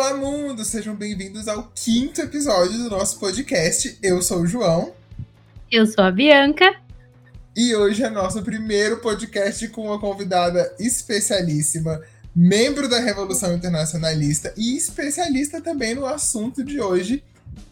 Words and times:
Olá, 0.00 0.14
mundo! 0.14 0.64
Sejam 0.64 0.94
bem-vindos 0.94 1.48
ao 1.48 1.72
quinto 1.74 2.20
episódio 2.20 2.78
do 2.78 2.88
nosso 2.88 3.18
podcast. 3.18 3.98
Eu 4.00 4.22
sou 4.22 4.42
o 4.42 4.46
João. 4.46 4.92
Eu 5.68 5.88
sou 5.88 6.04
a 6.04 6.10
Bianca. 6.12 6.80
E 7.56 7.74
hoje 7.74 8.04
é 8.04 8.08
nosso 8.08 8.40
primeiro 8.42 8.98
podcast 8.98 9.66
com 9.70 9.86
uma 9.86 9.98
convidada 9.98 10.72
especialíssima, 10.78 12.00
membro 12.32 12.88
da 12.88 13.00
Revolução 13.00 13.52
Internacionalista 13.52 14.54
e 14.56 14.76
especialista 14.76 15.60
também 15.60 15.96
no 15.96 16.06
assunto 16.06 16.62
de 16.62 16.80
hoje, 16.80 17.24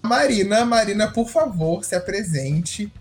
Marina. 0.03 0.65
Marina, 0.65 1.09
por 1.09 1.29
favor, 1.29 1.85
se 1.85 1.95
apresente. 1.95 2.93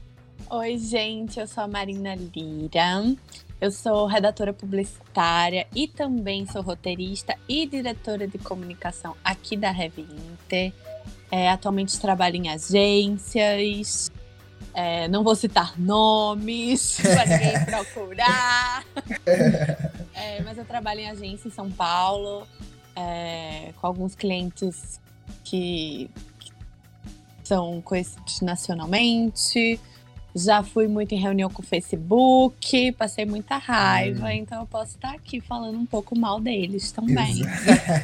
Oi, 0.51 0.77
gente, 0.77 1.39
eu 1.39 1.47
sou 1.47 1.63
a 1.63 1.67
Marina 1.67 2.13
Lira. 2.13 3.15
Eu 3.59 3.71
sou 3.71 4.05
redatora 4.05 4.53
publicitária 4.53 5.65
e 5.73 5.87
também 5.87 6.45
sou 6.45 6.61
roteirista 6.61 7.35
e 7.47 7.65
diretora 7.65 8.27
de 8.27 8.37
comunicação 8.37 9.15
aqui 9.23 9.55
da 9.55 9.71
Rev 9.71 9.99
Inter. 9.99 10.73
É, 11.31 11.49
atualmente 11.49 11.99
trabalho 11.99 12.35
em 12.35 12.49
agências. 12.49 14.11
É, 14.73 15.07
não 15.07 15.23
vou 15.23 15.35
citar 15.35 15.79
nomes 15.79 16.97
para 17.01 17.25
ninguém 17.25 17.65
procurar. 17.65 18.85
É, 20.17 20.41
mas 20.43 20.57
eu 20.57 20.63
trabalho 20.63 21.01
em 21.01 21.09
agência 21.09 21.49
em 21.49 21.51
São 21.51 21.69
Paulo, 21.69 22.47
é, 22.95 23.73
com 23.75 23.85
alguns 23.85 24.15
clientes 24.15 25.01
que, 25.43 26.09
que 26.39 26.53
são 27.43 27.81
conhecidos 27.81 28.39
nacionalmente. 28.39 29.77
Já 30.35 30.61
fui 30.61 30.85
muito 30.85 31.13
em 31.13 31.17
reunião 31.17 31.49
com 31.49 31.61
o 31.61 31.65
Facebook, 31.65 32.91
passei 32.91 33.25
muita 33.25 33.55
raiva, 33.55 34.25
hum. 34.25 34.31
então 34.31 34.59
eu 34.59 34.65
posso 34.65 34.95
estar 34.95 35.13
aqui 35.13 35.39
falando 35.39 35.77
um 35.77 35.85
pouco 35.85 36.13
mal 36.13 36.41
deles 36.41 36.91
também. 36.91 37.41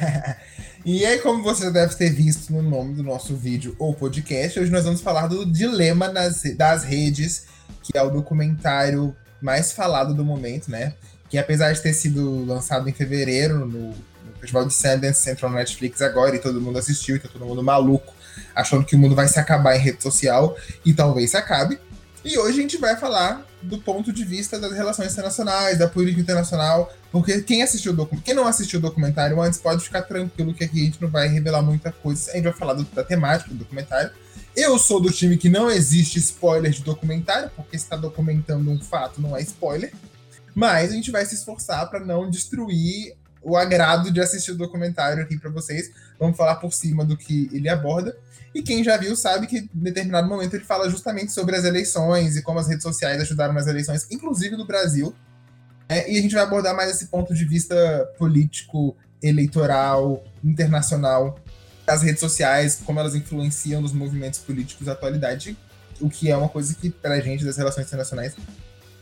e 0.82 1.04
aí, 1.04 1.18
como 1.18 1.42
você 1.42 1.70
deve 1.70 1.94
ter 1.94 2.08
visto 2.08 2.50
no 2.50 2.62
nome 2.62 2.94
do 2.94 3.02
nosso 3.02 3.36
vídeo 3.36 3.76
ou 3.78 3.92
podcast, 3.92 4.58
hoje 4.58 4.70
nós 4.70 4.84
vamos 4.84 5.02
falar 5.02 5.26
do 5.26 5.44
Dilema 5.44 6.08
nas, 6.08 6.42
das 6.56 6.84
Redes, 6.84 7.48
que 7.82 7.98
é 7.98 8.02
o 8.02 8.08
documentário 8.08 9.14
mais 9.38 9.72
falado 9.72 10.14
do 10.14 10.24
momento, 10.24 10.70
né? 10.70 10.94
Que 11.28 11.36
apesar 11.36 11.70
de 11.72 11.82
ter 11.82 11.92
sido 11.92 12.46
lançado 12.46 12.88
em 12.88 12.94
fevereiro 12.94 13.66
no, 13.66 13.88
no 13.88 13.94
Festival 14.40 14.66
de 14.66 14.72
Sundance, 14.72 15.28
entrou 15.28 15.50
no 15.50 15.58
Netflix 15.58 16.00
agora 16.00 16.34
e 16.34 16.38
todo 16.38 16.62
mundo 16.62 16.78
assistiu, 16.78 17.16
e 17.16 17.18
tá 17.18 17.28
todo 17.28 17.44
mundo 17.44 17.62
maluco, 17.62 18.14
achando 18.54 18.86
que 18.86 18.96
o 18.96 18.98
mundo 18.98 19.14
vai 19.14 19.28
se 19.28 19.38
acabar 19.38 19.76
em 19.76 19.80
rede 19.80 20.02
social, 20.02 20.56
e 20.82 20.94
talvez 20.94 21.32
se 21.32 21.36
acabe. 21.36 21.78
E 22.24 22.38
hoje 22.38 22.58
a 22.58 22.62
gente 22.62 22.76
vai 22.78 22.96
falar 22.96 23.44
do 23.60 23.78
ponto 23.78 24.12
de 24.12 24.24
vista 24.24 24.58
das 24.58 24.72
relações 24.72 25.12
internacionais, 25.12 25.78
da 25.78 25.88
política 25.88 26.20
internacional, 26.20 26.92
porque 27.10 27.42
quem 27.42 27.62
assistiu 27.62 27.92
o 27.92 28.06
quem 28.20 28.34
não 28.34 28.46
assistiu 28.46 28.78
o 28.78 28.82
documentário 28.82 29.40
antes 29.40 29.58
pode 29.58 29.82
ficar 29.82 30.02
tranquilo 30.02 30.54
que 30.54 30.62
aqui 30.62 30.82
a 30.82 30.84
gente 30.84 31.02
não 31.02 31.08
vai 31.08 31.26
revelar 31.26 31.62
muita 31.62 31.90
coisa. 31.90 32.30
A 32.30 32.34
gente 32.34 32.44
vai 32.44 32.52
falar 32.52 32.74
do, 32.74 32.84
da 32.84 33.02
temática 33.02 33.50
do 33.50 33.56
documentário. 33.56 34.12
Eu 34.54 34.78
sou 34.78 35.00
do 35.00 35.10
time 35.10 35.36
que 35.36 35.48
não 35.48 35.68
existe 35.68 36.18
spoiler 36.20 36.70
de 36.70 36.82
documentário, 36.82 37.50
porque 37.56 37.74
está 37.74 37.96
documentando 37.96 38.70
um 38.70 38.80
fato 38.80 39.20
não 39.20 39.36
é 39.36 39.42
spoiler. 39.42 39.92
Mas 40.54 40.92
a 40.92 40.94
gente 40.94 41.10
vai 41.10 41.26
se 41.26 41.34
esforçar 41.34 41.90
para 41.90 42.00
não 42.00 42.30
destruir 42.30 43.16
o 43.42 43.56
agrado 43.56 44.12
de 44.12 44.20
assistir 44.20 44.52
o 44.52 44.56
documentário 44.56 45.22
aqui 45.24 45.36
para 45.36 45.50
vocês. 45.50 45.90
Vamos 46.20 46.36
falar 46.36 46.56
por 46.56 46.72
cima 46.72 47.04
do 47.04 47.16
que 47.16 47.50
ele 47.52 47.68
aborda. 47.68 48.16
E 48.54 48.62
quem 48.62 48.84
já 48.84 48.96
viu 48.96 49.16
sabe 49.16 49.46
que 49.46 49.58
em 49.58 49.68
determinado 49.72 50.28
momento 50.28 50.54
ele 50.54 50.64
fala 50.64 50.88
justamente 50.90 51.32
sobre 51.32 51.56
as 51.56 51.64
eleições 51.64 52.36
e 52.36 52.42
como 52.42 52.58
as 52.58 52.68
redes 52.68 52.82
sociais 52.82 53.20
ajudaram 53.20 53.54
nas 53.54 53.66
eleições, 53.66 54.06
inclusive 54.10 54.56
no 54.56 54.66
Brasil. 54.66 55.14
É, 55.88 56.10
e 56.10 56.18
a 56.18 56.22
gente 56.22 56.34
vai 56.34 56.42
abordar 56.42 56.74
mais 56.76 56.90
esse 56.90 57.06
ponto 57.06 57.34
de 57.34 57.44
vista 57.44 57.74
político, 58.18 58.96
eleitoral, 59.22 60.22
internacional, 60.42 61.38
das 61.86 62.02
redes 62.02 62.20
sociais, 62.20 62.80
como 62.84 63.00
elas 63.00 63.14
influenciam 63.14 63.80
nos 63.80 63.92
movimentos 63.92 64.38
políticos 64.38 64.86
da 64.86 64.92
atualidade, 64.92 65.56
o 66.00 66.08
que 66.08 66.30
é 66.30 66.36
uma 66.36 66.48
coisa 66.48 66.74
que, 66.74 66.90
para 66.90 67.14
a 67.14 67.20
gente, 67.20 67.44
das 67.44 67.56
relações 67.56 67.86
internacionais, 67.86 68.34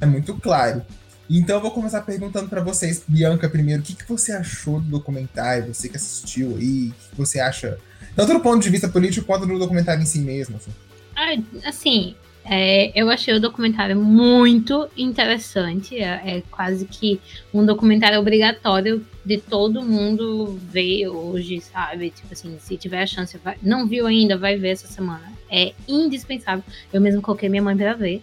é 0.00 0.06
muito 0.06 0.34
claro. 0.36 0.84
Então 1.28 1.56
eu 1.56 1.62
vou 1.62 1.70
começar 1.70 2.00
perguntando 2.02 2.48
para 2.48 2.60
vocês, 2.60 3.02
Bianca, 3.06 3.48
primeiro, 3.48 3.82
o 3.82 3.84
que, 3.84 3.94
que 3.94 4.08
você 4.08 4.32
achou 4.32 4.80
do 4.80 4.88
documentário? 4.88 5.72
Você 5.72 5.88
que 5.88 5.96
assistiu 5.96 6.56
aí, 6.56 6.88
o 6.88 6.92
que 6.92 7.16
você 7.16 7.38
acha 7.38 7.78
tanto 8.14 8.32
do 8.32 8.40
ponto 8.40 8.62
de 8.62 8.70
vista 8.70 8.88
político 8.88 9.26
quanto 9.26 9.46
do 9.46 9.58
documentário 9.58 10.02
em 10.02 10.06
si 10.06 10.20
mesmo. 10.20 10.56
Assim, 10.56 10.70
ah, 11.16 11.68
assim 11.68 12.14
é, 12.44 12.90
eu 12.98 13.10
achei 13.10 13.34
o 13.34 13.40
documentário 13.40 13.96
muito 13.96 14.88
interessante. 14.96 15.96
É, 15.96 16.38
é, 16.38 16.42
quase 16.50 16.86
que 16.86 17.20
um 17.52 17.64
documentário 17.64 18.18
obrigatório 18.18 19.04
de 19.24 19.38
todo 19.38 19.82
mundo 19.82 20.58
ver 20.70 21.08
hoje, 21.08 21.60
sabe? 21.60 22.10
Tipo 22.10 22.32
assim, 22.32 22.56
se 22.58 22.76
tiver 22.76 23.02
a 23.02 23.06
chance, 23.06 23.36
vai, 23.38 23.56
não 23.62 23.86
viu 23.86 24.06
ainda, 24.06 24.38
vai 24.38 24.56
ver 24.56 24.70
essa 24.70 24.88
semana. 24.88 25.32
É 25.50 25.72
indispensável. 25.86 26.64
Eu 26.92 27.00
mesmo 27.00 27.20
coloquei 27.20 27.48
minha 27.48 27.62
mãe 27.62 27.76
pra 27.76 27.94
ver. 27.94 28.22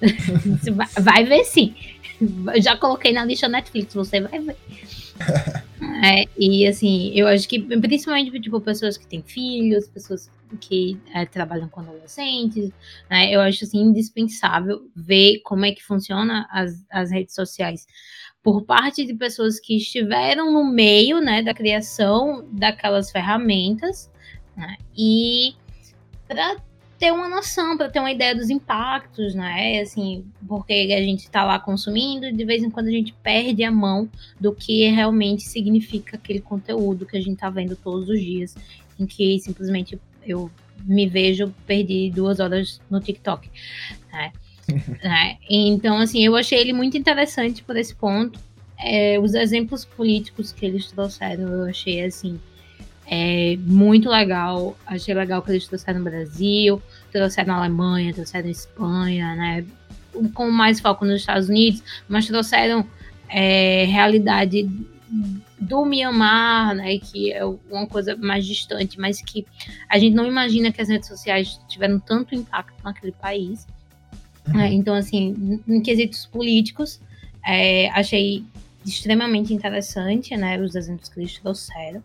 vai 1.00 1.24
ver 1.24 1.44
sim. 1.44 1.74
Já 2.56 2.76
coloquei 2.76 3.12
na 3.12 3.24
lista 3.24 3.48
Netflix, 3.48 3.94
você 3.94 4.20
vai 4.20 4.40
ver. 4.40 4.56
É, 6.04 6.24
e 6.36 6.66
assim, 6.66 7.12
eu 7.14 7.26
acho 7.26 7.48
que 7.48 7.60
principalmente 7.60 8.38
tipo, 8.40 8.60
pessoas 8.60 8.96
que 8.96 9.06
têm 9.06 9.22
filhos, 9.22 9.88
pessoas 9.88 10.30
que 10.60 11.00
é, 11.14 11.24
trabalham 11.24 11.68
com 11.68 11.80
adolescentes, 11.80 12.70
né, 13.10 13.34
eu 13.34 13.40
acho 13.40 13.64
assim, 13.64 13.80
indispensável 13.80 14.88
ver 14.94 15.40
como 15.44 15.64
é 15.64 15.72
que 15.72 15.82
funciona 15.82 16.46
as, 16.50 16.84
as 16.90 17.10
redes 17.10 17.34
sociais 17.34 17.86
por 18.42 18.62
parte 18.62 19.06
de 19.06 19.14
pessoas 19.14 19.58
que 19.58 19.76
estiveram 19.76 20.52
no 20.52 20.64
meio 20.64 21.20
né, 21.20 21.42
da 21.42 21.54
criação 21.54 22.46
daquelas 22.52 23.10
ferramentas 23.10 24.10
né, 24.56 24.76
e 24.96 25.54
para 26.28 26.56
ter 27.04 27.12
uma 27.12 27.28
noção, 27.28 27.76
para 27.76 27.90
ter 27.90 28.00
uma 28.00 28.10
ideia 28.10 28.34
dos 28.34 28.48
impactos, 28.48 29.34
né? 29.34 29.80
Assim, 29.80 30.24
porque 30.48 30.72
a 30.72 31.02
gente 31.02 31.24
está 31.24 31.44
lá 31.44 31.58
consumindo 31.58 32.24
e 32.24 32.32
de 32.32 32.44
vez 32.46 32.62
em 32.62 32.70
quando 32.70 32.86
a 32.86 32.90
gente 32.90 33.12
perde 33.22 33.62
a 33.62 33.70
mão 33.70 34.08
do 34.40 34.54
que 34.54 34.88
realmente 34.88 35.42
significa 35.42 36.16
aquele 36.16 36.40
conteúdo 36.40 37.04
que 37.04 37.18
a 37.18 37.20
gente 37.20 37.34
está 37.34 37.50
vendo 37.50 37.76
todos 37.76 38.08
os 38.08 38.18
dias, 38.18 38.56
em 38.98 39.04
que 39.04 39.38
simplesmente 39.38 40.00
eu 40.26 40.50
me 40.82 41.06
vejo 41.06 41.54
perdi 41.66 42.10
duas 42.10 42.40
horas 42.40 42.80
no 42.88 43.00
TikTok, 43.00 43.50
né? 44.10 44.32
né? 45.04 45.36
Então, 45.50 45.98
assim, 45.98 46.24
eu 46.24 46.34
achei 46.34 46.58
ele 46.58 46.72
muito 46.72 46.96
interessante 46.96 47.62
por 47.62 47.76
esse 47.76 47.94
ponto. 47.94 48.40
É, 48.78 49.18
os 49.18 49.34
exemplos 49.34 49.84
políticos 49.84 50.52
que 50.52 50.64
eles 50.64 50.90
trouxeram, 50.90 51.48
eu 51.48 51.64
achei 51.68 52.02
assim 52.02 52.40
é 53.06 53.56
muito 53.60 54.08
legal. 54.08 54.76
Achei 54.86 55.14
legal 55.14 55.42
que 55.42 55.50
eles 55.50 55.66
trouxeram 55.66 55.98
no 55.98 56.04
Brasil, 56.04 56.82
trouxeram 57.12 57.54
na 57.54 57.58
Alemanha, 57.60 58.12
trouxeram 58.14 58.46
na 58.46 58.52
Espanha, 58.52 59.34
né? 59.34 59.64
Com 60.32 60.50
mais 60.50 60.80
foco 60.80 61.04
nos 61.04 61.20
Estados 61.20 61.48
Unidos, 61.48 61.82
mas 62.08 62.26
trouxeram 62.26 62.86
é, 63.28 63.84
realidade 63.84 64.68
do 65.58 65.84
Myanmar, 65.84 66.74
né, 66.74 66.98
que 66.98 67.32
é 67.32 67.44
uma 67.44 67.86
coisa 67.86 68.16
mais 68.16 68.46
distante, 68.46 68.98
mas 68.98 69.20
que 69.20 69.46
a 69.88 69.98
gente 69.98 70.14
não 70.14 70.26
imagina 70.26 70.72
que 70.72 70.80
as 70.80 70.88
redes 70.88 71.08
sociais 71.08 71.60
tiveram 71.68 71.98
tanto 71.98 72.34
impacto 72.34 72.74
naquele 72.82 73.12
país. 73.12 73.66
Uhum. 74.46 74.54
Né? 74.54 74.72
Então, 74.72 74.94
assim, 74.94 75.60
em 75.66 75.80
quesitos 75.80 76.26
políticos, 76.26 77.00
é, 77.46 77.88
achei 77.90 78.44
extremamente 78.84 79.54
interessante, 79.54 80.36
né, 80.36 80.60
os 80.60 80.74
exemplos 80.74 81.08
que 81.08 81.20
eles 81.20 81.38
trouxeram. 81.38 82.02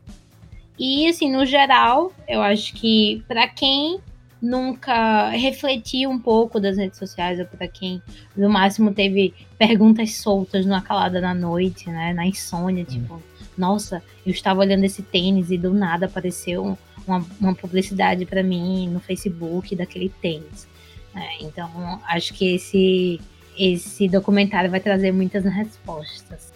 E, 0.80 1.08
assim, 1.10 1.30
no 1.30 1.46
geral, 1.46 2.14
eu 2.26 2.42
acho 2.42 2.74
que 2.74 3.22
para 3.28 3.48
quem 3.50 4.00
nunca 4.42 5.30
refletiu 5.32 6.10
um 6.10 6.18
pouco 6.18 6.60
das 6.60 6.78
redes 6.78 6.98
sociais, 6.98 7.38
ou 7.38 7.46
para 7.46 7.68
quem 7.68 8.02
no 8.36 8.50
máximo 8.50 8.94
teve 8.94 9.34
perguntas 9.58 10.16
soltas 10.16 10.66
numa 10.66 10.82
calada 10.82 11.20
na 11.20 11.34
noite, 11.34 11.90
né, 11.90 12.14
na 12.14 12.26
insônia, 12.26 12.84
hum. 12.84 12.94
tipo, 12.94 13.24
nossa, 13.58 14.02
eu 14.26 14.32
estava 14.32 14.62
olhando 14.62 14.86
esse 14.86 15.04
tênis 15.04 15.52
e 15.52 15.58
do 15.58 15.74
nada 15.74 16.06
apareceu 16.06 16.78
uma, 17.06 17.26
uma 17.42 17.54
publicidade 17.54 18.26
para 18.26 18.42
mim 18.42 18.88
no 18.90 19.02
Facebook 19.02 19.76
daquele 19.76 20.08
tênis. 20.22 20.66
É, 21.14 21.44
então, 21.44 21.70
acho 22.08 22.34
que 22.34 22.56
esse, 22.56 23.20
esse 23.58 24.08
documentário 24.08 24.72
vai 24.72 24.80
trazer 24.80 25.12
muitas 25.12 25.44
respostas. 25.44 26.54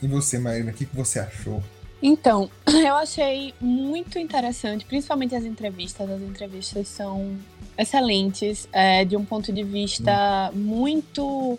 E 0.00 0.06
você, 0.06 0.38
Marina, 0.38 0.70
o 0.70 0.74
que, 0.74 0.84
que 0.84 0.94
você 0.94 1.18
achou? 1.18 1.60
Então, 2.02 2.50
eu 2.66 2.94
achei 2.94 3.54
muito 3.60 4.18
interessante, 4.18 4.84
principalmente 4.84 5.34
as 5.34 5.44
entrevistas. 5.44 6.10
As 6.10 6.20
entrevistas 6.20 6.88
são 6.88 7.36
excelentes, 7.76 8.68
é, 8.72 9.04
de 9.04 9.16
um 9.16 9.24
ponto 9.24 9.52
de 9.52 9.62
vista 9.62 10.50
hum. 10.54 10.58
muito 10.58 11.58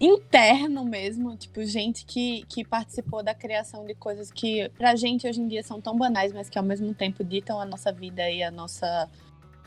interno 0.00 0.84
mesmo, 0.84 1.36
tipo, 1.36 1.64
gente 1.64 2.04
que, 2.04 2.44
que 2.48 2.64
participou 2.64 3.22
da 3.22 3.34
criação 3.34 3.86
de 3.86 3.94
coisas 3.94 4.30
que 4.30 4.68
pra 4.76 4.96
gente 4.96 5.26
hoje 5.26 5.40
em 5.40 5.48
dia 5.48 5.62
são 5.62 5.80
tão 5.80 5.96
banais, 5.96 6.32
mas 6.32 6.48
que 6.48 6.58
ao 6.58 6.64
mesmo 6.64 6.92
tempo 6.92 7.22
ditam 7.24 7.60
a 7.60 7.64
nossa 7.64 7.92
vida 7.92 8.28
e 8.30 8.42
a 8.42 8.50
nossa 8.50 9.08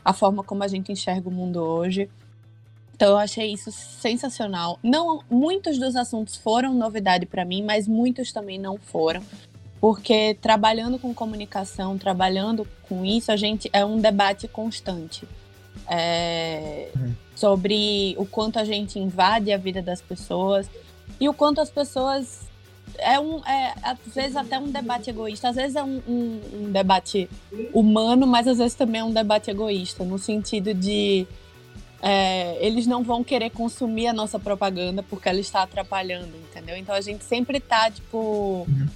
a 0.04 0.12
forma 0.12 0.44
como 0.44 0.62
a 0.62 0.68
gente 0.68 0.92
enxerga 0.92 1.28
o 1.28 1.32
mundo 1.32 1.56
hoje. 1.62 2.08
Então 2.94 3.10
eu 3.10 3.18
achei 3.18 3.52
isso 3.52 3.70
sensacional. 3.70 4.78
Não, 4.82 5.22
muitos 5.30 5.78
dos 5.78 5.96
assuntos 5.96 6.36
foram 6.36 6.74
novidade 6.74 7.26
para 7.26 7.44
mim, 7.44 7.62
mas 7.62 7.86
muitos 7.86 8.32
também 8.32 8.58
não 8.58 8.76
foram. 8.76 9.22
Porque 9.80 10.36
trabalhando 10.40 10.98
com 10.98 11.14
comunicação, 11.14 11.96
trabalhando 11.96 12.66
com 12.88 13.04
isso, 13.04 13.30
a 13.30 13.36
gente 13.36 13.70
é 13.72 13.84
um 13.84 13.98
debate 13.98 14.48
constante 14.48 15.26
é, 15.88 16.90
uhum. 16.96 17.14
sobre 17.34 18.14
o 18.18 18.26
quanto 18.26 18.58
a 18.58 18.64
gente 18.64 18.98
invade 18.98 19.52
a 19.52 19.56
vida 19.56 19.80
das 19.80 20.00
pessoas 20.00 20.68
e 21.20 21.28
o 21.28 21.34
quanto 21.34 21.60
as 21.60 21.70
pessoas 21.70 22.48
é 22.98 23.18
um 23.20 23.38
é, 23.44 23.74
às 23.82 23.98
vezes 24.14 24.36
até 24.36 24.58
um 24.58 24.70
debate 24.70 25.10
egoísta, 25.10 25.48
às 25.48 25.56
vezes 25.56 25.76
é 25.76 25.82
um, 25.82 26.02
um, 26.08 26.40
um 26.54 26.72
debate 26.72 27.28
humano, 27.72 28.26
mas 28.26 28.48
às 28.48 28.58
vezes 28.58 28.74
também 28.74 29.00
é 29.00 29.04
um 29.04 29.12
debate 29.12 29.50
egoísta 29.50 30.04
no 30.04 30.18
sentido 30.18 30.74
de 30.74 31.26
é, 32.00 32.64
eles 32.64 32.86
não 32.86 33.02
vão 33.02 33.24
querer 33.24 33.50
consumir 33.50 34.06
a 34.06 34.12
nossa 34.12 34.38
propaganda 34.38 35.02
porque 35.02 35.28
ela 35.28 35.40
está 35.40 35.62
atrapalhando, 35.62 36.32
entendeu? 36.36 36.76
Então 36.76 36.94
a 36.94 37.00
gente 37.00 37.24
sempre 37.24 37.60
tá, 37.60 37.90
tipo, 37.90 38.66
uhum. 38.68 38.88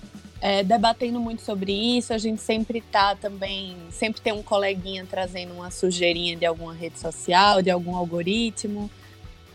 É, 0.43 0.65
debatendo 0.65 1.21
muito 1.21 1.41
sobre 1.41 1.73
isso, 1.73 2.13
a 2.13 2.19
gente 2.19 2.43
sempre 2.43 2.81
tá 2.81 3.15
também, 3.15 3.77
sempre 3.91 4.21
tem 4.21 4.33
um 4.33 4.43
coleguinha 4.43 5.07
trazendo 5.09 5.55
uma 5.55 5.71
sujeirinha 5.71 6.37
de 6.37 6.45
alguma 6.45 6.75
rede 6.75 6.99
social, 6.99 7.63
de 7.63 7.71
algum 7.71 7.95
algoritmo. 7.97 8.91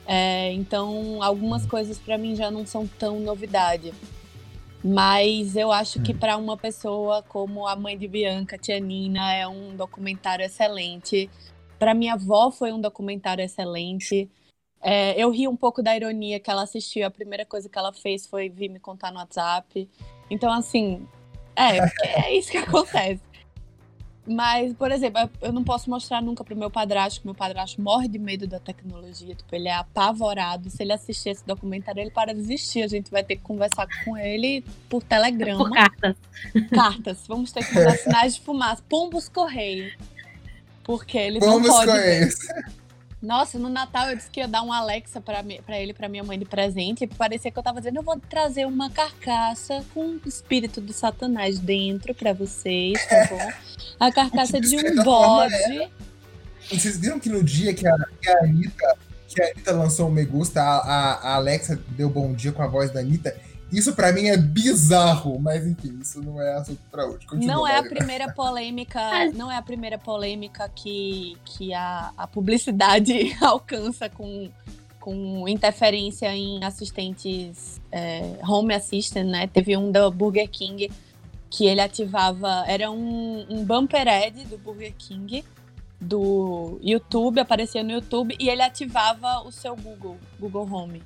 É, 0.06 0.54
então, 0.54 1.22
algumas 1.22 1.63
uhum. 1.63 1.69
coisas 1.69 2.00
para 2.00 2.18
mim 2.18 2.36
já 2.36 2.50
não 2.50 2.66
são 2.66 2.88
tão 2.88 3.19
novidade. 3.19 3.94
Mas 4.84 5.56
eu 5.56 5.72
acho 5.72 6.01
que 6.01 6.13
uhum. 6.13 6.18
para 6.19 6.38
uma 6.38 6.56
pessoa 6.56 7.22
como 7.22 7.68
a 7.68 7.75
mãe 7.75 7.98
de 7.98 8.07
Bianca, 8.07 8.57
Tia 8.57 8.80
Nina, 8.80 9.34
é 9.34 9.45
um 9.45 9.75
documentário 9.75 10.45
excelente 10.45 11.30
para 11.78 11.94
minha 11.94 12.13
avó 12.13 12.51
foi 12.51 12.72
um 12.72 12.81
documentário 12.81 13.44
excelente. 13.44 14.30
É, 14.81 15.19
eu 15.22 15.30
ri 15.31 15.48
um 15.48 15.56
pouco 15.56 15.81
da 15.81 15.95
ironia 15.95 16.39
que 16.39 16.50
ela 16.50 16.63
assistiu. 16.63 17.06
A 17.06 17.12
primeira 17.12 17.45
coisa 17.45 17.69
que 17.69 17.78
ela 17.78 17.94
fez 17.94 18.28
foi 18.28 18.50
vir 18.50 18.69
me 18.69 18.80
contar 18.80 19.12
no 19.12 19.19
WhatsApp. 19.19 19.89
Então, 20.29 20.51
assim, 20.51 21.07
é, 21.56 21.79
é 22.25 22.38
isso 22.38 22.51
que 22.51 22.57
acontece. 22.59 23.21
Mas, 24.27 24.74
por 24.74 24.91
exemplo, 24.91 25.29
eu 25.41 25.53
não 25.53 25.63
posso 25.63 25.89
mostrar 25.89 26.21
nunca 26.21 26.44
pro 26.44 26.56
meu 26.56 26.69
padrasto, 26.69 27.21
que 27.21 27.25
meu 27.25 27.33
padrasto 27.33 27.81
morre 27.81 28.09
de 28.09 28.19
medo 28.19 28.45
da 28.45 28.59
tecnologia. 28.59 29.33
Tipo, 29.33 29.56
ele 29.56 29.69
é 29.69 29.74
apavorado. 29.74 30.69
Se 30.69 30.83
ele 30.83 30.91
assistir 30.91 31.29
esse 31.29 31.47
documentário, 31.47 32.01
ele 32.01 32.12
para 32.12 32.33
de 32.33 32.41
existir. 32.41 32.83
A 32.83 32.88
gente 32.88 33.09
vai 33.09 33.24
ter 33.24 33.38
que 33.38 33.41
conversar 33.41 33.88
com 34.03 34.18
ele 34.18 34.65
por 34.89 35.01
telegrama. 35.01 35.63
Por 35.63 35.71
cartas. 35.71 36.18
Cartas. 36.69 37.24
Vamos 37.25 37.53
ter 37.53 37.65
que 37.65 37.74
mandar 37.74 37.97
sinais 37.97 38.35
de 38.35 38.41
fumaça. 38.41 38.83
Pombos 38.89 39.29
correio. 39.29 39.94
Porque 40.83 41.18
ele 41.18 41.39
Vamos 41.39 41.65
não 41.65 41.74
pode. 41.74 41.91
Nossa, 43.22 43.58
no 43.58 43.68
Natal 43.68 44.10
eu 44.10 44.16
disse 44.16 44.30
que 44.30 44.40
ia 44.40 44.48
dar 44.48 44.62
um 44.62 44.72
Alexa 44.72 45.19
pra 45.19 45.42
ele, 45.80 45.94
pra 45.94 46.08
minha 46.08 46.24
mãe 46.24 46.38
de 46.38 46.46
presente. 46.46 47.04
E 47.04 47.08
parecia 47.08 47.52
que 47.52 47.58
eu 47.58 47.64
tava 47.64 47.80
dizendo: 47.80 47.98
eu 47.98 48.04
vou 48.04 48.19
trazer 48.19 48.66
uma 48.66 48.90
carcaça 48.90 49.84
com 49.94 50.02
o 50.02 50.22
espírito 50.25 50.80
do 50.80 50.94
Satanás 50.94 51.58
dentro 51.58 52.14
pra 52.14 52.34
vocês, 52.34 53.04
tá 53.08 53.28
bom? 53.30 53.52
A 54.00 54.12
carcaça 54.12 54.62
de 54.62 54.75
um 54.75 55.04
bode. 55.04 55.90
Vocês 56.69 56.98
viram 56.98 57.19
que 57.19 57.30
no 57.30 57.44
dia 57.44 57.74
que 57.74 57.88
a, 57.88 57.96
que 58.22 58.30
a 58.30 58.40
Anitta, 58.44 58.98
que 59.28 59.42
a 59.42 59.46
Anitta 59.46 59.72
lançou 59.72 60.10
o 60.10 60.12
Me 60.12 60.25
Gusta, 60.25 60.62
a, 60.62 61.13
a 61.13 61.36
Alexa 61.36 61.80
deu 61.90 62.10
bom 62.10 62.34
dia 62.34 62.52
com 62.52 62.62
a 62.62 62.68
voz 62.68 62.92
da 62.92 63.00
Anitta. 63.00 63.36
Isso 63.72 63.94
para 63.94 64.14
mim 64.14 64.28
é 64.28 64.38
bizarro, 64.38 65.40
mas 65.40 65.66
enfim, 65.66 66.00
isso 66.02 66.22
não 66.22 66.42
é 66.42 66.54
assunto 66.54 66.80
para 66.90 67.06
hoje. 67.06 67.25
Continua, 67.25 67.56
não 67.56 67.68
é 67.68 67.78
a 67.78 67.84
primeira 67.84 68.31
polêmica, 68.34 69.02
não 69.34 69.52
é 69.52 69.58
a 69.58 69.62
primeira 69.62 69.98
polêmica 69.98 70.69
que, 70.74 71.38
que 71.44 71.74
a, 71.74 72.12
a 72.18 72.28
publicidade 72.28 73.36
alcança 73.42 74.10
com, 74.10 74.50
com 75.00 75.48
interferência 75.48 76.34
em 76.34 76.64
assistentes 76.64 77.81
é, 77.92 78.40
home 78.48 78.74
assistant, 78.74 79.28
né? 79.28 79.48
Teve 79.48 79.75
um 79.75 79.92
da 79.92 80.10
Burger 80.10 80.50
King 80.50 80.90
que 81.50 81.66
ele 81.66 81.81
ativava, 81.81 82.63
era 82.68 82.90
um, 82.90 83.46
um 83.50 83.66
bumper 83.66 84.08
ad 84.08 84.46
do 84.46 84.58
Burger 84.58 84.94
King 84.98 85.44
do 86.00 86.80
YouTube, 86.81 87.40
aparecia 87.40 87.84
no 87.84 87.92
YouTube 87.92 88.36
e 88.40 88.50
ele 88.50 88.62
ativava 88.62 89.42
o 89.42 89.52
seu 89.52 89.75
Google, 89.75 90.18
Google 90.40 90.68
Home. 90.72 91.02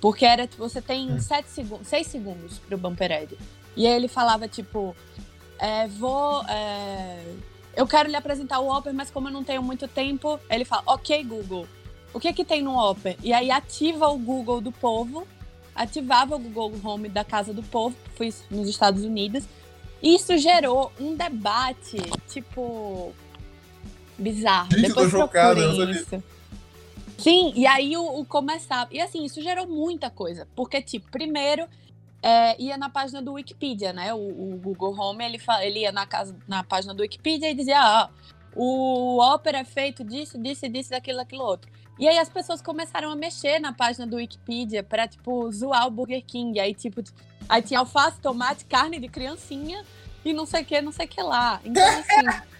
Porque 0.00 0.24
era, 0.24 0.46
tipo, 0.46 0.68
você 0.68 0.80
tem 0.80 1.12
hum. 1.12 1.20
sete 1.20 1.48
segundos, 1.50 1.88
seis 1.88 2.06
segundos 2.06 2.58
pro 2.58 2.76
bumper 2.78 3.12
ad. 3.12 3.38
E 3.76 3.86
aí 3.86 3.92
ele 3.92 4.08
falava, 4.08 4.48
tipo, 4.48 4.96
é, 5.58 5.86
vou. 5.86 6.42
É, 6.44 7.22
eu 7.74 7.86
quero 7.86 8.08
lhe 8.08 8.16
apresentar 8.16 8.60
o 8.60 8.74
Opera, 8.74 8.94
mas 8.94 9.10
como 9.10 9.28
eu 9.28 9.32
não 9.32 9.44
tenho 9.44 9.62
muito 9.62 9.86
tempo, 9.86 10.40
ele 10.50 10.64
fala, 10.64 10.82
ok, 10.86 11.22
Google. 11.24 11.66
O 12.12 12.20
que 12.20 12.32
que 12.32 12.44
tem 12.44 12.62
no 12.62 12.76
Opera? 12.76 13.16
E 13.22 13.32
aí 13.32 13.50
ativa 13.50 14.08
o 14.08 14.16
Google 14.16 14.60
do 14.60 14.72
povo, 14.72 15.26
ativava 15.74 16.36
o 16.36 16.38
Google 16.38 16.72
Home 16.82 17.08
da 17.08 17.22
casa 17.22 17.52
do 17.52 17.62
povo, 17.62 17.94
fui 18.16 18.32
nos 18.50 18.68
Estados 18.68 19.04
Unidos. 19.04 19.44
Isso 20.02 20.36
gerou 20.38 20.92
um 20.98 21.14
debate, 21.14 21.98
tipo, 22.28 23.12
bizarro. 24.18 24.70
Gente, 24.72 24.88
Depois 24.88 25.10
procurem 25.10 25.90
isso. 25.90 26.22
Sim, 27.18 27.52
e 27.54 27.66
aí 27.66 27.96
o, 27.96 28.20
o 28.20 28.24
começar. 28.24 28.88
E 28.90 29.00
assim, 29.00 29.24
isso 29.24 29.40
gerou 29.42 29.66
muita 29.66 30.10
coisa. 30.10 30.46
Porque, 30.54 30.80
tipo, 30.82 31.10
primeiro. 31.10 31.66
É, 32.22 32.60
ia 32.60 32.76
na 32.76 32.90
página 32.90 33.22
do 33.22 33.34
Wikipedia, 33.34 33.92
né? 33.92 34.12
O, 34.12 34.18
o 34.18 34.58
Google 34.58 34.98
Home, 34.98 35.24
ele, 35.24 35.38
ele 35.62 35.80
ia 35.80 35.92
na, 35.92 36.06
casa, 36.06 36.36
na 36.48 36.64
página 36.64 36.92
do 36.92 37.02
Wikipedia 37.02 37.50
e 37.50 37.54
dizia, 37.54 37.78
ah, 37.78 38.10
o 38.52 39.20
Opera 39.20 39.58
é 39.58 39.64
feito 39.64 40.02
disso, 40.02 40.36
disso, 40.36 40.68
disso, 40.68 40.90
daquilo, 40.90 41.18
daquilo 41.18 41.44
outro. 41.44 41.70
E 41.98 42.08
aí 42.08 42.18
as 42.18 42.28
pessoas 42.28 42.60
começaram 42.60 43.10
a 43.10 43.14
mexer 43.14 43.60
na 43.60 43.72
página 43.72 44.06
do 44.06 44.16
Wikipedia 44.16 44.82
pra, 44.82 45.06
tipo, 45.06 45.52
zoar 45.52 45.86
o 45.86 45.90
Burger 45.90 46.24
King. 46.24 46.58
Aí, 46.58 46.74
tipo, 46.74 47.02
aí 47.48 47.62
tinha 47.62 47.80
alface, 47.80 48.18
tomate, 48.20 48.64
carne 48.64 48.98
de 48.98 49.08
criancinha 49.08 49.84
e 50.24 50.32
não 50.32 50.46
sei 50.46 50.62
o 50.62 50.64
que, 50.64 50.80
não 50.80 50.92
sei 50.92 51.06
o 51.06 51.08
que 51.08 51.22
lá. 51.22 51.60
Então, 51.64 51.82
assim... 51.86 52.55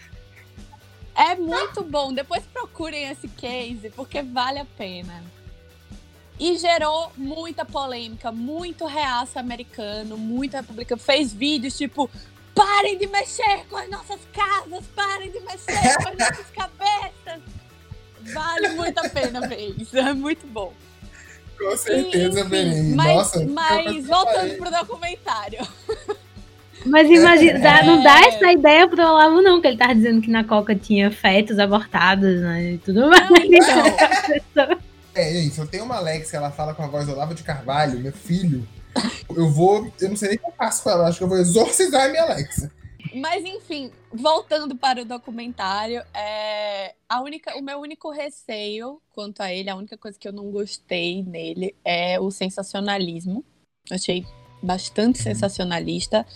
É 1.17 1.35
muito 1.35 1.83
bom. 1.83 2.13
Depois 2.13 2.45
procurem 2.53 3.09
esse 3.09 3.27
case, 3.29 3.91
porque 3.91 4.23
vale 4.23 4.59
a 4.59 4.67
pena. 4.77 5.25
E 6.39 6.59
gerou 6.59 7.11
muita 7.17 7.65
polêmica, 7.65 8.31
muito 8.31 8.85
reaço 8.85 9.39
americano, 9.39 10.19
muita 10.19 10.59
republicano. 10.59 11.01
Fez 11.01 11.33
vídeos 11.33 11.77
tipo: 11.77 12.11
parem 12.55 12.99
de 12.99 13.07
mexer 13.07 13.65
com 13.71 13.79
as 13.79 13.89
nossas 13.89 14.21
casas, 14.33 14.85
parem 14.95 15.31
de 15.31 15.41
mexer 15.41 15.97
com 16.03 16.09
as 16.11 16.19
nossas 16.19 16.47
cabeças. 16.51 17.43
Vale 18.35 18.69
muito 18.71 18.99
a 18.99 19.09
pena 19.09 19.47
ver 19.49 19.75
isso, 19.81 19.97
é 19.97 20.13
muito 20.13 20.47
bom. 20.47 20.75
Com 21.59 21.77
certeza, 21.77 22.45
verei. 22.45 22.83
Mas, 22.95 23.17
Nossa, 23.17 23.47
mas 23.47 24.07
voltando 24.07 24.57
pro 24.59 24.71
documentário. 24.71 25.67
Mas 26.87 27.11
imagina, 27.11 27.59
dá, 27.59 27.83
não 27.83 28.03
dá 28.03 28.21
é. 28.21 28.29
essa 28.29 28.53
ideia 28.53 28.89
pro 28.89 29.03
Olavo, 29.03 29.43
não, 29.43 29.61
que 29.61 29.67
ele 29.67 29.77
tava 29.77 29.95
dizendo 29.95 30.21
que 30.21 30.31
na 30.31 30.45
Coca 30.45 30.75
tinha 30.75 31.11
fetos 31.11 31.59
abortados, 31.59 32.41
né? 32.41 32.73
E 32.73 32.79
tudo 32.79 33.09
mais. 33.09 33.29
Então. 33.31 34.79
é, 35.15 35.33
gente, 35.33 35.59
eu 35.59 35.67
tenho 35.67 35.85
uma 35.85 35.97
Alex 35.97 36.31
que 36.31 36.37
ela 36.37 36.51
fala 36.51 36.75
com 36.75 36.83
a 36.83 36.87
voz 36.87 37.07
do 37.07 37.13
Olavo 37.13 37.35
de 37.35 37.43
Carvalho, 37.43 37.99
meu 37.99 38.13
filho. 38.13 38.67
Eu 39.35 39.51
vou. 39.51 39.93
Eu 40.01 40.11
não 40.11 40.17
sei 40.17 40.29
nem 40.31 40.39
o 40.39 40.41
que 40.41 40.47
eu 40.47 40.55
faço 40.57 40.83
com 40.83 40.91
ela, 40.91 41.09
acho 41.09 41.19
que 41.19 41.25
eu 41.25 41.29
vou 41.29 41.39
exorcizar 41.39 42.05
a 42.05 42.09
minha 42.09 42.23
Alexa. 42.23 42.71
Mas 43.15 43.45
enfim, 43.45 43.91
voltando 44.13 44.77
para 44.77 45.03
o 45.03 45.05
documentário, 45.05 46.03
é, 46.13 46.95
a 47.09 47.21
única, 47.23 47.57
o 47.57 47.63
meu 47.63 47.79
único 47.79 48.11
receio 48.11 49.01
quanto 49.13 49.43
a 49.43 49.53
ele, 49.53 49.71
a 49.71 49.77
única 49.77 49.97
coisa 49.97 50.19
que 50.19 50.27
eu 50.27 50.33
não 50.33 50.51
gostei 50.51 51.23
nele 51.23 51.75
é 51.85 52.21
o 52.21 52.31
sensacionalismo. 52.31 53.45
Achei 53.91 54.27
bastante 54.63 55.19
sensacionalista 55.19 56.27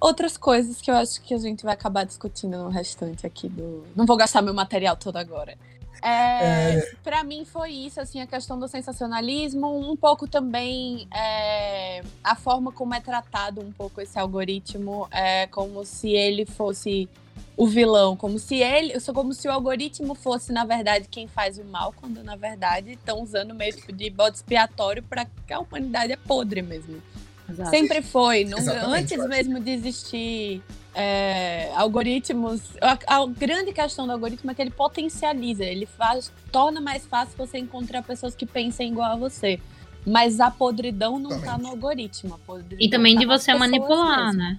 outras 0.00 0.36
coisas 0.36 0.80
que 0.80 0.90
eu 0.90 0.96
acho 0.96 1.20
que 1.20 1.34
a 1.34 1.38
gente 1.38 1.62
vai 1.62 1.74
acabar 1.74 2.04
discutindo 2.04 2.56
no 2.56 2.68
restante 2.68 3.26
aqui 3.26 3.48
do. 3.48 3.84
Não 3.94 4.06
vou 4.06 4.16
gastar 4.16 4.42
meu 4.42 4.54
material 4.54 4.96
todo 4.96 5.16
agora. 5.16 5.56
É, 6.02 6.76
é... 6.76 6.90
Para 7.02 7.22
mim 7.22 7.44
foi 7.44 7.72
isso, 7.72 8.00
assim, 8.00 8.20
a 8.20 8.26
questão 8.26 8.58
do 8.58 8.66
sensacionalismo, 8.66 9.78
um 9.78 9.94
pouco 9.94 10.26
também 10.26 11.06
é, 11.14 12.02
a 12.24 12.34
forma 12.34 12.72
como 12.72 12.94
é 12.94 13.00
tratado 13.00 13.60
um 13.60 13.70
pouco 13.70 14.00
esse 14.00 14.18
algoritmo, 14.18 15.06
é 15.10 15.46
como 15.48 15.84
se 15.84 16.08
ele 16.10 16.46
fosse 16.46 17.08
o 17.56 17.66
vilão, 17.66 18.16
como 18.16 18.38
se 18.38 18.56
ele, 18.56 18.98
como 19.12 19.34
se 19.34 19.46
o 19.46 19.52
algoritmo 19.52 20.14
fosse 20.14 20.50
na 20.52 20.64
verdade 20.64 21.06
quem 21.10 21.28
faz 21.28 21.58
o 21.58 21.64
mal, 21.64 21.92
quando 21.94 22.24
na 22.24 22.34
verdade 22.34 22.92
estão 22.92 23.20
usando 23.20 23.54
mesmo 23.54 23.92
de 23.92 24.08
bode 24.08 24.36
expiatório 24.36 25.02
para 25.02 25.26
que 25.46 25.52
a 25.52 25.60
humanidade 25.60 26.12
é 26.12 26.16
podre 26.16 26.62
mesmo. 26.62 27.02
Exato. 27.50 27.70
Sempre 27.70 28.02
foi. 28.02 28.48
Antes 28.86 29.26
mesmo 29.26 29.60
de 29.60 29.70
existir 29.70 30.62
é, 30.94 31.72
algoritmos. 31.74 32.60
A, 32.80 32.98
a, 33.16 33.26
grande 33.26 33.72
questão 33.72 34.06
do 34.06 34.12
algoritmo 34.12 34.50
é 34.50 34.54
que 34.54 34.62
ele 34.62 34.70
potencializa, 34.70 35.64
ele 35.64 35.86
faz, 35.86 36.32
torna 36.50 36.80
mais 36.80 37.06
fácil 37.06 37.34
você 37.36 37.58
encontrar 37.58 38.02
pessoas 38.02 38.34
que 38.34 38.46
pensem 38.46 38.92
igual 38.92 39.12
a 39.12 39.16
você. 39.16 39.60
Mas 40.06 40.40
a 40.40 40.50
podridão 40.50 41.18
não 41.18 41.36
está 41.36 41.58
no 41.58 41.68
algoritmo. 41.68 42.40
e 42.78 42.88
também 42.88 43.14
tá 43.14 43.20
de 43.20 43.26
você 43.26 43.54
manipular, 43.54 44.26
mesmo. 44.26 44.38
né? 44.38 44.58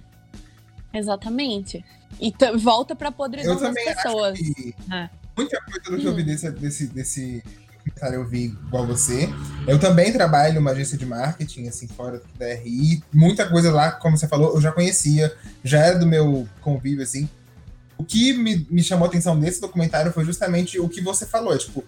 Exatamente. 0.94 1.84
E 2.20 2.32
volta 2.58 2.94
pra 2.94 3.10
podridão 3.10 3.58
das 3.58 3.74
pessoas. 3.74 4.38
É. 4.92 5.10
Muita 5.36 5.60
coisa 5.62 5.90
do 5.90 5.98
que 5.98 6.06
eu 6.06 6.14
vi 6.14 6.22
hum. 6.22 6.26
desse, 6.26 6.50
desse, 6.52 6.86
desse 6.88 7.44
documentário 7.84 8.16
eu 8.16 8.24
vi 8.24 8.44
igual 8.46 8.86
você. 8.86 9.28
Eu 9.66 9.78
também 9.78 10.12
trabalho 10.12 10.54
numa 10.54 10.70
agência 10.70 10.96
de 10.96 11.04
marketing, 11.04 11.68
assim, 11.68 11.88
fora 11.88 12.22
da 12.38 12.54
RI. 12.54 13.02
Muita 13.12 13.48
coisa 13.48 13.72
lá, 13.72 13.92
como 13.92 14.16
você 14.16 14.28
falou, 14.28 14.54
eu 14.54 14.60
já 14.60 14.72
conhecia, 14.72 15.34
já 15.64 15.78
era 15.78 15.98
do 15.98 16.06
meu 16.06 16.48
convívio, 16.60 17.02
assim. 17.02 17.28
O 17.98 18.04
que 18.04 18.32
me, 18.32 18.66
me 18.70 18.82
chamou 18.82 19.06
a 19.06 19.08
atenção 19.08 19.38
desse 19.38 19.60
documentário 19.60 20.12
foi 20.12 20.24
justamente 20.24 20.78
o 20.78 20.88
que 20.88 21.00
você 21.00 21.26
falou, 21.26 21.56
tipo, 21.56 21.84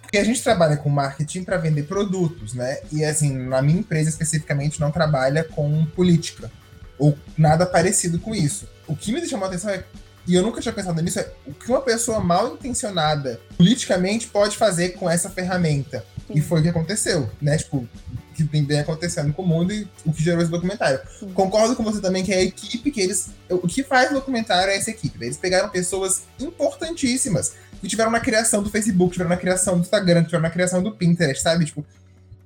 porque 0.00 0.18
a 0.18 0.24
gente 0.24 0.42
trabalha 0.42 0.76
com 0.76 0.90
marketing 0.90 1.44
para 1.44 1.56
vender 1.56 1.84
produtos, 1.84 2.52
né? 2.52 2.80
E 2.90 3.02
assim, 3.02 3.32
na 3.32 3.62
minha 3.62 3.78
empresa 3.78 4.10
especificamente 4.10 4.78
não 4.78 4.90
trabalha 4.90 5.42
com 5.42 5.86
política 5.86 6.50
ou 6.98 7.16
nada 7.38 7.64
parecido 7.64 8.18
com 8.18 8.34
isso. 8.34 8.68
O 8.86 8.94
que 8.94 9.10
me 9.10 9.26
chamou 9.26 9.46
a 9.46 9.48
atenção 9.48 9.70
é 9.70 9.84
e 10.26 10.34
eu 10.34 10.42
nunca 10.42 10.60
tinha 10.60 10.72
pensado 10.72 11.00
nisso, 11.02 11.18
é 11.18 11.32
o 11.46 11.52
que 11.52 11.68
uma 11.68 11.80
pessoa 11.80 12.20
mal 12.20 12.54
intencionada 12.54 13.40
politicamente 13.56 14.28
pode 14.28 14.56
fazer 14.56 14.90
com 14.90 15.10
essa 15.10 15.28
ferramenta. 15.28 16.04
Sim. 16.26 16.34
E 16.38 16.40
foi 16.40 16.60
o 16.60 16.62
que 16.62 16.68
aconteceu, 16.68 17.28
né? 17.40 17.58
Tipo, 17.58 17.78
o 17.78 17.88
que 18.34 18.44
vem 18.44 18.78
acontecendo 18.78 19.32
com 19.32 19.42
o 19.42 19.46
mundo 19.46 19.72
e 19.72 19.88
o 20.04 20.12
que 20.12 20.22
gerou 20.22 20.40
esse 20.40 20.50
documentário. 20.50 21.00
Sim. 21.18 21.32
Concordo 21.32 21.74
com 21.74 21.82
você 21.82 22.00
também 22.00 22.22
que 22.22 22.32
é 22.32 22.36
a 22.36 22.42
equipe 22.42 22.90
que 22.90 23.00
eles. 23.00 23.30
O 23.50 23.66
que 23.66 23.82
faz 23.82 24.10
o 24.10 24.14
documentário 24.14 24.70
é 24.70 24.76
essa 24.76 24.90
equipe. 24.90 25.18
Né? 25.18 25.26
Eles 25.26 25.36
pegaram 25.36 25.68
pessoas 25.68 26.22
importantíssimas 26.38 27.54
que 27.80 27.88
tiveram 27.88 28.12
na 28.12 28.20
criação 28.20 28.62
do 28.62 28.70
Facebook, 28.70 29.12
tiveram 29.12 29.30
na 29.30 29.36
criação 29.36 29.74
do 29.74 29.80
Instagram, 29.80 30.22
tiveram 30.22 30.42
na 30.42 30.50
criação 30.50 30.80
do 30.82 30.92
Pinterest, 30.92 31.42
sabe? 31.42 31.64
Tipo, 31.64 31.84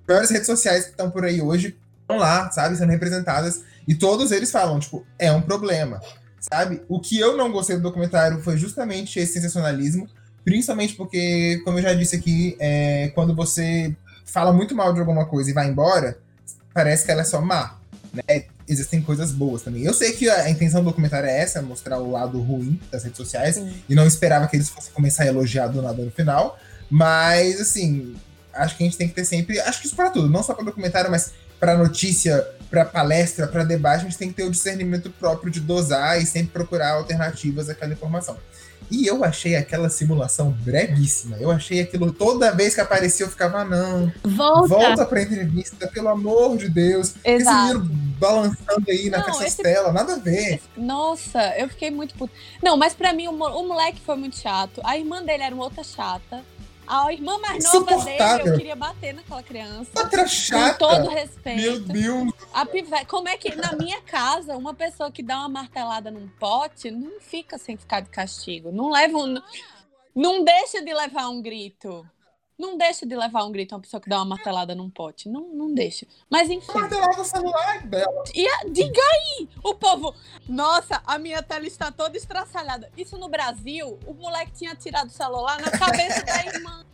várias 0.09 0.31
redes 0.31 0.47
sociais 0.47 0.85
que 0.85 0.91
estão 0.93 1.11
por 1.11 1.27
aí 1.27 1.43
hoje 1.43 1.77
estão 2.01 2.17
lá, 2.17 2.51
sabe? 2.51 2.75
Sendo 2.77 2.91
representadas. 2.91 3.63
E 3.87 3.95
todos 3.95 4.33
eles 4.33 4.51
falam, 4.51 4.81
tipo, 4.81 5.07
é 5.19 5.31
um 5.31 5.43
problema 5.43 6.01
sabe? 6.53 6.83
O 6.89 7.01
que 7.01 7.19
eu 7.19 7.37
não 7.37 7.51
gostei 7.51 7.77
do 7.77 7.83
documentário 7.83 8.41
foi 8.43 8.57
justamente 8.57 9.19
esse 9.19 9.35
sensacionalismo, 9.35 10.09
principalmente 10.45 10.95
porque, 10.95 11.61
como 11.65 11.79
eu 11.79 11.83
já 11.83 11.95
disse 11.95 12.17
aqui, 12.17 12.57
é, 12.59 13.11
quando 13.15 13.35
você 13.35 13.95
fala 14.25 14.53
muito 14.53 14.75
mal 14.75 14.93
de 14.93 15.01
alguma 15.01 15.27
coisa 15.27 15.51
e 15.51 15.53
vai 15.53 15.69
embora, 15.69 16.19
parece 16.73 17.05
que 17.05 17.11
ela 17.11 17.23
é 17.23 17.25
só 17.25 17.41
má, 17.41 17.79
né? 18.13 18.45
Existem 18.69 19.01
coisas 19.01 19.31
boas 19.31 19.63
também. 19.63 19.85
Eu 19.85 19.95
sei 19.95 20.13
que 20.13 20.29
a 20.29 20.51
intenção 20.51 20.83
do 20.83 20.87
documentário 20.87 21.29
é 21.29 21.41
essa, 21.41 21.63
mostrar 21.63 21.99
o 21.99 22.11
lado 22.11 22.41
ruim 22.41 22.81
das 22.91 23.05
redes 23.05 23.17
sociais, 23.17 23.57
Sim. 23.57 23.73
e 23.89 23.95
não 23.95 24.07
esperava 24.07 24.47
que 24.49 24.57
eles 24.57 24.69
fossem 24.69 24.93
começar 24.93 25.23
a 25.23 25.27
elogiar 25.27 25.69
do 25.69 25.81
nada 25.81 26.05
no 26.05 26.11
final, 26.11 26.59
mas, 26.91 27.61
assim, 27.61 28.15
acho 28.53 28.77
que 28.77 28.83
a 28.83 28.87
gente 28.87 28.97
tem 28.97 29.09
que 29.09 29.15
ter 29.15 29.25
sempre, 29.25 29.61
acho 29.61 29.81
que 29.81 29.87
isso 29.87 29.97
para 29.97 30.11
tudo, 30.11 30.29
não 30.29 30.43
só 30.43 30.55
para 30.55 30.65
documentário, 30.65 31.11
mas 31.11 31.33
para 31.59 31.77
notícia, 31.77 32.47
para 32.71 32.85
palestra, 32.85 33.47
para 33.47 33.65
debate, 33.65 34.01
a 34.01 34.09
gente 34.09 34.19
tem 34.19 34.29
que 34.29 34.35
ter 34.35 34.45
o 34.45 34.51
discernimento 34.51 35.11
próprio 35.11 35.51
de 35.51 35.61
dosar 35.61 36.21
e 36.21 36.27
sempre 36.27 36.53
procurar 36.53 36.93
alternativas 36.93 37.69
àquela 37.69 37.93
informação. 37.93 38.37
E 38.91 39.07
eu 39.07 39.25
achei 39.25 39.57
aquela 39.57 39.89
simulação 39.91 40.51
breguíssima. 40.51 41.37
Eu 41.39 41.51
achei 41.51 41.81
aquilo 41.81 42.13
toda 42.13 42.53
vez 42.53 42.75
que 42.75 42.81
aparecia 42.81 43.27
eu 43.27 43.31
ficava, 43.31 43.65
não. 43.65 44.13
Volta. 44.23 44.69
Volta 44.69 45.05
pra 45.05 45.23
entrevista, 45.23 45.89
pelo 45.89 46.09
amor 46.09 46.57
de 46.57 46.69
Deus. 46.69 47.15
Exato. 47.25 47.67
Esse 47.67 47.79
menino 47.79 48.07
balançando 48.19 48.85
aí 48.89 49.11
na 49.11 49.19
esse... 49.45 49.63
nada 49.93 50.15
a 50.15 50.19
ver. 50.19 50.61
Nossa, 50.77 51.55
eu 51.59 51.69
fiquei 51.69 51.91
muito 51.91 52.15
puto. 52.15 52.33
Não, 52.63 52.77
mas 52.77 52.95
para 52.95 53.13
mim 53.13 53.29
o, 53.29 53.33
o 53.33 53.69
moleque 53.69 54.01
foi 54.05 54.17
muito 54.17 54.39
chato. 54.39 54.81
A 54.85 54.97
irmã 54.97 55.23
dele 55.23 55.43
era 55.43 55.55
uma 55.55 55.65
outra 55.65 55.83
chata. 55.83 56.43
A 56.87 57.13
irmã 57.13 57.39
mais 57.39 57.65
nova 57.65 58.05
dele, 58.05 58.49
eu 58.51 58.57
queria 58.57 58.77
bater 58.77 59.15
naquela 59.15 59.43
criança. 59.43 59.91
Outra 59.97 60.27
chata. 60.27 60.73
Com 60.73 60.79
todo 60.79 61.09
respeito. 61.09 61.61
Meu 61.61 61.81
Deus. 61.81 62.33
A 62.53 62.65
pive... 62.65 63.05
Como 63.07 63.29
é 63.29 63.37
que, 63.37 63.55
na 63.55 63.73
minha 63.73 64.01
casa, 64.03 64.57
uma 64.57 64.75
pessoa 64.75 65.11
que 65.11 65.23
dá 65.23 65.39
uma 65.39 65.49
martelada 65.49 66.11
num 66.11 66.29
pote 66.29 66.91
não 66.91 67.21
fica 67.21 67.59
sem 67.59 67.77
ficar 67.77 68.01
de 68.01 68.11
castigo. 68.11 68.71
Não 68.71 68.91
leva 68.91 69.19
um... 69.19 69.41
Não 70.15 70.43
deixa 70.43 70.83
de 70.83 70.95
levar 70.95 71.29
um 71.29 71.43
grito. 71.43 72.09
Não 72.59 72.79
deixa 72.79 73.05
de 73.05 73.15
levar 73.15 73.45
um 73.45 73.53
grito 73.53 73.75
a 73.75 73.77
uma 73.77 73.83
pessoa 73.83 74.01
que 74.01 74.09
dá 74.09 74.17
uma 74.17 74.25
martelada 74.25 74.75
num 74.75 74.89
pote. 74.89 75.29
Não, 75.29 75.49
não 75.53 75.75
deixa. 75.75 76.07
Mas 76.31 76.49
enfim. 76.49 76.73
Martelada 76.73 77.17
no 77.19 77.25
celular 77.25 77.87
dela. 77.87 78.25
E 78.35 78.49
a, 78.49 78.65
diga 78.71 79.01
aí! 79.01 79.49
O 79.63 79.75
povo. 79.75 80.15
Nossa, 80.49 81.03
a 81.07 81.19
minha 81.19 81.43
tela 81.43 81.67
está 81.67 81.93
toda 81.93 82.17
estraçalhada. 82.17 82.91
Isso 82.97 83.19
no 83.19 83.29
Brasil, 83.29 83.99
o 84.07 84.15
moleque 84.15 84.53
tinha 84.53 84.75
tirado 84.75 85.09
o 85.09 85.13
celular 85.13 85.61
na 85.61 85.71
cabeça 85.71 86.25
da 86.25 86.47
irmã. 86.47 86.87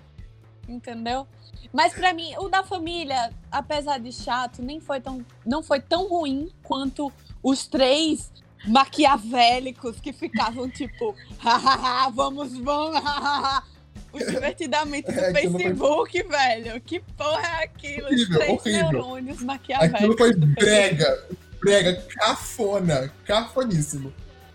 Entendeu? 0.68 1.28
Mas 1.72 1.94
para 1.94 2.12
mim, 2.12 2.34
o 2.38 2.48
da 2.48 2.64
família, 2.64 3.32
apesar 3.50 3.98
de 3.98 4.10
chato, 4.10 4.60
nem 4.62 4.80
foi 4.80 5.00
tão, 5.00 5.24
não 5.46 5.62
foi 5.62 5.80
tão 5.80 6.08
ruim 6.08 6.50
quanto 6.62 7.12
os 7.40 7.66
três 7.68 8.32
maquiavélicos 8.66 10.00
que 10.00 10.12
ficavam 10.12 10.68
tipo, 10.68 11.14
hahaha, 11.38 12.10
vamos, 12.10 12.56
vamos, 12.58 13.00
hahaha 13.00 13.64
o 14.12 14.18
divertidamente 14.18 15.10
do 15.10 15.18
é, 15.18 15.32
Facebook, 15.32 16.20
foi... 16.20 16.28
velho. 16.28 16.80
Que 16.80 17.00
porra 17.00 17.60
é 17.60 17.64
aquilo? 17.64 18.06
Horrível, 18.06 18.38
três 18.38 18.60
horrível. 18.60 18.92
neurônios 18.92 19.42
maquiavélicos. 19.42 20.00
Aquilo 20.00 20.18
foi 20.18 20.34
brega, 20.34 21.26
brega, 21.60 21.94
cafona, 22.08 23.12
cafoníssimo. 23.24 24.12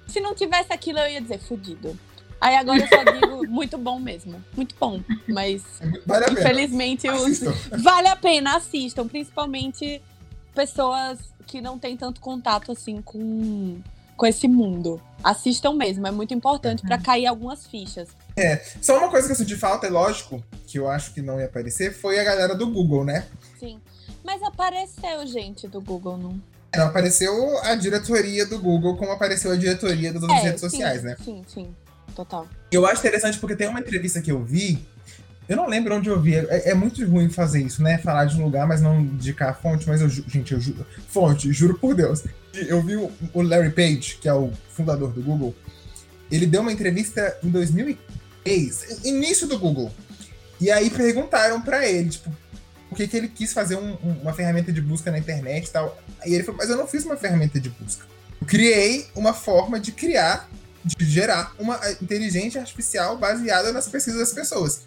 Se 0.07 0.19
não 0.19 0.35
tivesse 0.35 0.71
aquilo, 0.71 0.99
eu 0.99 1.09
ia 1.09 1.21
dizer 1.21 1.39
fudido. 1.39 1.97
Aí 2.39 2.55
agora 2.55 2.79
eu 2.79 2.87
só 2.87 3.03
digo 3.03 3.47
muito 3.49 3.77
bom 3.77 3.99
mesmo. 3.99 4.43
Muito 4.55 4.75
bom. 4.79 5.01
Mas 5.27 5.63
vale 6.05 6.31
infelizmente 6.31 7.09
os... 7.09 7.39
vale 7.81 8.07
a 8.07 8.15
pena, 8.15 8.55
assistam. 8.57 9.07
Principalmente 9.07 10.01
pessoas 10.53 11.19
que 11.45 11.61
não 11.61 11.79
têm 11.79 11.97
tanto 11.97 12.21
contato 12.21 12.71
assim 12.71 13.01
com, 13.01 13.79
com 14.15 14.25
esse 14.25 14.47
mundo. 14.47 15.01
Assistam 15.23 15.73
mesmo, 15.73 16.05
é 16.05 16.11
muito 16.11 16.33
importante 16.33 16.83
para 16.83 16.97
cair 16.97 17.25
algumas 17.25 17.65
fichas. 17.65 18.09
É, 18.37 18.61
só 18.79 18.99
uma 18.99 19.09
coisa 19.09 19.25
que 19.25 19.33
eu 19.33 19.35
senti 19.35 19.55
falta, 19.55 19.87
é 19.87 19.89
lógico, 19.89 20.43
que 20.67 20.77
eu 20.77 20.87
acho 20.87 21.11
que 21.11 21.23
não 21.23 21.39
ia 21.39 21.47
aparecer, 21.47 21.91
foi 21.91 22.19
a 22.19 22.23
galera 22.23 22.53
do 22.53 22.69
Google, 22.69 23.03
né? 23.03 23.25
Sim. 23.59 23.81
Mas 24.23 24.43
apareceu 24.43 25.25
gente 25.25 25.67
do 25.67 25.81
Google, 25.81 26.17
não? 26.17 26.39
Não, 26.75 26.85
apareceu 26.85 27.57
a 27.63 27.73
diretoria 27.73 28.45
do 28.45 28.59
Google, 28.59 28.95
como 28.95 29.11
apareceu 29.11 29.51
a 29.51 29.55
diretoria 29.55 30.13
das 30.13 30.21
outras 30.21 30.41
é, 30.41 30.43
redes 30.43 30.61
sim, 30.61 30.69
sociais, 30.69 31.01
né? 31.01 31.17
Sim, 31.23 31.43
sim, 31.47 31.75
total. 32.15 32.47
Eu 32.71 32.85
acho 32.85 32.99
interessante 32.99 33.39
porque 33.39 33.55
tem 33.55 33.67
uma 33.67 33.79
entrevista 33.79 34.21
que 34.21 34.31
eu 34.31 34.43
vi, 34.43 34.85
eu 35.49 35.57
não 35.57 35.67
lembro 35.67 35.95
onde 35.95 36.07
eu 36.07 36.21
vi, 36.21 36.35
é, 36.35 36.69
é 36.69 36.73
muito 36.75 37.03
ruim 37.09 37.29
fazer 37.29 37.63
isso, 37.63 37.81
né? 37.81 37.97
Falar 37.97 38.25
de 38.25 38.39
um 38.39 38.43
lugar, 38.43 38.67
mas 38.67 38.81
não 38.81 38.99
indicar 38.99 39.49
a 39.49 39.53
fonte, 39.55 39.87
mas 39.87 39.99
eu, 39.99 40.09
gente, 40.09 40.53
eu 40.53 40.59
juro, 40.59 40.85
fonte, 41.07 41.51
juro 41.51 41.79
por 41.79 41.95
Deus. 41.95 42.23
Eu 42.53 42.83
vi 42.83 42.97
o 42.97 43.41
Larry 43.41 43.71
Page, 43.71 44.19
que 44.21 44.29
é 44.29 44.33
o 44.33 44.51
fundador 44.69 45.11
do 45.11 45.23
Google, 45.23 45.55
ele 46.31 46.45
deu 46.45 46.61
uma 46.61 46.71
entrevista 46.71 47.37
em 47.43 47.49
2015 47.49 48.06
início 49.03 49.47
do 49.47 49.57
Google. 49.57 49.91
E 50.59 50.71
aí 50.71 50.89
perguntaram 50.89 51.61
para 51.61 51.87
ele, 51.87 52.09
tipo, 52.09 52.35
por 52.89 52.95
que, 52.95 53.07
que 53.07 53.17
ele 53.17 53.27
quis 53.27 53.53
fazer 53.53 53.75
um, 53.75 53.93
um, 54.03 54.21
uma 54.21 54.33
ferramenta 54.33 54.71
de 54.71 54.81
busca 54.81 55.11
na 55.11 55.19
internet 55.19 55.67
e 55.67 55.71
tal. 55.71 55.97
Aí 56.21 56.33
ele 56.33 56.43
falou, 56.43 56.59
mas 56.59 56.69
eu 56.69 56.77
não 56.77 56.87
fiz 56.87 57.05
uma 57.05 57.17
ferramenta 57.17 57.59
de 57.59 57.69
busca. 57.69 58.05
Eu 58.39 58.47
criei 58.47 59.07
uma 59.15 59.33
forma 59.33 59.79
de 59.79 59.91
criar, 59.91 60.49
de 60.83 61.05
gerar 61.05 61.53
uma 61.59 61.79
inteligência 62.01 62.61
artificial 62.61 63.17
baseada 63.17 63.71
nas 63.71 63.87
pesquisas 63.87 64.19
das 64.19 64.33
pessoas. 64.33 64.81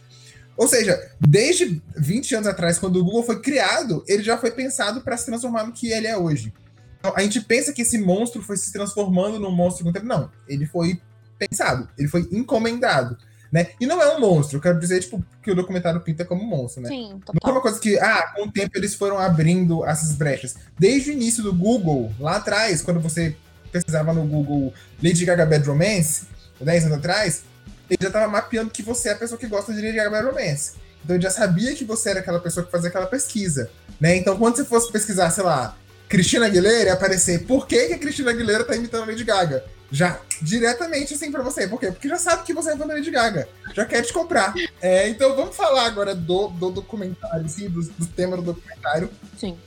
Ou 0.56 0.66
seja, 0.66 1.10
desde 1.20 1.80
20 1.96 2.34
anos 2.36 2.48
atrás, 2.48 2.78
quando 2.78 2.96
o 2.96 3.04
Google 3.04 3.22
foi 3.22 3.40
criado, 3.40 4.04
ele 4.06 4.22
já 4.22 4.36
foi 4.36 4.50
pensado 4.50 5.00
para 5.02 5.16
se 5.16 5.26
transformar 5.26 5.64
no 5.64 5.72
que 5.72 5.90
ele 5.90 6.06
é 6.06 6.16
hoje. 6.16 6.52
Então, 6.98 7.14
a 7.16 7.22
gente 7.22 7.40
pensa 7.40 7.72
que 7.72 7.82
esse 7.82 7.96
monstro 7.96 8.42
foi 8.42 8.56
se 8.56 8.72
transformando 8.72 9.38
num 9.38 9.50
monstro 9.50 9.84
com 9.84 9.90
o 9.90 9.92
tempo. 9.92 10.06
Não, 10.06 10.30
ele 10.46 10.66
foi 10.66 11.00
pensado, 11.38 11.88
ele 11.96 12.08
foi 12.08 12.28
encomendado 12.30 13.16
né? 13.52 13.68
E 13.80 13.86
não 13.86 14.00
é 14.00 14.16
um 14.16 14.20
monstro, 14.20 14.58
eu 14.58 14.62
quero 14.62 14.78
dizer, 14.78 15.00
tipo, 15.00 15.24
que 15.42 15.50
o 15.50 15.54
documentário 15.54 16.00
pinta 16.00 16.24
como 16.24 16.42
um 16.42 16.46
monstro, 16.46 16.82
né? 16.82 16.88
Sim, 16.88 17.20
total. 17.24 17.34
Não 17.42 17.50
é 17.50 17.52
uma 17.52 17.62
coisa 17.62 17.80
que, 17.80 17.98
ah, 17.98 18.32
com 18.34 18.44
o 18.44 18.52
tempo 18.52 18.70
eles 18.76 18.94
foram 18.94 19.18
abrindo 19.18 19.84
essas 19.84 20.12
brechas. 20.12 20.56
Desde 20.78 21.10
o 21.10 21.12
início 21.12 21.42
do 21.42 21.52
Google, 21.52 22.12
lá 22.18 22.36
atrás, 22.36 22.80
quando 22.80 23.00
você 23.00 23.36
pesquisava 23.72 24.12
no 24.12 24.24
Google 24.24 24.72
Lady 25.02 25.24
Gaga 25.24 25.46
Bad 25.46 25.66
Romance, 25.66 26.26
10 26.60 26.86
anos 26.86 26.98
atrás, 26.98 27.42
ele 27.88 27.98
já 28.00 28.08
estava 28.08 28.28
mapeando 28.28 28.70
que 28.70 28.82
você 28.82 29.08
é 29.08 29.12
a 29.12 29.16
pessoa 29.16 29.38
que 29.38 29.46
gosta 29.46 29.72
de 29.72 29.80
Lady 29.80 29.96
Gaga 29.96 30.10
Bad 30.10 30.26
Romance. 30.26 30.72
Então 31.04 31.16
ele 31.16 31.22
já 31.22 31.30
sabia 31.30 31.74
que 31.74 31.84
você 31.84 32.10
era 32.10 32.20
aquela 32.20 32.38
pessoa 32.38 32.64
que 32.64 32.70
fazia 32.70 32.88
aquela 32.88 33.06
pesquisa, 33.06 33.70
né? 34.00 34.16
Então 34.16 34.36
quando 34.36 34.56
você 34.56 34.64
fosse 34.64 34.92
pesquisar, 34.92 35.30
sei 35.30 35.42
lá, 35.42 35.76
Cristina 36.08 36.46
Aguilera, 36.46 36.90
ia 36.90 36.92
aparecer 36.92 37.46
por 37.46 37.66
que, 37.66 37.86
que 37.86 37.94
a 37.94 37.98
Cristina 37.98 38.30
Aguilera 38.30 38.64
tá 38.64 38.76
imitando 38.76 39.04
a 39.04 39.06
Lady 39.06 39.24
Gaga 39.24 39.64
já 39.90 40.20
diretamente 40.40 41.14
assim 41.14 41.30
para 41.30 41.42
você. 41.42 41.66
Por 41.66 41.80
quê? 41.80 41.90
Porque 41.90 42.08
já 42.08 42.16
sabe 42.16 42.44
que 42.44 42.52
você 42.52 42.70
é 42.70 42.76
fã 42.76 42.86
da 42.86 42.94
Lady 42.94 43.10
Gaga. 43.10 43.48
Já 43.74 43.84
quer 43.84 44.02
te 44.02 44.12
comprar. 44.12 44.54
É, 44.80 45.08
então 45.08 45.34
vamos 45.34 45.56
falar 45.56 45.86
agora 45.86 46.14
do, 46.14 46.48
do 46.48 46.70
documentário, 46.70 47.48
sim, 47.48 47.68
do, 47.68 47.82
do 47.82 48.06
tema 48.06 48.36
do 48.36 48.42
documentário. 48.42 49.10
Sim. 49.38 49.58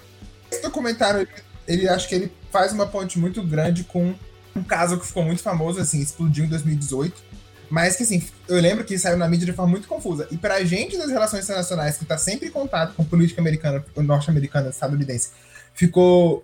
Esse 0.51 0.61
documentário, 0.61 1.21
ele, 1.21 1.31
ele 1.67 1.89
acho 1.89 2.07
que 2.07 2.15
ele 2.15 2.31
faz 2.51 2.71
uma 2.71 2.87
ponte 2.87 3.19
muito 3.19 3.43
grande 3.43 3.83
com 3.83 4.15
um 4.55 4.63
caso 4.63 4.99
que 4.99 5.07
ficou 5.07 5.23
muito 5.23 5.41
famoso, 5.41 5.79
assim, 5.79 5.99
explodiu 5.99 6.45
em 6.45 6.49
2018. 6.49 7.33
Mas 7.69 7.95
que, 7.95 8.03
assim, 8.03 8.23
eu 8.47 8.59
lembro 8.61 8.85
que 8.85 8.99
saiu 8.99 9.17
na 9.17 9.27
mídia 9.27 9.47
de 9.47 9.53
forma 9.53 9.71
muito 9.71 9.87
confusa. 9.87 10.27
E 10.29 10.37
pra 10.37 10.63
gente 10.63 10.95
das 10.95 11.09
relações 11.09 11.43
internacionais, 11.43 11.97
que 11.97 12.05
tá 12.05 12.17
sempre 12.17 12.47
em 12.47 12.51
contato 12.51 12.93
com 12.93 13.03
política 13.03 13.41
americana, 13.41 13.83
norte-americana, 13.97 14.69
estadunidense, 14.69 15.29
ficou 15.73 16.43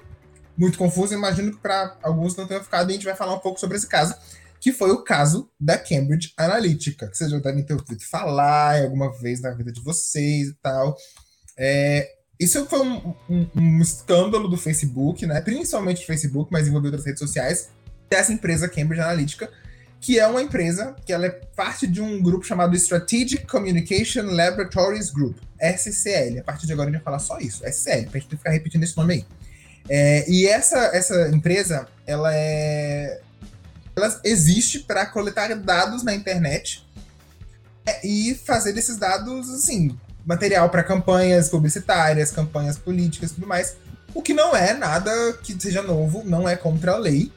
muito 0.59 0.77
confuso. 0.77 1.13
Imagino 1.13 1.51
que 1.51 1.57
para 1.57 1.97
alguns 2.03 2.35
não 2.35 2.45
tenha 2.45 2.61
ficado 2.61 2.89
e 2.89 2.91
a 2.91 2.93
gente 2.95 3.05
vai 3.05 3.15
falar 3.15 3.33
um 3.33 3.39
pouco 3.39 3.59
sobre 3.59 3.77
esse 3.77 3.87
caso. 3.87 4.13
que 4.59 4.73
foi 4.73 4.91
o 4.91 5.01
caso 5.01 5.49
da 5.57 5.77
Cambridge 5.77 6.33
Analytica, 6.35 7.07
que 7.07 7.17
vocês 7.17 7.31
já 7.31 7.39
devem 7.39 7.63
ter 7.63 7.73
ouvido 7.75 8.03
falar 8.03 8.83
alguma 8.83 9.09
vez 9.17 9.39
na 9.39 9.51
vida 9.51 9.71
de 9.71 9.81
vocês 9.81 10.49
e 10.49 10.53
tal. 10.61 10.97
É, 11.57 12.09
isso 12.37 12.65
foi 12.65 12.79
um, 12.81 13.15
um, 13.29 13.47
um, 13.55 13.81
escândalo 13.81 14.49
do 14.49 14.57
Facebook, 14.57 15.25
né? 15.25 15.39
Principalmente 15.39 16.01
do 16.01 16.07
Facebook, 16.07 16.51
mas 16.51 16.67
envolveu 16.67 16.89
outras 16.89 17.05
redes 17.05 17.19
sociais, 17.19 17.69
dessa 18.09 18.33
empresa 18.33 18.67
Cambridge 18.67 19.01
Analytica, 19.01 19.49
que 20.01 20.19
é 20.19 20.27
uma 20.27 20.41
empresa 20.41 20.93
que 21.05 21.13
ela 21.13 21.25
é 21.25 21.29
parte 21.29 21.87
de 21.87 22.01
um 22.01 22.21
grupo 22.21 22.45
chamado 22.45 22.75
Strategic 22.75 23.47
Communication 23.47 24.23
Laboratories 24.23 25.09
Group, 25.09 25.37
SCL. 25.57 26.39
A 26.39 26.43
partir 26.43 26.67
de 26.67 26.73
agora 26.73 26.89
a 26.89 26.91
gente 26.91 27.01
vai 27.01 27.05
falar 27.05 27.19
só 27.19 27.39
isso, 27.39 27.63
SCL, 27.65 28.09
pra 28.09 28.19
gente 28.19 28.35
ficar 28.35 28.51
repetindo 28.51 28.83
esse 28.83 28.97
nome 28.97 29.13
aí. 29.13 29.25
É, 29.87 30.29
e 30.29 30.47
essa, 30.47 30.77
essa 30.93 31.29
empresa, 31.29 31.87
ela 32.05 32.33
é. 32.33 33.21
Ela 33.95 34.19
existe 34.23 34.79
para 34.79 35.05
coletar 35.05 35.53
dados 35.55 36.03
na 36.03 36.13
internet 36.13 36.87
é, 37.85 38.05
e 38.05 38.35
fazer 38.35 38.71
desses 38.71 38.97
dados, 38.97 39.49
assim, 39.49 39.97
material 40.25 40.69
para 40.69 40.83
campanhas 40.83 41.49
publicitárias, 41.49 42.31
campanhas 42.31 42.77
políticas 42.77 43.31
e 43.31 43.35
tudo 43.35 43.47
mais. 43.47 43.75
O 44.13 44.21
que 44.21 44.33
não 44.33 44.55
é 44.55 44.73
nada 44.73 45.11
que 45.43 45.59
seja 45.59 45.81
novo, 45.81 46.23
não 46.23 46.47
é 46.47 46.55
contra 46.55 46.93
a 46.93 46.97
lei. 46.97 47.31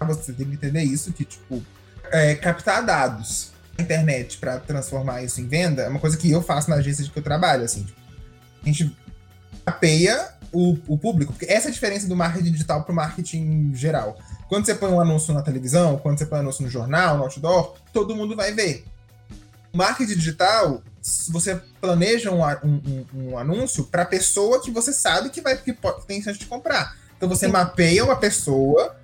Você 0.00 0.32
tem 0.32 0.46
que 0.46 0.54
entender 0.54 0.82
isso, 0.82 1.12
que, 1.12 1.24
tipo, 1.24 1.62
é, 2.10 2.34
captar 2.34 2.84
dados 2.84 3.50
na 3.76 3.84
internet 3.84 4.38
para 4.38 4.58
transformar 4.58 5.22
isso 5.22 5.40
em 5.40 5.46
venda 5.46 5.82
é 5.82 5.88
uma 5.88 6.00
coisa 6.00 6.16
que 6.16 6.30
eu 6.30 6.42
faço 6.42 6.70
na 6.70 6.76
agência 6.76 7.04
de 7.04 7.10
que 7.10 7.18
eu 7.18 7.22
trabalho, 7.22 7.64
assim. 7.64 7.84
Tipo, 7.84 8.00
a 8.62 8.66
gente 8.66 8.96
mapeia 9.66 10.39
o, 10.52 10.76
o 10.88 10.98
público, 10.98 11.32
porque 11.32 11.50
essa 11.50 11.68
é 11.68 11.70
a 11.70 11.72
diferença 11.72 12.06
do 12.06 12.16
marketing 12.16 12.52
digital 12.52 12.82
para 12.82 12.92
o 12.92 12.94
marketing 12.94 13.72
geral. 13.74 14.18
Quando 14.48 14.66
você 14.66 14.74
põe 14.74 14.90
um 14.90 15.00
anúncio 15.00 15.32
na 15.32 15.42
televisão, 15.42 15.98
quando 15.98 16.18
você 16.18 16.26
põe 16.26 16.38
um 16.38 16.42
anúncio 16.42 16.64
no 16.64 16.70
jornal, 16.70 17.16
no 17.16 17.24
outdoor, 17.24 17.74
todo 17.92 18.16
mundo 18.16 18.34
vai 18.34 18.52
ver. 18.52 18.84
Marketing 19.72 20.14
digital, 20.14 20.82
você 21.28 21.60
planeja 21.80 22.30
um, 22.30 22.42
um, 22.66 23.06
um 23.14 23.38
anúncio 23.38 23.84
para 23.84 24.04
pessoa 24.04 24.60
que 24.60 24.70
você 24.70 24.92
sabe 24.92 25.30
que 25.30 25.40
vai 25.40 25.56
que 25.56 25.72
tem 26.06 26.22
chance 26.22 26.38
de 26.38 26.46
comprar. 26.46 26.96
Então 27.16 27.28
você 27.28 27.46
mapeia 27.46 28.04
uma 28.04 28.16
pessoa 28.16 28.96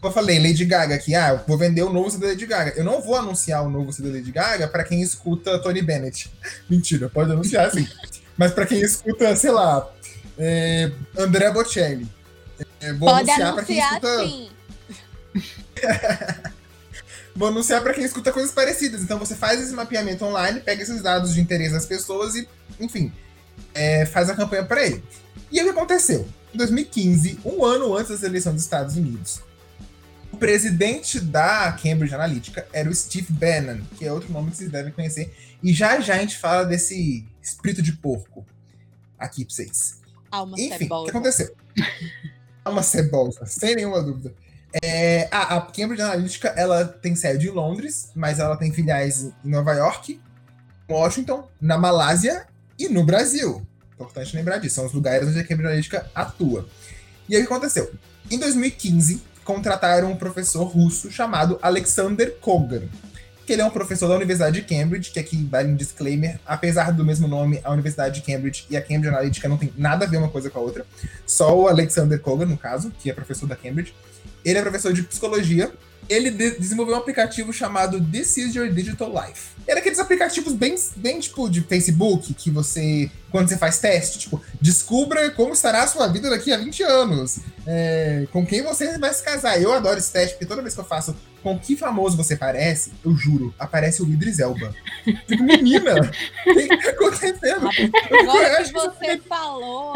como 0.00 0.08
eu 0.08 0.12
falei, 0.12 0.38
Lady 0.38 0.64
Gaga 0.64 0.94
aqui, 0.94 1.14
ah, 1.14 1.30
eu 1.30 1.40
vou 1.46 1.58
vender 1.58 1.82
o 1.82 1.92
novo 1.92 2.10
CD 2.10 2.24
da 2.24 2.32
Lady 2.32 2.46
Gaga. 2.46 2.72
Eu 2.74 2.84
não 2.84 3.02
vou 3.02 3.16
anunciar 3.16 3.62
o 3.62 3.68
novo 3.68 3.92
CD 3.92 4.08
da 4.08 4.16
Lady 4.16 4.32
Gaga 4.32 4.66
para 4.66 4.82
quem 4.82 5.02
escuta 5.02 5.58
Tony 5.58 5.82
Bennett. 5.82 6.30
Mentira, 6.70 7.10
pode 7.10 7.30
anunciar 7.30 7.70
sim. 7.70 7.86
Mas 8.36 8.52
para 8.52 8.64
quem 8.64 8.80
escuta, 8.80 9.36
sei 9.36 9.50
lá, 9.50 9.86
é, 10.40 10.90
André 11.18 11.50
Bocelli. 11.50 12.08
É, 12.80 12.92
vou 12.94 13.10
pode 13.10 13.30
anunciar, 13.30 13.54
para 13.54 13.64
quem 13.64 13.78
escuta. 13.78 14.50
Vou 17.34 17.48
anunciar 17.48 17.80
para 17.82 17.94
quem 17.94 18.04
escuta 18.04 18.32
coisas 18.32 18.50
parecidas. 18.50 19.02
Então 19.02 19.18
você 19.18 19.34
faz 19.36 19.60
esse 19.60 19.72
mapeamento 19.72 20.24
online, 20.24 20.60
pega 20.60 20.82
esses 20.82 21.00
dados 21.00 21.32
de 21.32 21.40
interesse 21.40 21.72
das 21.72 21.86
pessoas 21.86 22.34
e, 22.34 22.46
enfim, 22.78 23.12
é, 23.72 24.04
faz 24.04 24.28
a 24.28 24.34
campanha 24.34 24.64
para 24.64 24.84
ele. 24.84 25.02
E 25.50 25.60
o 25.60 25.64
que 25.64 25.70
aconteceu? 25.70 26.28
Em 26.52 26.58
2015, 26.58 27.38
um 27.44 27.64
ano 27.64 27.96
antes 27.96 28.10
das 28.10 28.22
eleições 28.22 28.54
dos 28.54 28.64
Estados 28.64 28.96
Unidos, 28.96 29.40
o 30.32 30.36
presidente 30.36 31.20
da 31.20 31.72
Cambridge 31.72 32.14
Analytica 32.14 32.66
era 32.72 32.90
o 32.90 32.94
Steve 32.94 33.32
Bannon, 33.32 33.80
que 33.96 34.04
é 34.04 34.12
outro 34.12 34.32
nome 34.32 34.50
que 34.50 34.56
vocês 34.56 34.70
devem 34.70 34.92
conhecer. 34.92 35.32
E 35.62 35.72
já 35.72 36.00
já 36.00 36.16
a 36.16 36.18
gente 36.18 36.36
fala 36.36 36.64
desse 36.64 37.24
espírito 37.40 37.80
de 37.80 37.92
porco 37.92 38.44
aqui 39.18 39.44
pra 39.44 39.54
vocês. 39.54 39.99
Alma 40.30 40.56
Enfim, 40.58 40.78
cebosa. 40.78 41.02
o 41.02 41.04
que 41.04 41.10
aconteceu? 41.10 41.54
Alma 42.64 42.82
cebosa, 42.82 43.46
sem 43.46 43.74
nenhuma 43.74 44.02
dúvida. 44.02 44.34
É, 44.82 45.28
a, 45.32 45.56
a, 45.56 45.60
Cambridge 45.62 46.00
Analytica 46.00 46.48
ela 46.56 46.84
tem 46.84 47.16
sede 47.16 47.48
em 47.48 47.50
Londres, 47.50 48.10
mas 48.14 48.38
ela 48.38 48.56
tem 48.56 48.72
filiais 48.72 49.32
em 49.44 49.50
Nova 49.50 49.72
York, 49.72 50.20
Washington, 50.88 51.48
na 51.60 51.76
Malásia 51.76 52.46
e 52.78 52.88
no 52.88 53.04
Brasil. 53.04 53.66
Importante 53.94 54.36
lembrar 54.36 54.58
disso, 54.58 54.76
são 54.76 54.86
os 54.86 54.92
lugares 54.92 55.28
onde 55.28 55.40
a 55.40 55.42
Cambridge 55.42 55.66
Analytica 55.66 56.10
atua. 56.14 56.68
E 57.28 57.34
aí 57.34 57.42
o 57.42 57.46
que 57.46 57.52
aconteceu? 57.52 57.92
Em 58.30 58.38
2015, 58.38 59.22
contrataram 59.44 60.12
um 60.12 60.16
professor 60.16 60.64
russo 60.64 61.10
chamado 61.10 61.58
Alexander 61.60 62.36
Kogan. 62.40 62.82
Que 63.50 63.54
ele 63.54 63.62
é 63.62 63.64
um 63.64 63.70
professor 63.70 64.06
da 64.06 64.14
Universidade 64.14 64.60
de 64.60 64.64
Cambridge, 64.64 65.10
que 65.10 65.18
aqui 65.18 65.44
vale 65.50 65.72
um 65.72 65.74
disclaimer, 65.74 66.38
apesar 66.46 66.92
do 66.92 67.04
mesmo 67.04 67.26
nome, 67.26 67.60
a 67.64 67.72
Universidade 67.72 68.20
de 68.20 68.22
Cambridge 68.24 68.64
e 68.70 68.76
a 68.76 68.80
Cambridge 68.80 69.08
Analytica 69.08 69.48
não 69.48 69.56
tem 69.56 69.72
nada 69.76 70.04
a 70.04 70.08
ver 70.08 70.18
uma 70.18 70.28
coisa 70.28 70.48
com 70.48 70.60
a 70.60 70.62
outra. 70.62 70.86
Só 71.26 71.58
o 71.58 71.66
Alexander 71.66 72.20
Kogan, 72.20 72.46
no 72.46 72.56
caso, 72.56 72.92
que 73.00 73.10
é 73.10 73.12
professor 73.12 73.48
da 73.48 73.56
Cambridge. 73.56 73.92
Ele 74.44 74.56
é 74.56 74.62
professor 74.62 74.92
de 74.92 75.02
psicologia 75.02 75.68
ele 76.10 76.28
de 76.28 76.50
desenvolveu 76.58 76.96
um 76.96 76.98
aplicativo 76.98 77.52
chamado 77.52 78.04
This 78.04 78.36
is 78.36 78.54
Your 78.54 78.68
Digital 78.68 79.08
Life. 79.08 79.50
Era 79.66 79.78
aqueles 79.78 80.00
aplicativos 80.00 80.52
bem, 80.54 80.74
bem 80.96 81.20
tipo 81.20 81.48
de 81.48 81.60
Facebook, 81.60 82.34
que 82.34 82.50
você, 82.50 83.08
quando 83.30 83.48
você 83.48 83.56
faz 83.56 83.78
teste, 83.78 84.18
tipo, 84.18 84.42
descubra 84.60 85.30
como 85.30 85.52
estará 85.52 85.84
a 85.84 85.86
sua 85.86 86.08
vida 86.08 86.28
daqui 86.28 86.52
a 86.52 86.56
20 86.56 86.82
anos, 86.82 87.38
é, 87.64 88.26
com 88.32 88.44
quem 88.44 88.62
você 88.62 88.98
vai 88.98 89.14
se 89.14 89.22
casar. 89.22 89.62
Eu 89.62 89.72
adoro 89.72 89.98
esse 89.98 90.12
teste, 90.12 90.34
porque 90.34 90.46
toda 90.46 90.62
vez 90.62 90.74
que 90.74 90.80
eu 90.80 90.84
faço 90.84 91.14
com 91.44 91.56
que 91.56 91.76
famoso 91.76 92.16
você 92.16 92.36
parece, 92.36 92.92
eu 93.04 93.14
juro, 93.14 93.54
aparece 93.56 94.02
o 94.02 94.10
Idris 94.10 94.40
Elba. 94.40 94.74
Tipo, 95.04 95.44
menina, 95.44 95.94
o 96.46 96.54
que 96.54 96.76
tá 96.76 96.90
acontecendo? 96.90 97.68
Agora 98.20 98.64
que 98.64 98.72
você 98.72 99.18
falou, 99.28 99.94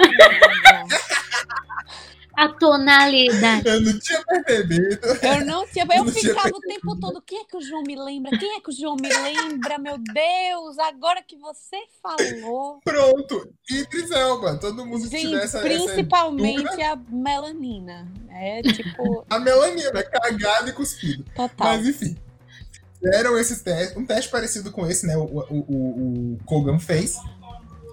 a 2.37 2.49
tonalidade. 2.49 3.69
Eu 3.69 3.81
não 3.81 3.99
tinha 3.99 4.23
percebido. 4.25 4.99
Eu 5.23 5.45
não 5.45 5.67
tinha. 5.67 5.85
Eu, 5.85 5.99
eu 5.99 6.05
não 6.05 6.13
ficava 6.13 6.49
tinha 6.49 6.57
o 6.57 6.61
tempo 6.61 7.01
todo. 7.01 7.23
Quem 7.23 7.41
é 7.41 7.45
que 7.45 7.57
o 7.57 7.61
João 7.61 7.83
me 7.83 7.97
lembra? 7.97 8.37
Quem 8.39 8.57
é 8.57 8.61
que 8.61 8.71
o 8.71 8.73
João 8.73 8.97
me 9.01 9.09
lembra? 9.09 9.79
Meu 9.79 9.99
Deus, 9.99 10.79
agora 10.79 11.23
que 11.23 11.37
você 11.37 11.77
falou. 12.03 12.81
Pronto, 12.85 13.53
Idris 13.71 14.11
Elba. 14.11 14.57
Todo 14.57 14.85
mundo 14.85 15.09
Gente, 15.09 15.29
tivesse 15.29 15.61
Principalmente 15.61 16.81
essa 16.81 16.93
a 16.93 16.97
melanina. 16.97 18.11
É 18.31 18.63
tipo. 18.63 19.25
a 19.31 19.39
melanina, 19.39 20.03
cagada 20.03 20.71
e 20.71 20.73
cuspido. 20.73 21.25
Total. 21.35 21.69
Mas 21.69 21.87
enfim. 21.87 22.17
Fizeram 23.01 23.39
esses 23.39 23.61
testes, 23.61 23.97
um 23.99 24.07
teste 24.07 24.31
parecido 24.31 24.73
com 24.73 24.87
esse, 24.87 25.07
né? 25.07 25.15
O, 25.15 25.25
o, 25.25 25.59
o, 25.69 26.33
o 26.33 26.39
Kogan 26.47 26.79
fez. 26.79 27.19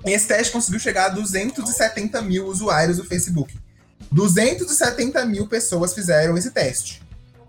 E 0.06 0.12
esse 0.12 0.28
teste 0.28 0.54
conseguiu 0.54 0.80
chegar 0.80 1.08
a 1.08 1.10
270 1.10 2.22
mil 2.22 2.48
usuários 2.48 2.98
do 2.98 3.04
Facebook. 3.04 3.54
270 4.12 5.26
mil 5.26 5.48
pessoas 5.48 5.94
fizeram 5.94 6.38
esse 6.38 6.52
teste. 6.52 7.02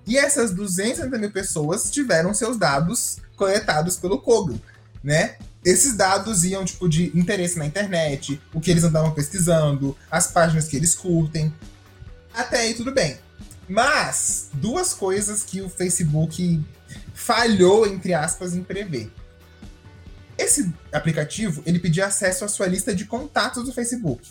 E 0.06 0.16
essas 0.16 0.52
270 0.52 1.18
mil 1.18 1.30
pessoas 1.30 1.90
tiveram 1.90 2.32
seus 2.34 2.56
dados 2.56 3.18
coletados 3.36 3.96
pelo 3.96 4.20
Kogan, 4.20 4.60
né? 5.02 5.36
Esses 5.64 5.94
dados 5.94 6.44
iam, 6.44 6.64
tipo, 6.64 6.88
de 6.88 7.16
interesse 7.16 7.56
na 7.56 7.66
internet, 7.66 8.40
o 8.52 8.60
que 8.60 8.70
eles 8.70 8.82
andavam 8.82 9.12
pesquisando, 9.12 9.96
as 10.10 10.26
páginas 10.26 10.66
que 10.66 10.76
eles 10.76 10.94
curtem. 10.94 11.54
Até 12.34 12.60
aí 12.60 12.74
tudo 12.74 12.92
bem. 12.92 13.16
Mas, 13.68 14.48
duas 14.54 14.92
coisas 14.92 15.44
que 15.44 15.60
o 15.60 15.68
Facebook 15.68 16.60
falhou, 17.14 17.86
entre 17.86 18.12
aspas, 18.12 18.54
em 18.54 18.62
prever. 18.62 19.12
Esse 20.36 20.72
aplicativo, 20.92 21.62
ele 21.64 21.78
pedia 21.78 22.06
acesso 22.06 22.44
à 22.44 22.48
sua 22.48 22.66
lista 22.66 22.92
de 22.92 23.04
contatos 23.04 23.64
do 23.64 23.72
Facebook. 23.72 24.28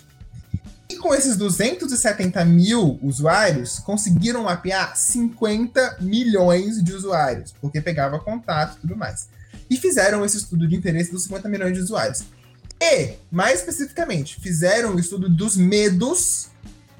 E 0.91 0.97
com 0.97 1.15
esses 1.15 1.37
270 1.37 2.43
mil 2.43 2.99
usuários, 3.01 3.79
conseguiram 3.79 4.43
mapear 4.43 4.97
50 4.97 5.99
milhões 6.01 6.83
de 6.83 6.93
usuários, 6.93 7.55
porque 7.61 7.79
pegava 7.79 8.19
contato 8.19 8.75
e 8.75 8.81
tudo 8.81 8.97
mais. 8.97 9.29
E 9.69 9.77
fizeram 9.77 10.25
esse 10.25 10.35
estudo 10.35 10.67
de 10.67 10.75
interesse 10.75 11.09
dos 11.09 11.23
50 11.23 11.47
milhões 11.47 11.73
de 11.73 11.79
usuários. 11.79 12.25
E, 12.77 13.13
mais 13.31 13.59
especificamente, 13.59 14.37
fizeram 14.41 14.93
o 14.93 14.99
estudo 14.99 15.29
dos 15.29 15.55
medos 15.55 16.49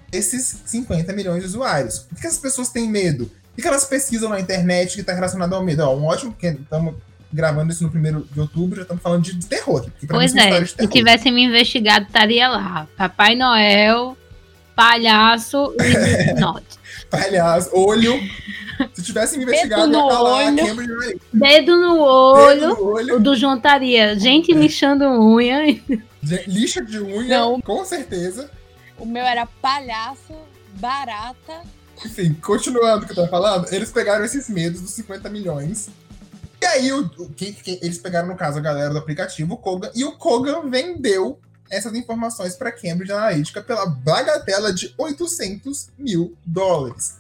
desses 0.10 0.60
50 0.66 1.12
milhões 1.12 1.42
de 1.42 1.50
usuários. 1.50 2.00
Por 2.00 2.18
que 2.18 2.28
as 2.28 2.38
pessoas 2.38 2.70
têm 2.70 2.90
medo? 2.90 3.30
O 3.58 3.62
que 3.62 3.68
elas 3.68 3.84
pesquisam 3.84 4.30
na 4.30 4.40
internet 4.40 4.94
que 4.94 5.02
está 5.02 5.12
relacionado 5.12 5.54
ao 5.54 5.66
medo? 5.66 5.84
Ó, 5.84 5.98
um 5.98 6.06
ótimo, 6.06 6.32
porque 6.32 6.48
estamos 6.48 6.96
gravando 7.32 7.72
isso 7.72 7.84
no 7.84 7.90
primeiro 7.90 8.28
de 8.32 8.40
outubro, 8.40 8.76
já 8.76 8.82
estamos 8.84 9.02
falando 9.02 9.24
de, 9.24 9.46
terror. 9.46 9.86
Pois 10.08 10.36
é, 10.36 10.66
se 10.66 10.88
tivessem 10.88 11.32
me 11.32 11.44
investigado, 11.44 12.06
estaria 12.06 12.48
lá. 12.48 12.88
Papai 12.98 13.36
Noel, 13.36 14.18
palhaço 14.76 15.74
e 15.80 16.32
palhaço, 17.10 17.70
olho. 17.74 18.20
Se 18.94 19.04
tivessem 19.04 19.38
me 19.38 19.46
investigado, 19.46 19.84
Dedo 19.84 19.92
no 19.92 20.10
ia 20.10 20.20
olho. 20.20 20.56
Dedo 20.56 20.76
no 20.76 20.98
olho. 21.00 21.22
Dedo 21.34 22.68
no 22.76 22.84
olho. 22.84 23.16
O 23.16 23.20
do 23.20 23.36
João 23.36 23.58
estaria. 23.58 24.18
Gente 24.18 24.54
lixando 24.54 25.06
unha. 25.06 25.80
Lixa 26.48 26.84
de 26.84 27.00
unha, 27.00 27.40
Não. 27.40 27.62
com 27.62 27.86
certeza. 27.86 28.50
O 28.98 29.06
meu 29.06 29.24
era 29.24 29.46
palhaço, 29.46 30.34
barata. 30.80 31.62
Enfim, 32.06 32.34
continuando 32.34 33.04
o 33.04 33.06
que 33.06 33.12
eu 33.12 33.16
tava 33.16 33.28
falando, 33.28 33.72
eles 33.72 33.92
pegaram 33.92 34.26
esses 34.26 34.50
medos 34.50 34.82
dos 34.82 34.92
50 34.92 35.30
milhões 35.30 35.90
aí, 36.72 36.92
o, 36.92 37.06
o 37.06 37.30
que, 37.30 37.54
que, 37.54 37.80
eles 37.82 37.98
pegaram, 37.98 38.28
no 38.28 38.36
caso, 38.36 38.58
a 38.58 38.62
galera 38.62 38.90
do 38.90 38.98
aplicativo, 38.98 39.54
o 39.54 39.58
Kogan, 39.58 39.92
e 39.94 40.04
o 40.04 40.14
Kogan 40.14 40.70
vendeu 40.70 41.40
essas 41.70 41.94
informações 41.94 42.56
para 42.56 42.72
Cambridge 42.72 43.12
Analytica 43.12 43.62
pela 43.62 43.86
bagatela 43.86 44.74
de 44.74 44.94
800 44.98 45.90
mil 45.98 46.36
dólares. 46.46 47.18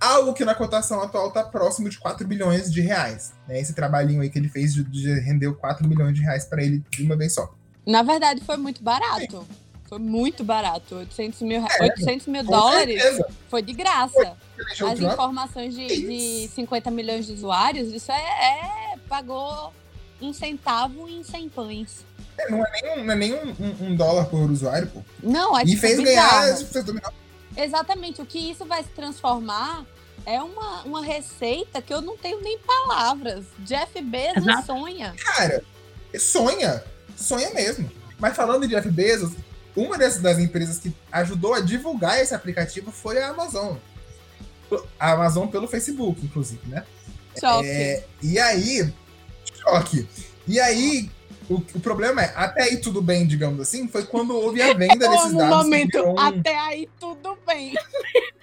algo 0.00 0.34
que 0.34 0.44
na 0.44 0.54
cotação 0.54 1.00
atual 1.00 1.28
está 1.28 1.44
próximo 1.44 1.88
de 1.88 1.96
4 1.98 2.26
bilhões 2.26 2.72
de 2.72 2.80
reais. 2.80 3.32
Né? 3.46 3.60
Esse 3.60 3.72
trabalhinho 3.72 4.20
aí 4.20 4.28
que 4.28 4.36
ele 4.36 4.48
fez 4.48 4.74
de, 4.74 4.82
de 4.82 5.20
rendeu 5.20 5.54
4 5.54 5.88
milhões 5.88 6.14
de 6.14 6.22
reais 6.22 6.44
para 6.44 6.60
ele 6.60 6.82
de 6.90 7.04
uma 7.04 7.16
vez 7.16 7.34
só. 7.34 7.54
Na 7.86 8.02
verdade, 8.02 8.42
foi 8.44 8.56
muito 8.56 8.82
barato. 8.82 9.40
Sim. 9.40 9.62
Foi 9.88 9.98
muito 9.98 10.42
barato. 10.42 10.96
800 10.96 11.42
mil, 11.42 11.64
é, 11.64 11.82
800 11.82 12.26
mil 12.26 12.42
dólares 12.42 13.00
certeza. 13.00 13.28
foi 13.48 13.62
de 13.62 13.72
graça. 13.72 14.36
Foi. 14.76 14.90
As 14.90 14.98
informações 14.98 15.74
de, 15.74 15.86
de 15.86 16.48
50 16.48 16.90
milhões 16.90 17.26
de 17.26 17.32
usuários, 17.34 17.92
isso 17.92 18.10
é, 18.10 18.16
é 18.16 18.81
pagou 19.12 19.74
um 20.22 20.32
centavo 20.32 21.06
em 21.06 21.22
100 21.22 21.48
pães. 21.50 22.06
É, 22.38 22.50
não 22.50 22.64
é 22.64 22.70
nem, 22.72 22.92
um, 22.92 23.04
não 23.04 23.12
é 23.12 23.16
nem 23.16 23.34
um, 23.34 23.50
um, 23.50 23.86
um 23.88 23.94
dólar 23.94 24.24
por 24.24 24.50
usuário, 24.50 24.88
pô. 24.88 25.02
Não, 25.22 25.58
é 25.58 25.64
E 25.64 25.76
fez 25.76 26.00
ganhar, 26.00 26.56
Exatamente. 27.54 28.22
O 28.22 28.24
que 28.24 28.38
isso 28.38 28.64
vai 28.64 28.82
se 28.82 28.88
transformar 28.88 29.84
é 30.24 30.40
uma, 30.40 30.80
uma 30.84 31.04
receita 31.04 31.82
que 31.82 31.92
eu 31.92 32.00
não 32.00 32.16
tenho 32.16 32.40
nem 32.40 32.58
palavras. 32.60 33.44
Jeff 33.58 34.00
Bezos 34.00 34.48
Exato. 34.48 34.66
sonha. 34.68 35.14
Cara, 35.22 35.62
sonha. 36.18 36.82
Sonha 37.14 37.50
mesmo. 37.50 37.92
Mas 38.18 38.34
falando 38.34 38.66
de 38.66 38.74
Jeff 38.74 38.88
Bezos, 38.90 39.34
uma 39.76 39.98
das, 39.98 40.16
das 40.16 40.38
empresas 40.38 40.78
que 40.78 40.94
ajudou 41.10 41.52
a 41.52 41.60
divulgar 41.60 42.18
esse 42.18 42.34
aplicativo 42.34 42.90
foi 42.90 43.20
a 43.20 43.28
Amazon. 43.28 43.76
A 44.98 45.12
Amazon 45.12 45.48
pelo 45.48 45.68
Facebook, 45.68 46.24
inclusive, 46.24 46.66
né? 46.66 46.86
É, 47.62 48.04
e 48.22 48.38
aí. 48.38 48.92
Choque. 49.62 50.08
E 50.46 50.60
aí, 50.60 51.10
o, 51.48 51.54
o, 51.54 51.80
problema 51.80 52.22
é, 52.22 52.32
até 52.34 52.62
aí 52.62 52.76
tudo 52.78 53.00
bem, 53.00 53.26
digamos 53.26 53.60
assim, 53.60 53.88
foi 53.88 54.04
quando 54.04 54.34
houve 54.34 54.60
a 54.60 54.74
venda 54.74 54.96
desses 55.08 55.32
dados. 55.32 55.56
momento, 55.56 55.98
um... 55.98 56.18
até 56.18 56.58
aí 56.58 56.88
tudo 56.98 57.38
bem. 57.46 57.74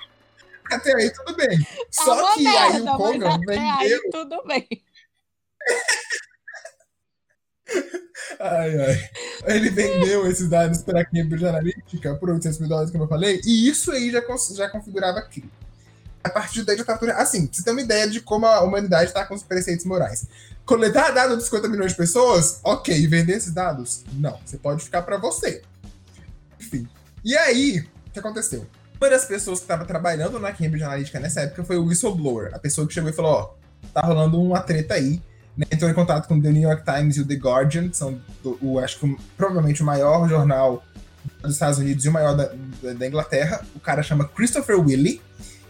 até 0.71 0.95
aí 0.95 1.11
tudo 1.11 1.35
bem. 1.35 1.59
Tá 1.59 2.03
Só 2.03 2.35
que 2.35 2.43
merda, 2.43 2.61
aí 2.61 2.81
o 2.81 2.97
Kogan 2.97 3.39
vendeu. 3.39 3.71
Aí 3.79 3.99
tudo 4.11 4.43
bem. 4.45 4.67
ai, 8.39 8.79
ai. 8.79 9.09
Ele 9.55 9.69
vendeu 9.69 10.27
esses 10.27 10.49
dados 10.49 10.81
para 10.81 11.01
a 11.01 11.05
Cambridge 11.05 11.45
Analytica 11.45 12.15
por 12.15 12.29
800 12.29 12.59
mil 12.59 12.69
dólares, 12.69 12.91
como 12.91 13.03
eu 13.03 13.07
falei, 13.07 13.41
e 13.45 13.67
isso 13.67 13.91
aí 13.91 14.11
já, 14.11 14.21
já 14.55 14.69
configurava 14.69 15.21
crime. 15.21 15.51
A 16.23 16.29
partir 16.29 16.63
daí 16.63 16.77
já 16.77 16.97
tudo. 16.97 17.11
Assim, 17.11 17.47
pra 17.47 17.55
você 17.55 17.63
ter 17.63 17.71
uma 17.71 17.81
ideia 17.81 18.07
de 18.07 18.21
como 18.21 18.45
a 18.45 18.61
humanidade 18.61 19.05
está 19.05 19.25
com 19.25 19.33
os 19.33 19.43
preceitos 19.43 19.85
morais. 19.85 20.27
Coletar 20.69 21.09
dados 21.09 21.39
de 21.39 21.45
50 21.45 21.67
milhões 21.67 21.93
de 21.93 21.97
pessoas, 21.97 22.59
ok. 22.63 23.07
Vender 23.07 23.33
esses 23.33 23.51
dados? 23.51 24.03
Não. 24.13 24.39
Você 24.45 24.55
pode 24.55 24.83
ficar 24.83 25.01
para 25.01 25.17
você. 25.17 25.63
Enfim. 26.61 26.87
E 27.25 27.35
aí, 27.35 27.79
o 27.79 28.11
que 28.11 28.19
aconteceu? 28.19 28.67
Uma 29.01 29.09
das 29.09 29.25
pessoas 29.25 29.57
que 29.57 29.63
estava 29.63 29.83
trabalhando 29.83 30.39
na 30.39 30.51
Cambridge 30.51 30.83
Analytica 30.83 31.19
nessa 31.19 31.41
época 31.41 31.63
foi 31.63 31.75
o 31.77 31.85
whistleblower, 31.85 32.51
a 32.53 32.59
pessoa 32.59 32.85
que 32.85 32.93
chegou 32.93 33.09
e 33.09 33.13
falou: 33.13 33.31
Ó, 33.31 33.53
tá 33.91 34.01
rolando 34.01 34.39
uma 34.39 34.61
treta 34.61 34.93
aí. 34.93 35.19
Né? 35.57 35.65
Entrou 35.71 35.89
em 35.89 35.93
contato 35.95 36.27
com 36.27 36.37
o 36.37 36.41
The 36.41 36.51
New 36.51 36.69
York 36.69 36.83
Times 36.85 37.17
e 37.17 37.21
o 37.21 37.25
The 37.25 37.33
Guardian, 37.33 37.89
que 37.89 37.97
são, 37.97 38.21
do, 38.43 38.59
o, 38.61 38.77
acho 38.77 38.99
que 38.99 39.17
provavelmente 39.35 39.81
o 39.81 39.85
maior 39.87 40.29
jornal 40.29 40.83
dos 41.41 41.53
Estados 41.53 41.79
Unidos 41.79 42.05
e 42.05 42.09
o 42.09 42.11
maior 42.11 42.37
da, 42.37 42.53
da 42.93 43.07
Inglaterra. 43.07 43.65
O 43.75 43.79
cara 43.79 44.03
chama 44.03 44.27
Christopher 44.27 44.79
Willey. 44.79 45.19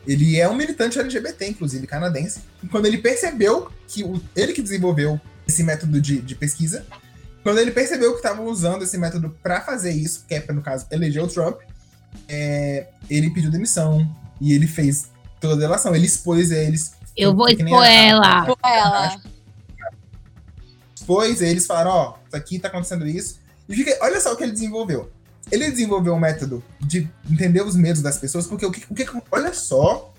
Ele 0.07 0.39
é 0.39 0.49
um 0.49 0.55
militante 0.55 0.99
LGBT, 0.99 1.47
inclusive, 1.47 1.85
canadense. 1.85 2.41
E 2.63 2.67
quando 2.67 2.85
ele 2.85 2.97
percebeu 2.97 3.69
que 3.87 4.03
o, 4.03 4.21
ele 4.35 4.53
que 4.53 4.61
desenvolveu 4.61 5.19
esse 5.47 5.63
método 5.63 6.01
de, 6.01 6.21
de 6.21 6.35
pesquisa, 6.35 6.85
quando 7.43 7.59
ele 7.59 7.71
percebeu 7.71 8.11
que 8.11 8.17
estavam 8.17 8.45
usando 8.45 8.83
esse 8.83 8.97
método 8.97 9.35
para 9.41 9.61
fazer 9.61 9.91
isso, 9.91 10.25
que 10.27 10.35
é, 10.35 10.51
no 10.51 10.61
caso, 10.61 10.85
eleger 10.91 11.23
o 11.23 11.27
Trump, 11.27 11.59
é, 12.27 12.87
ele 13.09 13.29
pediu 13.29 13.51
demissão 13.51 14.07
e 14.39 14.53
ele 14.53 14.67
fez 14.67 15.09
toda 15.39 15.55
a 15.55 15.57
delação. 15.57 15.95
Ele 15.95 16.05
expôs 16.05 16.51
eles. 16.51 16.93
Eu 17.15 17.35
vou 17.35 17.47
expor 17.47 17.85
ela. 17.85 18.41
Expor 18.41 18.57
ela. 18.63 19.21
Expôs, 20.95 21.41
eles 21.41 21.65
falaram: 21.65 21.91
Ó, 21.91 22.11
oh, 22.11 22.27
isso 22.27 22.35
aqui 22.35 22.59
tá 22.59 22.67
acontecendo 22.67 23.07
isso. 23.07 23.39
E 23.67 23.75
fica, 23.75 23.97
olha 24.01 24.19
só 24.19 24.33
o 24.33 24.35
que 24.35 24.43
ele 24.43 24.51
desenvolveu 24.51 25.11
ele 25.51 25.69
desenvolveu 25.71 26.13
um 26.13 26.19
método 26.19 26.63
de 26.79 27.09
entender 27.29 27.61
os 27.61 27.75
medos 27.75 28.01
das 28.01 28.17
pessoas, 28.17 28.47
porque 28.47 28.65
o 28.65 28.71
que, 28.71 28.85
o 28.89 28.95
que 28.95 29.05
olha 29.31 29.53
só 29.53 30.13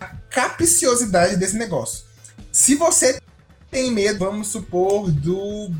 a 0.00 0.06
capciosidade 0.30 1.36
desse 1.36 1.56
negócio. 1.56 2.04
Se 2.50 2.74
você 2.74 3.20
tem 3.70 3.90
medo, 3.90 4.20
vamos 4.20 4.48
supor, 4.48 5.10
do, 5.10 5.70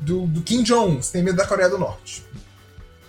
do, 0.00 0.26
do 0.26 0.42
Kim 0.42 0.62
Jong-un, 0.62 1.00
tem 1.00 1.22
medo 1.22 1.36
da 1.36 1.46
Coreia 1.46 1.68
do 1.68 1.78
Norte. 1.78 2.24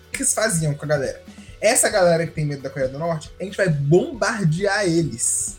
O 0.07 0.11
que 0.11 0.17
eles 0.17 0.33
faziam 0.33 0.73
com 0.73 0.85
a 0.85 0.87
galera? 0.87 1.23
Essa 1.61 1.89
galera 1.89 2.25
que 2.25 2.33
tem 2.33 2.45
medo 2.45 2.61
da 2.61 2.69
Coreia 2.69 2.91
do 2.91 2.99
Norte, 2.99 3.31
a 3.39 3.43
gente 3.43 3.55
vai 3.57 3.69
bombardear 3.69 4.85
eles 4.85 5.57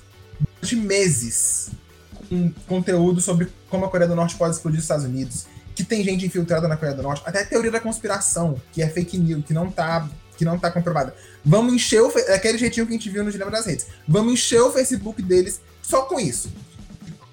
de 0.60 0.76
meses 0.76 1.70
com 2.28 2.52
conteúdo 2.66 3.20
sobre 3.20 3.50
como 3.70 3.84
a 3.84 3.88
Coreia 3.88 4.08
do 4.08 4.16
Norte 4.16 4.36
pode 4.36 4.54
explodir 4.54 4.78
os 4.78 4.84
Estados 4.84 5.04
Unidos, 5.04 5.46
tem 5.86 6.02
gente 6.04 6.26
infiltrada 6.26 6.68
na 6.68 6.76
Coreia 6.76 6.96
do 6.96 7.02
Norte, 7.02 7.22
até 7.24 7.42
a 7.42 7.46
teoria 7.46 7.70
da 7.70 7.80
conspiração, 7.80 8.60
que 8.72 8.82
é 8.82 8.88
fake 8.88 9.18
news, 9.18 9.44
que 9.44 9.52
não 9.52 9.70
tá, 9.70 10.08
que 10.36 10.44
não 10.44 10.58
tá 10.58 10.70
comprovada. 10.70 11.14
Vamos 11.44 11.72
encher 11.72 12.02
o. 12.02 12.10
É 12.18 12.34
aquele 12.34 12.58
jeitinho 12.58 12.86
que 12.86 12.92
a 12.92 12.96
gente 12.96 13.10
viu 13.10 13.24
no 13.24 13.30
Dilema 13.30 13.50
das 13.50 13.66
Redes. 13.66 13.86
Vamos 14.06 14.32
encher 14.32 14.60
o 14.60 14.72
Facebook 14.72 15.22
deles 15.22 15.60
só 15.82 16.02
com 16.02 16.18
isso. 16.18 16.50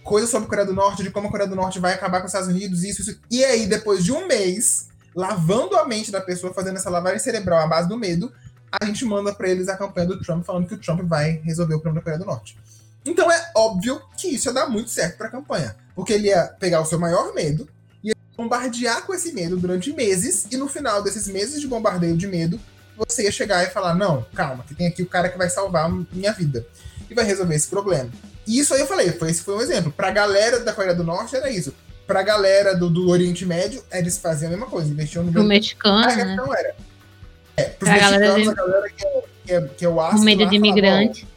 Coisa 0.03 0.27
sobre 0.27 0.47
a 0.47 0.49
Coreia 0.49 0.67
do 0.67 0.73
Norte, 0.73 1.01
de 1.01 1.09
como 1.09 1.27
a 1.27 1.31
Coreia 1.31 1.49
do 1.49 1.55
Norte 1.55 1.79
vai 1.79 1.93
acabar 1.93 2.19
com 2.19 2.25
os 2.25 2.31
Estados 2.31 2.49
Unidos, 2.49 2.83
isso, 2.83 3.01
isso. 3.01 3.19
E 3.31 3.43
aí, 3.43 3.65
depois 3.65 4.03
de 4.03 4.11
um 4.11 4.27
mês, 4.27 4.87
lavando 5.15 5.77
a 5.77 5.85
mente 5.85 6.11
da 6.11 6.19
pessoa, 6.19 6.53
fazendo 6.53 6.77
essa 6.77 6.89
lavagem 6.89 7.19
cerebral 7.19 7.59
à 7.59 7.67
base 7.67 7.87
do 7.87 7.97
medo, 7.97 8.31
a 8.71 8.85
gente 8.85 9.05
manda 9.05 9.33
para 9.33 9.47
eles 9.49 9.69
a 9.69 9.77
campanha 9.77 10.07
do 10.07 10.19
Trump 10.19 10.43
falando 10.45 10.67
que 10.67 10.73
o 10.73 10.77
Trump 10.77 11.01
vai 11.01 11.41
resolver 11.43 11.75
o 11.75 11.79
problema 11.79 11.99
da 11.99 12.03
Coreia 12.03 12.19
do 12.19 12.25
Norte. 12.25 12.57
Então 13.05 13.31
é 13.31 13.51
óbvio 13.55 14.01
que 14.17 14.29
isso 14.29 14.49
ia 14.49 14.53
dar 14.53 14.67
muito 14.67 14.89
certo 14.89 15.17
para 15.17 15.27
a 15.27 15.31
campanha, 15.31 15.75
porque 15.95 16.13
ele 16.13 16.27
ia 16.27 16.45
pegar 16.59 16.81
o 16.81 16.85
seu 16.85 16.99
maior 16.99 17.33
medo, 17.33 17.67
bombardear 18.37 19.05
com 19.05 19.13
esse 19.13 19.31
medo 19.33 19.57
durante 19.57 19.93
meses, 19.93 20.47
e 20.51 20.57
no 20.57 20.67
final 20.67 21.03
desses 21.03 21.27
meses 21.27 21.61
de 21.61 21.67
bombardeio 21.67 22.17
de 22.17 22.27
medo, 22.27 22.59
você 22.95 23.23
ia 23.23 23.31
chegar 23.31 23.63
e 23.63 23.71
falar: 23.71 23.95
não, 23.95 24.25
calma, 24.33 24.63
que 24.67 24.75
tem 24.75 24.87
aqui 24.87 25.01
o 25.01 25.07
cara 25.07 25.29
que 25.29 25.37
vai 25.37 25.49
salvar 25.49 25.91
minha 26.11 26.31
vida 26.31 26.65
e 27.09 27.13
vai 27.13 27.25
resolver 27.25 27.55
esse 27.55 27.67
problema. 27.67 28.09
E 28.45 28.59
isso 28.59 28.73
aí 28.73 28.81
eu 28.81 28.87
falei, 28.87 29.11
foi, 29.11 29.31
esse 29.31 29.41
foi 29.41 29.55
um 29.55 29.61
exemplo. 29.61 29.91
Pra 29.91 30.11
galera 30.11 30.59
da 30.59 30.73
Coreia 30.73 30.95
do 30.95 31.03
Norte 31.03 31.35
era 31.35 31.49
isso. 31.49 31.73
Pra 32.05 32.21
galera 32.21 32.75
do, 32.75 32.89
do 32.89 33.09
Oriente 33.09 33.45
Médio, 33.45 33.81
eles 33.89 34.17
faziam 34.17 34.49
a 34.49 34.51
mesma 34.51 34.67
coisa, 34.67 34.89
investiam 34.89 35.23
no 35.23 35.43
mexicano. 35.43 36.03
A 36.03 36.15
né? 36.15 36.37
era. 36.57 36.75
É, 37.55 37.63
pros 37.63 37.89
pra 37.89 38.09
mexicanos, 38.09 38.19
galera 38.19 38.41
de... 38.41 38.49
a 38.49 38.53
galera 38.53 38.89
que, 38.89 39.05
é, 39.05 39.21
que, 39.45 39.53
é, 39.53 39.61
que 39.77 39.85
é 39.85 39.87
o 39.87 39.97
O 39.97 40.19
medo 40.19 40.49
de 40.49 40.55
imigrante 40.55 41.32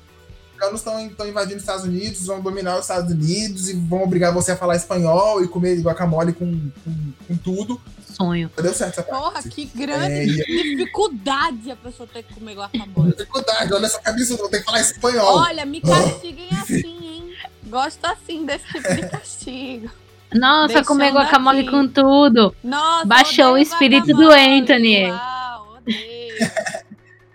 americanos 0.56 0.80
estão 0.80 1.28
invadindo 1.28 1.56
os 1.56 1.62
Estados 1.62 1.84
Unidos, 1.84 2.26
vão 2.26 2.40
dominar 2.40 2.76
os 2.76 2.82
Estados 2.82 3.12
Unidos 3.12 3.68
e 3.68 3.74
vão 3.74 4.02
obrigar 4.02 4.32
você 4.32 4.52
a 4.52 4.56
falar 4.56 4.76
espanhol 4.76 5.42
e 5.42 5.48
comer 5.48 5.80
guacamole 5.80 6.32
com, 6.32 6.70
com, 6.84 7.12
com 7.28 7.36
tudo. 7.36 7.80
Sonho. 8.10 8.50
Deu 8.56 8.72
certo 8.72 9.00
essa 9.00 9.02
Porra, 9.02 9.32
parte. 9.32 9.50
que 9.50 9.66
grande 9.66 10.12
é, 10.12 10.24
dificuldade 10.24 11.70
a 11.70 11.76
pessoa 11.76 12.08
ter 12.10 12.22
que 12.22 12.34
comer 12.34 12.54
guacamole. 12.54 13.10
Dificuldade, 13.10 13.74
olha 13.74 13.86
essa 13.86 14.00
cabeça, 14.00 14.36
vou 14.36 14.48
ter 14.48 14.60
que 14.60 14.64
falar 14.64 14.80
espanhol. 14.80 15.36
Olha, 15.36 15.66
me 15.66 15.80
castiguem 15.82 16.48
assim, 16.50 17.06
hein? 17.06 17.34
Gosto 17.64 18.04
assim 18.06 18.46
desse 18.46 18.64
tipo 18.66 18.94
de 18.94 19.08
castigo. 19.08 19.90
Nossa, 20.34 20.68
Deixando 20.68 20.86
comer 20.86 21.12
guacamole 21.12 21.60
aqui. 21.60 21.70
com 21.70 21.86
tudo. 21.86 22.56
Nossa, 22.64 23.06
Baixou 23.06 23.52
o 23.52 23.58
espírito 23.58 24.06
do 24.06 24.30
Anthony. 24.30 25.10
Uau, 25.10 25.76
odeio. 25.76 26.34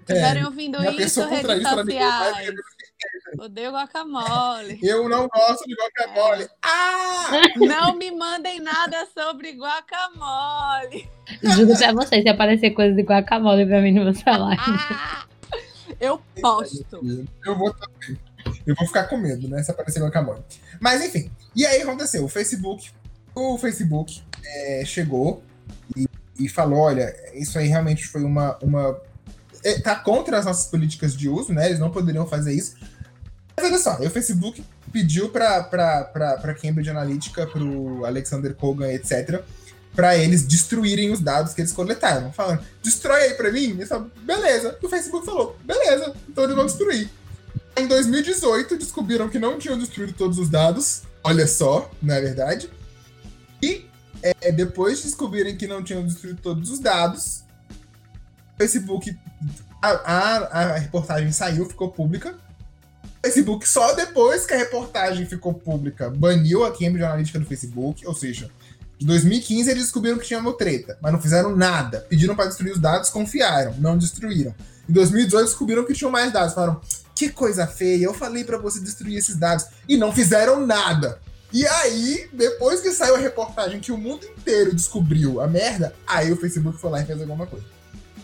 Estiverem 0.01 0.41
é, 0.43 0.45
ouvindo 0.45 0.77
isso, 0.99 1.23
redes 1.25 1.69
sociais. 1.69 2.55
Odeio 3.37 3.71
guacamole. 3.71 4.79
Eu 4.81 5.07
não 5.07 5.27
gosto 5.27 5.63
de 5.65 5.75
guacamole. 5.75 6.47
Ah! 6.61 7.29
Não 7.55 7.95
me 7.95 8.11
mandem 8.11 8.59
nada 8.59 9.07
sobre 9.13 9.53
guacamole. 9.53 11.09
Juro 11.41 11.77
pra 11.77 11.93
vocês, 11.93 12.23
se 12.23 12.29
aparecer 12.29 12.71
coisa 12.71 12.95
de 12.95 13.03
guacamole 13.03 13.65
pra 13.65 13.81
mim 13.81 13.91
no 13.91 14.03
meu 14.03 14.13
salário. 14.13 14.61
Ah! 14.61 15.25
Eu 15.99 16.21
posto. 16.41 16.85
Eu 17.45 17.57
vou 17.57 17.73
também. 17.73 18.19
Eu 18.65 18.75
vou 18.75 18.87
ficar 18.87 19.03
com 19.03 19.17
medo, 19.17 19.47
né? 19.47 19.61
Se 19.61 19.71
aparecer 19.71 20.01
guacamole. 20.01 20.41
Mas 20.79 21.03
enfim. 21.03 21.31
E 21.55 21.65
aí 21.65 21.81
aconteceu? 21.81 22.25
O 22.25 22.29
Facebook. 22.29 22.89
O 23.35 23.57
Facebook 23.57 24.21
é, 24.43 24.83
chegou 24.85 25.43
e, 25.95 26.07
e 26.39 26.49
falou: 26.49 26.79
olha, 26.79 27.15
isso 27.33 27.57
aí 27.57 27.67
realmente 27.67 28.07
foi 28.07 28.23
uma, 28.23 28.57
uma 28.61 28.99
é, 29.63 29.79
tá 29.79 29.95
contra 29.95 30.37
as 30.37 30.45
nossas 30.45 30.65
políticas 30.65 31.15
de 31.15 31.29
uso, 31.29 31.53
né? 31.53 31.67
Eles 31.67 31.79
não 31.79 31.91
poderiam 31.91 32.25
fazer 32.25 32.53
isso. 32.53 32.75
Mas 33.55 33.65
olha 33.65 33.77
só, 33.79 33.99
o 33.99 34.09
Facebook 34.09 34.63
pediu 34.91 35.29
para 35.29 36.55
Cambridge 36.61 36.89
Analytica, 36.89 37.47
para 37.47 37.63
o 37.63 38.05
Alexander 38.05 38.53
Kogan, 38.55 38.91
etc., 38.91 39.43
para 39.95 40.17
eles 40.17 40.43
destruírem 40.43 41.11
os 41.11 41.19
dados 41.19 41.53
que 41.53 41.61
eles 41.61 41.73
coletaram. 41.73 42.31
Falando, 42.31 42.63
destrói 42.81 43.23
aí 43.23 43.33
para 43.33 43.51
mim. 43.51 43.77
Beleza. 44.23 44.77
E 44.81 44.85
o 44.85 44.89
Facebook 44.89 45.25
falou, 45.25 45.57
beleza, 45.63 46.13
então 46.29 46.45
eles 46.45 46.55
vão 46.55 46.65
destruir. 46.65 47.09
Em 47.75 47.87
2018, 47.87 48.77
descobriram 48.77 49.27
que 49.27 49.39
não 49.39 49.57
tinham 49.57 49.77
destruído 49.77 50.13
todos 50.13 50.37
os 50.37 50.49
dados. 50.49 51.03
Olha 51.23 51.45
só, 51.45 51.89
não 52.01 52.15
é 52.15 52.21
verdade? 52.21 52.69
E 53.61 53.85
é, 54.23 54.51
depois 54.51 54.99
de 54.99 55.05
descobrirem 55.05 55.57
que 55.57 55.67
não 55.67 55.83
tinham 55.83 56.05
destruído 56.05 56.41
todos 56.41 56.69
os 56.69 56.79
dados, 56.79 57.43
o 58.55 58.57
Facebook. 58.57 59.17
A, 59.81 59.89
a, 59.89 60.37
a 60.37 60.77
reportagem 60.77 61.31
saiu, 61.31 61.65
ficou 61.65 61.91
pública 61.91 62.35
Facebook, 63.23 63.67
só 63.67 63.93
depois 63.93 64.45
que 64.45 64.53
a 64.53 64.57
reportagem 64.57 65.25
ficou 65.25 65.53
pública, 65.53 66.09
baniu 66.09 66.65
a 66.65 66.71
Cambridge 66.71 67.03
Analytica 67.03 67.39
do 67.39 67.45
Facebook, 67.45 68.05
ou 68.07 68.15
seja, 68.15 68.49
em 68.99 69.05
2015 69.05 69.69
eles 69.69 69.83
descobriram 69.83 70.17
que 70.17 70.25
tinha 70.25 70.39
uma 70.39 70.53
treta, 70.53 70.97
mas 71.01 71.11
não 71.11 71.21
fizeram 71.21 71.55
nada. 71.55 72.05
Pediram 72.09 72.35
para 72.35 72.47
destruir 72.47 72.71
os 72.71 72.79
dados, 72.79 73.09
confiaram, 73.09 73.75
não 73.79 73.97
destruíram. 73.97 74.53
Em 74.87 74.93
2018 74.93 75.45
descobriram 75.45 75.85
que 75.85 75.93
tinham 75.93 76.11
mais 76.11 76.31
dados, 76.31 76.53
falaram: 76.53 76.81
"Que 77.15 77.29
coisa 77.29 77.65
feia, 77.67 78.05
eu 78.05 78.13
falei 78.13 78.43
para 78.43 78.57
você 78.57 78.79
destruir 78.79 79.17
esses 79.17 79.35
dados" 79.35 79.65
e 79.87 79.97
não 79.97 80.11
fizeram 80.11 80.65
nada. 80.65 81.19
E 81.53 81.67
aí, 81.67 82.29
depois 82.31 82.79
que 82.79 82.91
saiu 82.91 83.15
a 83.15 83.19
reportagem 83.19 83.79
que 83.79 83.91
o 83.91 83.97
mundo 83.97 84.25
inteiro 84.25 84.73
descobriu 84.73 85.41
a 85.41 85.47
merda, 85.47 85.93
aí 86.07 86.31
o 86.31 86.37
Facebook 86.37 86.79
foi 86.79 86.91
lá 86.91 87.01
e 87.01 87.05
fez 87.05 87.19
alguma 87.19 87.45
coisa. 87.45 87.65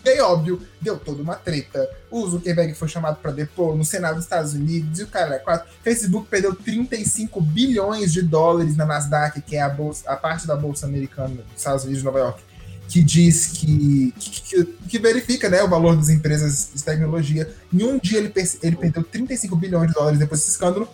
E 0.08 0.12
aí, 0.12 0.20
óbvio, 0.20 0.66
deu 0.80 0.98
toda 0.98 1.22
uma 1.22 1.34
treta. 1.34 1.86
O 2.10 2.26
Zuckerberg 2.26 2.72
foi 2.72 2.88
chamado 2.88 3.16
para 3.20 3.30
depor 3.30 3.76
no 3.76 3.84
Senado 3.84 4.14
dos 4.14 4.24
Estados 4.24 4.54
Unidos 4.54 4.98
e 4.98 5.02
o 5.02 5.06
cara 5.06 5.34
é 5.34 5.38
quatro. 5.38 5.68
Facebook 5.84 6.28
perdeu 6.30 6.54
35 6.54 7.38
bilhões 7.42 8.10
de 8.10 8.22
dólares 8.22 8.74
na 8.74 8.86
Nasdaq, 8.86 9.42
que 9.42 9.56
é 9.56 9.60
a, 9.60 9.68
bolsa, 9.68 10.10
a 10.10 10.16
parte 10.16 10.46
da 10.46 10.56
bolsa 10.56 10.86
americana 10.86 11.34
dos 11.34 11.58
Estados 11.58 11.84
Unidos 11.84 12.00
de 12.00 12.06
Nova 12.06 12.20
York, 12.20 12.42
que 12.88 13.02
diz 13.02 13.48
que, 13.48 14.14
que, 14.18 14.64
que, 14.64 14.98
verifica 14.98 15.50
né, 15.50 15.62
o 15.62 15.68
valor 15.68 15.94
das 15.94 16.08
empresas 16.08 16.70
de 16.74 16.82
tecnologia. 16.82 17.54
Em 17.70 17.82
um 17.82 17.98
dia 17.98 18.18
ele, 18.18 18.32
ele 18.62 18.76
perdeu 18.76 19.04
35 19.04 19.54
bilhões 19.56 19.88
de 19.88 19.94
dólares 19.94 20.18
depois 20.18 20.40
desse 20.40 20.52
escândalo. 20.52 20.88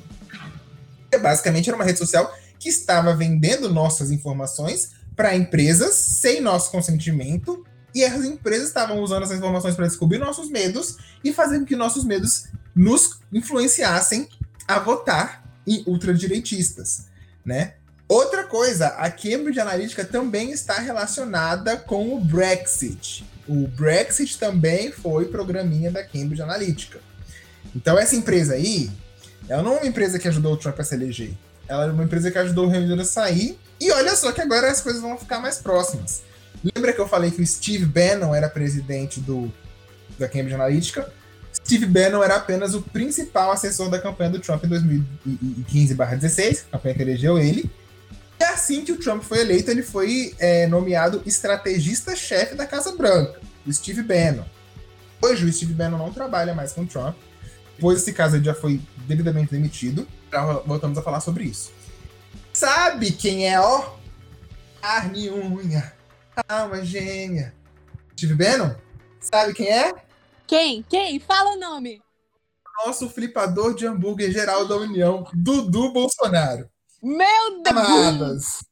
Que 1.09 1.19
basicamente 1.19 1.69
era 1.69 1.77
uma 1.77 1.85
rede 1.85 2.01
social 2.01 2.35
que 2.59 2.69
estava 2.69 3.15
vendendo 3.15 3.73
nossas 3.73 4.11
informações 4.11 4.91
para 5.15 5.37
empresas 5.37 5.95
sem 5.95 6.41
nosso 6.41 6.73
consentimento 6.73 7.65
e 7.95 8.05
as 8.05 8.25
empresas 8.25 8.69
estavam 8.69 9.01
usando 9.01 9.23
essas 9.23 9.39
informações 9.39 9.75
para 9.75 9.87
descobrir 9.87 10.19
nossos 10.19 10.51
medos 10.51 10.97
e 11.23 11.33
fazer 11.33 11.61
com 11.61 11.65
que 11.65 11.77
nossos 11.77 12.05
medos 12.05 12.47
nos 12.75 13.21
influenciassem 13.33 14.29
a 14.67 14.79
votar 14.79 15.45
em 15.67 15.85
ultradireitistas, 15.87 17.07
né? 17.45 17.75
Outra 18.09 18.45
coisa, 18.45 18.89
a 18.89 19.11
Cambridge 19.11 19.59
Analytica 19.59 20.05
também 20.05 20.51
está 20.51 20.75
relacionada 20.75 21.77
com 21.77 22.15
o 22.15 22.21
Brexit. 22.21 23.25
O 23.49 23.67
Brexit 23.69 24.39
também 24.39 24.93
foi 24.93 25.27
programinha 25.27 25.91
da 25.91 26.03
Cambridge 26.03 26.43
Analytica. 26.43 27.01
Então 27.75 27.99
essa 27.99 28.15
empresa 28.15 28.55
aí, 28.55 28.91
ela 29.49 29.63
não 29.63 29.77
é 29.77 29.81
uma 29.81 29.87
empresa 29.87 30.19
que 30.19 30.29
ajudou 30.29 30.53
o 30.53 30.57
Trump 30.57 30.79
a 30.79 30.85
se 30.85 30.95
eleger. 30.95 31.33
Ela 31.67 31.87
é 31.87 31.91
uma 31.91 32.05
empresa 32.05 32.31
que 32.31 32.39
ajudou 32.39 32.67
o 32.67 32.69
Reino 32.69 32.87
Unido 32.87 33.03
a 33.03 33.07
sair. 33.07 33.59
E 33.81 33.91
olha 33.91 34.15
só 34.17 34.33
que 34.33 34.41
agora 34.41 34.71
as 34.71 34.81
coisas 34.81 35.01
vão 35.01 35.19
ficar 35.19 35.41
mais 35.41 35.59
próximas. 35.59 36.23
Lembra 36.65 36.93
que 36.93 37.01
eu 37.01 37.07
falei 37.07 37.31
que 37.31 37.43
o 37.43 37.47
Steve 37.47 37.85
Bannon 37.85 38.35
era 38.35 38.49
presidente 38.49 39.21
do, 39.21 39.53
da 40.19 40.27
Cambridge 40.27 40.55
Analytica? 40.55 41.13
Steve 41.55 41.87
Bannon 41.87 42.23
era 42.23 42.37
apenas 42.37 42.75
o 42.75 42.81
principal 42.81 43.53
assessor 43.53 43.91
da 43.91 43.99
campanha 43.99 44.31
do 44.31 44.41
Trump 44.41 44.65
em 44.65 44.69
2015-16, 45.67 46.65
a 46.69 46.79
campanha 46.79 46.95
que 46.95 47.03
elegeu 47.03 47.39
ele. 47.39 47.71
E 48.41 48.45
assim 48.45 48.85
que 48.85 48.93
o 48.93 48.99
Trump 48.99 49.23
foi 49.23 49.41
eleito, 49.41 49.71
ele 49.71 49.83
foi 49.83 50.35
é, 50.39 50.67
nomeado 50.67 51.23
estrategista-chefe 51.27 52.55
da 52.55 52.67
Casa 52.67 52.97
Branca, 52.97 53.41
o 53.67 53.73
Steve 53.73 54.03
Bannon. 54.03 54.45
Hoje 55.23 55.45
o 55.45 55.53
Steve 55.53 55.75
Bannon 55.75 55.99
não 55.99 56.13
trabalha 56.13 56.55
mais 56.55 56.73
com 56.73 56.83
o 56.83 56.87
Trump. 56.87 57.17
Depois 57.77 57.99
desse 57.99 58.13
caso 58.13 58.37
ele 58.37 58.45
já 58.45 58.55
foi 58.55 58.81
devidamente 59.07 59.51
demitido. 59.53 60.07
Voltamos 60.67 60.99
a 60.99 61.03
falar 61.03 61.21
sobre 61.21 61.45
isso. 61.45 61.73
Sabe 62.53 63.13
quem 63.13 63.49
é, 63.49 63.61
ó? 63.61 63.95
Carne 64.81 65.31
unha. 65.31 65.93
Alma 66.49 66.85
gêmea. 66.85 67.55
Steve 68.13 68.35
Bannon? 68.35 68.75
Sabe 69.21 69.55
quem 69.55 69.69
é? 69.69 69.93
Quem? 70.47 70.83
Quem? 70.83 71.19
Fala 71.21 71.53
o 71.53 71.59
nome. 71.59 72.03
Nosso 72.85 73.09
flipador 73.09 73.75
de 73.75 73.87
hambúrguer 73.87 74.33
geral 74.33 74.67
da 74.67 74.77
União, 74.77 75.27
Dudu 75.33 75.93
Bolsonaro. 75.93 76.69
Meu 77.03 77.63
Deus! 77.63 77.77
Amadas. 77.77 78.65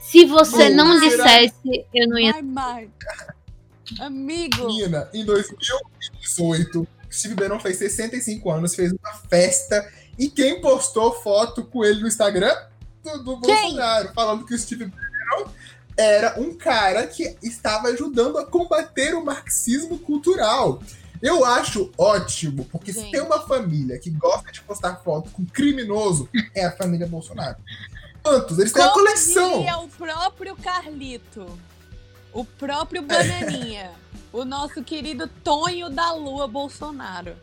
Se 0.00 0.24
você 0.24 0.70
Bom, 0.70 0.76
não 0.76 1.00
dissesse, 1.00 1.86
eu 1.94 2.08
não 2.08 2.18
ia. 2.18 2.34
Ai, 2.34 2.42
mãe. 2.42 2.90
Amigo. 4.00 4.66
Menina, 4.66 5.08
em 5.12 5.24
2018, 5.24 6.88
Steve 7.10 7.34
Bannon 7.34 7.60
fez 7.60 7.76
65 7.76 8.50
anos, 8.50 8.74
fez 8.74 8.92
uma 8.92 9.14
festa. 9.28 9.88
E 10.18 10.28
quem 10.28 10.60
postou 10.60 11.12
foto 11.12 11.64
com 11.64 11.84
ele 11.84 12.00
no 12.00 12.08
Instagram? 12.08 12.54
Do, 13.02 13.22
do 13.22 13.36
Bolsonaro, 13.36 14.12
falando 14.14 14.44
que 14.44 14.54
o 14.54 14.58
Steve 14.58 14.86
Bannon 14.86 15.50
era 15.96 16.40
um 16.40 16.54
cara 16.54 17.06
que 17.06 17.36
estava 17.42 17.88
ajudando 17.88 18.38
a 18.38 18.46
combater 18.46 19.14
o 19.14 19.24
marxismo 19.24 19.98
cultural. 19.98 20.82
Eu 21.22 21.44
acho 21.44 21.90
ótimo, 21.96 22.66
porque 22.66 22.92
Gente. 22.92 23.06
se 23.06 23.10
tem 23.12 23.20
uma 23.20 23.40
família 23.46 23.98
que 23.98 24.10
gosta 24.10 24.52
de 24.52 24.60
postar 24.60 24.96
foto 24.96 25.30
com 25.30 25.44
criminoso, 25.44 26.28
é 26.54 26.66
a 26.66 26.72
família 26.72 27.06
Bolsonaro. 27.06 27.56
Quantos? 28.22 28.58
Eles 28.58 28.72
têm 28.72 28.82
a 28.82 28.90
coleção. 28.90 29.64
o 29.84 29.88
próprio 29.88 30.56
Carlito, 30.56 31.46
o 32.32 32.44
próprio 32.44 33.02
Bananinha, 33.02 33.92
o 34.32 34.44
nosso 34.44 34.82
querido 34.82 35.28
Tonho 35.42 35.88
da 35.88 36.12
Lua 36.12 36.48
Bolsonaro. 36.48 37.36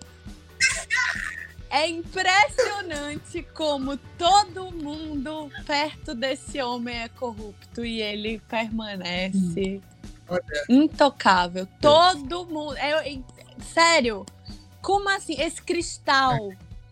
É 1.71 1.87
impressionante 1.89 3.41
como 3.53 3.95
todo 4.17 4.73
mundo 4.73 5.49
perto 5.65 6.13
desse 6.13 6.61
homem 6.61 6.99
é 6.99 7.07
corrupto 7.07 7.85
e 7.85 8.01
ele 8.01 8.39
permanece 8.39 9.81
intocável. 10.67 11.65
Todo 11.79 12.45
mundo. 12.45 12.75
É, 12.75 13.13
é, 13.13 13.21
sério, 13.73 14.25
como 14.81 15.09
assim? 15.09 15.39
Esse 15.39 15.61
cristal 15.61 16.51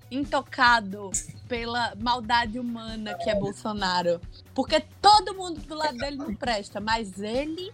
intocado 0.09 1.11
pela 1.49 1.93
maldade 1.99 2.57
humana 2.57 3.15
que 3.15 3.29
é 3.29 3.35
Bolsonaro. 3.35 4.21
Porque 4.55 4.79
todo 5.01 5.35
mundo 5.35 5.59
do 5.59 5.75
lado 5.75 5.97
dele 5.97 6.15
não 6.15 6.33
presta, 6.33 6.79
mas 6.79 7.19
ele 7.19 7.73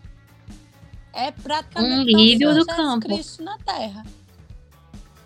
é 1.13 1.31
praticamente 1.31 2.15
um 2.15 2.17
lírio 2.17 2.55
do 2.55 2.65
campo. 2.65 3.05
Cristo 3.05 3.43
na 3.43 3.59
Terra 3.59 4.03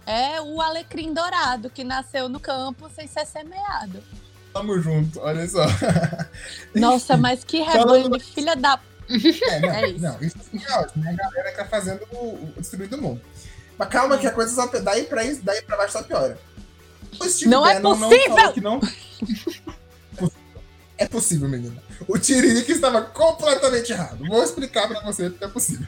é 0.10 0.42
o 0.42 0.60
alecrim 0.60 1.14
dourado 1.14 1.70
que 1.70 1.84
nasceu 1.84 2.28
no 2.28 2.40
campo 2.40 2.90
sem 2.90 3.08
ser 3.08 3.28
semeado. 3.28 4.04
Tamo 4.52 4.82
junto, 4.82 5.20
olha 5.20 5.48
só. 5.48 5.64
Nossa, 6.74 7.16
mas 7.16 7.44
que 7.44 7.62
rebanho 7.62 8.10
de 8.10 8.24
filha 8.24 8.56
da. 8.56 8.80
É, 9.08 9.60
não, 9.60 9.70
é 9.70 9.90
isso. 9.90 10.02
Não, 10.02 10.18
isso 10.20 10.38
é 10.68 10.80
ótimo, 10.80 11.04
né? 11.04 11.12
A 11.12 11.16
galera 11.16 11.52
que 11.52 11.58
tá 11.58 11.66
fazendo 11.66 12.02
o, 12.12 12.34
o 12.34 12.54
destruindo 12.58 12.98
o 12.98 13.02
mundo. 13.02 13.22
Mas 13.78 13.88
calma, 13.90 14.18
que 14.18 14.26
a 14.26 14.32
coisa 14.32 14.52
só. 14.52 14.66
Daí 14.80 15.04
pra, 15.04 15.24
isso, 15.24 15.42
daí 15.44 15.62
pra 15.62 15.78
baixo 15.78 15.94
só 15.94 16.02
piora. 16.02 16.40
não 17.46 17.68
é 17.68 17.80
possível! 17.80 18.54
Não 18.64 18.80
não... 20.20 20.32
É 20.98 21.08
possível, 21.08 21.48
menina. 21.48 21.82
O 22.08 22.18
Tiririca 22.18 22.72
estava 22.72 23.04
completamente 23.04 23.92
errado. 23.92 24.26
Vou 24.28 24.44
explicar 24.44 24.88
pra 24.88 25.02
você 25.02 25.30
porque 25.30 25.46
é 25.46 25.48
possível. 25.48 25.88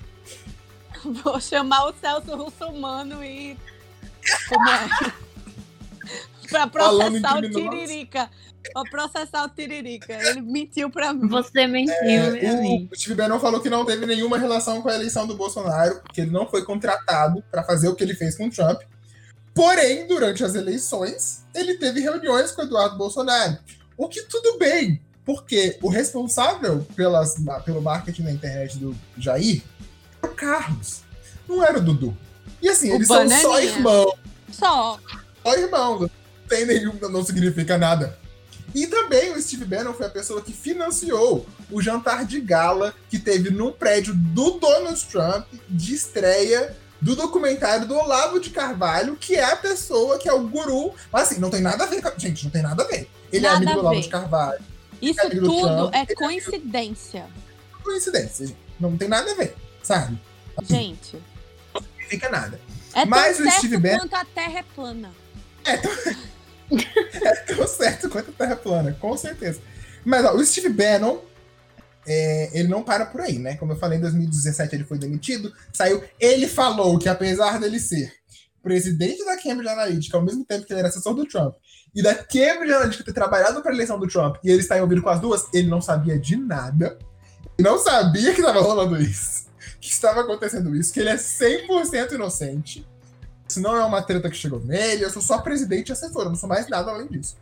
Vou 1.23 1.41
chamar 1.41 1.85
o 1.85 1.93
Celso 1.99 2.35
Russomano 2.35 3.23
e 3.23 3.57
como 4.49 4.69
é? 4.69 4.89
pra 6.51 6.67
processar 6.67 7.37
o 7.37 7.41
Tiririca. 7.49 8.29
Pra 8.73 8.83
processar 8.83 9.45
o 9.45 9.49
Tiririca. 9.49 10.13
Ele 10.13 10.41
mentiu 10.41 10.89
pra 10.89 11.13
mim. 11.13 11.27
Você 11.29 11.65
mentiu, 11.65 11.93
é, 11.93 12.61
o, 12.61 12.87
o 12.91 12.95
Steve 12.95 13.15
Bannon 13.15 13.39
falou 13.39 13.61
que 13.61 13.69
não 13.69 13.85
teve 13.85 14.05
nenhuma 14.05 14.37
relação 14.37 14.81
com 14.81 14.89
a 14.89 14.95
eleição 14.95 15.25
do 15.25 15.35
Bolsonaro, 15.35 16.01
que 16.13 16.21
ele 16.21 16.31
não 16.31 16.47
foi 16.47 16.63
contratado 16.63 17.43
para 17.49 17.63
fazer 17.63 17.87
o 17.87 17.95
que 17.95 18.03
ele 18.03 18.13
fez 18.13 18.37
com 18.37 18.47
o 18.47 18.51
Trump. 18.51 18.81
Porém, 19.53 20.07
durante 20.07 20.43
as 20.43 20.55
eleições, 20.55 21.43
ele 21.53 21.75
teve 21.75 21.99
reuniões 21.99 22.51
com 22.51 22.61
o 22.61 22.65
Eduardo 22.65 22.97
Bolsonaro. 22.97 23.57
O 23.97 24.07
que 24.07 24.21
tudo 24.23 24.57
bem, 24.57 25.01
porque 25.25 25.77
o 25.81 25.89
responsável 25.89 26.85
pelas, 26.95 27.35
pelo 27.65 27.81
marketing 27.81 28.23
na 28.23 28.31
internet 28.31 28.77
do 28.77 28.95
Jair 29.17 29.61
era 30.21 30.31
o 30.31 30.35
Carlos, 30.35 31.01
não 31.47 31.63
era 31.63 31.77
o 31.77 31.81
Dudu. 31.81 32.17
E 32.61 32.69
assim, 32.69 32.91
o 32.91 32.95
eles 32.95 33.07
bananinha. 33.07 33.39
são 33.39 33.51
só 33.51 33.61
irmãos. 33.61 34.13
Só. 34.51 34.99
Só 35.43 35.57
irmãos. 35.57 36.01
Não 36.01 36.09
tem 36.47 36.65
nenhum, 36.65 36.93
não 37.09 37.23
significa 37.23 37.77
nada. 37.77 38.17
E 38.73 38.87
também 38.87 39.33
o 39.33 39.41
Steve 39.41 39.65
Bannon 39.65 39.93
foi 39.93 40.05
a 40.05 40.09
pessoa 40.09 40.41
que 40.41 40.53
financiou 40.53 41.45
o 41.69 41.81
jantar 41.81 42.25
de 42.25 42.39
gala 42.39 42.93
que 43.09 43.19
teve 43.19 43.49
num 43.49 43.71
prédio 43.71 44.13
do 44.13 44.51
Donald 44.51 45.03
Trump 45.05 45.45
de 45.67 45.93
estreia 45.93 46.75
do 47.01 47.15
documentário 47.15 47.87
do 47.87 47.95
Olavo 47.95 48.39
de 48.39 48.51
Carvalho, 48.51 49.17
que 49.17 49.35
é 49.35 49.43
a 49.43 49.55
pessoa 49.55 50.17
que 50.17 50.29
é 50.29 50.33
o 50.33 50.47
guru. 50.47 50.93
Mas 51.11 51.23
assim, 51.23 51.39
não 51.39 51.49
tem 51.49 51.61
nada 51.61 51.83
a 51.83 51.87
ver 51.87 52.01
com. 52.01 52.17
Gente, 52.17 52.43
não 52.45 52.51
tem 52.51 52.61
nada 52.61 52.83
a 52.83 52.87
ver. 52.87 53.09
Ele 53.31 53.45
nada 53.45 53.55
é 53.55 53.57
amigo 53.57 53.73
do 53.73 53.79
Olavo 53.79 54.01
de 54.01 54.07
Carvalho. 54.07 54.61
Isso 55.01 55.19
é 55.19 55.29
tudo 55.29 55.61
Trump, 55.61 55.95
é 55.95 56.15
coincidência. 56.15 57.25
É 57.79 57.83
coincidência, 57.83 58.47
gente. 58.47 58.59
Não 58.79 58.95
tem 58.95 59.07
nada 59.07 59.31
a 59.31 59.35
ver, 59.35 59.55
sabe? 59.81 60.17
Gente 60.63 61.17
significa 62.11 62.29
nada. 62.29 62.59
É 62.93 63.05
Mas 63.05 63.37
tão 63.37 63.45
o 63.45 63.49
certo 63.49 63.59
Steve 63.59 63.77
Bannon... 63.77 63.99
quanto 63.99 64.15
a 64.15 64.25
Terra 64.25 64.59
é 64.59 64.63
plana. 64.63 65.11
É 65.63 65.77
tão... 65.77 65.91
é 67.27 67.35
tão 67.35 67.67
certo 67.67 68.09
quanto 68.09 68.29
a 68.31 68.33
Terra 68.33 68.53
é 68.53 68.55
plana, 68.55 68.97
com 68.99 69.15
certeza. 69.17 69.61
Mas 70.03 70.25
ó, 70.25 70.33
o 70.35 70.45
Steve 70.45 70.69
Bannon, 70.69 71.19
é, 72.05 72.59
ele 72.59 72.67
não 72.67 72.83
para 72.83 73.05
por 73.05 73.21
aí, 73.21 73.39
né? 73.39 73.55
Como 73.55 73.71
eu 73.71 73.77
falei, 73.77 73.97
em 73.97 74.01
2017 74.01 74.75
ele 74.75 74.83
foi 74.83 74.97
demitido, 74.97 75.53
saiu. 75.71 76.03
Ele 76.19 76.47
falou 76.47 76.97
que 76.99 77.07
apesar 77.07 77.59
dele 77.59 77.79
ser 77.79 78.11
presidente 78.61 79.25
da 79.25 79.37
Cambridge 79.37 79.69
Analytica, 79.69 80.17
ao 80.17 80.23
mesmo 80.23 80.45
tempo 80.45 80.65
que 80.65 80.73
ele 80.73 80.79
era 80.79 80.89
assessor 80.89 81.13
do 81.13 81.25
Trump, 81.25 81.55
e 81.95 82.01
da 82.01 82.13
Cambridge 82.13 82.73
Analytica 82.73 83.03
ter 83.03 83.13
trabalhado 83.13 83.61
para 83.61 83.71
a 83.71 83.73
eleição 83.73 83.99
do 83.99 84.07
Trump, 84.07 84.37
e 84.43 84.49
ele 84.49 84.61
está 84.61 84.77
envolvido 84.77 85.01
com 85.01 85.09
as 85.09 85.19
duas, 85.19 85.45
ele 85.53 85.67
não 85.67 85.81
sabia 85.81 86.19
de 86.19 86.35
nada. 86.35 86.97
Ele 87.57 87.67
não 87.67 87.77
sabia 87.79 88.33
que 88.33 88.39
estava 88.39 88.61
rolando 88.61 89.01
isso, 89.01 89.45
que 89.81 89.89
estava 89.89 90.21
acontecendo 90.21 90.75
isso, 90.75 90.93
que 90.93 90.99
ele 90.99 91.09
é 91.09 91.15
100% 91.15 92.13
inocente. 92.13 92.87
Isso 93.49 93.59
não 93.59 93.75
é 93.75 93.83
uma 93.83 94.01
treta 94.01 94.29
que 94.29 94.37
chegou 94.37 94.61
nele, 94.61 95.03
eu 95.03 95.09
sou 95.09 95.21
só 95.21 95.39
presidente 95.39 95.89
e 95.89 95.91
assessor, 95.91 96.21
eu 96.21 96.29
não 96.29 96.35
sou 96.35 96.47
mais 96.47 96.69
nada 96.69 96.91
além 96.91 97.07
disso. 97.07 97.35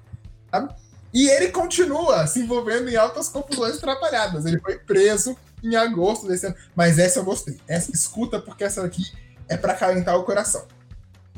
Sabe? 0.49 0.73
E 1.13 1.28
ele 1.30 1.49
continua 1.49 2.25
se 2.25 2.39
envolvendo 2.39 2.89
em 2.89 2.95
altas 2.95 3.30
confusões 3.30 3.78
atrapalhadas. 3.78 4.45
Ele 4.45 4.60
foi 4.60 4.78
preso 4.78 5.36
em 5.63 5.75
agosto 5.75 6.28
desse 6.28 6.45
ano. 6.45 6.56
Mas 6.75 6.97
essa 6.97 7.19
eu 7.19 7.23
gostei. 7.23 7.60
Essa 7.67 7.91
escuta, 7.91 8.39
porque 8.39 8.63
essa 8.63 8.84
aqui 8.86 9.12
é 9.47 9.58
para 9.58 9.73
calentar 9.73 10.15
o 10.17 10.23
coração. 10.23 10.65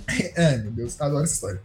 Ai, 0.37 0.57
meu 0.57 0.71
Deus, 0.71 0.99
adoro 0.99 1.23
essa 1.23 1.33
história. 1.33 1.61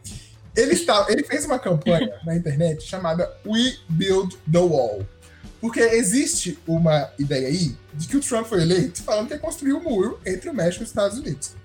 Ele, 0.57 0.73
está, 0.73 1.07
ele 1.11 1.23
fez 1.25 1.45
uma 1.45 1.59
campanha 1.59 2.19
na 2.25 2.35
internet 2.35 2.83
chamada 2.83 3.31
We 3.45 3.77
Build 3.89 4.39
the 4.51 4.59
Wall. 4.59 5.05
Porque 5.67 5.81
existe 5.81 6.57
uma 6.65 7.11
ideia 7.19 7.49
aí 7.49 7.77
de 7.93 8.07
que 8.07 8.17
o 8.17 8.21
Trump 8.21 8.47
foi 8.47 8.63
eleito 8.63 9.03
falando 9.03 9.27
que 9.27 9.35
ia 9.35 9.41
construir 9.41 9.73
um 9.73 9.83
muro 9.83 10.21
entre 10.25 10.49
o 10.49 10.55
México 10.55 10.85
e 10.85 10.85
os 10.85 10.91
Estados 10.91 11.19
Unidos. 11.19 11.57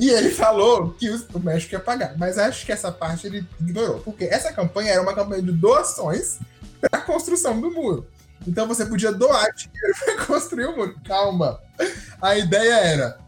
E 0.00 0.08
ele 0.08 0.30
falou 0.30 0.94
que 0.94 1.10
o 1.10 1.38
México 1.38 1.74
ia 1.74 1.78
pagar. 1.78 2.16
Mas 2.16 2.38
acho 2.38 2.64
que 2.64 2.72
essa 2.72 2.90
parte 2.90 3.26
ele 3.26 3.46
ignorou. 3.60 4.00
Porque 4.00 4.24
essa 4.24 4.54
campanha 4.54 4.92
era 4.92 5.02
uma 5.02 5.14
campanha 5.14 5.42
de 5.42 5.52
doações 5.52 6.38
para 6.80 7.00
a 7.00 7.02
construção 7.02 7.60
do 7.60 7.70
muro. 7.70 8.06
Então 8.48 8.66
você 8.66 8.86
podia 8.86 9.12
doar 9.12 9.54
dinheiro 9.54 9.98
para 10.02 10.24
construir 10.24 10.64
o 10.64 10.74
muro. 10.74 10.96
Calma. 11.04 11.60
A 12.22 12.38
ideia 12.38 12.72
era: 12.72 13.18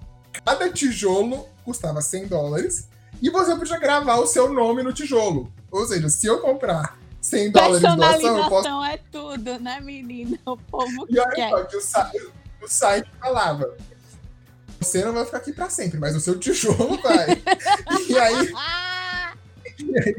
cada 0.43 0.73
tijolo 0.73 1.47
custava 1.67 2.01
100 2.01 2.29
dólares 2.29 2.89
e 3.21 3.29
você 3.29 3.55
podia 3.55 3.79
gravar 3.79 4.17
o 4.17 4.27
seu 4.27 4.51
nome 4.51 4.83
no 4.83 4.95
tijolo. 4.95 5.53
Ou 5.71 5.87
seja, 5.87 6.09
se 6.09 6.27
eu 6.27 6.41
comprar 6.41 7.04
100 7.35 7.51
dólares 7.51 7.81
de 7.81 7.97
doação, 7.97 8.39
eu 8.39 8.49
posso. 8.49 8.85
é 8.85 9.01
tudo, 9.11 9.59
né, 9.59 9.81
menina? 9.81 10.39
O 10.47 10.57
povo 10.57 11.07
e 11.09 11.19
olha 11.19 11.51
só, 11.51 11.65
que 11.65 11.77
o, 11.77 11.81
site, 11.81 12.33
o 12.63 12.69
site 12.69 13.11
falava: 13.21 13.75
você 14.81 15.05
não 15.05 15.13
vai 15.13 15.25
ficar 15.25 15.39
aqui 15.39 15.53
para 15.53 15.69
sempre, 15.69 15.99
mas 15.99 16.15
o 16.15 16.21
seu 16.21 16.39
tijolo 16.39 16.99
vai. 17.03 17.43
e 18.09 18.19
aí. 18.19 18.53
E 19.79 19.99
aí 19.99 20.15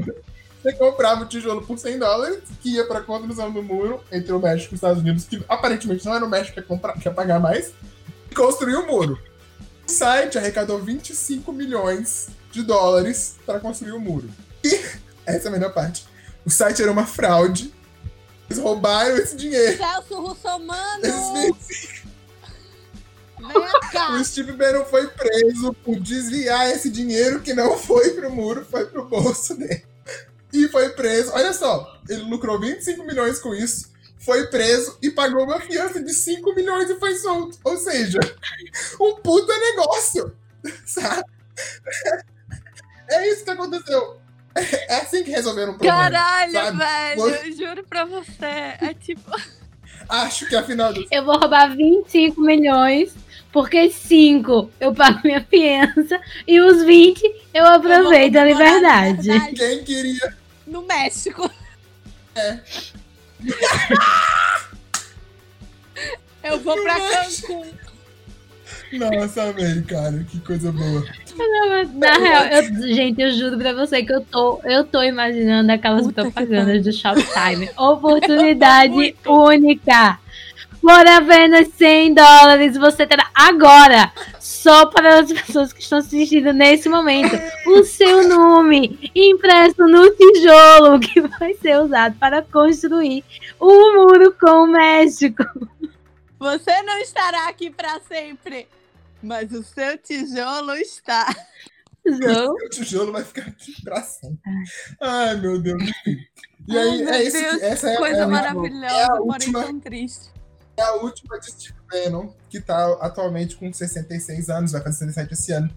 você 0.66 0.74
comprava 0.74 1.24
o 1.24 1.28
tijolo 1.28 1.62
por 1.62 1.78
100 1.78 2.00
dólares, 2.00 2.40
que 2.60 2.74
ia 2.74 2.88
para 2.88 2.98
a 2.98 3.04
construção 3.04 3.52
do 3.52 3.62
muro 3.62 4.04
entre 4.12 4.34
o 4.34 4.40
México 4.40 4.74
e 4.74 4.76
os 4.76 4.80
Estados 4.80 5.00
Unidos, 5.00 5.24
que 5.26 5.46
aparentemente 5.48 6.04
não 6.04 6.16
era 6.16 6.26
o 6.26 6.30
México 6.30 6.56
que 6.56 6.60
ia, 6.60 6.66
comprar, 6.66 6.94
que 6.94 7.08
ia 7.08 7.14
pagar 7.14 7.40
mais, 7.40 7.72
e 8.32 8.34
construiu 8.34 8.82
o 8.82 8.88
muro. 8.88 9.20
O 9.88 9.92
site 9.92 10.40
arrecadou 10.40 10.80
25 10.80 11.54
milhões 11.54 12.30
de 12.52 12.64
dólares 12.64 13.36
para 13.46 13.60
construir 13.60 13.92
o 13.92 14.00
muro. 14.00 14.28
E, 14.64 14.74
essa 15.28 15.48
é 15.48 15.50
a 15.50 15.52
melhor 15.52 15.72
parte, 15.72 16.04
o 16.46 16.50
site 16.50 16.82
era 16.82 16.92
uma 16.92 17.06
fraude. 17.06 17.74
Eles 18.50 18.62
roubaram 18.62 19.18
esse 19.18 19.36
dinheiro. 19.36 19.78
Celso 19.78 20.22
Russomano! 20.22 21.58
o 24.20 24.24
Steve 24.24 24.52
Bannon 24.54 24.86
foi 24.86 25.08
preso 25.08 25.74
por 25.84 26.00
desviar 26.00 26.70
esse 26.70 26.90
dinheiro 26.90 27.42
que 27.42 27.54
não 27.54 27.78
foi 27.78 28.12
pro 28.12 28.32
muro, 28.32 28.66
foi 28.66 28.86
pro 28.86 29.06
bolso 29.06 29.56
dele. 29.56 29.84
E 30.54 30.68
foi 30.70 30.90
preso. 30.90 31.32
Olha 31.34 31.54
só, 31.54 32.00
ele 32.08 32.22
lucrou 32.24 32.60
25 32.60 33.04
milhões 33.04 33.40
com 33.40 33.54
isso, 33.54 33.92
foi 34.20 34.48
preso 34.48 34.98
e 35.02 35.12
pagou 35.12 35.44
uma 35.44 35.60
fiança 35.60 36.02
de 36.02 36.14
5 36.14 36.56
milhões 36.56 36.90
e 36.90 37.00
foi 37.00 37.16
solto. 37.16 37.58
Ou 37.64 37.78
seja, 37.78 38.20
um 39.00 39.16
puta 39.16 39.54
negócio. 39.58 40.36
Sabe? 40.86 41.24
É 43.10 43.32
isso 43.32 43.44
que 43.44 43.52
aconteceu. 43.52 44.20
É 44.56 44.98
assim 45.02 45.24
que 45.24 45.32
resolveram 45.32 45.74
o 45.74 45.76
problema. 45.76 46.02
Caralho, 46.04 46.52
sabe? 46.54 46.78
velho. 46.78 47.22
Você... 47.22 47.48
Eu 47.50 47.58
juro 47.58 47.84
pra 47.84 48.06
você. 48.06 48.46
É 48.46 48.96
tipo. 49.00 49.30
Acho 50.08 50.48
que 50.48 50.56
afinal. 50.56 50.94
Do... 50.94 51.06
Eu 51.12 51.26
vou 51.26 51.38
roubar 51.38 51.76
25 51.76 52.40
milhões 52.40 53.14
porque 53.52 53.90
5 53.90 54.70
eu 54.80 54.94
pago 54.94 55.22
minha 55.24 55.42
fiança 55.42 56.20
e 56.48 56.60
os 56.60 56.84
20 56.84 57.24
eu 57.54 57.66
aproveito 57.66 58.36
eu 58.36 58.42
a 58.42 58.46
liberdade. 58.46 59.30
Quem 59.56 59.84
queria? 59.84 60.38
No 60.68 60.82
México. 60.84 61.50
É. 62.36 62.60
eu 66.44 66.60
vou 66.60 66.82
pra 66.82 66.96
Cancún. 66.96 67.85
Nossa, 68.98 69.52
velho, 69.52 69.84
cara, 69.86 70.26
que 70.30 70.40
coisa 70.40 70.72
boa. 70.72 71.04
Na 71.94 72.18
real, 72.18 72.46
eu, 72.46 72.94
gente, 72.94 73.22
eu 73.22 73.32
juro 73.32 73.58
pra 73.58 73.74
você 73.74 74.04
que 74.04 74.14
eu 74.14 74.22
tô, 74.22 74.60
eu 74.64 74.84
tô 74.84 75.02
imaginando 75.04 75.72
aquelas 75.72 76.06
Puta 76.06 76.24
propagandas 76.24 76.84
do 76.84 76.94
Shoptime. 76.94 77.70
Oportunidade 77.78 79.16
única. 79.26 80.20
Por 80.82 81.08
apenas 81.08 81.70
100 81.70 82.14
dólares, 82.14 82.78
você 82.78 83.08
terá 83.08 83.28
agora, 83.34 84.12
só 84.40 84.86
para 84.86 85.20
as 85.20 85.34
pessoas 85.34 85.74
que 85.74 85.82
estão 85.82 85.98
assistindo 85.98 86.54
nesse 86.54 86.88
momento, 86.88 87.36
o 87.66 87.84
seu 87.84 88.28
nome 88.28 89.12
impresso 89.16 89.82
no 89.88 90.08
tijolo 90.12 91.00
que 91.00 91.22
vai 91.22 91.56
ser 91.56 91.80
usado 91.80 92.16
para 92.20 92.44
construir 92.44 93.24
o 93.60 93.68
um 93.68 93.96
muro 93.96 94.36
com 94.40 94.66
o 94.66 94.68
México. 94.68 95.44
Você 96.38 96.82
não 96.84 97.00
estará 97.00 97.48
aqui 97.48 97.72
para 97.72 98.00
sempre, 98.02 98.68
mas 99.26 99.52
o 99.52 99.64
seu 99.64 99.98
tijolo 99.98 100.74
está. 100.76 101.36
O 102.06 102.16
seu 102.16 102.70
tijolo 102.70 103.12
vai 103.12 103.24
ficar 103.24 103.48
aqui 103.48 103.82
para 103.84 104.02
sempre. 104.04 104.40
Ai, 105.02 105.36
meu 105.38 105.60
Deus. 105.60 105.82
E 106.68 106.78
aí, 106.78 107.08
Ai, 107.08 107.16
é 107.16 107.24
isso 107.24 107.38
que, 107.38 107.64
essa 107.64 107.90
é, 107.90 107.98
coisa 107.98 108.22
é 108.22 108.26
maravilhosa, 108.28 108.96
é 108.96 109.04
a 109.04 109.16
última, 109.16 109.64
tão 109.64 109.80
triste. 109.80 110.32
É 110.78 110.82
a 110.84 110.94
última 110.94 111.40
de 111.40 111.48
Steve 111.48 111.76
Bannon, 111.90 112.34
que 112.50 112.62
tá 112.62 112.98
atualmente 113.02 113.56
com 113.56 113.72
66 113.72 114.50
anos, 114.50 114.72
vai 114.72 114.82
fazer 114.82 115.00
67 115.06 115.34
esse 115.34 115.52
ano. 115.52 115.70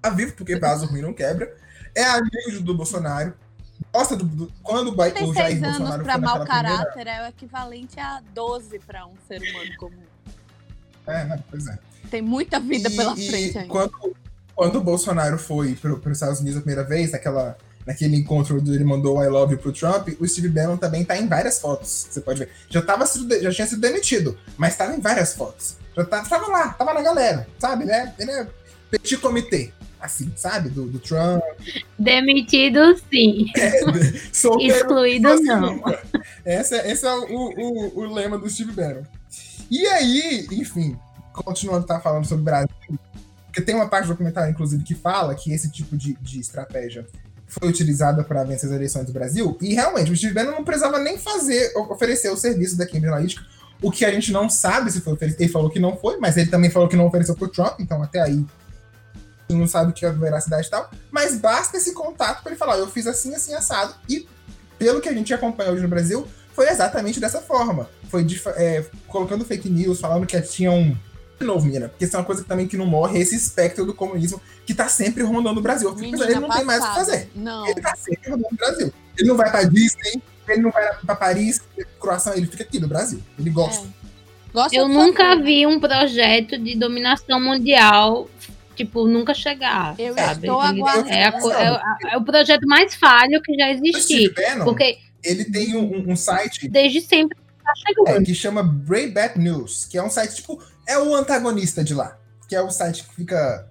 Tá 0.00 0.10
vivo, 0.10 0.34
porque 0.34 0.56
vaso 0.56 0.86
ruim 0.86 1.02
não 1.02 1.12
quebra. 1.12 1.54
É 1.94 2.04
amigo 2.04 2.60
do 2.62 2.74
Bolsonaro. 2.74 3.34
Gosta 3.92 4.14
do, 4.14 4.24
do 4.24 4.52
quando 4.62 4.88
o, 4.88 5.30
o 5.30 5.34
Jair 5.34 5.56
anos 5.56 5.78
Bolsonaro 5.78 6.04
pra 6.04 6.18
mau 6.18 6.44
caráter 6.44 6.92
primeira... 6.92 7.10
é 7.10 7.24
o 7.24 7.28
equivalente 7.28 7.98
a 7.98 8.22
12 8.32 8.78
para 8.80 9.06
um 9.06 9.14
ser 9.26 9.40
humano 9.42 9.76
comum. 9.78 10.02
É, 11.06 11.24
né? 11.24 11.42
Pois 11.50 11.66
é. 11.66 11.78
Tem 12.10 12.22
muita 12.22 12.58
vida 12.58 12.88
e, 12.88 12.96
pela 12.96 13.14
frente 13.14 13.58
ainda. 13.58 13.68
Quando, 13.68 13.92
quando 14.54 14.76
o 14.76 14.80
Bolsonaro 14.80 15.38
foi 15.38 15.74
para 15.74 15.92
os 15.92 16.12
Estados 16.12 16.40
Unidos 16.40 16.58
a 16.58 16.62
primeira 16.62 16.84
vez, 16.84 17.12
naquela 17.12 17.56
naquele 17.86 18.16
encontro 18.16 18.58
onde 18.58 18.70
ele 18.72 18.84
mandou 18.84 19.22
I 19.22 19.28
love 19.28 19.54
you 19.54 19.58
pro 19.58 19.72
Trump, 19.72 20.08
o 20.20 20.26
Steve 20.26 20.48
Bannon 20.48 20.76
também 20.76 21.04
tá 21.04 21.16
em 21.16 21.26
várias 21.26 21.58
fotos, 21.58 22.08
você 22.10 22.20
pode 22.20 22.40
ver. 22.40 22.50
Já, 22.68 22.82
tava 22.82 23.04
já 23.40 23.50
tinha 23.50 23.66
sido 23.66 23.80
demitido, 23.80 24.38
mas 24.56 24.76
tava 24.76 24.94
em 24.94 25.00
várias 25.00 25.34
fotos. 25.34 25.76
Já 25.96 26.04
tava, 26.04 26.28
tava 26.28 26.46
lá, 26.48 26.68
tava 26.74 26.94
na 26.94 27.02
galera, 27.02 27.48
sabe? 27.58 27.84
Ele 27.84 27.92
é, 27.92 28.14
ele 28.18 28.30
é 28.30 28.46
petit 28.90 29.16
comitê, 29.16 29.72
assim, 30.00 30.32
sabe? 30.36 30.68
Do, 30.68 30.86
do 30.86 30.98
Trump. 30.98 31.42
Demitido, 31.98 32.96
sim. 33.10 33.46
É, 33.56 33.80
Excluído, 34.66 35.40
não. 35.42 35.82
Esse, 36.44 36.76
esse 36.76 37.06
é 37.06 37.12
o, 37.12 37.24
o, 37.24 37.98
o 38.00 38.14
lema 38.14 38.38
do 38.38 38.48
Steve 38.48 38.72
Bannon. 38.72 39.02
E 39.70 39.86
aí, 39.86 40.46
enfim, 40.52 40.96
continuando 41.32 41.86
tá 41.86 42.00
falando 42.00 42.26
sobre 42.26 42.42
o 42.42 42.44
Brasil, 42.44 42.68
porque 43.46 43.60
tem 43.60 43.74
uma 43.74 43.88
parte 43.88 44.06
do 44.06 44.10
documentário, 44.10 44.50
inclusive, 44.50 44.84
que 44.84 44.94
fala 44.94 45.34
que 45.34 45.52
esse 45.52 45.70
tipo 45.70 45.96
de, 45.96 46.14
de 46.20 46.38
estratégia 46.38 47.06
foi 47.46 47.68
utilizada 47.68 48.22
para 48.22 48.44
vencer 48.44 48.68
as 48.68 48.74
eleições 48.74 49.06
do 49.06 49.12
Brasil. 49.12 49.58
E 49.60 49.74
realmente, 49.74 50.12
o 50.12 50.16
Steve 50.16 50.32
Bannon 50.32 50.52
não 50.52 50.64
precisava 50.64 51.00
nem 51.00 51.18
fazer, 51.18 51.72
oferecer 51.76 52.30
o 52.30 52.36
serviço 52.36 52.76
da 52.76 52.86
Cambridge 52.86 53.08
Analytica. 53.08 53.44
O 53.82 53.90
que 53.90 54.04
a 54.04 54.12
gente 54.12 54.30
não 54.30 54.48
sabe 54.48 54.92
se 54.92 55.00
foi 55.00 55.14
oferecido. 55.14 55.40
Ele 55.40 55.50
falou 55.50 55.68
que 55.68 55.80
não 55.80 55.96
foi, 55.96 56.16
mas 56.18 56.36
ele 56.36 56.48
também 56.48 56.70
falou 56.70 56.88
que 56.88 56.94
não 56.94 57.06
ofereceu 57.06 57.34
para 57.34 57.46
o 57.46 57.48
Trump, 57.48 57.80
então 57.80 58.00
até 58.02 58.20
aí 58.20 58.46
não 59.48 59.66
sabe 59.66 59.90
o 59.90 59.92
que 59.92 60.04
é 60.04 60.08
a 60.08 60.12
veracidade 60.12 60.68
e 60.68 60.70
tal. 60.70 60.88
Mas 61.10 61.36
basta 61.36 61.76
esse 61.76 61.92
contato 61.92 62.42
para 62.42 62.52
ele 62.52 62.58
falar: 62.58 62.76
eu 62.76 62.86
fiz 62.86 63.06
assim, 63.06 63.34
assim, 63.34 63.52
assado. 63.52 63.94
E 64.08 64.28
pelo 64.78 65.00
que 65.00 65.08
a 65.08 65.12
gente 65.12 65.34
acompanha 65.34 65.72
hoje 65.72 65.82
no 65.82 65.88
Brasil, 65.88 66.26
foi 66.54 66.68
exatamente 66.68 67.18
dessa 67.18 67.40
forma. 67.40 67.88
Foi 68.08 68.24
é, 68.56 68.84
colocando 69.08 69.44
fake 69.44 69.68
news, 69.68 69.98
falando 69.98 70.26
que 70.26 70.40
tinha 70.42 70.70
um 70.70 70.96
de 71.40 71.46
novo, 71.46 71.64
menina, 71.64 71.88
porque 71.88 72.04
isso 72.04 72.14
é 72.14 72.18
uma 72.18 72.24
coisa 72.24 72.42
que 72.42 72.48
também 72.48 72.68
que 72.68 72.76
não 72.76 72.84
morre, 72.84 73.18
esse 73.18 73.34
espectro 73.34 73.86
do 73.86 73.94
comunismo 73.94 74.40
que 74.66 74.74
tá 74.74 74.88
sempre 74.88 75.22
rondando 75.22 75.58
o 75.58 75.62
Brasil. 75.62 75.92
Menina, 75.94 76.24
ele 76.24 76.34
não 76.34 76.48
passada. 76.48 76.58
tem 76.58 76.66
mais 76.66 76.84
o 76.84 76.88
que 76.88 76.94
fazer. 76.94 77.30
Não. 77.34 77.66
Ele 77.66 77.80
tá 77.80 77.96
sempre 77.96 78.30
rondando 78.30 78.48
o 78.52 78.56
Brasil. 78.56 78.92
Ele 79.18 79.28
não 79.28 79.36
vai 79.36 79.50
pra 79.50 79.62
Disney, 79.64 80.22
ele 80.46 80.62
não 80.62 80.70
vai 80.70 80.94
pra 80.98 81.16
Paris, 81.16 81.62
Croácia, 81.98 82.36
ele 82.36 82.46
fica 82.46 82.62
aqui 82.62 82.78
no 82.78 82.86
Brasil. 82.86 83.22
Ele 83.38 83.48
gosta. 83.48 83.86
É. 83.86 84.52
gosta 84.52 84.76
Eu 84.76 84.86
nunca 84.86 85.30
fazer. 85.30 85.42
vi 85.42 85.66
um 85.66 85.80
projeto 85.80 86.58
de 86.58 86.76
dominação 86.76 87.40
mundial 87.40 88.28
tipo, 88.76 89.06
nunca 89.06 89.34
chegar. 89.34 89.94
Eu 89.98 90.14
sabe? 90.14 90.46
estou 90.46 90.60
aguardando. 90.60 91.08
É, 91.10 91.24
é, 91.24 92.12
é, 92.12 92.16
o 92.16 92.24
projeto 92.24 92.66
mais 92.66 92.94
falho 92.94 93.40
que 93.42 93.54
já 93.54 93.70
existiu. 93.70 94.32
Porque 94.64 94.98
ele 95.22 95.44
tem 95.44 95.76
um, 95.76 96.10
um 96.10 96.16
site. 96.16 96.68
Desde 96.68 97.00
sempre 97.00 97.36
tá 97.64 97.72
é, 98.12 98.22
que 98.22 98.34
chama 98.34 98.62
Breakback 98.62 99.38
News, 99.38 99.84
que 99.84 99.98
é 99.98 100.02
um 100.02 100.10
site 100.10 100.36
tipo 100.36 100.62
é 100.90 100.98
o 100.98 101.14
antagonista 101.14 101.84
de 101.84 101.94
lá, 101.94 102.18
que 102.48 102.56
é 102.56 102.60
o 102.60 102.70
site 102.70 103.04
que 103.04 103.14
fica 103.14 103.68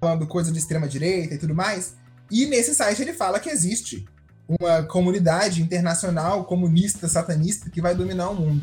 falando 0.00 0.24
coisa 0.26 0.52
de 0.52 0.58
extrema 0.58 0.86
direita 0.86 1.34
e 1.34 1.38
tudo 1.38 1.52
mais. 1.52 1.94
E 2.30 2.46
nesse 2.46 2.76
site 2.76 3.02
ele 3.02 3.12
fala 3.12 3.40
que 3.40 3.50
existe 3.50 4.06
uma 4.48 4.84
comunidade 4.84 5.60
internacional 5.60 6.44
comunista, 6.44 7.08
satanista, 7.08 7.68
que 7.68 7.80
vai 7.80 7.92
dominar 7.92 8.30
o 8.30 8.36
mundo. 8.36 8.62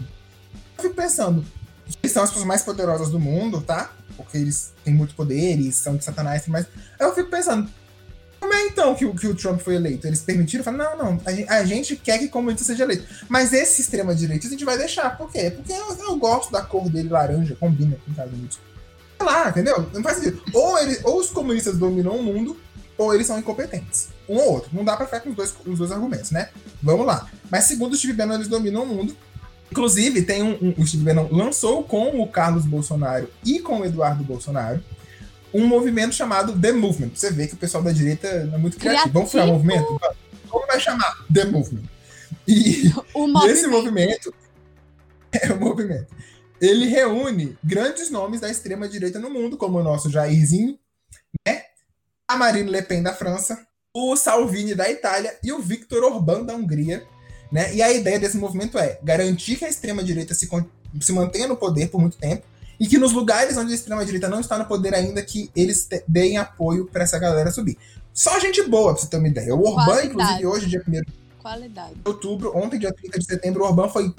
Eu 0.77 0.83
fico 0.83 0.95
pensando, 0.95 1.45
eles 2.01 2.13
são 2.13 2.23
as 2.23 2.29
pessoas 2.29 2.47
mais 2.47 2.61
poderosas 2.61 3.09
do 3.09 3.19
mundo, 3.19 3.61
tá? 3.61 3.91
Porque 4.15 4.37
eles 4.37 4.71
têm 4.85 4.93
muito 4.93 5.13
poder, 5.13 5.51
eles 5.51 5.75
são 5.75 5.97
de 5.97 6.05
satanás, 6.05 6.47
mas 6.47 6.65
eu 6.97 7.13
fico 7.13 7.29
pensando, 7.29 7.69
como 8.47 8.53
é 8.53 8.65
então 8.67 8.95
que, 8.95 9.05
que 9.13 9.27
o 9.27 9.35
Trump 9.35 9.59
foi 9.59 9.75
eleito? 9.75 10.07
Eles 10.07 10.21
permitiram? 10.21 10.63
Falaram, 10.63 10.97
não, 10.97 11.05
não, 11.11 11.21
a 11.25 11.33
gente, 11.33 11.49
a 11.49 11.65
gente 11.65 11.95
quer 11.97 12.17
que 12.17 12.27
o 12.27 12.29
comunista 12.29 12.63
seja 12.63 12.85
eleito. 12.85 13.03
Mas 13.27 13.51
esse 13.51 13.81
extrema-direita 13.81 14.47
a 14.47 14.49
gente 14.49 14.63
vai 14.63 14.77
deixar. 14.77 15.17
Por 15.17 15.29
quê? 15.29 15.51
Porque 15.51 15.73
eu, 15.73 15.97
eu, 16.07 16.15
gosto 16.15 16.49
da 16.49 16.61
cor 16.61 16.89
dele 16.89 17.09
laranja, 17.09 17.57
combina 17.59 17.97
com 17.97 18.03
os 18.05 18.11
Estados 18.11 18.33
Unidos. 18.33 18.59
Sei 19.17 19.25
lá, 19.27 19.49
entendeu? 19.49 19.89
Não 19.93 20.01
faz 20.01 20.17
sentido. 20.19 20.41
Ou, 20.53 20.79
ele, 20.79 20.97
ou 21.03 21.19
os 21.19 21.29
comunistas 21.29 21.77
dominam 21.77 22.15
o 22.15 22.23
mundo, 22.23 22.55
ou 22.97 23.13
eles 23.13 23.27
são 23.27 23.37
incompetentes. 23.37 24.07
Um 24.29 24.37
ou 24.37 24.53
outro. 24.53 24.69
Não 24.71 24.85
dá 24.85 24.95
pra 24.95 25.05
ficar 25.05 25.19
com 25.19 25.31
os 25.31 25.35
dois, 25.35 25.53
os 25.65 25.79
dois 25.79 25.91
argumentos, 25.91 26.31
né? 26.31 26.47
Vamos 26.81 27.05
lá. 27.05 27.27
Mas 27.51 27.65
segundo 27.65 27.91
o 27.93 27.97
Steve 27.97 28.13
Bannon, 28.13 28.35
eles 28.35 28.47
dominam 28.47 28.83
o 28.83 28.87
mundo. 28.87 29.13
Inclusive, 29.69 30.21
tem 30.21 30.41
um, 30.41 30.57
um, 30.61 30.73
o 30.77 30.87
Steve 30.87 31.03
Bannon 31.03 31.27
lançou 31.29 31.83
com 31.83 32.21
o 32.21 32.27
Carlos 32.27 32.65
Bolsonaro 32.65 33.29
e 33.43 33.59
com 33.59 33.81
o 33.81 33.85
Eduardo 33.85 34.23
Bolsonaro 34.23 34.81
um 35.57 35.65
movimento 35.65 36.13
chamado 36.13 36.57
The 36.59 36.71
Movement. 36.71 37.11
Você 37.15 37.31
vê 37.31 37.47
que 37.47 37.55
o 37.55 37.57
pessoal 37.57 37.83
da 37.83 37.91
direita 37.91 38.27
é 38.27 38.57
muito 38.57 38.77
criativo. 38.77 39.09
criativo. 39.09 39.13
Vamos 39.13 39.31
criar 39.31 39.45
um 39.45 39.53
movimento? 39.53 40.01
Como 40.47 40.67
vai 40.67 40.79
chamar? 40.79 41.25
The 41.33 41.45
Movement. 41.45 41.83
E, 42.47 42.87
e 42.87 43.47
esse 43.49 43.65
movimento 43.67 44.31
é 45.33 45.51
o 45.51 45.59
movimento. 45.59 46.15
Ele 46.61 46.85
reúne 46.85 47.57
grandes 47.63 48.11
nomes 48.11 48.39
da 48.39 48.51
extrema 48.51 48.87
direita 48.87 49.19
no 49.19 49.31
mundo, 49.31 49.57
como 49.57 49.79
o 49.79 49.83
nosso 49.83 50.11
Jairzinho, 50.11 50.77
né? 51.45 51.63
A 52.27 52.37
Marine 52.37 52.69
Le 52.69 52.81
Pen 52.83 53.01
da 53.01 53.13
França, 53.13 53.65
o 53.91 54.15
Salvini 54.15 54.75
da 54.75 54.89
Itália 54.89 55.37
e 55.43 55.51
o 55.51 55.59
Viktor 55.59 56.03
Orbán 56.03 56.43
da 56.43 56.55
Hungria. 56.55 57.03
Né? 57.51 57.73
E 57.73 57.81
a 57.81 57.91
ideia 57.91 58.19
desse 58.19 58.37
movimento 58.37 58.77
é 58.77 58.99
garantir 59.01 59.55
que 59.55 59.65
a 59.65 59.69
extrema-direita 59.69 60.35
se, 60.35 60.47
se 61.01 61.13
mantenha 61.13 61.47
no 61.47 61.57
poder 61.57 61.89
por 61.89 61.99
muito 61.99 62.17
tempo 62.17 62.43
e 62.79 62.87
que 62.87 62.97
nos 62.97 63.11
lugares 63.11 63.57
onde 63.57 63.71
a 63.71 63.75
extrema-direita 63.75 64.29
não 64.29 64.39
está 64.39 64.57
no 64.57 64.65
poder 64.65 64.93
ainda, 64.93 65.21
que 65.21 65.49
eles 65.55 65.87
deem 66.07 66.37
apoio 66.37 66.85
para 66.85 67.03
essa 67.03 67.17
galera 67.17 67.51
subir. 67.51 67.77
Só 68.13 68.39
gente 68.39 68.63
boa, 68.63 68.93
pra 68.93 69.01
você 69.01 69.07
ter 69.07 69.17
uma 69.17 69.27
ideia. 69.27 69.55
O 69.55 69.67
Orbán, 69.67 70.05
inclusive, 70.05 70.45
hoje, 70.45 70.65
dia 70.67 70.83
1 70.87 71.01
Qualidade. 71.39 71.95
de 71.95 72.01
outubro, 72.05 72.55
ontem, 72.55 72.79
dia 72.79 72.93
30 72.93 73.19
de 73.19 73.25
setembro, 73.25 73.63
o 73.63 73.67
Orbán 73.67 73.89
foi. 73.89 74.13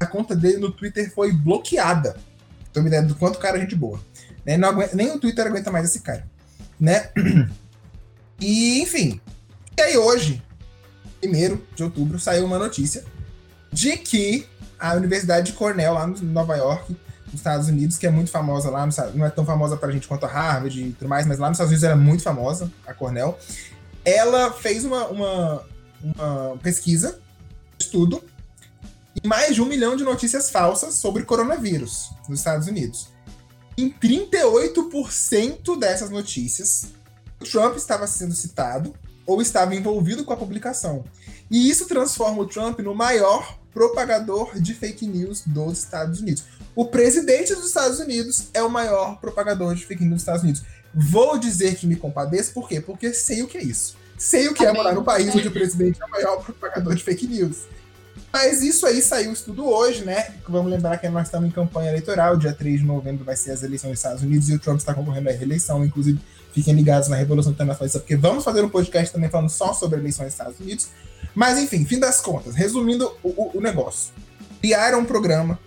A 0.00 0.06
conta 0.06 0.36
dele 0.36 0.58
no 0.58 0.70
Twitter 0.70 1.12
foi 1.12 1.32
bloqueada. 1.32 2.12
Pra 2.12 2.72
ter 2.72 2.80
uma 2.80 2.88
ideia 2.88 3.02
do 3.02 3.14
quanto 3.14 3.38
cara 3.38 3.56
é 3.56 3.60
gente 3.60 3.74
boa. 3.74 3.98
Né? 4.44 4.54
Aguenta, 4.54 4.94
nem 4.94 5.10
o 5.10 5.18
Twitter 5.18 5.46
aguenta 5.46 5.70
mais 5.70 5.86
esse 5.86 6.00
cara. 6.00 6.26
Né? 6.78 7.10
E, 8.40 8.80
enfim. 8.80 9.20
E 9.76 9.82
aí, 9.82 9.98
hoje, 9.98 10.40
1 11.24 11.58
de 11.74 11.82
outubro, 11.82 12.20
saiu 12.20 12.44
uma 12.44 12.56
notícia 12.56 13.04
de 13.72 13.96
que 13.96 14.46
a 14.78 14.94
Universidade 14.94 15.50
de 15.50 15.58
Cornell, 15.58 15.94
lá 15.94 16.08
em 16.08 16.24
Nova 16.26 16.56
York, 16.56 16.96
nos 17.32 17.40
Estados 17.40 17.68
Unidos, 17.68 17.96
que 17.96 18.06
é 18.06 18.10
muito 18.10 18.30
famosa 18.30 18.70
lá, 18.70 18.88
não 19.14 19.26
é 19.26 19.30
tão 19.30 19.44
famosa 19.44 19.76
pra 19.76 19.90
gente 19.92 20.08
quanto 20.08 20.24
a 20.24 20.28
Harvard 20.28 20.80
e 20.80 20.92
tudo 20.92 21.08
mais, 21.08 21.26
mas 21.26 21.38
lá 21.38 21.48
nos 21.48 21.56
Estados 21.56 21.70
Unidos 21.70 21.84
era 21.84 21.96
muito 21.96 22.22
famosa, 22.22 22.70
a 22.86 22.94
Cornell. 22.94 23.38
Ela 24.04 24.52
fez 24.52 24.84
uma, 24.84 25.06
uma, 25.08 25.62
uma 26.02 26.58
pesquisa, 26.62 27.20
estudo, 27.78 28.22
e 29.22 29.26
mais 29.26 29.54
de 29.54 29.62
um 29.62 29.66
milhão 29.66 29.96
de 29.96 30.04
notícias 30.04 30.50
falsas 30.50 30.94
sobre 30.94 31.24
coronavírus 31.24 32.10
nos 32.28 32.40
Estados 32.40 32.68
Unidos. 32.68 33.08
Em 33.76 33.90
38% 33.90 35.78
dessas 35.78 36.10
notícias, 36.10 36.88
Trump 37.50 37.76
estava 37.76 38.06
sendo 38.06 38.34
citado 38.34 38.94
ou 39.26 39.40
estava 39.42 39.74
envolvido 39.74 40.24
com 40.24 40.32
a 40.32 40.36
publicação. 40.36 41.04
E 41.50 41.70
isso 41.70 41.86
transforma 41.86 42.42
o 42.42 42.46
Trump 42.46 42.78
no 42.80 42.94
maior 42.94 43.58
propagador 43.72 44.60
de 44.60 44.74
fake 44.74 45.06
news 45.06 45.42
dos 45.46 45.78
Estados 45.78 46.20
Unidos. 46.20 46.44
O 46.74 46.86
presidente 46.86 47.54
dos 47.54 47.66
Estados 47.66 47.98
Unidos 47.98 48.48
é 48.52 48.62
o 48.62 48.70
maior 48.70 49.18
propagador 49.20 49.74
de 49.74 49.84
fake 49.84 50.02
news 50.02 50.14
dos 50.14 50.22
Estados 50.22 50.42
Unidos. 50.42 50.62
Vou 50.94 51.38
dizer 51.38 51.76
que 51.76 51.86
me 51.86 51.96
compadeço, 51.96 52.52
por 52.52 52.68
quê? 52.68 52.80
Porque 52.80 53.12
sei 53.12 53.42
o 53.42 53.46
que 53.46 53.58
é 53.58 53.62
isso. 53.62 53.96
Sei 54.16 54.48
o 54.48 54.54
que 54.54 54.64
é 54.64 54.72
morar 54.72 54.92
no 54.92 55.04
país 55.04 55.34
onde 55.34 55.48
o 55.48 55.52
presidente 55.52 56.02
é 56.02 56.04
o 56.04 56.10
maior 56.10 56.42
propagador 56.42 56.94
de 56.94 57.04
fake 57.04 57.26
news. 57.26 57.66
Mas 58.32 58.62
isso 58.62 58.84
aí 58.86 59.00
saiu 59.00 59.32
estudo 59.32 59.66
hoje, 59.66 60.04
né? 60.04 60.34
Vamos 60.48 60.70
lembrar 60.70 60.98
que 60.98 61.08
nós 61.08 61.28
estamos 61.28 61.48
em 61.48 61.52
campanha 61.52 61.90
eleitoral, 61.90 62.36
dia 62.36 62.52
3 62.52 62.80
de 62.80 62.86
novembro 62.86 63.24
vai 63.24 63.36
ser 63.36 63.52
as 63.52 63.62
eleições 63.62 63.92
dos 63.92 64.00
Estados 64.00 64.22
Unidos 64.22 64.48
e 64.48 64.54
o 64.54 64.58
Trump 64.58 64.78
está 64.78 64.92
concorrendo 64.92 65.28
à 65.28 65.32
reeleição, 65.32 65.84
inclusive 65.84 66.20
fiquem 66.52 66.74
ligados 66.74 67.08
na 67.08 67.16
Revolução 67.16 67.52
Internacionalista, 67.52 67.98
porque 67.98 68.16
vamos 68.16 68.44
fazer 68.44 68.62
um 68.62 68.68
podcast 68.68 69.12
também 69.12 69.30
falando 69.30 69.50
só 69.50 69.72
sobre 69.72 69.98
eleições 69.98 70.26
dos 70.26 70.34
Estados 70.34 70.60
Unidos. 70.60 70.88
Mas 71.34 71.58
enfim, 71.58 71.84
fim 71.84 71.98
das 71.98 72.20
contas, 72.20 72.54
resumindo 72.54 73.12
o, 73.22 73.28
o, 73.28 73.58
o 73.58 73.60
negócio. 73.60 74.12
Criaram 74.60 75.00
um 75.00 75.04
programa, 75.04 75.58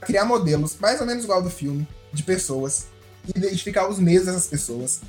criar 0.00 0.24
modelos, 0.24 0.76
mais 0.80 1.00
ou 1.00 1.06
menos 1.06 1.24
igual 1.24 1.38
ao 1.38 1.44
do 1.44 1.50
filme, 1.50 1.86
de 2.12 2.22
pessoas, 2.22 2.86
identificar 3.34 3.88
os 3.88 3.98
medos 3.98 4.26
dessas 4.26 4.46
pessoas, 4.46 5.00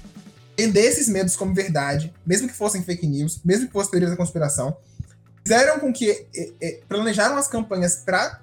vender 0.57 0.81
esses 0.81 1.07
medos 1.07 1.35
como 1.35 1.53
verdade, 1.53 2.13
mesmo 2.25 2.47
que 2.47 2.53
fossem 2.53 2.83
fake 2.83 3.07
news, 3.07 3.39
mesmo 3.43 3.67
que 3.67 3.73
fossem 3.73 3.91
teorias 3.91 4.11
da 4.11 4.17
conspiração, 4.17 4.75
fizeram 5.43 5.79
com 5.79 5.91
que 5.91 6.27
planejaram 6.87 7.37
as 7.37 7.47
campanhas 7.47 7.95
para 7.95 8.41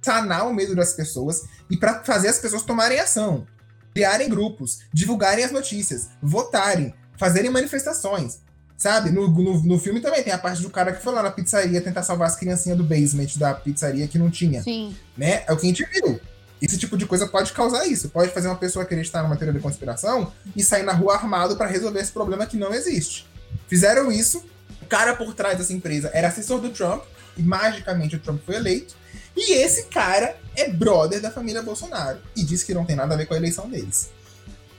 sanar 0.00 0.48
o 0.48 0.54
medo 0.54 0.74
das 0.74 0.92
pessoas 0.92 1.44
e 1.70 1.76
para 1.76 2.02
fazer 2.02 2.28
as 2.28 2.38
pessoas 2.38 2.62
tomarem 2.62 2.98
ação, 2.98 3.46
criarem 3.94 4.28
grupos, 4.28 4.80
divulgarem 4.92 5.44
as 5.44 5.52
notícias, 5.52 6.08
votarem, 6.22 6.94
fazerem 7.16 7.50
manifestações. 7.50 8.40
Sabe? 8.76 9.10
No, 9.10 9.28
no, 9.28 9.62
no, 9.62 9.78
filme 9.78 10.00
também 10.00 10.24
tem 10.24 10.32
a 10.32 10.38
parte 10.38 10.60
do 10.60 10.68
cara 10.68 10.92
que 10.92 11.00
foi 11.00 11.12
lá 11.14 11.22
na 11.22 11.30
pizzaria 11.30 11.80
tentar 11.80 12.02
salvar 12.02 12.26
as 12.26 12.34
criancinhas 12.34 12.76
do 12.76 12.82
basement 12.82 13.28
da 13.36 13.54
pizzaria 13.54 14.08
que 14.08 14.18
não 14.18 14.28
tinha. 14.28 14.60
Sim. 14.60 14.96
Né? 15.16 15.44
É 15.46 15.52
o 15.52 15.56
que 15.56 15.66
a 15.66 15.68
gente 15.68 15.84
viu. 15.84 16.20
Esse 16.60 16.76
tipo 16.76 16.96
de 16.96 17.06
coisa 17.06 17.28
pode 17.28 17.52
causar 17.52 17.86
isso. 17.86 18.08
Pode 18.08 18.32
fazer 18.32 18.48
uma 18.48 18.56
pessoa 18.56 18.82
acreditar 18.82 19.22
numa 19.22 19.36
teoria 19.36 19.54
de 19.54 19.60
conspiração 19.60 20.32
e 20.56 20.64
sair 20.64 20.82
na 20.82 20.92
rua 20.92 21.14
armado 21.14 21.56
para 21.56 21.68
resolver 21.68 22.00
esse 22.00 22.10
problema 22.10 22.44
que 22.44 22.56
não 22.56 22.74
existe. 22.74 23.24
Fizeram 23.68 24.10
isso 24.10 24.44
cara 24.92 25.16
por 25.16 25.32
trás 25.32 25.56
dessa 25.56 25.72
empresa 25.72 26.10
era 26.12 26.28
assessor 26.28 26.60
do 26.60 26.68
Trump, 26.68 27.02
e 27.34 27.42
magicamente 27.42 28.16
o 28.16 28.18
Trump 28.18 28.42
foi 28.44 28.56
eleito. 28.56 28.94
E 29.36 29.54
esse 29.54 29.84
cara 29.84 30.36
é 30.56 30.68
brother 30.68 31.20
da 31.20 31.30
família 31.30 31.62
Bolsonaro. 31.62 32.18
E 32.36 32.44
diz 32.44 32.62
que 32.62 32.74
não 32.74 32.84
tem 32.84 32.96
nada 32.96 33.14
a 33.14 33.16
ver 33.16 33.26
com 33.26 33.34
a 33.34 33.36
eleição 33.36 33.68
deles. 33.68 34.10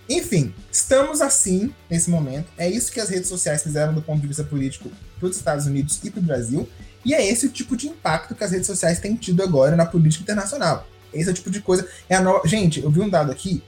Enfim, 0.09 0.53
estamos 0.71 1.21
assim 1.21 1.73
nesse 1.89 2.09
momento. 2.09 2.47
É 2.57 2.69
isso 2.69 2.91
que 2.91 2.99
as 2.99 3.09
redes 3.09 3.29
sociais 3.29 3.63
fizeram 3.63 3.93
do 3.93 4.01
ponto 4.01 4.21
de 4.21 4.27
vista 4.27 4.43
político 4.43 4.91
para 5.19 5.29
os 5.29 5.37
Estados 5.37 5.65
Unidos 5.65 5.99
e 6.03 6.09
para 6.09 6.19
o 6.19 6.23
Brasil. 6.23 6.69
E 7.05 7.13
é 7.13 7.25
esse 7.25 7.45
o 7.45 7.49
tipo 7.49 7.75
de 7.75 7.87
impacto 7.87 8.35
que 8.35 8.43
as 8.43 8.51
redes 8.51 8.67
sociais 8.67 8.99
têm 8.99 9.15
tido 9.15 9.41
agora 9.41 9.75
na 9.75 9.85
política 9.85 10.23
internacional. 10.23 10.87
Esse 11.13 11.29
é 11.29 11.31
o 11.31 11.35
tipo 11.35 11.49
de 11.49 11.61
coisa. 11.61 11.87
É 12.09 12.15
a. 12.15 12.41
Gente, 12.45 12.81
eu 12.81 12.91
vi 12.91 13.01
um 13.01 13.09
dado 13.09 13.31
aqui. 13.31 13.63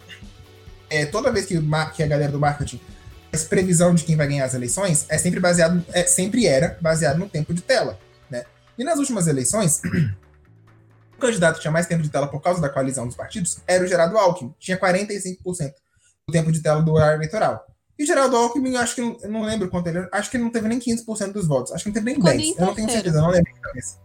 É, 0.89 1.05
toda 1.05 1.31
vez 1.31 1.45
que, 1.45 1.59
que 1.95 2.03
a 2.03 2.07
galera 2.07 2.31
do 2.31 2.39
marketing 2.39 2.79
essa 3.35 3.47
previsão 3.47 3.93
de 3.93 4.03
quem 4.03 4.15
vai 4.15 4.27
ganhar 4.27 4.45
as 4.45 4.53
eleições 4.53 5.05
é 5.09 5.17
sempre 5.17 5.39
baseado, 5.39 5.85
é, 5.93 6.03
sempre 6.03 6.47
era 6.47 6.77
baseado 6.81 7.17
no 7.17 7.27
tempo 7.27 7.53
de 7.53 7.61
tela, 7.61 7.99
né? 8.29 8.45
E 8.77 8.83
nas 8.83 8.97
últimas 8.97 9.27
eleições, 9.27 9.81
o 11.17 11.21
candidato 11.21 11.55
que 11.55 11.61
tinha 11.61 11.71
mais 11.71 11.87
tempo 11.87 12.03
de 12.03 12.09
tela 12.09 12.27
por 12.27 12.41
causa 12.41 12.61
da 12.61 12.69
coalizão 12.69 13.05
dos 13.07 13.15
partidos 13.15 13.59
era 13.67 13.83
o 13.83 13.87
Geraldo 13.87 14.17
Alckmin, 14.17 14.53
tinha 14.59 14.79
45% 14.79 15.73
do 16.27 16.31
tempo 16.31 16.51
de 16.51 16.61
tela 16.61 16.81
do 16.81 16.91
horário 16.93 17.17
eleitoral. 17.17 17.65
E 17.97 18.03
o 18.03 18.07
Geraldo 18.07 18.35
Alckmin, 18.35 18.75
acho 18.75 18.95
que 18.95 19.01
eu 19.01 19.17
não 19.29 19.43
lembro 19.43 19.69
quanto 19.69 19.87
ele, 19.87 20.05
acho 20.11 20.29
que 20.29 20.37
não 20.37 20.49
teve 20.49 20.67
nem 20.67 20.79
15% 20.79 21.31
dos 21.31 21.47
votos, 21.47 21.71
acho 21.71 21.85
que 21.85 21.89
não 21.89 21.93
teve 21.93 22.11
nem 22.11 22.19
10. 22.19 22.57
Eu 22.57 22.65
não 22.65 22.75
tenho 22.75 22.89
certeza, 22.89 23.21
não 23.21 23.29
lembro 23.29 23.53
de 23.53 23.59
cabeça. 23.59 23.97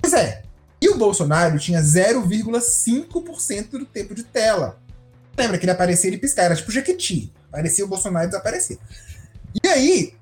Pois 0.00 0.12
é. 0.12 0.42
E 0.80 0.88
o 0.88 0.96
Bolsonaro 0.96 1.58
tinha 1.58 1.80
0,5% 1.80 3.70
do 3.70 3.84
tempo 3.86 4.14
de 4.14 4.22
tela. 4.22 4.80
Lembra 5.36 5.58
que 5.58 5.64
ele 5.64 5.72
aparecia 5.72 6.10
e 6.10 6.18
piscar, 6.18 6.44
era 6.44 6.56
tipo 6.56 6.70
Jequiti. 6.70 7.32
Parecia 7.50 7.84
o 7.84 7.88
Bolsonaro 7.88 8.26
desaparecer. 8.26 8.78
E 9.62 9.68
aí, 9.68 10.14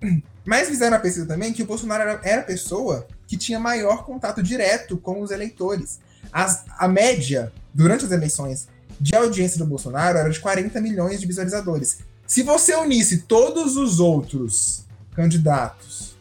mas 0.45 0.69
fizeram 0.69 0.97
a 0.97 1.01
pesquisa 1.01 1.27
também 1.27 1.53
que 1.53 1.63
o 1.63 1.67
Bolsonaro 1.67 2.03
era, 2.03 2.21
era 2.23 2.41
a 2.41 2.45
pessoa 2.45 3.07
que 3.27 3.37
tinha 3.37 3.61
maior 3.61 4.05
contato 4.05 4.43
direto 4.43 4.97
com 4.99 5.21
os 5.21 5.31
eleitores. 5.31 6.01
As, 6.33 6.65
a 6.79 6.89
média, 6.89 7.53
durante 7.73 8.05
as 8.05 8.13
eleições, 8.13 8.69
de 9.01 9.15
audiência 9.17 9.59
do 9.59 9.67
Bolsonaro 9.67 10.19
era 10.19 10.29
de 10.29 10.39
40 10.41 10.81
milhões 10.81 11.21
de 11.21 11.27
visualizadores. 11.27 11.99
Se 12.27 12.43
você 12.43 12.75
unisse 12.77 13.23
todos 13.23 13.77
os 13.77 13.99
outros 13.99 14.85
candidatos, 15.15 16.15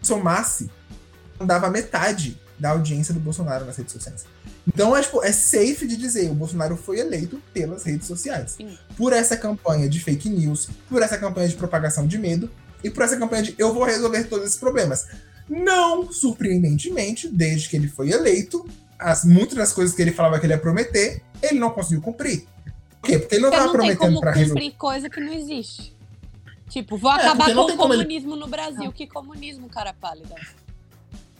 somasse, 0.00 0.70
dava 1.40 1.70
metade 1.70 2.38
da 2.58 2.70
audiência 2.70 3.12
do 3.12 3.18
Bolsonaro 3.18 3.64
nas 3.64 3.76
redes 3.76 3.92
sociais. 3.92 4.24
Então, 4.66 4.96
é, 4.96 5.02
tipo, 5.02 5.22
é 5.24 5.32
safe 5.32 5.86
de 5.86 5.96
dizer, 5.96 6.30
o 6.30 6.34
Bolsonaro 6.34 6.76
foi 6.76 7.00
eleito 7.00 7.42
pelas 7.52 7.82
redes 7.82 8.06
sociais. 8.06 8.52
Sim. 8.52 8.78
Por 8.96 9.12
essa 9.12 9.36
campanha 9.36 9.88
de 9.88 9.98
fake 9.98 10.28
news, 10.28 10.68
por 10.88 11.02
essa 11.02 11.18
campanha 11.18 11.48
de 11.48 11.56
propagação 11.56 12.06
de 12.06 12.16
medo 12.18 12.48
e 12.84 12.90
por 12.90 13.02
essa 13.02 13.16
campanha 13.16 13.42
de 13.42 13.54
eu 13.58 13.74
vou 13.74 13.84
resolver 13.84 14.24
todos 14.24 14.46
esses 14.46 14.58
problemas. 14.58 15.06
Não, 15.48 16.12
surpreendentemente, 16.12 17.28
desde 17.28 17.68
que 17.68 17.76
ele 17.76 17.88
foi 17.88 18.10
eleito, 18.10 18.64
as, 19.02 19.24
muitas 19.24 19.56
das 19.56 19.72
coisas 19.72 19.94
que 19.94 20.02
ele 20.02 20.12
falava 20.12 20.38
que 20.38 20.46
ele 20.46 20.52
ia 20.52 20.58
prometer, 20.58 21.22
ele 21.42 21.58
não 21.58 21.70
conseguiu 21.70 22.00
cumprir. 22.00 22.46
Por 23.00 23.10
quê? 23.10 23.18
Porque 23.18 23.34
ele 23.34 23.42
não 23.42 23.50
estava 23.50 23.72
prometendo 23.72 24.20
para 24.20 24.32
resolver. 24.32 24.70
coisa 24.72 25.10
que 25.10 25.20
não 25.20 25.32
existe. 25.32 25.94
Tipo, 26.68 26.96
vou 26.96 27.12
é, 27.12 27.16
acabar 27.16 27.52
com 27.52 27.60
o 27.60 27.76
comunismo 27.76 28.32
ele... 28.32 28.40
no 28.40 28.46
Brasil. 28.46 28.90
Que 28.92 29.06
comunismo, 29.06 29.68
cara 29.68 29.92
pálida? 29.92 30.34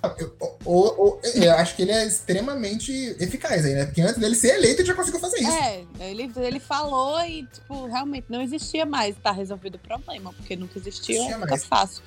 Eu, 0.02 0.16
eu, 0.18 1.20
eu, 1.22 1.42
eu, 1.42 1.52
acho 1.52 1.76
que 1.76 1.82
ele 1.82 1.92
é 1.92 2.04
extremamente 2.04 2.92
eficaz 3.20 3.64
aí, 3.64 3.72
né? 3.72 3.86
Porque 3.86 4.00
antes 4.00 4.18
dele 4.18 4.34
ser 4.34 4.56
eleito, 4.56 4.80
ele 4.80 4.88
já 4.88 4.94
conseguiu 4.94 5.20
fazer 5.20 5.38
isso. 5.38 5.50
É, 5.52 5.84
ele, 6.00 6.30
ele 6.36 6.58
falou 6.58 7.20
e, 7.24 7.46
tipo, 7.46 7.86
realmente 7.86 8.26
não 8.28 8.42
existia 8.42 8.84
mais. 8.84 9.14
Tá 9.22 9.30
resolvido 9.30 9.76
o 9.76 9.78
problema, 9.78 10.32
porque 10.32 10.56
nunca 10.56 10.76
existia, 10.76 11.14
existia 11.14 11.36
fica 11.36 11.46
mais. 11.46 11.64
fácil. 11.64 12.02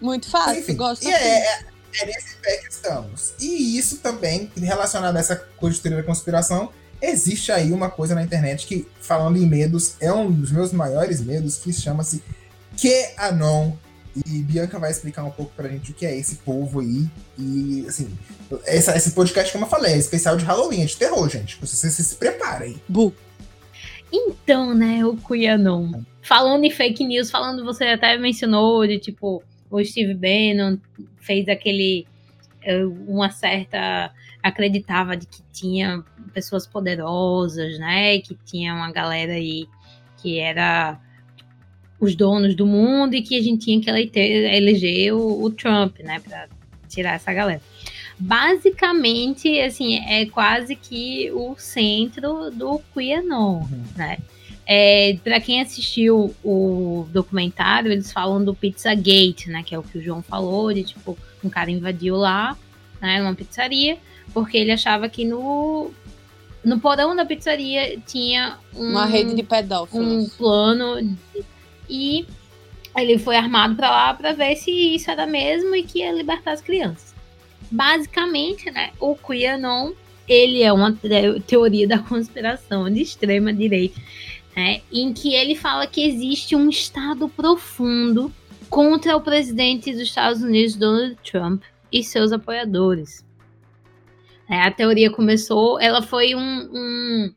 Muito 0.00 0.28
fácil, 0.28 0.60
Enfim, 0.60 0.76
gosto 0.76 1.02
e 1.04 1.14
assim. 1.14 1.24
é, 1.24 1.38
é, 1.38 1.64
é, 2.00 2.06
nesse 2.06 2.36
pé 2.36 2.56
que 2.58 2.72
estamos. 2.72 3.34
E 3.40 3.78
isso 3.78 3.98
também, 3.98 4.50
relacionado 4.56 5.16
a 5.16 5.20
essa 5.20 5.36
coisa 5.36 5.76
de 5.76 5.82
teoria 5.82 6.02
da 6.02 6.06
conspiração, 6.06 6.70
existe 7.00 7.52
aí 7.52 7.72
uma 7.72 7.90
coisa 7.90 8.14
na 8.14 8.22
internet 8.22 8.66
que, 8.66 8.86
falando 9.00 9.36
em 9.36 9.46
medos, 9.46 9.96
é 10.00 10.12
um 10.12 10.30
dos 10.30 10.50
meus 10.50 10.72
maiores 10.72 11.20
medos, 11.20 11.58
que 11.58 11.72
chama-se 11.72 12.22
QAnon 12.76 13.72
e 14.26 14.42
Bianca 14.42 14.78
vai 14.78 14.90
explicar 14.90 15.24
um 15.24 15.30
pouco 15.30 15.52
pra 15.56 15.68
gente 15.68 15.90
o 15.90 15.94
que 15.94 16.06
é 16.06 16.16
esse 16.16 16.36
povo 16.36 16.80
aí. 16.80 17.08
E, 17.36 17.84
assim, 17.88 18.16
essa, 18.64 18.96
esse 18.96 19.10
podcast, 19.10 19.52
como 19.52 19.64
eu 19.64 19.68
falei, 19.68 19.94
é 19.94 19.98
especial 19.98 20.36
de 20.36 20.44
Halloween, 20.44 20.82
é 20.82 20.86
de 20.86 20.96
terror, 20.96 21.28
gente. 21.28 21.58
Vocês 21.60 21.92
se, 21.92 22.04
se 22.04 22.14
preparem. 22.14 22.80
Bu. 22.88 23.12
Então, 24.12 24.72
né, 24.72 25.04
o 25.04 25.16
Cuianon. 25.16 26.02
Falando 26.22 26.64
em 26.64 26.70
fake 26.70 27.04
news, 27.04 27.30
falando, 27.30 27.64
você 27.64 27.84
até 27.86 28.16
mencionou 28.16 28.86
de 28.86 28.98
tipo, 28.98 29.42
o 29.80 29.84
Steve 29.84 30.14
Bannon 30.14 30.78
fez 31.20 31.48
aquele. 31.48 32.06
Eh, 32.62 32.84
uma 32.84 33.30
certa. 33.30 34.12
acreditava 34.42 35.16
de 35.16 35.26
que 35.26 35.42
tinha 35.52 36.02
pessoas 36.32 36.66
poderosas, 36.66 37.78
né? 37.78 38.18
Que 38.20 38.36
tinha 38.44 38.74
uma 38.74 38.92
galera 38.92 39.32
aí 39.32 39.66
que 40.20 40.38
era 40.38 40.98
os 42.00 42.14
donos 42.14 42.54
do 42.54 42.66
mundo 42.66 43.14
e 43.14 43.22
que 43.22 43.38
a 43.38 43.42
gente 43.42 43.64
tinha 43.64 43.80
que 43.80 43.88
eleger, 43.88 44.54
eleger 44.54 45.14
o, 45.14 45.42
o 45.42 45.50
Trump, 45.50 45.98
né, 46.00 46.20
para 46.20 46.48
tirar 46.88 47.14
essa 47.14 47.32
galera. 47.32 47.62
Basicamente, 48.18 49.60
assim, 49.60 49.98
é 49.98 50.26
quase 50.26 50.76
que 50.76 51.30
o 51.32 51.54
centro 51.56 52.50
do 52.50 52.80
QAnon, 52.94 53.60
uhum. 53.60 53.84
né? 53.96 54.18
É, 54.66 55.18
para 55.22 55.40
quem 55.40 55.60
assistiu 55.60 56.34
o 56.42 57.06
documentário, 57.12 57.92
eles 57.92 58.10
falam 58.10 58.42
do 58.42 58.54
Pizzagate, 58.54 59.50
né? 59.50 59.62
Que 59.62 59.74
é 59.74 59.78
o 59.78 59.82
que 59.82 59.98
o 59.98 60.02
João 60.02 60.22
falou, 60.22 60.72
de 60.72 60.82
tipo, 60.84 61.18
um 61.44 61.50
cara 61.50 61.70
invadiu 61.70 62.16
lá, 62.16 62.56
né, 63.00 63.20
numa 63.20 63.34
pizzaria, 63.34 63.98
porque 64.32 64.56
ele 64.56 64.72
achava 64.72 65.08
que 65.08 65.24
no 65.24 65.90
no 66.64 66.80
porão 66.80 67.14
da 67.14 67.26
pizzaria 67.26 68.00
tinha 68.06 68.56
um, 68.74 68.92
uma 68.92 69.04
rede 69.04 69.34
de 69.34 69.42
pedófilos. 69.42 70.06
Um 70.06 70.28
plano 70.30 71.02
de 71.02 71.44
e 71.88 72.26
ele 72.96 73.18
foi 73.18 73.36
armado 73.36 73.74
para 73.74 73.90
lá 73.90 74.14
para 74.14 74.32
ver 74.32 74.56
se 74.56 74.70
isso 74.70 75.10
era 75.10 75.26
mesmo 75.26 75.74
e 75.74 75.82
que 75.82 75.98
ia 75.98 76.12
libertar 76.12 76.52
as 76.52 76.62
crianças. 76.62 77.14
Basicamente, 77.70 78.70
né, 78.70 78.92
o 78.98 79.14
QAnon, 79.14 79.92
ele 80.26 80.62
é 80.62 80.72
uma 80.72 80.96
teoria 81.46 81.86
da 81.86 81.98
conspiração 81.98 82.90
de 82.90 83.02
extrema 83.02 83.52
direita, 83.52 84.00
né, 84.56 84.82
em 84.92 85.12
que 85.12 85.34
ele 85.34 85.54
fala 85.54 85.86
que 85.86 86.02
existe 86.02 86.54
um 86.54 86.68
estado 86.68 87.28
profundo 87.28 88.32
contra 88.70 89.16
o 89.16 89.20
presidente 89.20 89.92
dos 89.92 90.00
Estados 90.00 90.42
Unidos, 90.42 90.76
Donald 90.76 91.16
Trump, 91.22 91.62
e 91.92 92.02
seus 92.02 92.32
apoiadores. 92.32 93.24
É, 94.48 94.60
a 94.60 94.70
teoria 94.70 95.10
começou, 95.10 95.80
ela 95.80 96.02
foi 96.02 96.34
um, 96.34 96.40
um, 96.40 97.34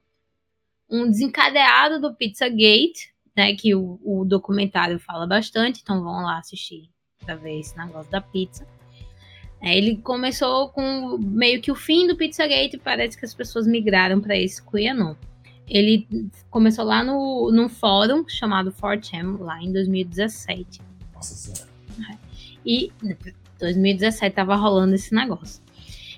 um 0.89 1.09
desencadeado 1.09 2.01
do 2.01 2.13
Pizzagate, 2.13 3.13
né? 3.35 3.55
Que 3.55 3.75
o, 3.75 3.99
o 4.03 4.25
documentário 4.25 4.99
fala 4.99 5.27
bastante, 5.27 5.81
então 5.81 6.03
vão 6.03 6.23
lá 6.23 6.39
assistir 6.39 6.89
para 7.23 7.35
ver 7.35 7.59
esse 7.59 7.77
negócio 7.77 8.11
da 8.11 8.19
pizza. 8.19 8.67
É, 9.61 9.77
ele 9.77 9.97
começou 9.97 10.69
com 10.69 11.17
meio 11.17 11.61
que 11.61 11.71
o 11.71 11.75
fim 11.75 12.07
do 12.07 12.15
Pizzagate, 12.15 12.77
parece 12.77 13.17
que 13.17 13.25
as 13.25 13.33
pessoas 13.33 13.67
migraram 13.67 14.19
para 14.19 14.35
esse 14.35 14.61
QAnon. 14.63 15.15
Ele 15.67 16.07
começou 16.49 16.85
lá 16.85 17.03
no, 17.03 17.51
num 17.51 17.67
fórum 17.67 18.27
chamado 18.27 18.71
4chan, 18.71 19.39
lá 19.39 19.61
em 19.61 19.71
2017. 19.71 20.81
Nossa 21.13 21.35
Senhora. 21.35 21.67
E 22.65 22.91
2017 23.59 24.35
tava 24.35 24.55
rolando 24.55 24.95
esse 24.95 25.13
negócio. 25.13 25.61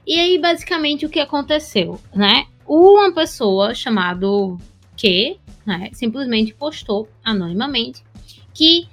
E 0.05 0.19
aí, 0.19 0.39
basicamente, 0.39 1.05
o 1.05 1.09
que 1.09 1.19
aconteceu, 1.19 1.99
né? 2.13 2.47
Uma 2.65 3.13
pessoa 3.13 3.73
chamada 3.73 4.25
Q, 4.97 5.37
né, 5.65 5.89
simplesmente 5.93 6.53
postou 6.53 7.07
anonimamente 7.23 8.03
que 8.53 8.87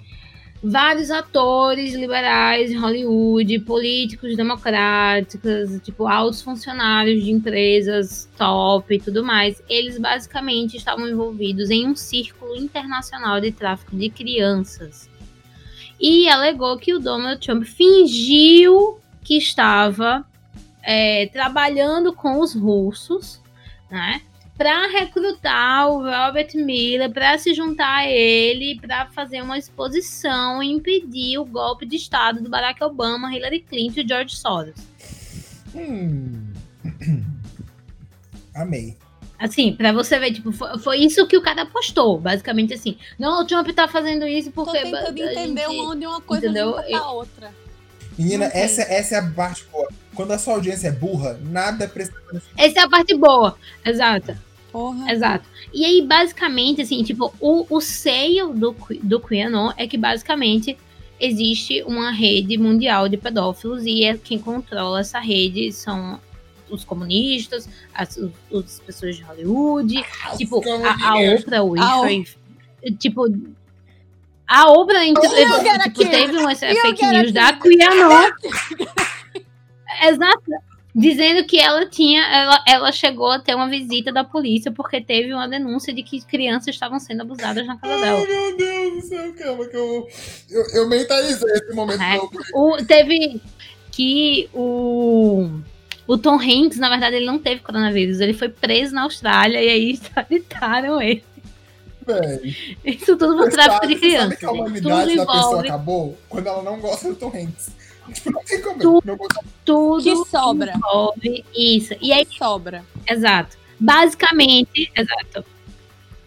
vários 0.63 1.11
atores 1.11 1.95
liberais 1.95 2.71
em 2.71 2.77
Hollywood, 2.77 3.59
políticos 3.61 4.37
democráticos, 4.37 5.81
tipo 5.83 6.07
altos 6.07 6.43
funcionários 6.43 7.23
de 7.23 7.31
empresas 7.31 8.29
top 8.37 8.95
e 8.95 9.01
tudo 9.01 9.25
mais, 9.25 9.63
eles 9.69 9.99
basicamente 9.99 10.77
estavam 10.77 11.09
envolvidos 11.09 11.71
em 11.71 11.87
um 11.87 11.97
círculo 11.97 12.57
internacional 12.57 13.41
de 13.41 13.53
tráfico 13.53 13.97
de 13.97 14.09
crianças. 14.11 15.09
E 16.01 16.29
alegou 16.29 16.77
que 16.77 16.95
o 16.95 16.99
Donald 16.99 17.41
Trump 17.41 17.65
fingiu 17.65 18.99
que 19.23 19.37
estava 19.37 20.25
é, 20.83 21.27
trabalhando 21.33 22.13
com 22.13 22.41
os 22.41 22.55
russos, 22.55 23.41
né? 23.91 24.21
Para 24.57 24.89
recrutar 24.89 25.89
o 25.91 26.03
Robert 26.03 26.49
Miller 26.55 27.13
para 27.13 27.37
se 27.39 27.53
juntar 27.53 27.99
a 27.99 28.09
ele 28.09 28.81
para 28.81 29.07
fazer 29.07 29.43
uma 29.43 29.59
exposição 29.59 30.63
e 30.63 30.73
impedir 30.73 31.39
o 31.39 31.45
golpe 31.45 31.85
de 31.85 31.97
Estado 31.97 32.41
do 32.41 32.49
Barack 32.49 32.83
Obama, 32.83 33.35
Hillary 33.35 33.61
Clinton 33.61 34.01
e 34.01 34.09
George 34.09 34.37
Soros. 34.37 34.75
Hum. 35.75 36.53
Amei. 38.55 38.97
Assim, 39.39 39.75
para 39.75 39.93
você 39.93 40.19
ver, 40.19 40.33
tipo, 40.33 40.51
foi, 40.51 40.79
foi, 40.79 40.99
isso 40.99 41.27
que 41.27 41.37
o 41.37 41.43
cara 41.43 41.67
postou, 41.67 42.19
basicamente 42.19 42.73
assim. 42.73 42.97
Não, 43.19 43.43
o 43.43 43.47
Trump 43.47 43.69
tá 43.69 43.87
fazendo 43.87 44.27
isso 44.27 44.51
porque. 44.51 44.79
Tô 44.79 44.91
tentando 44.91 45.19
entender 45.19 45.69
gente, 45.69 45.81
onde 45.81 46.07
uma 46.07 46.23
coisa 46.23 46.47
entendeu? 46.47 46.73
junta 46.73 46.97
a 46.97 47.11
outra. 47.13 47.55
Menina, 48.17 48.47
essa, 48.47 48.81
essa 48.81 49.17
é 49.17 49.19
a 49.19 49.31
parte 49.31 49.65
boa. 49.71 49.89
Quando 50.15 50.31
a 50.31 50.39
sua 50.39 50.55
audiência 50.55 50.89
é 50.89 50.91
burra, 50.91 51.39
nada 51.43 51.87
precisa. 51.87 52.17
Essa 52.57 52.81
é 52.81 52.83
a 52.85 52.89
parte 52.89 53.15
boa, 53.15 53.59
exato. 53.85 54.46
Porra. 54.77 55.11
Exato. 55.11 55.49
E 55.73 55.87
aí, 55.87 56.03
basicamente, 56.03 56.83
assim, 56.83 57.03
tipo, 57.03 57.33
o, 57.41 57.67
o 57.75 57.81
seio 57.81 58.53
do, 58.53 58.77
do 59.03 59.19
QAnon 59.19 59.73
é 59.75 59.87
que 59.87 59.97
basicamente 59.97 60.77
existe 61.19 61.83
uma 61.85 62.11
rede 62.11 62.59
mundial 62.59 63.09
de 63.09 63.17
pedófilos 63.17 63.87
e 63.87 64.05
é 64.05 64.19
quem 64.19 64.39
controla 64.39 65.01
essa 65.01 65.19
rede 65.19 65.73
são 65.73 66.21
os 66.69 66.85
comunistas, 66.85 67.67
as, 67.95 68.19
as 68.19 68.81
pessoas 68.81 69.17
de 69.17 69.23
Hollywood, 69.23 70.05
ah, 70.27 70.37
tipo, 70.37 70.63
a, 70.85 71.09
a 71.09 71.21
Oprah 71.33 71.65
Winfrey, 71.65 72.27
tipo, 72.99 73.25
a 74.47 74.71
Oprah 74.73 75.05
tipo, 75.07 76.11
teve 76.11 76.37
uma 76.37 76.55
fake 76.55 77.07
news 77.07 77.33
da 77.33 77.55
QAnon. 77.55 78.31
Exato 80.03 80.76
dizendo 80.97 81.45
que 81.45 81.61
ela 81.61 81.87
tinha, 81.87 82.23
ela, 82.23 82.65
ela 82.67 82.91
chegou 82.91 83.31
a 83.31 83.39
ter 83.39 83.55
uma 83.55 83.69
visita 83.69 84.11
da 84.11 84.25
polícia 84.25 84.73
porque 84.73 84.99
teve 84.99 85.35
uma 85.35 85.47
denúncia 85.47 85.93
de 85.93 86.03
que 86.03 86.25
crianças 86.25 86.75
estavam 86.75 86.99
sendo 86.99 87.21
abusadas 87.21 87.67
na 87.67 87.77
casa 87.77 88.01
dela. 88.01 88.19
Ai, 88.19 88.27
meu 88.27 88.57
Deus 88.57 88.95
do 88.95 89.09
céu, 89.09 89.35
calma 89.35 89.67
que 89.67 89.77
eu, 89.77 90.09
eu, 90.49 90.63
eu 90.73 90.89
mentalizei 90.89 91.53
esse 91.53 91.75
momento. 91.75 92.01
É. 92.01 92.19
O, 92.55 92.79
teve 92.83 93.43
que 93.93 94.49
o, 94.55 95.51
o 96.07 96.17
Tom 96.17 96.41
Hanks, 96.41 96.79
na 96.79 96.89
verdade, 96.89 97.17
ele 97.17 97.27
não 97.27 97.39
teve 97.39 97.61
coronavírus, 97.61 98.21
ele 98.21 98.33
foi 98.33 98.49
preso 98.49 98.95
na 98.95 99.03
Austrália 99.03 99.63
e 99.63 99.69
aí 99.69 99.91
extraditaram 100.01 101.03
ele. 101.03 101.23
Véi. 102.07 102.57
Isso 102.83 103.19
tudo 103.19 103.37
por 103.37 103.51
tráfico 103.51 103.87
de 103.87 103.97
crianças. 103.97 104.29
Sabe 104.29 104.37
que 104.37 104.47
a 104.47 104.51
humanidade 104.51 105.17
da 105.17 105.27
pessoa 105.27 105.61
acabou 105.61 106.17
quando 106.27 106.47
ela 106.47 106.63
não 106.63 106.81
gosta 106.81 107.09
do 107.11 107.17
Tom 107.17 107.33
Hanks. 107.35 107.71
Tipo, 108.13 108.31
não 108.31 108.43
tem 108.43 108.61
como. 108.61 108.79
Tudo, 108.79 109.19
tudo 109.65 110.03
que 110.03 110.31
sobra. 110.31 110.73
Envolve 110.77 111.45
isso. 111.55 111.95
E 112.01 112.13
aí 112.13 112.27
sobra. 112.39 112.85
Exato. 113.09 113.57
Basicamente, 113.79 114.91
exato. 114.97 115.45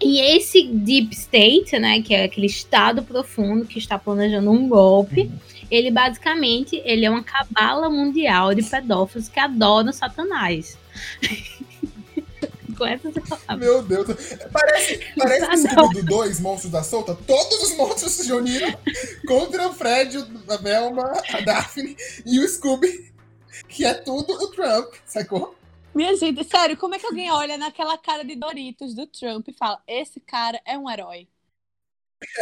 E 0.01 0.21
esse 0.21 0.63
deep 0.63 1.13
state, 1.13 1.77
né, 1.77 2.01
que 2.01 2.13
é 2.13 2.23
aquele 2.23 2.47
estado 2.47 3.03
profundo 3.03 3.65
que 3.65 3.77
está 3.77 3.99
planejando 3.99 4.49
um 4.49 4.69
golpe, 4.69 5.23
uhum. 5.23 5.39
ele 5.69 5.91
basicamente 5.91 6.81
ele 6.85 7.05
é 7.05 7.09
uma 7.09 7.23
cabala 7.23 7.89
mundial 7.89 8.55
de 8.55 8.63
pedófilos 8.63 9.27
que 9.27 9.39
adoram 9.39 9.91
Satanás. 9.91 10.77
com 12.79 12.85
essas 12.85 13.13
palavras. 13.13 13.59
Meu 13.59 13.83
Deus. 13.83 14.07
Parece, 14.51 14.99
parece 15.17 15.47
que 15.47 15.57
Scooby-Doo 15.57 16.19
2, 16.19 16.39
Monstros 16.39 16.71
da 16.71 16.81
Solta, 16.83 17.15
todos 17.15 17.63
os 17.63 17.75
monstros 17.75 18.13
se 18.13 18.31
uniram 18.31 18.73
contra 19.27 19.67
o 19.67 19.73
Fred, 19.73 20.17
a 20.49 20.57
Velma, 20.57 21.11
a 21.33 21.41
Daphne 21.41 21.95
e 22.25 22.39
o 22.39 22.47
Scooby, 22.47 23.13
que 23.67 23.85
é 23.85 23.93
tudo 23.93 24.33
o 24.33 24.47
Trump, 24.47 24.93
sacou? 25.05 25.55
Minha 25.93 26.15
gente, 26.15 26.43
sério, 26.43 26.77
como 26.77 26.95
é 26.95 26.99
que 26.99 27.05
alguém 27.05 27.31
olha 27.31 27.57
naquela 27.57 27.97
cara 27.97 28.23
de 28.23 28.35
Doritos 28.35 28.93
do 28.93 29.05
Trump 29.05 29.47
e 29.47 29.53
fala: 29.53 29.81
esse 29.87 30.19
cara 30.19 30.61
é 30.65 30.77
um 30.77 30.89
herói? 30.89 31.27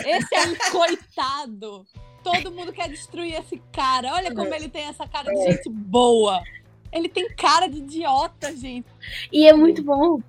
Esse 0.06 0.36
é 0.36 0.48
um 0.48 0.56
coitado. 0.72 1.86
Todo 2.24 2.52
mundo 2.52 2.74
quer 2.74 2.90
destruir 2.90 3.36
esse 3.36 3.62
cara. 3.72 4.14
Olha 4.14 4.34
como 4.34 4.54
ele 4.54 4.68
tem 4.68 4.84
essa 4.84 5.08
cara 5.08 5.34
de 5.34 5.42
gente 5.44 5.70
boa. 5.70 6.44
Ele 6.92 7.10
tem 7.10 7.28
cara 7.30 7.68
de 7.68 7.78
idiota, 7.78 8.56
gente. 8.56 8.88
E 9.32 9.48
é 9.48 9.54
muito 9.54 9.84
bom. 9.84 10.22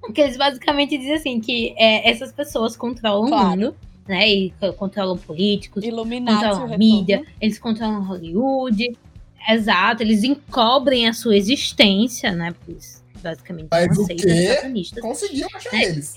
Porque 0.00 0.20
eles 0.20 0.36
basicamente 0.36 0.96
dizem 0.96 1.14
assim 1.14 1.40
que 1.40 1.74
é, 1.76 2.10
essas 2.10 2.32
pessoas 2.32 2.76
controlam 2.76 3.28
claro. 3.28 3.46
o 3.46 3.50
mundo, 3.50 3.76
né? 4.08 4.28
E 4.28 4.52
controlam 4.76 5.16
políticos, 5.18 5.84
Illuminati, 5.84 6.44
controlam 6.44 6.74
a 6.74 6.78
mídia, 6.78 7.24
eles 7.40 7.58
controlam 7.58 8.02
Hollywood. 8.02 8.98
Exato, 9.48 10.02
eles 10.02 10.22
encobrem 10.22 11.08
a 11.08 11.12
sua 11.12 11.36
existência, 11.36 12.32
né? 12.32 12.54
Pois, 12.64 13.02
basicamente 13.22 13.68
Mas 13.70 13.96
o 13.98 14.06
quê? 14.06 14.58
Conseguiam 15.00 15.48
achar 15.54 15.74
é. 15.74 15.84
eles. 15.84 16.14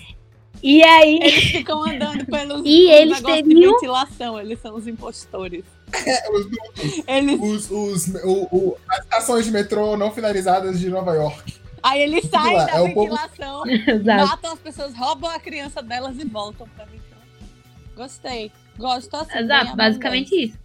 E 0.64 0.82
aí. 0.82 1.20
Eles 1.22 1.44
ficam 1.44 1.84
andando 1.84 2.26
pelos 2.26 2.64
e 2.66 2.90
eles 2.90 3.22
teriam... 3.22 3.44
de 3.44 3.54
ventilação, 3.54 4.40
eles 4.40 4.60
são 4.62 4.74
os 4.76 4.88
impostores. 4.88 5.66
É, 5.94 6.32
os, 6.32 6.46
os, 6.46 7.04
eles... 7.06 7.40
os, 7.42 7.70
os 7.70 8.08
o, 8.24 8.48
o, 8.50 8.78
as 8.90 9.04
estações 9.04 9.46
de 9.46 9.52
metrô 9.52 9.98
não 9.98 10.12
finalizadas 10.12 10.80
de 10.80 10.90
Nova 10.90 11.14
York. 11.14 11.56
Aí 11.84 12.02
eles 12.02 12.30
saem 12.30 12.56
da 12.56 12.80
é 12.80 12.88
ventilação, 12.88 13.64
povo... 13.68 14.06
matam 14.06 14.54
as 14.54 14.60
pessoas, 14.60 14.96
roubam 14.96 15.30
a 15.30 15.38
criança 15.38 15.84
delas 15.84 16.18
e 16.18 16.24
voltam 16.24 16.66
pra 16.70 16.86
ventilação. 16.86 17.04
Gostei. 17.94 18.50
Gosto 18.78 19.14
assim. 19.18 19.40
Exato, 19.40 19.76
basicamente 19.76 20.34
isso. 20.34 20.58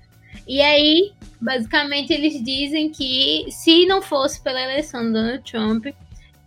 E 0.46 0.61
aí, 0.61 1.12
basicamente, 1.40 2.12
eles 2.12 2.42
dizem 2.42 2.90
que 2.90 3.46
se 3.51 3.84
não 3.84 4.01
fosse 4.01 4.40
pela 4.40 4.62
eleição 4.62 5.05
do 5.05 5.12
Donald 5.12 5.42
Trump, 5.51 5.86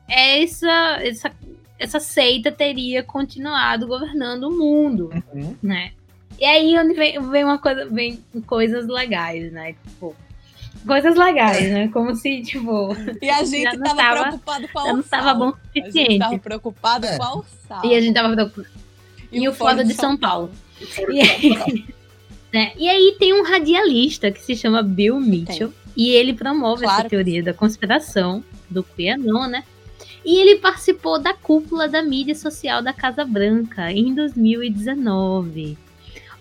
essa, 0.08 1.00
essa, 1.02 1.32
essa 1.82 2.00
seita 2.00 2.52
teria 2.52 3.02
continuado 3.02 3.88
governando 3.88 4.44
o 4.44 4.52
mundo, 4.52 5.10
uhum. 5.34 5.56
né? 5.64 5.92
E 6.40 6.46
aí 6.46 6.78
onde 6.78 6.94
vem, 6.94 7.20
vem 7.30 7.44
uma 7.44 7.58
coisa, 7.58 7.88
vem 7.88 8.24
coisas 8.46 8.88
legais, 8.88 9.52
né? 9.52 9.74
Tipo, 9.88 10.16
coisas 10.86 11.16
legais, 11.16 11.72
né? 11.72 11.88
Como 11.88 12.16
se, 12.16 12.44
tipo. 12.44 12.96
E 13.20 13.30
a 13.30 13.44
gente 13.44 13.80
tava, 13.80 13.96
tava 13.96 14.22
preocupado 14.22 14.68
com 14.68 14.80
a 14.80 14.86
Já 14.86 14.94
não 14.94 15.04
tava 15.04 15.34
bom 15.34 15.50
o 15.50 15.56
suficiente. 15.56 16.08
A 16.08 16.12
gente 16.12 16.20
tava 16.20 16.40
preocupado 16.40 17.06
é. 17.08 17.18
com 17.18 17.24
a 17.24 17.28
alçada. 17.28 17.88
E 17.88 17.96
a 17.96 18.02
gente 18.02 18.14
tava 18.14 18.34
preocupado. 18.34 18.68
E, 19.32 19.44
e 19.44 19.50
o 19.50 19.54
foda 19.54 19.84
de 19.84 19.94
São, 19.96 20.12
São 20.12 20.18
Paulo. 20.18 20.52
Paulo. 20.96 21.12
E 21.12 21.22
aí, 21.22 21.86
né? 22.54 22.74
e 22.78 22.88
aí 22.88 23.16
tem 23.18 23.34
um 23.34 23.44
radialista 23.44 24.32
que 24.32 24.42
se 24.42 24.56
chama 24.56 24.84
Bill 24.84 25.20
Mitchell. 25.20 25.70
Tem. 25.70 25.82
E 25.98 26.10
ele 26.12 26.34
promove 26.34 26.84
claro. 26.84 27.02
essa 27.02 27.10
teoria 27.10 27.42
da 27.42 27.54
conspiração 27.54 28.44
do 28.70 28.84
QAnon, 28.84 29.48
né? 29.48 29.64
E 30.24 30.40
ele 30.40 30.58
participou 30.58 31.20
da 31.20 31.34
cúpula 31.34 31.88
da 31.88 32.02
mídia 32.02 32.36
social 32.36 32.82
da 32.82 32.94
Casa 32.94 33.26
Branca 33.26 33.92
em 33.92 34.14
2019 34.14 35.78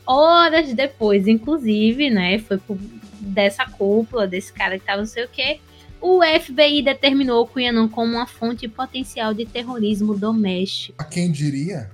horas 0.07 0.75
depois, 0.75 1.29
inclusive, 1.29 2.11
né? 2.11 2.39
Foi 2.41 2.59
por, 2.59 2.77
dessa 3.21 3.65
cúpula, 3.65 4.27
desse 4.27 4.53
cara 4.53 4.79
que 4.79 4.85
tava 4.85 4.99
não 4.99 5.07
sei 5.07 5.25
o 5.25 5.29
quê. 5.29 5.61
O 6.01 6.21
FBI 6.23 6.83
determinou 6.83 7.45
o 7.45 7.47
Quanon 7.47 7.89
como 7.89 8.15
uma 8.15 8.27
fonte 8.27 8.67
potencial 8.67 9.33
de 9.35 9.45
terrorismo 9.45 10.19
doméstico. 10.19 11.01
A 11.01 11.05
quem 11.05 11.31
diria? 11.31 11.91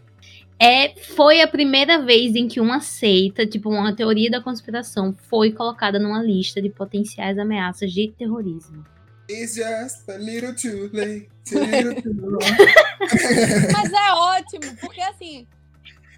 É, 0.59 0.95
foi 1.15 1.43
a 1.43 1.49
primeira 1.49 2.01
vez 2.03 2.35
em 2.35 2.49
que 2.49 2.61
uma 2.61 2.81
seita, 2.81 3.45
tipo 3.45 3.69
uma 3.69 3.95
teoria 3.95 4.31
da 4.31 4.41
conspiração, 4.41 5.15
foi 5.29 5.53
colocada 5.53 5.99
numa 5.99 6.23
lista 6.23 6.63
de 6.63 6.71
potenciais 6.71 7.37
ameaças 7.39 7.93
de 7.93 8.09
terrorismo. 8.17 8.83
It's 9.29 9.57
just 9.57 10.09
a 10.09 10.19
little 10.19 10.55
too 10.55 10.89
late. 10.93 11.29
Too 11.45 11.61
little 11.61 11.95
too 12.03 12.39
Mas 13.73 13.93
é 13.93 14.13
ótimo, 14.13 14.77
porque 14.81 15.01
assim, 15.01 15.47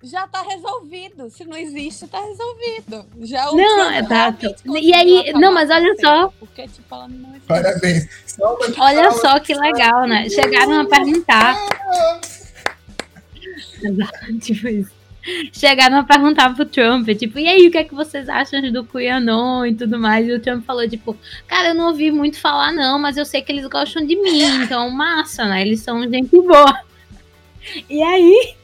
já 0.02 0.26
tá 0.28 0.42
resolvido. 0.42 1.30
Se 1.30 1.44
não 1.44 1.56
existe, 1.56 2.06
tá 2.06 2.20
resolvido. 2.20 3.06
Já 3.20 3.50
o 3.50 3.56
não, 3.56 3.90
é 3.90 4.00
exato. 4.00 4.54
E 4.66 4.94
aí, 4.94 5.32
não, 5.32 5.52
mas 5.52 5.70
olha 5.70 5.94
só. 6.00 6.28
Porque, 6.38 6.68
tipo, 6.68 6.94
ela 6.94 7.09
não 7.09 7.30
existe. 7.30 7.46
Parabéns. 7.46 8.09
olha 8.78 9.11
só 9.12 9.40
que 9.40 9.54
legal, 9.54 10.06
né? 10.06 10.28
Chegaram 10.28 10.80
a 10.80 10.86
perguntar. 10.86 11.56
Exato, 13.82 14.38
tipo 14.38 14.68
isso. 14.68 14.97
Chegaram 15.52 15.98
a 15.98 16.04
perguntar 16.04 16.54
pro 16.54 16.64
Trump, 16.64 17.08
tipo, 17.10 17.38
e 17.38 17.46
aí, 17.46 17.68
o 17.68 17.70
que 17.70 17.78
é 17.78 17.84
que 17.84 17.94
vocês 17.94 18.28
acham 18.28 18.72
do 18.72 18.84
QAnon 18.84 19.66
e 19.66 19.74
tudo 19.74 19.98
mais? 19.98 20.26
E 20.26 20.32
o 20.32 20.40
Trump 20.40 20.64
falou, 20.64 20.88
tipo, 20.88 21.16
cara, 21.46 21.68
eu 21.68 21.74
não 21.74 21.88
ouvi 21.88 22.10
muito 22.10 22.38
falar, 22.40 22.72
não, 22.72 22.98
mas 22.98 23.16
eu 23.16 23.24
sei 23.24 23.42
que 23.42 23.52
eles 23.52 23.66
gostam 23.66 24.06
de 24.06 24.16
mim, 24.16 24.42
então 24.62 24.90
massa, 24.90 25.44
né? 25.44 25.62
Eles 25.62 25.80
são 25.80 26.02
gente 26.08 26.30
boa. 26.40 26.80
E 27.90 28.02
aí, 28.02 28.54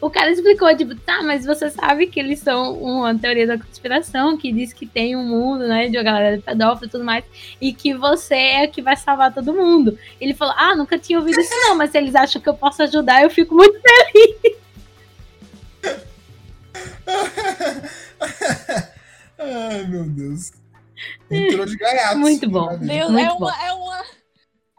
o 0.00 0.10
cara 0.10 0.30
explicou, 0.30 0.76
tipo, 0.76 0.94
tá, 0.96 1.22
mas 1.22 1.46
você 1.46 1.70
sabe 1.70 2.08
que 2.08 2.18
eles 2.18 2.40
são 2.40 2.74
uma 2.74 3.16
teoria 3.16 3.46
da 3.46 3.58
conspiração 3.58 4.36
que 4.36 4.52
diz 4.52 4.72
que 4.72 4.86
tem 4.86 5.14
um 5.14 5.24
mundo, 5.24 5.66
né, 5.68 5.88
de 5.88 5.96
uma 5.96 6.02
galera 6.02 6.36
de 6.36 6.42
pedófilo 6.42 6.86
e 6.86 6.90
tudo 6.90 7.04
mais, 7.04 7.24
e 7.60 7.72
que 7.72 7.94
você 7.94 8.34
é 8.34 8.66
que 8.66 8.82
vai 8.82 8.96
salvar 8.96 9.32
todo 9.32 9.54
mundo. 9.54 9.96
Ele 10.20 10.34
falou, 10.34 10.54
ah, 10.56 10.74
nunca 10.74 10.98
tinha 10.98 11.18
ouvido 11.18 11.40
isso 11.40 11.54
não, 11.68 11.76
mas 11.76 11.90
se 11.90 11.98
eles 11.98 12.14
acham 12.14 12.42
que 12.42 12.48
eu 12.48 12.54
posso 12.54 12.82
ajudar, 12.82 13.22
eu 13.22 13.30
fico 13.30 13.54
muito 13.54 13.78
feliz. 13.80 14.61
Ai, 19.52 19.84
meu 19.86 20.08
Deus. 20.08 20.52
Entrou 21.30 21.66
de 21.66 21.76
gaiato. 21.76 22.18
Muito 22.18 22.48
bom. 22.48 22.78
Deus, 22.78 23.10
muito 23.10 23.26
é, 23.26 23.28
bom. 23.28 23.46
Uma, 23.46 23.66
é 23.66 23.72
uma 23.72 24.04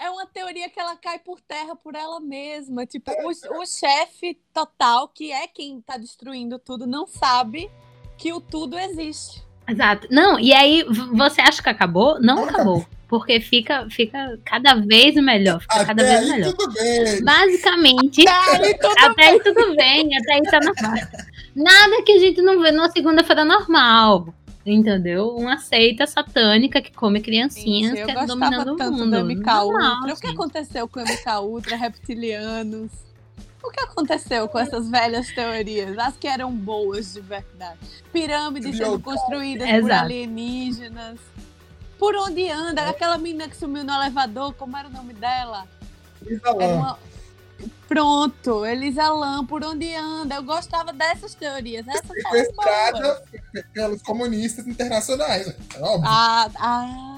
é 0.04 0.10
uma 0.10 0.26
teoria 0.26 0.70
que 0.70 0.80
ela 0.80 0.98
cai 0.98 1.18
por 1.18 1.40
terra 1.40 1.76
por 1.78 1.96
ela 1.96 2.20
mesma. 2.20 2.86
Tipo, 2.86 3.10
o, 3.12 3.62
o 3.62 3.66
chefe 3.66 4.38
total, 4.54 5.08
que 5.08 5.32
é 5.32 5.48
quem 5.48 5.80
tá 5.80 5.98
destruindo 5.98 6.60
tudo, 6.60 6.86
não 6.86 7.08
sabe 7.08 7.72
que 8.18 8.34
o 8.34 8.42
tudo 8.42 8.78
existe. 8.78 9.42
Exato. 9.68 10.08
Não, 10.12 10.38
e 10.38 10.54
aí 10.54 10.84
você 11.14 11.40
acha 11.40 11.64
que 11.64 11.70
acabou? 11.70 12.20
Não 12.20 12.44
acabou. 12.44 12.86
Porque 13.08 13.40
fica, 13.40 13.88
fica 13.90 14.38
cada 14.44 14.76
vez 14.76 15.16
melhor. 15.16 15.62
Fica 15.62 15.76
até 15.76 15.86
cada 15.86 16.04
vez 16.04 16.30
melhor. 16.30 16.54
Tudo 16.54 16.74
bem. 16.74 17.24
Basicamente. 17.24 18.28
Até 18.28 18.66
aí 18.66 18.78
tudo, 18.78 18.96
até 18.98 19.26
aí 19.30 19.40
tudo 19.40 19.76
bem. 19.76 20.18
Até 20.18 20.34
aí 20.34 20.42
tá 20.42 20.60
normal. 20.60 21.08
Nada 21.56 22.04
que 22.04 22.12
a 22.12 22.20
gente 22.20 22.42
não 22.42 22.60
vê 22.60 22.72
numa 22.72 22.90
segunda-feira 22.90 23.46
normal. 23.46 24.34
Entendeu? 24.66 25.36
Uma 25.36 25.58
seita 25.58 26.08
satânica 26.08 26.82
que 26.82 26.92
come 26.94 27.22
criancinhas 27.22 27.98
gente, 27.98 28.06
que 28.06 28.12
é 28.12 28.26
dominando 28.26 28.80
o 28.80 28.92
mundo. 28.92 29.20
Do 29.20 29.26
MK 29.26 29.50
Ultra. 29.66 30.14
O 30.14 30.20
que 30.20 30.28
aconteceu 30.28 30.88
com 30.88 31.00
o 31.00 31.04
MK 31.04 31.40
Ultra, 31.42 31.76
reptilianos? 31.76 32.92
O 33.62 33.70
que 33.72 33.80
aconteceu 33.80 34.48
com 34.48 34.60
essas 34.60 34.90
velhas 34.90 35.28
teorias? 35.32 35.98
As 35.98 36.16
que 36.18 36.28
eram 36.28 36.52
boas 36.52 37.14
de 37.14 37.22
verdade. 37.22 37.80
Pirâmides 38.12 38.78
sendo 38.78 39.00
construídas 39.00 39.68
Exato. 39.68 39.82
por 39.82 39.92
alienígenas. 39.92 41.20
Por 41.98 42.16
onde 42.16 42.50
anda? 42.50 42.90
Aquela 42.90 43.18
menina 43.18 43.48
que 43.48 43.56
sumiu 43.56 43.84
no 43.84 43.94
elevador, 43.94 44.54
como 44.54 44.76
era 44.76 44.88
o 44.88 44.92
nome 44.92 45.14
dela? 45.14 45.66
Era 46.60 46.76
uma, 46.76 47.00
Pronto, 47.88 48.66
Elisa 48.66 49.10
Lam, 49.10 49.46
por 49.46 49.64
onde 49.64 49.94
anda? 49.96 50.36
Eu 50.36 50.44
gostava 50.44 50.92
dessas 50.92 51.36
teorias. 51.36 51.88
Essa 51.88 52.14
Sequestrada 52.14 53.24
pelos 53.74 54.02
comunistas 54.02 54.68
internacionais. 54.68 55.48
É 55.48 55.80
óbvio. 55.80 56.10
Ah, 56.10 56.50
ah. 56.56 57.18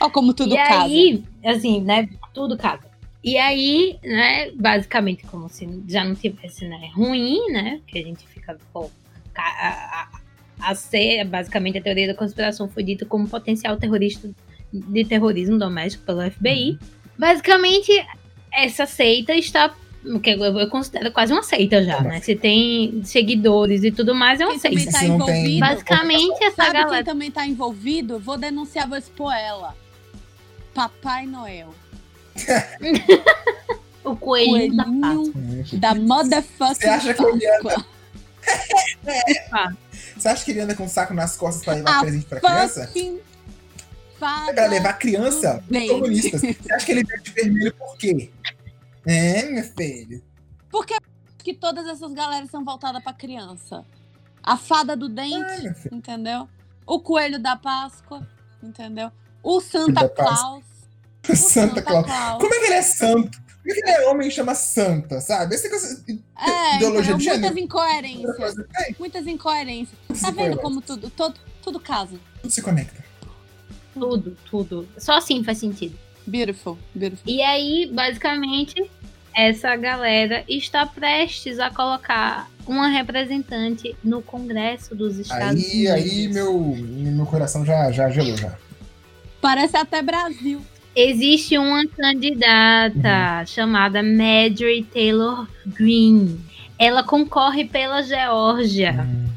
Olha 0.00 0.10
como 0.10 0.32
tudo 0.32 0.54
e 0.54 0.56
casa. 0.56 0.82
aí, 0.82 1.24
assim, 1.44 1.80
né? 1.80 2.08
Tudo 2.32 2.56
casa. 2.56 2.90
E 3.22 3.36
aí, 3.36 3.98
né, 4.02 4.50
basicamente, 4.52 5.24
como 5.26 5.48
se 5.48 5.68
já 5.86 6.02
não 6.02 6.14
tivesse, 6.14 6.66
né, 6.66 6.90
ruim, 6.94 7.52
né? 7.52 7.80
Que 7.86 7.98
a 7.98 8.02
gente 8.02 8.26
fica, 8.26 8.56
pô, 8.72 8.90
a, 9.36 10.02
a, 10.02 10.08
a 10.70 10.74
ser, 10.74 11.24
basicamente, 11.24 11.76
a 11.76 11.82
teoria 11.82 12.06
da 12.06 12.14
conspiração 12.14 12.68
foi 12.68 12.82
dita 12.82 13.04
como 13.04 13.28
potencial 13.28 13.76
terrorista 13.76 14.30
de 14.72 15.04
terrorismo 15.04 15.58
doméstico 15.58 16.04
pelo 16.04 16.30
FBI. 16.30 16.70
Uhum. 16.70 16.78
Basicamente, 17.18 17.92
essa 18.52 18.86
seita 18.86 19.34
está 19.34 19.74
que 20.22 20.30
eu 20.30 20.70
considero 20.70 21.12
quase 21.12 21.32
uma 21.32 21.42
seita 21.42 21.84
já, 21.84 22.00
né? 22.00 22.20
Se 22.20 22.34
tem 22.34 23.02
seguidores 23.04 23.84
e 23.84 23.90
tudo 23.90 24.14
mais, 24.14 24.40
é 24.40 24.46
uma 24.46 24.58
quem 24.58 24.78
seita. 24.78 24.92
Tá 24.92 25.04
envolvido, 25.04 25.60
Basicamente, 25.60 26.44
essa 26.44 26.56
sabe 26.56 26.72
galera. 26.72 26.96
quem 26.96 27.04
também 27.04 27.30
tá 27.30 27.46
envolvido? 27.46 28.18
Vou 28.18 28.38
denunciar, 28.38 28.88
vou 28.88 28.96
expor 28.96 29.32
ela. 29.34 29.76
Papai 30.74 31.26
Noel. 31.26 31.74
o 34.02 34.16
coelho 34.16 34.74
da 34.74 34.84
Páscoa. 34.84 35.78
Da 35.78 35.94
motherfucking 35.94 36.74
Você 36.74 36.88
acha 36.88 37.14
que 37.14 37.22
ele 37.22 37.46
anda... 37.46 37.84
Você 40.16 40.28
acha 40.28 40.44
que 40.44 40.50
ele 40.50 40.60
anda 40.60 40.74
com 40.74 40.84
um 40.84 40.88
saco 40.88 41.12
nas 41.12 41.36
costas 41.36 41.62
pra 41.62 41.74
levar 41.74 42.00
presente 42.00 42.26
pra 42.26 42.40
criança? 42.40 42.90
Pra 44.18 44.66
levar 44.66 44.94
criança 44.94 45.62
comunistas. 45.88 46.40
Você 46.40 46.72
acha 46.72 46.86
que 46.86 46.92
ele 46.92 47.04
veste 47.04 47.30
vermelho 47.32 47.74
por 47.74 47.96
quê? 47.96 48.30
É, 49.06 49.42
meu 49.44 49.64
filho. 49.64 50.22
Porque 50.70 50.96
que 51.38 51.54
todas 51.54 51.86
essas 51.86 52.12
galeras 52.12 52.50
são 52.50 52.64
voltadas 52.64 53.02
pra 53.02 53.12
criança. 53.12 53.84
A 54.42 54.56
fada 54.56 54.96
do 54.96 55.08
dente, 55.08 55.68
ah, 55.68 55.88
entendeu? 55.92 56.48
O 56.86 57.00
coelho 57.00 57.38
da 57.38 57.56
Páscoa, 57.56 58.26
entendeu? 58.62 59.10
O 59.42 59.60
Santa 59.60 60.08
Claus. 60.08 60.64
O 61.28 61.36
Santa, 61.36 61.74
Santa 61.76 61.82
Claus. 61.82 62.06
Claus. 62.06 62.40
Como 62.40 62.54
é 62.54 62.58
que 62.58 62.64
ele 62.64 62.74
é 62.74 62.82
santo? 62.82 63.38
Por 63.62 63.74
que 63.74 63.90
é 63.90 64.08
homem 64.08 64.30
chama 64.30 64.54
santa, 64.54 65.20
sabe? 65.20 65.54
Essa 65.54 65.68
coisa, 65.68 66.02
é, 66.08 66.76
ideologia 66.76 67.14
então, 67.14 67.18
de 67.18 67.28
muitas 67.28 67.56
incoerências. 67.58 68.54
Muitas 68.98 69.26
incoerências. 69.26 69.98
Tudo 70.08 70.20
tá 70.20 70.30
vendo 70.30 70.56
como 70.56 70.80
tudo, 70.80 71.10
todo, 71.10 71.38
tudo 71.62 71.78
casa? 71.78 72.18
Tudo 72.40 72.50
se 72.50 72.62
conecta. 72.62 73.04
Tudo, 73.92 74.36
tudo. 74.50 74.88
Só 74.96 75.18
assim 75.18 75.44
faz 75.44 75.58
sentido. 75.58 75.96
Beautiful, 76.30 76.78
beautiful. 76.94 77.24
E 77.26 77.42
aí, 77.42 77.90
basicamente, 77.92 78.88
essa 79.34 79.74
galera 79.74 80.44
está 80.48 80.86
prestes 80.86 81.58
a 81.58 81.70
colocar 81.70 82.48
uma 82.66 82.86
representante 82.86 83.96
no 84.02 84.22
Congresso 84.22 84.94
dos 84.94 85.18
Estados 85.18 85.64
aí, 85.64 85.88
Unidos. 85.88 85.92
Aí 85.92 86.28
meu, 86.28 86.76
meu 86.76 87.26
coração 87.26 87.64
já, 87.64 87.90
já 87.90 88.08
gelou 88.10 88.36
já. 88.36 88.56
Parece 89.40 89.76
até 89.76 90.02
Brasil. 90.02 90.60
Existe 90.94 91.58
uma 91.58 91.84
candidata 91.86 93.40
uhum. 93.40 93.46
chamada 93.46 94.02
Marjorie 94.02 94.84
Taylor 94.84 95.48
Greene. 95.66 96.38
Ela 96.78 97.02
concorre 97.02 97.64
pela 97.64 98.02
Geórgia. 98.02 98.92
Uhum. 98.92 99.30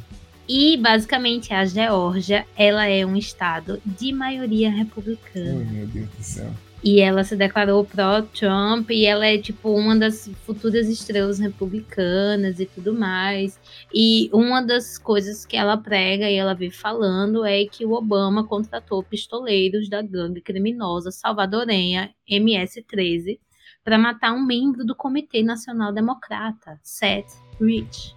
E 0.48 0.78
basicamente 0.78 1.54
a 1.54 1.66
Geórgia, 1.66 2.46
ela 2.56 2.86
é 2.86 3.06
um 3.06 3.16
estado 3.16 3.82
de 3.86 4.12
maioria 4.12 4.70
republicana. 4.70 5.66
Oh, 5.68 5.74
meu 5.74 5.88
Deus 5.88 6.10
do 6.10 6.24
céu. 6.24 6.54
E 6.84 7.00
ela 7.00 7.24
se 7.24 7.36
declarou 7.38 7.86
pró-Trump 7.86 8.92
e 8.92 9.06
ela 9.06 9.26
é 9.26 9.38
tipo 9.38 9.70
uma 9.70 9.96
das 9.96 10.30
futuras 10.46 10.90
estrelas 10.90 11.40
republicanas 11.40 12.60
e 12.60 12.66
tudo 12.66 12.94
mais. 12.94 13.58
E 13.94 14.30
uma 14.34 14.62
das 14.62 14.98
coisas 14.98 15.46
que 15.46 15.56
ela 15.56 15.78
prega 15.78 16.30
e 16.30 16.36
ela 16.36 16.54
vem 16.54 16.70
falando 16.70 17.46
é 17.46 17.64
que 17.66 17.86
o 17.86 17.94
Obama 17.94 18.44
contratou 18.44 19.02
pistoleiros 19.02 19.90
da 19.90 20.02
gangue 20.02 20.42
criminosa 20.42 21.10
salvadorenha 21.10 22.14
MS-13 22.30 23.40
para 23.84 23.98
matar 23.98 24.34
um 24.34 24.46
membro 24.46 24.86
do 24.86 24.96
Comitê 24.96 25.42
Nacional 25.42 25.94
Democrata, 25.94 26.80
Seth 26.84 27.38
Rich. 27.62 28.16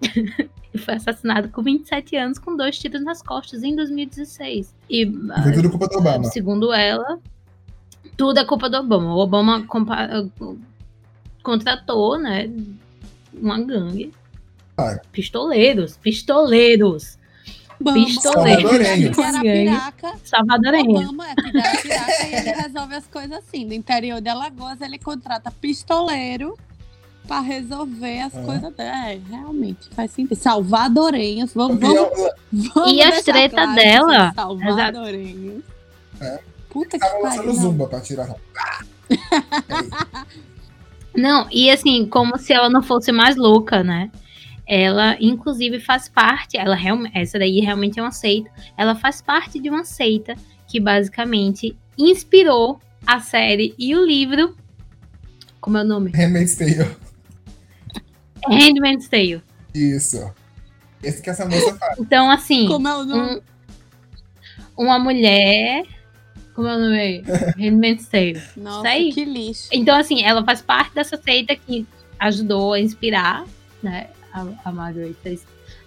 e 0.72 0.78
foi 0.78 0.94
assassinado 0.94 1.48
com 1.50 1.62
27 1.62 2.16
anos 2.16 2.38
com 2.38 2.56
dois 2.56 2.78
tiros 2.78 3.04
nas 3.04 3.22
costas 3.22 3.62
em 3.62 3.74
2016. 3.76 4.74
E, 4.88 5.06
foi 5.42 5.52
tudo 5.52 5.70
culpa 5.70 5.88
do 5.88 5.98
Obama. 5.98 6.24
Segundo 6.24 6.72
ela, 6.72 7.20
tudo 8.20 8.38
é 8.38 8.44
culpa 8.44 8.68
do 8.68 8.76
Obama. 8.76 9.14
O 9.14 9.18
Obama 9.18 9.66
contratou, 11.42 12.18
né, 12.18 12.50
uma 13.32 13.58
gangue. 13.58 14.12
Ah. 14.76 15.00
Pistoleiros, 15.10 15.96
pistoleiros. 15.96 17.18
Bama. 17.80 18.04
Pistoleiros. 18.04 19.16
Salvadorenho. 19.16 19.80
Salvadorenho. 20.22 20.98
Obama 20.98 21.30
é 21.30 21.34
piraca 21.34 22.26
e 22.26 22.34
ele 22.34 22.50
resolve 22.50 22.94
as 22.94 23.06
coisas 23.06 23.38
assim. 23.38 23.64
No 23.64 23.72
interior 23.72 24.20
de 24.20 24.28
Alagoas, 24.28 24.82
ele 24.82 24.98
contrata 24.98 25.50
pistoleiro 25.50 26.58
para 27.26 27.40
resolver 27.40 28.20
as 28.20 28.34
é. 28.34 28.42
coisas 28.42 28.74
dela. 28.74 29.12
É, 29.12 29.18
realmente, 29.30 29.88
faz 29.94 30.10
sentido. 30.10 30.36
Salvadorenhos. 30.36 31.54
Vamos, 31.54 31.80
vamos, 31.80 32.10
vamos 32.52 32.92
e 32.92 33.00
as 33.00 33.22
treta 33.22 33.62
claro 33.62 33.74
dela. 33.74 34.32
Salvadorenhos. 34.34 35.64
É. 36.20 36.49
Puta 36.70 36.98
que 36.98 36.98
pariu. 36.98 37.22
Lançando 37.22 37.52
zumba 37.52 37.88
pra 37.88 38.00
tirar. 38.00 38.34
não, 41.14 41.48
e 41.50 41.70
assim, 41.70 42.06
como 42.06 42.38
se 42.38 42.52
ela 42.52 42.70
não 42.70 42.82
fosse 42.82 43.10
mais 43.10 43.36
louca, 43.36 43.82
né? 43.82 44.10
Ela, 44.66 45.16
inclusive, 45.20 45.80
faz 45.80 46.08
parte, 46.08 46.56
ela 46.56 46.76
essa 47.12 47.40
daí 47.40 47.58
realmente 47.58 47.98
é 47.98 48.02
uma 48.02 48.12
seita, 48.12 48.48
ela 48.76 48.94
faz 48.94 49.20
parte 49.20 49.58
de 49.58 49.68
uma 49.68 49.84
seita 49.84 50.36
que 50.68 50.78
basicamente 50.78 51.76
inspirou 51.98 52.80
a 53.04 53.18
série 53.18 53.74
e 53.76 53.96
o 53.96 54.06
livro. 54.06 54.54
Como 55.60 55.76
é 55.76 55.82
o 55.82 55.84
nome? 55.84 56.12
Handmaid's 56.14 56.54
Tale. 56.54 56.96
Handmaid's 58.48 59.08
Tale. 59.08 59.42
Isso. 59.74 60.32
Esse 61.02 61.20
que 61.20 61.30
essa 61.30 61.46
moça 61.46 61.74
faz. 61.76 61.98
Então, 61.98 62.30
assim. 62.30 62.68
Como 62.68 62.86
é 62.86 62.96
o 62.96 63.04
nome? 63.04 63.42
Um, 64.76 64.84
uma 64.84 64.98
mulher 64.98 65.84
como 66.60 66.68
é 66.68 66.76
o 66.76 66.78
nome? 66.78 67.24
Handmaid's 67.56 68.06
Tale. 68.06 68.40
Nossa, 68.54 68.88
aí. 68.88 69.12
que 69.12 69.24
lixo. 69.24 69.68
Então, 69.72 69.96
assim, 69.96 70.22
ela 70.22 70.44
faz 70.44 70.60
parte 70.60 70.94
dessa 70.94 71.16
seita 71.16 71.56
que 71.56 71.86
ajudou 72.18 72.74
a 72.74 72.80
inspirar, 72.80 73.46
né, 73.82 74.08
a, 74.30 74.46
a 74.66 74.70
Margaret 74.70 75.14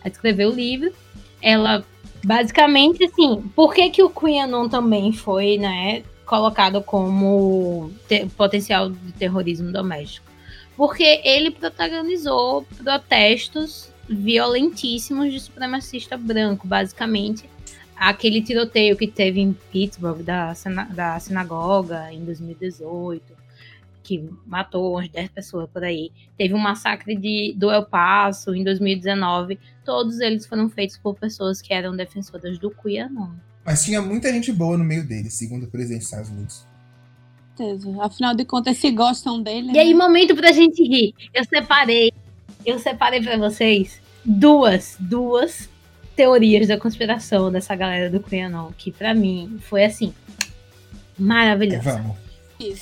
a 0.04 0.08
escrever 0.08 0.48
o 0.48 0.52
livro. 0.52 0.92
Ela, 1.40 1.86
basicamente, 2.26 3.04
assim, 3.04 3.44
por 3.56 3.76
que 3.76 3.90
que 3.92 4.02
o 4.02 4.10
QAnon 4.10 4.68
também 4.68 5.14
foi, 5.14 5.60
né, 5.60 6.02
colocado 6.26 6.82
como 6.82 7.92
potencial 8.36 8.90
de 8.90 9.12
terrorismo 9.12 9.72
doméstico? 9.72 10.26
Porque 10.76 11.22
ele 11.24 11.52
protagonizou 11.52 12.66
protestos 12.84 13.94
violentíssimos 14.10 15.32
de 15.32 15.40
supremacista 15.40 16.18
branco, 16.18 16.68
basicamente, 16.68 17.48
aquele 18.04 18.42
tiroteio 18.42 18.98
que 18.98 19.08
teve 19.08 19.40
em 19.40 19.54
Pittsburgh 19.72 20.22
da, 20.22 20.54
da 20.94 21.18
sinagoga 21.20 22.12
em 22.12 22.26
2018, 22.26 23.24
que 24.04 24.30
matou 24.46 24.96
umas 24.96 25.08
10 25.08 25.30
pessoas 25.30 25.70
por 25.70 25.86
aí. 25.86 26.12
Teve 26.38 26.54
um 26.54 26.60
massacre 26.60 27.16
de, 27.16 27.56
do 27.58 27.72
El 27.72 27.86
Paso 27.86 28.54
em 28.54 28.64
2019. 28.64 29.58
Todos 29.86 30.20
eles 30.20 30.46
foram 30.46 30.70
feitos 30.70 30.98
por 30.98 31.16
pessoas 31.16 31.62
que 31.62 31.74
eram 31.74 31.96
defensoras 31.96 32.60
do 32.60 32.70
QAnon. 32.70 33.32
Mas 33.66 33.86
tinha 33.86 34.02
muita 34.02 34.30
gente 34.34 34.52
boa 34.52 34.78
no 34.78 34.84
meio 34.84 35.08
deles, 35.08 35.34
segundo 35.36 35.64
o 35.64 35.68
presidente 35.68 36.00
dos 36.00 36.08
Estados 36.08 36.30
Unidos. 36.30 36.68
Afinal 38.02 38.36
de 38.36 38.44
contas, 38.44 38.78
se 38.80 38.92
gostam 38.92 39.42
dele. 39.42 39.70
E 39.70 39.74
né? 39.74 39.80
aí, 39.80 39.94
momento 39.94 40.36
pra 40.36 40.52
gente 40.52 40.84
rir. 40.84 41.14
Eu 41.34 41.46
separei, 41.46 42.12
eu 42.66 42.78
separei 42.80 43.22
para 43.22 43.38
vocês 43.38 44.02
duas, 44.26 44.98
duas 45.00 45.70
teorias 46.16 46.68
da 46.68 46.78
conspiração 46.78 47.52
dessa 47.52 47.76
galera 47.76 48.10
do 48.10 48.20
QAnon, 48.20 48.72
que 48.78 48.92
para 48.92 49.14
mim 49.14 49.60
foi 49.62 49.86
assim, 49.86 50.14
maravilhosa. 51.18 51.94
Vamos. 51.94 52.18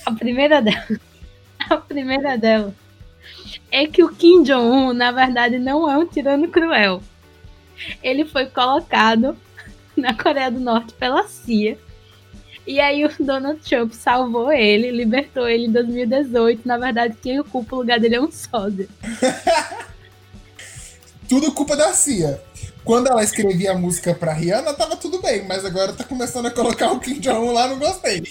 A 0.06 0.12
primeira 0.12 0.62
dela, 0.62 1.00
a 1.70 1.78
primeira 1.78 2.38
dela 2.38 2.74
é 3.72 3.88
que 3.88 4.04
o 4.04 4.10
Kim 4.10 4.44
Jong-un, 4.44 4.94
na 4.94 5.12
verdade, 5.12 5.58
não 5.58 5.90
é 5.90 5.98
um 5.98 6.06
tirano 6.06 6.48
cruel. 6.50 7.02
Ele 8.04 8.26
foi 8.26 8.46
colocado 8.48 9.36
na 9.96 10.14
Coreia 10.14 10.52
do 10.52 10.60
Norte 10.60 10.94
pela 10.94 11.28
CIA. 11.28 11.78
E 12.68 12.80
aí 12.80 13.04
o 13.04 13.12
Donald 13.20 13.60
Trump 13.62 13.92
salvou 13.92 14.52
ele, 14.52 14.92
libertou 14.92 15.48
ele 15.48 15.66
em 15.66 15.72
2018. 15.72 16.68
Na 16.68 16.78
verdade, 16.78 17.18
quem 17.22 17.40
ocupa 17.40 17.76
o 17.76 17.80
lugar 17.80 18.00
dele 18.00 18.16
é 18.16 18.22
um 18.22 18.32
sósia. 18.32 18.88
Tudo 21.28 21.52
culpa 21.54 21.76
da 21.76 21.92
CIA. 21.94 22.42
Quando 22.84 23.08
ela 23.08 23.24
escrevia 23.24 23.72
a 23.72 23.78
música 23.78 24.14
pra 24.14 24.34
Rihanna, 24.34 24.74
tava 24.74 24.96
tudo 24.96 25.22
bem, 25.22 25.46
mas 25.46 25.64
agora 25.64 25.94
tá 25.94 26.04
começando 26.04 26.48
a 26.48 26.52
colocar 26.52 26.92
o 26.92 27.00
Kim 27.00 27.20
Jong-un 27.20 27.52
lá, 27.52 27.68
não 27.68 27.78
gostei. 27.78 28.24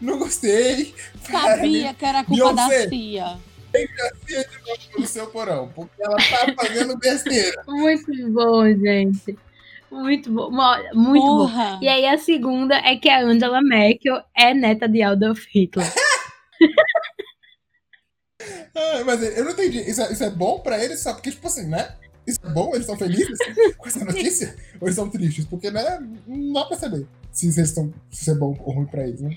Não 0.00 0.18
gostei. 0.18 0.94
Sabia 1.22 1.94
que 1.94 2.04
era 2.04 2.24
culpa 2.24 2.52
Beyoncé, 2.52 2.84
da 2.84 2.88
CIA. 2.88 3.38
Tem 3.72 3.84
a 3.84 4.26
CIA 4.26 4.44
de 4.44 4.58
novo 4.58 5.00
no 5.00 5.06
seu 5.06 5.26
porão, 5.26 5.70
porque 5.74 6.02
ela 6.02 6.16
tá 6.16 6.54
fazendo 6.56 6.98
besteira. 6.98 7.62
Muito 7.68 8.30
bom, 8.30 8.66
gente. 8.66 9.38
Muito 9.90 10.30
bom. 10.30 10.50
Muito 10.94 11.26
Porra. 11.26 11.72
bom. 11.72 11.78
E 11.82 11.88
aí 11.88 12.06
a 12.06 12.18
segunda 12.18 12.76
é 12.76 12.96
que 12.96 13.08
a 13.08 13.20
Angela 13.20 13.60
Merkel 13.62 14.20
é 14.36 14.54
neta 14.54 14.88
de 14.88 15.02
Adolf 15.02 15.44
Hitler. 15.54 15.92
ah, 18.74 19.02
mas 19.04 19.22
eu 19.36 19.44
não 19.44 19.52
entendi. 19.52 19.78
Isso 19.78 20.02
é, 20.02 20.12
isso 20.12 20.24
é 20.24 20.30
bom 20.30 20.60
pra 20.60 20.82
eles, 20.82 21.00
só 21.00 21.12
porque, 21.12 21.30
tipo 21.30 21.46
assim, 21.46 21.66
né? 21.66 21.94
Isso 22.26 22.40
é 22.42 22.50
bom? 22.50 22.70
Eles 22.70 22.80
estão 22.80 22.96
felizes 22.96 23.38
com 23.76 23.86
essa 23.86 24.04
notícia? 24.04 24.56
Ou 24.80 24.88
eles 24.88 24.96
estão 24.96 25.10
tristes? 25.10 25.44
Porque, 25.44 25.70
né, 25.70 25.98
não 26.26 26.52
dá 26.52 26.64
pra 26.64 26.76
saber 26.76 27.06
se, 27.30 27.46
eles 27.46 27.58
estão, 27.58 27.92
se 28.10 28.22
isso 28.22 28.30
é 28.30 28.34
bom 28.34 28.56
ou 28.64 28.72
ruim 28.72 28.86
pra 28.86 29.06
eles, 29.06 29.20
né? 29.20 29.36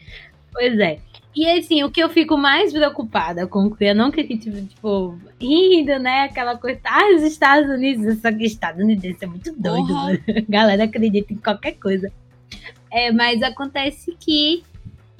Pois 0.51 0.79
é. 0.79 0.99
E 1.35 1.47
assim, 1.51 1.83
o 1.83 1.91
que 1.91 2.01
eu 2.01 2.09
fico 2.09 2.35
mais 2.35 2.73
preocupada 2.73 3.45
com 3.45 3.67
o 3.67 3.77
não 3.95 4.09
que 4.09 4.21
a 4.21 4.25
gente, 4.25 4.49
tipo, 4.65 5.19
rindo, 5.39 5.99
né? 5.99 6.23
Aquela 6.23 6.57
coisa, 6.57 6.79
ah, 6.83 7.15
os 7.15 7.21
Estados 7.21 7.69
Unidos, 7.69 8.19
só 8.21 8.31
que 8.31 8.43
estadunidense 8.43 9.23
é 9.23 9.27
muito 9.27 9.53
doido, 9.55 9.93
uhum. 9.93 10.17
a 10.35 10.41
galera 10.49 10.85
acredita 10.85 11.33
em 11.33 11.37
qualquer 11.37 11.73
coisa. 11.73 12.11
É, 12.91 13.11
mas 13.11 13.43
acontece 13.43 14.15
que 14.19 14.63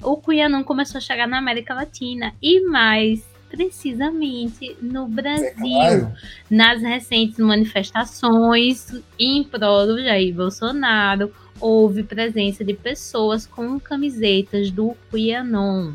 o 0.02 0.16
Cuianão 0.16 0.64
começou 0.64 0.98
a 0.98 1.00
chegar 1.00 1.28
na 1.28 1.38
América 1.38 1.74
Latina 1.74 2.34
e 2.42 2.60
mais 2.62 3.24
precisamente 3.48 4.76
no 4.80 5.06
Brasil, 5.06 5.54
claro. 5.56 6.12
nas 6.50 6.82
recentes 6.82 7.38
manifestações 7.38 8.94
em 9.18 9.42
prol 9.44 9.86
do 9.86 10.02
Jair 10.02 10.34
Bolsonaro, 10.34 11.32
houve 11.60 12.02
presença 12.02 12.64
de 12.64 12.74
pessoas 12.74 13.46
com 13.46 13.78
camisetas 13.80 14.70
do 14.70 14.96
QAnon. 15.10 15.92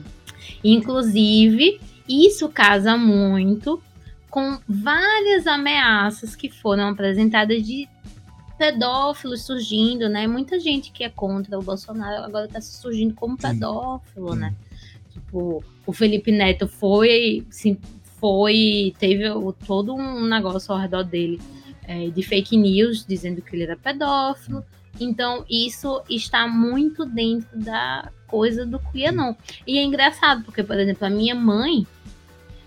Inclusive, 0.63 1.79
isso 2.07 2.49
casa 2.49 2.97
muito 2.97 3.81
com 4.29 4.57
várias 4.67 5.45
ameaças 5.45 6.35
que 6.35 6.49
foram 6.49 6.89
apresentadas 6.89 7.65
de 7.65 7.87
pedófilos 8.57 9.45
surgindo, 9.45 10.09
né? 10.09 10.25
Muita 10.25 10.59
gente 10.59 10.91
que 10.91 11.03
é 11.03 11.09
contra 11.09 11.57
o 11.57 11.61
Bolsonaro 11.61 12.23
agora 12.23 12.45
está 12.45 12.61
surgindo 12.61 13.13
como 13.13 13.37
pedófilo, 13.37 14.35
né? 14.35 14.53
Tipo, 15.13 15.63
o 15.85 15.93
Felipe 15.93 16.31
Neto 16.31 16.67
foi, 16.67 17.45
foi, 18.19 18.93
teve 18.99 19.25
todo 19.65 19.93
um 19.93 20.25
negócio 20.25 20.73
ao 20.73 20.79
redor 20.79 21.03
dele 21.03 21.39
é, 21.87 22.09
de 22.09 22.23
fake 22.23 22.57
news 22.57 23.05
dizendo 23.05 23.41
que 23.41 23.55
ele 23.55 23.63
era 23.63 23.77
pedófilo. 23.77 24.63
Então, 24.99 25.43
isso 25.49 26.01
está 26.09 26.47
muito 26.47 27.05
dentro 27.05 27.59
da 27.59 28.11
coisa 28.27 28.65
do 28.65 28.79
QAnon. 28.79 29.33
E 29.65 29.77
é 29.77 29.83
engraçado, 29.83 30.43
porque, 30.43 30.63
por 30.63 30.79
exemplo, 30.79 31.05
a 31.05 31.09
minha 31.09 31.33
mãe, 31.33 31.85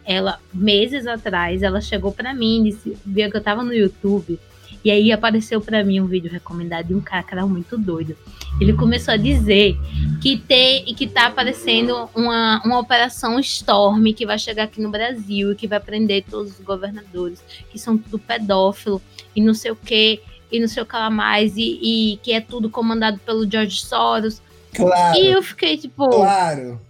ela, 0.04 0.40
meses 0.52 1.06
atrás, 1.06 1.62
ela 1.62 1.80
chegou 1.80 2.12
para 2.12 2.34
mim 2.34 2.60
e 2.60 2.70
disse, 2.70 2.96
que 3.30 3.36
eu 3.36 3.42
tava 3.42 3.62
no 3.62 3.72
YouTube, 3.72 4.38
e 4.84 4.90
aí 4.90 5.12
apareceu 5.12 5.60
para 5.60 5.84
mim 5.84 6.00
um 6.00 6.06
vídeo 6.06 6.30
recomendado 6.30 6.86
de 6.86 6.94
um 6.94 7.00
cara 7.00 7.22
que 7.22 7.34
era 7.34 7.46
muito 7.46 7.76
doido. 7.76 8.16
Ele 8.60 8.72
começou 8.72 9.14
a 9.14 9.16
dizer 9.16 9.76
que 10.22 10.36
tem 10.36 10.84
que 10.94 11.06
tá 11.06 11.26
aparecendo 11.26 12.08
uma, 12.14 12.62
uma 12.64 12.78
operação 12.78 13.38
Storm 13.40 14.12
que 14.14 14.24
vai 14.24 14.38
chegar 14.38 14.64
aqui 14.64 14.80
no 14.80 14.90
Brasil 14.90 15.52
e 15.52 15.54
que 15.56 15.66
vai 15.66 15.80
prender 15.80 16.24
todos 16.28 16.58
os 16.58 16.64
governadores, 16.64 17.42
que 17.70 17.78
são 17.78 17.98
tudo 17.98 18.18
pedófilo 18.18 19.00
e 19.34 19.42
não 19.42 19.54
sei 19.54 19.70
o 19.70 19.76
que, 19.76 20.20
e 20.50 20.60
não 20.60 20.68
sei 20.68 20.82
o 20.82 20.86
que 20.86 20.94
lá 20.94 21.10
mais, 21.10 21.56
e, 21.56 21.78
e 21.82 22.16
que 22.18 22.32
é 22.32 22.40
tudo 22.40 22.70
comandado 22.70 23.18
pelo 23.18 23.48
George 23.50 23.80
Soros. 23.80 24.40
Claro. 24.74 25.18
E 25.18 25.26
eu 25.26 25.42
fiquei 25.42 25.76
tipo. 25.76 26.08
Claro. 26.08 26.80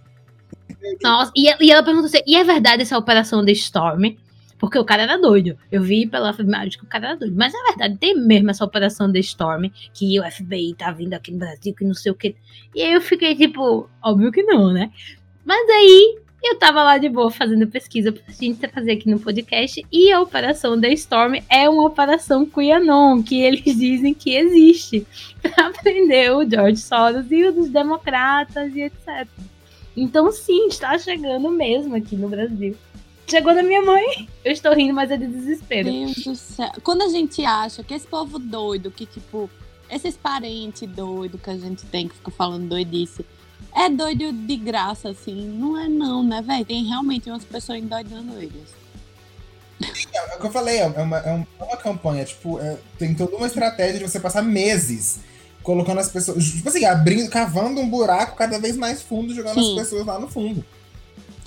Nossa, 1.01 1.31
e, 1.35 1.47
e 1.63 1.71
ela 1.71 1.83
perguntou 1.83 2.07
assim: 2.07 2.21
e 2.25 2.35
é 2.35 2.43
verdade 2.43 2.81
essa 2.81 2.97
operação 2.97 3.43
da 3.43 3.51
Storm? 3.51 4.15
Porque 4.59 4.77
o 4.77 4.85
cara 4.85 5.03
era 5.03 5.17
doido. 5.17 5.57
Eu 5.71 5.81
vi 5.83 6.07
pela 6.07 6.33
filmagem 6.33 6.77
que 6.77 6.83
o 6.83 6.87
cara 6.87 7.09
era 7.09 7.15
doido. 7.17 7.35
Mas 7.35 7.53
é 7.53 7.63
verdade, 7.69 7.97
tem 7.97 8.15
mesmo 8.15 8.49
essa 8.49 8.65
operação 8.65 9.11
da 9.11 9.19
Storm, 9.19 9.69
que 9.93 10.19
o 10.19 10.31
FBI 10.31 10.73
tá 10.75 10.91
vindo 10.91 11.13
aqui 11.13 11.31
no 11.31 11.37
Brasil, 11.37 11.73
que 11.75 11.85
não 11.85 11.93
sei 11.93 12.11
o 12.11 12.15
que. 12.15 12.35
E 12.73 12.81
aí 12.81 12.93
eu 12.93 13.01
fiquei 13.01 13.35
tipo, 13.35 13.89
óbvio 14.03 14.31
que 14.31 14.43
não, 14.43 14.73
né? 14.73 14.91
Mas 15.45 15.69
aí 15.69 16.19
eu 16.43 16.57
tava 16.57 16.83
lá 16.83 16.97
de 16.97 17.09
boa 17.09 17.31
fazendo 17.31 17.67
pesquisa 17.67 18.11
pra 18.11 18.33
gente 18.33 18.67
fazer 18.67 18.91
aqui 18.91 19.09
no 19.09 19.19
podcast. 19.19 19.85
E 19.91 20.11
a 20.11 20.21
operação 20.21 20.79
da 20.79 20.87
Storm 20.89 21.35
é 21.49 21.69
uma 21.69 21.85
operação 21.85 22.45
QAnon, 22.45 23.21
que 23.21 23.41
eles 23.41 23.63
dizem 23.77 24.13
que 24.13 24.35
existe. 24.35 25.05
Pra 25.41 25.71
prender 25.71 26.33
o 26.35 26.49
George 26.49 26.77
Soros 26.77 27.31
e 27.31 27.45
os 27.45 27.69
democratas 27.69 28.75
e 28.75 28.81
etc. 28.81 29.27
Então, 29.95 30.31
sim, 30.31 30.67
está 30.67 30.97
chegando 30.97 31.49
mesmo 31.49 31.95
aqui 31.95 32.15
no 32.15 32.29
Brasil. 32.29 32.75
Chegou 33.29 33.53
na 33.53 33.61
minha 33.61 33.81
mãe. 33.81 34.29
Eu 34.43 34.53
estou 34.53 34.73
rindo, 34.73 34.93
mas 34.93 35.11
é 35.11 35.17
de 35.17 35.27
desespero. 35.27 35.91
Deus 35.91 36.15
do 36.23 36.35
céu. 36.35 36.71
Quando 36.81 37.03
a 37.03 37.09
gente 37.09 37.43
acha 37.43 37.83
que 37.83 37.93
esse 37.93 38.07
povo 38.07 38.39
doido, 38.39 38.89
que 38.89 39.05
tipo, 39.05 39.49
esses 39.89 40.15
parentes 40.15 40.87
doidos 40.89 41.41
que 41.41 41.49
a 41.49 41.57
gente 41.57 41.85
tem, 41.85 42.07
que 42.07 42.15
fica 42.15 42.31
falando 42.31 42.69
doidice, 42.69 43.25
é 43.75 43.89
doido 43.89 44.31
de 44.31 44.55
graça, 44.55 45.09
assim. 45.09 45.35
Não 45.49 45.77
é 45.77 45.89
não, 45.89 46.23
né, 46.23 46.41
velho? 46.41 46.65
Tem 46.65 46.85
realmente 46.85 47.29
umas 47.29 47.43
pessoas 47.43 47.79
endoidando 47.79 48.37
eles. 48.37 48.77
É, 49.83 50.33
é 50.33 50.35
o 50.35 50.39
que 50.39 50.47
eu 50.47 50.51
falei, 50.51 50.79
é 50.79 50.87
uma, 50.87 51.17
é 51.19 51.45
uma 51.59 51.77
campanha, 51.77 52.25
tipo, 52.25 52.59
é, 52.59 52.77
tem 52.97 53.13
toda 53.13 53.35
uma 53.35 53.45
estratégia 53.45 53.99
de 53.99 54.09
você 54.09 54.19
passar 54.19 54.41
meses 54.41 55.19
colocando 55.61 55.99
as 55.99 56.09
pessoas, 56.09 56.43
tipo 56.45 56.67
assim, 56.69 56.85
abrindo, 56.85 57.29
cavando 57.29 57.81
um 57.81 57.89
buraco 57.89 58.37
cada 58.37 58.57
vez 58.57 58.77
mais 58.77 59.01
fundo, 59.01 59.35
jogando 59.35 59.61
Sim. 59.61 59.77
as 59.77 59.83
pessoas 59.83 60.05
lá 60.05 60.17
no 60.17 60.27
fundo. 60.27 60.65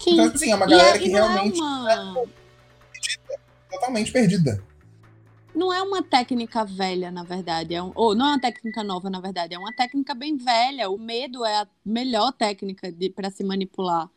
Sim. 0.00 0.12
Então, 0.12 0.34
assim, 0.34 0.50
é 0.50 0.56
uma 0.56 0.66
galera 0.66 0.96
é, 0.96 0.98
que 0.98 1.08
realmente 1.08 1.58
é 1.58 1.62
uma... 1.62 1.92
é 1.92 2.26
perdida, 2.92 3.40
totalmente 3.70 4.12
perdida. 4.12 4.64
Não 5.54 5.72
é 5.72 5.82
uma 5.82 6.02
técnica 6.02 6.64
velha, 6.64 7.10
na 7.10 7.22
verdade, 7.22 7.74
é 7.74 7.82
um, 7.82 7.92
ou 7.94 8.14
não 8.14 8.26
é 8.26 8.30
uma 8.30 8.40
técnica 8.40 8.82
nova, 8.82 9.10
na 9.10 9.20
verdade, 9.20 9.54
é 9.54 9.58
uma 9.58 9.74
técnica 9.74 10.14
bem 10.14 10.36
velha. 10.36 10.88
O 10.88 10.98
medo 10.98 11.44
é 11.44 11.56
a 11.56 11.68
melhor 11.84 12.32
técnica 12.32 12.88
para 13.14 13.30
se 13.30 13.44
manipular. 13.44 14.08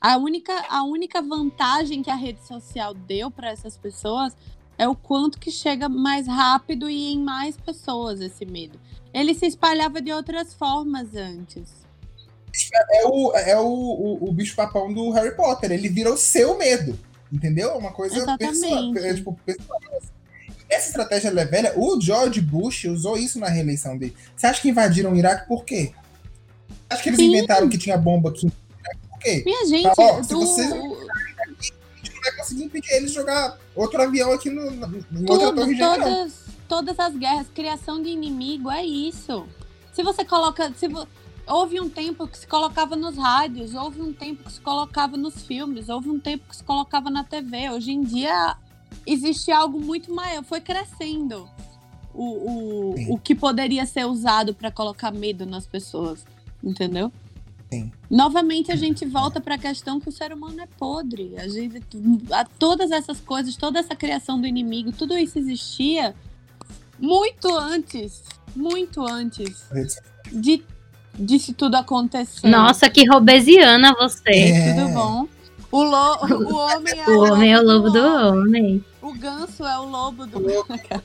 A 0.00 0.16
única, 0.16 0.52
a 0.68 0.82
única 0.82 1.22
vantagem 1.22 2.02
que 2.02 2.10
a 2.10 2.16
rede 2.16 2.44
social 2.46 2.92
deu 2.92 3.30
para 3.30 3.50
essas 3.50 3.76
pessoas 3.76 4.36
é 4.76 4.88
o 4.88 4.96
quanto 4.96 5.38
que 5.38 5.50
chega 5.50 5.88
mais 5.88 6.26
rápido 6.26 6.90
e 6.90 7.12
em 7.12 7.22
mais 7.22 7.56
pessoas 7.56 8.20
esse 8.20 8.44
medo. 8.44 8.80
Ele 9.12 9.32
se 9.32 9.46
espalhava 9.46 10.00
de 10.02 10.12
outras 10.12 10.52
formas 10.52 11.14
antes 11.14 11.83
é 12.92 13.06
o, 13.06 13.32
é 13.34 13.58
o, 13.58 13.66
o, 13.66 14.28
o 14.28 14.32
bicho 14.32 14.54
papão 14.54 14.92
do 14.92 15.10
Harry 15.10 15.34
Potter. 15.36 15.72
Ele 15.72 15.88
vira 15.88 16.12
o 16.12 16.16
seu 16.16 16.56
medo. 16.56 16.98
Entendeu? 17.32 17.70
É 17.70 17.74
uma 17.74 17.92
coisa 17.92 18.36
pessoal. 18.36 18.96
É, 18.96 19.14
tipo, 19.14 19.38
pessoal. 19.44 19.80
Essa 20.68 20.88
estratégia 20.88 21.28
é 21.28 21.44
velha. 21.44 21.72
O 21.76 22.00
George 22.00 22.40
Bush 22.40 22.84
usou 22.84 23.16
isso 23.16 23.38
na 23.38 23.48
reeleição 23.48 23.98
dele. 23.98 24.14
Você 24.36 24.46
acha 24.46 24.60
que 24.60 24.68
invadiram 24.68 25.12
o 25.12 25.16
Iraque 25.16 25.48
por 25.48 25.64
quê? 25.64 25.92
Acho 26.88 27.02
que 27.02 27.08
eles 27.08 27.18
Sim. 27.18 27.26
inventaram 27.26 27.68
que 27.68 27.78
tinha 27.78 27.96
bomba 27.96 28.30
aqui 28.30 28.50
por 29.10 29.18
quê? 29.18 29.42
Minha 29.44 29.66
gente, 29.66 29.90
ó, 29.98 30.22
se 30.22 30.34
você 30.34 30.62
a 30.62 30.66
gente 30.66 32.14
não 32.14 32.20
vai 32.22 32.36
conseguir 32.36 32.64
impedir 32.64 32.92
eles 32.92 33.12
jogar 33.12 33.58
outro 33.74 34.00
avião 34.00 34.32
aqui 34.32 34.50
no, 34.50 34.70
no 34.70 35.32
outra 35.32 35.52
torre 35.52 35.78
todas, 35.78 36.34
todas 36.68 36.98
as 36.98 37.16
guerras, 37.16 37.46
criação 37.54 38.02
de 38.02 38.10
inimigo, 38.10 38.70
é 38.70 38.84
isso. 38.84 39.46
Se 39.92 40.02
você 40.02 40.24
coloca. 40.24 40.72
Se 40.74 40.88
vo 40.88 41.06
houve 41.46 41.80
um 41.80 41.88
tempo 41.88 42.26
que 42.26 42.38
se 42.38 42.46
colocava 42.46 42.96
nos 42.96 43.16
rádios, 43.16 43.74
houve 43.74 44.00
um 44.00 44.12
tempo 44.12 44.44
que 44.44 44.52
se 44.52 44.60
colocava 44.60 45.16
nos 45.16 45.42
filmes, 45.42 45.88
houve 45.88 46.10
um 46.10 46.18
tempo 46.18 46.48
que 46.48 46.56
se 46.56 46.64
colocava 46.64 47.10
na 47.10 47.24
TV. 47.24 47.70
Hoje 47.70 47.92
em 47.92 48.02
dia 48.02 48.56
existe 49.06 49.50
algo 49.50 49.80
muito 49.80 50.12
maior, 50.14 50.42
foi 50.44 50.60
crescendo 50.60 51.48
o, 52.12 52.24
o, 52.24 53.14
o 53.14 53.18
que 53.18 53.34
poderia 53.34 53.84
ser 53.86 54.06
usado 54.06 54.54
para 54.54 54.70
colocar 54.70 55.10
medo 55.10 55.44
nas 55.44 55.66
pessoas, 55.66 56.24
entendeu? 56.62 57.12
Sim. 57.72 57.92
Novamente 58.08 58.70
a 58.70 58.76
gente 58.76 59.04
volta 59.04 59.40
para 59.40 59.56
a 59.56 59.58
questão 59.58 59.98
que 59.98 60.08
o 60.08 60.12
ser 60.12 60.32
humano 60.32 60.60
é 60.60 60.66
podre. 60.78 61.36
A 61.36 61.48
gente, 61.48 61.80
a, 62.30 62.44
todas 62.44 62.90
essas 62.92 63.20
coisas, 63.20 63.56
toda 63.56 63.80
essa 63.80 63.96
criação 63.96 64.40
do 64.40 64.46
inimigo, 64.46 64.92
tudo 64.92 65.18
isso 65.18 65.38
existia 65.38 66.14
muito 67.00 67.52
antes, 67.56 68.22
muito 68.54 69.02
antes 69.02 69.68
de 70.32 70.62
disse 71.14 71.52
tudo 71.52 71.76
acontecer. 71.76 72.46
Nossa, 72.48 72.88
que 72.90 73.06
robesiana 73.08 73.94
você. 73.94 74.30
É. 74.30 74.74
Tudo 74.74 74.88
bom? 74.94 75.28
O, 75.70 75.82
lo, 75.82 76.18
o 76.52 76.56
homem 76.56 76.98
é 76.98 77.08
o, 77.08 77.10
o 77.10 77.32
homem 77.32 77.52
é 77.52 77.58
o 77.58 77.62
lobo 77.62 77.90
do, 77.90 78.00
do 78.00 78.38
homem. 78.38 78.84
O 79.02 79.12
ganso 79.12 79.64
é 79.64 79.78
o 79.78 79.84
lobo 79.84 80.26
do 80.26 80.40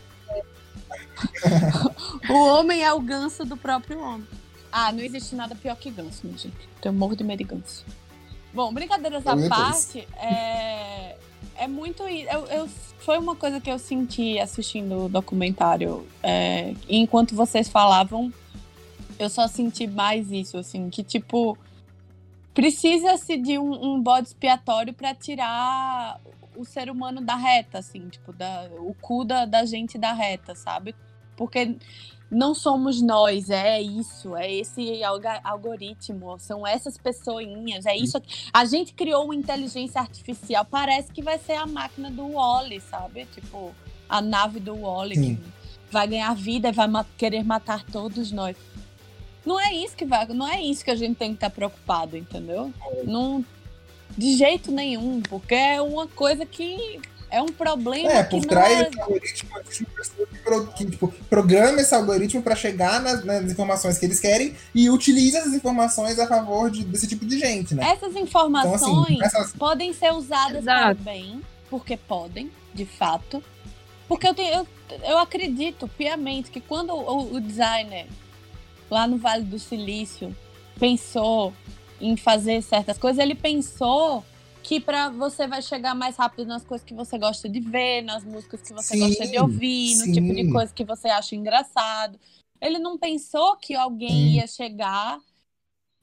O 2.30 2.34
homem 2.34 2.84
é 2.84 2.93
o 2.93 2.99
ganso 2.99 3.43
do 3.45 3.57
próprio 3.57 3.99
homem. 3.99 4.28
Ah, 4.72 4.91
não 4.91 4.99
existe 4.99 5.36
nada 5.36 5.55
pior 5.55 5.76
que 5.76 5.89
ganso, 5.89 6.22
minha 6.24 6.38
gente. 6.38 6.70
Tenho 6.82 6.93
morro 6.93 7.16
de 7.16 7.24
medo 7.24 7.39
de 7.39 7.45
ganso. 7.45 7.84
Bom, 8.53 8.74
brincadeiras 8.74 9.26
à 9.26 9.36
parte, 9.47 10.07
é, 10.18 11.16
é 11.55 11.68
muito. 11.68 12.03
Eu, 12.03 12.45
eu, 12.45 12.70
foi 12.99 13.18
uma 13.18 13.36
coisa 13.36 13.60
que 13.60 13.72
eu 13.72 13.78
senti 13.80 14.39
assistindo 14.39 15.05
o 15.05 15.10
documentário. 15.10 16.07
É, 16.22 16.74
enquanto 16.88 17.36
vocês 17.36 17.68
falavam, 17.68 18.32
eu 19.20 19.30
só 19.30 19.47
senti 19.47 19.86
mais 19.86 20.32
isso, 20.32 20.57
assim, 20.57 20.89
que 20.89 21.03
tipo 21.03 21.57
precisa-se 22.53 23.38
de 23.38 23.57
um, 23.59 23.93
um 23.93 24.01
bode 24.01 24.30
expiatório 24.30 24.93
para 24.93 25.13
tirar 25.13 26.20
o 26.55 26.65
ser 26.65 26.89
humano 26.89 27.22
da 27.22 27.36
reta, 27.36 27.80
assim, 27.80 28.09
tipo, 28.09 28.34
da, 28.34 28.70
o 28.80 28.93
cu 28.93 29.24
da, 29.24 29.45
da 29.45 29.65
gente 29.65 29.97
da 29.97 30.11
reta, 30.11 30.55
sabe? 30.55 30.93
Porque 31.38 31.78
não 32.30 32.53
somos 32.53 33.01
nós, 33.01 33.49
é 33.49 33.82
isso, 33.82 34.36
é 34.36 34.51
esse 34.51 35.01
algoritmo, 35.43 36.38
são 36.38 36.67
essas 36.67 36.97
pessoinhas, 36.97 37.86
é 37.86 37.95
isso. 37.95 38.22
A 38.53 38.65
gente 38.65 38.93
criou 38.93 39.26
uma 39.26 39.36
inteligência 39.36 40.01
artificial, 40.01 40.65
parece 40.65 41.11
que 41.11 41.22
vai 41.22 41.39
ser 41.39 41.53
a 41.53 41.65
máquina 41.65 42.11
do 42.11 42.34
Wally, 42.34 42.82
sabe? 42.82 43.26
Tipo, 43.26 43.74
a 44.07 44.22
nave 44.22 44.59
do 44.59 44.82
Wally 44.82 45.15
que 45.15 45.39
vai 45.89 46.07
ganhar 46.07 46.36
vida 46.36 46.70
e 46.70 46.72
vai 46.72 46.88
ma 46.88 47.05
querer 47.17 47.43
matar 47.43 47.84
todos 47.86 48.32
nós. 48.32 48.55
Não 49.46 49.60
é 49.60 49.74
isso 49.74 49.96
que 49.96 50.06
vai, 50.06 50.28
não 50.28 50.48
é 50.48 50.62
isso 50.62 50.84
que 50.84 50.92
a 50.92 50.96
gente 50.96 51.18
tem 51.18 51.30
que 51.30 51.38
estar 51.38 51.50
preocupado, 51.50 52.18
entendeu? 52.18 52.74
Não 53.04 53.44
de 54.18 54.36
jeito 54.36 54.72
nenhum, 54.72 55.22
porque 55.22 55.56
é 55.56 55.82
uma 55.82 56.08
coisa 56.08 56.46
que 56.46 57.00
é 57.30 57.42
um 57.42 57.48
problema. 57.48 58.12
É, 58.12 58.24
por 58.24 58.44
trás 58.44 58.82
é... 58.82 58.84
desse 58.86 59.02
algoritmo 59.02 59.60
existe 59.60 59.86
uma 59.86 59.94
pessoa 59.94 60.28
que, 60.28 60.38
pro, 60.40 60.68
que 60.68 60.86
tipo, 60.86 61.08
programa 61.30 61.82
esse 61.82 61.94
algoritmo 61.94 62.42
para 62.42 62.56
chegar 62.56 63.02
nas, 63.02 63.24
nas, 63.24 63.52
informações 63.52 63.98
que 63.98 64.06
eles 64.06 64.20
querem 64.20 64.56
e 64.74 64.90
utiliza 64.90 65.38
essas 65.38 65.54
informações 65.54 66.18
a 66.20 66.28
favor 66.28 66.72
de, 66.72 66.84
desse 66.84 67.08
tipo 67.08 67.26
de 67.26 67.40
gente, 67.40 67.76
né? 67.76 67.92
Essas 67.92 68.16
informações 68.16 68.82
então, 68.82 69.04
assim, 69.04 69.24
essas... 69.24 69.54
podem 69.54 69.94
ser 69.94 70.12
usadas 70.12 70.64
para 70.64 70.94
bem, 70.94 71.42
porque 71.70 71.96
podem, 71.96 72.52
de 72.74 72.86
fato. 72.86 73.44
Porque 74.08 74.28
eu, 74.28 74.34
tenho, 74.34 74.54
eu, 74.56 74.68
eu 75.04 75.18
acredito 75.20 75.88
piamente 75.88 76.50
que 76.50 76.60
quando 76.60 76.94
o, 76.94 77.36
o 77.36 77.40
designer 77.40 78.08
lá 78.90 79.08
no 79.08 79.18
Vale 79.18 79.44
do 79.44 79.60
Silício 79.60 80.36
pensou 80.80 81.54
em 82.00 82.16
fazer 82.16 82.62
certas 82.62 82.98
coisas, 82.98 83.22
ele 83.22 83.36
pensou 83.36 84.24
que 84.64 84.80
para 84.80 85.10
você 85.10 85.48
vai 85.48 85.62
chegar 85.62 85.96
mais 85.96 86.16
rápido 86.16 86.48
nas 86.48 86.64
coisas 86.64 86.86
que 86.86 86.94
você 86.94 87.18
gosta 87.18 87.50
de 87.50 87.60
ver, 87.60 88.02
nas 88.02 88.24
músicas 88.24 88.62
que 88.62 88.74
você 88.74 88.96
sim, 88.96 89.00
gosta 89.00 89.28
de 89.28 89.38
ouvir, 89.40 89.96
no 89.96 90.06
sim. 90.06 90.12
tipo 90.14 90.34
de 90.34 90.52
coisa 90.52 90.74
que 90.74 90.84
você 90.84 91.08
acha 91.08 91.36
engraçado. 91.36 92.20
Ele 92.62 92.78
não 92.78 92.98
pensou 92.98 93.56
que 93.56 93.76
alguém 93.76 94.36
ia 94.36 94.48
chegar 94.48 95.20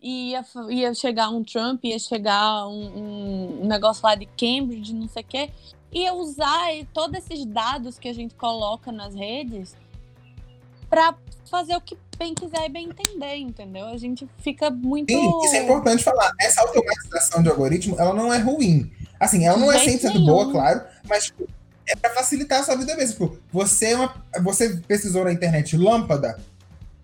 ia, 0.01 0.45
ia 0.69 0.95
chegar 0.95 1.31
um 1.31 1.43
Trump, 1.43 1.85
ia 1.85 1.99
chegar 1.99 2.67
um, 2.69 3.63
um 3.63 3.67
negócio 3.67 4.05
lá 4.05 4.15
de 4.15 4.27
Cambridge, 4.27 4.95
não 4.95 5.09
sei 5.09 5.23
o 5.23 5.27
quê, 5.27 5.51
ia 5.93 6.15
usar 6.15 6.69
todos 6.93 7.19
esses 7.19 7.45
dados 7.45 7.99
que 7.99 8.09
a 8.09 8.13
gente 8.13 8.35
coloca 8.35 8.93
nas 8.93 9.15
redes 9.15 9.77
para 10.89 11.15
fazer 11.51 11.77
o 11.77 11.81
que 11.81 11.97
bem 12.19 12.35
quiser 12.35 12.67
e 12.67 12.69
bem 12.69 12.89
entender, 12.89 13.37
entendeu? 13.37 13.87
A 13.87 13.97
gente 13.97 14.29
fica 14.39 14.71
muito. 14.71 15.13
Sim, 15.13 15.45
isso 15.45 15.55
é 15.55 15.63
importante 15.63 16.03
falar. 16.03 16.33
Essa 16.41 16.63
automatização 16.63 17.43
de 17.43 17.49
algoritmo, 17.49 17.97
ela 17.99 18.15
não 18.15 18.33
é 18.33 18.39
ruim. 18.39 18.91
Assim, 19.19 19.47
ela 19.47 19.57
não 19.57 19.73
é 19.73 19.79
100% 19.79 20.25
boa, 20.25 20.51
claro, 20.51 20.83
mas 21.09 21.27
tipo, 21.27 21.49
é 21.89 21.97
para 21.97 22.11
facilitar 22.11 22.61
a 22.61 22.63
sua 22.65 22.77
vida 22.77 22.95
mesmo. 22.97 23.29
Tipo, 23.29 23.39
você, 23.51 23.93
é 23.93 23.97
uma, 23.97 24.15
você 24.43 24.77
pesquisou 24.87 25.25
na 25.25 25.33
internet 25.33 25.77
lâmpada, 25.77 26.39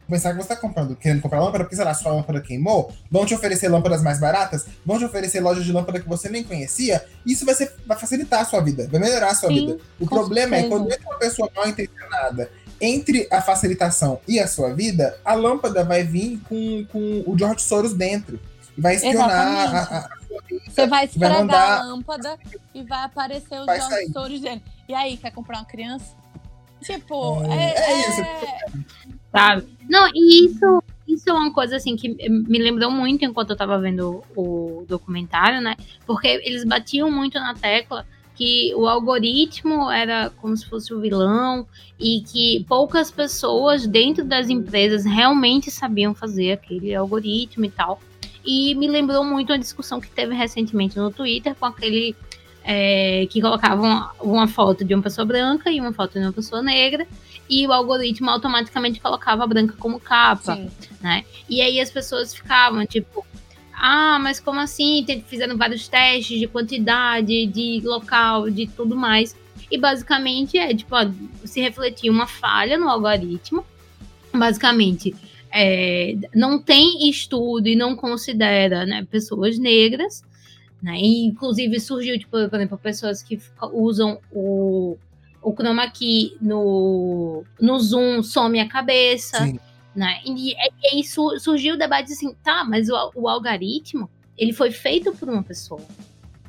pensar 0.08 0.30
que 0.30 0.36
você 0.36 0.42
está 0.42 0.56
comprando, 0.56 0.94
querendo 0.94 1.22
comprar 1.22 1.40
lâmpada, 1.40 1.64
porque, 1.64 1.76
sei 1.76 1.84
lá, 1.84 1.94
sua 1.94 2.12
lâmpada 2.12 2.40
queimou, 2.42 2.92
vão 3.10 3.24
te 3.24 3.34
oferecer 3.34 3.68
lâmpadas 3.68 4.02
mais 4.02 4.20
baratas, 4.20 4.66
vão 4.84 4.98
te 4.98 5.04
oferecer 5.04 5.40
lojas 5.40 5.64
de 5.64 5.72
lâmpada 5.72 6.00
que 6.00 6.08
você 6.08 6.28
nem 6.28 6.44
conhecia, 6.44 7.02
isso 7.24 7.46
vai, 7.46 7.54
ser, 7.54 7.74
vai 7.86 7.98
facilitar 7.98 8.42
a 8.42 8.44
sua 8.44 8.60
vida, 8.60 8.86
vai 8.90 9.00
melhorar 9.00 9.30
a 9.30 9.34
sua 9.34 9.48
Sim, 9.48 9.54
vida. 9.54 9.78
O 9.98 10.06
problema 10.06 10.56
certeza. 10.56 10.66
é 10.66 10.68
quando 10.68 10.92
entra 10.92 11.08
uma 11.08 11.18
pessoa 11.18 11.50
mal 11.54 11.66
intencionada 11.66 12.50
entre 12.82 13.28
a 13.30 13.40
facilitação 13.40 14.20
e 14.26 14.40
a 14.40 14.48
sua 14.48 14.74
vida, 14.74 15.16
a 15.24 15.34
lâmpada 15.34 15.84
vai 15.84 16.02
vir 16.02 16.40
com, 16.48 16.84
com 16.90 17.22
o 17.24 17.38
George 17.38 17.62
Soros 17.62 17.94
dentro. 17.94 18.40
E 18.76 18.80
vai 18.80 18.96
espionar 18.96 19.30
a, 19.30 19.78
a, 19.78 19.98
a, 19.98 20.08
sua 20.26 20.42
vida. 20.48 20.62
Você 20.68 20.86
vai 20.88 21.04
esfregar 21.04 21.30
vai 21.30 21.40
mandar... 21.42 21.78
a 21.78 21.84
lâmpada 21.84 22.38
e 22.74 22.82
vai 22.82 23.04
aparecer 23.04 23.60
o 23.60 23.64
George 23.64 23.88
sair. 23.88 24.12
Soros 24.12 24.40
dentro. 24.40 24.64
E 24.88 24.94
aí, 24.94 25.16
quer 25.16 25.30
comprar 25.30 25.58
uma 25.58 25.64
criança? 25.64 26.16
Tipo, 26.82 27.44
é, 27.44 27.70
é, 27.70 27.92
é 27.92 28.08
isso. 28.08 28.20
É 28.20 28.58
sabe? 29.32 29.66
Não, 29.88 30.08
e 30.14 30.46
isso, 30.46 30.82
isso 31.08 31.30
é 31.30 31.32
uma 31.32 31.52
coisa 31.52 31.76
assim 31.76 31.96
que 31.96 32.08
me 32.08 32.58
lembrou 32.58 32.90
muito 32.90 33.24
enquanto 33.24 33.50
eu 33.50 33.56
tava 33.56 33.80
vendo 33.80 34.22
o 34.36 34.84
documentário, 34.86 35.60
né? 35.60 35.74
Porque 36.06 36.28
eles 36.28 36.64
batiam 36.64 37.10
muito 37.10 37.40
na 37.40 37.54
tecla 37.54 38.06
que 38.34 38.74
o 38.74 38.86
algoritmo 38.86 39.90
era 39.90 40.30
como 40.30 40.56
se 40.56 40.66
fosse 40.66 40.92
o 40.92 41.00
vilão 41.00 41.66
e 41.98 42.20
que 42.20 42.64
poucas 42.68 43.10
pessoas 43.10 43.86
dentro 43.86 44.24
das 44.24 44.48
empresas 44.48 45.04
realmente 45.04 45.70
sabiam 45.70 46.14
fazer 46.14 46.52
aquele 46.52 46.94
algoritmo 46.94 47.64
e 47.64 47.70
tal. 47.70 48.00
E 48.44 48.74
me 48.74 48.88
lembrou 48.88 49.24
muito 49.24 49.52
a 49.52 49.56
discussão 49.56 50.00
que 50.00 50.10
teve 50.10 50.34
recentemente 50.34 50.98
no 50.98 51.10
Twitter 51.10 51.54
com 51.54 51.66
aquele 51.66 52.16
é, 52.64 53.26
que 53.30 53.40
colocavam 53.40 53.84
uma, 53.84 54.12
uma, 54.20 54.48
foto 54.48 54.84
de 54.84 54.94
uma 54.94 55.02
pessoa 55.02 55.24
branca 55.24 55.70
e 55.70 55.80
uma 55.80 55.92
foto 55.92 56.18
de 56.18 56.20
uma 56.20 56.32
pessoa 56.32 56.62
negra 56.62 57.06
e 57.48 57.66
o 57.66 57.72
algoritmo 57.72 58.30
automaticamente 58.30 59.00
colocava 59.00 59.44
a 59.44 59.46
branca 59.46 59.74
como 59.78 60.00
capa, 60.00 60.56
Sim. 60.56 60.70
né? 61.00 61.24
E 61.48 61.60
aí 61.60 61.80
as 61.80 61.90
pessoas 61.90 62.34
ficavam 62.34 62.86
tipo, 62.86 63.26
ah, 63.84 64.18
mas 64.20 64.38
como 64.38 64.60
assim? 64.60 65.04
Fizeram 65.26 65.56
vários 65.56 65.88
testes 65.88 66.38
de 66.38 66.46
quantidade, 66.46 67.46
de 67.46 67.80
local, 67.84 68.48
de 68.48 68.66
tudo 68.68 68.94
mais. 68.94 69.36
E 69.70 69.76
basicamente 69.76 70.56
é 70.56 70.74
tipo, 70.74 70.94
se 71.44 71.60
refletir 71.60 72.08
uma 72.08 72.26
falha 72.26 72.78
no 72.78 72.88
algoritmo. 72.88 73.64
Basicamente, 74.32 75.14
é, 75.50 76.16
não 76.34 76.58
tem 76.58 77.10
estudo 77.10 77.66
e 77.66 77.76
não 77.76 77.96
considera 77.96 78.86
né, 78.86 79.06
pessoas 79.10 79.58
negras 79.58 80.22
né? 80.82 80.96
E, 80.98 81.26
inclusive 81.26 81.78
surgiu, 81.78 82.18
tipo, 82.18 82.32
por 82.32 82.56
exemplo, 82.56 82.76
pessoas 82.76 83.22
que 83.22 83.40
usam 83.72 84.18
o, 84.32 84.98
o 85.40 85.52
chroma 85.54 85.88
key 85.88 86.36
no, 86.40 87.44
no 87.60 87.78
zoom, 87.78 88.22
some 88.22 88.58
a 88.58 88.68
cabeça. 88.68 89.46
Sim. 89.46 89.60
Né? 89.94 90.20
E, 90.24 90.52
e 90.52 90.56
aí 90.92 91.04
surgiu 91.04 91.74
o 91.74 91.78
debate 91.78 92.12
assim, 92.12 92.34
tá, 92.42 92.64
mas 92.64 92.88
o, 92.88 93.12
o 93.14 93.28
algoritmo, 93.28 94.08
ele 94.36 94.52
foi 94.52 94.70
feito 94.70 95.12
por 95.12 95.28
uma 95.28 95.42
pessoa. 95.42 95.82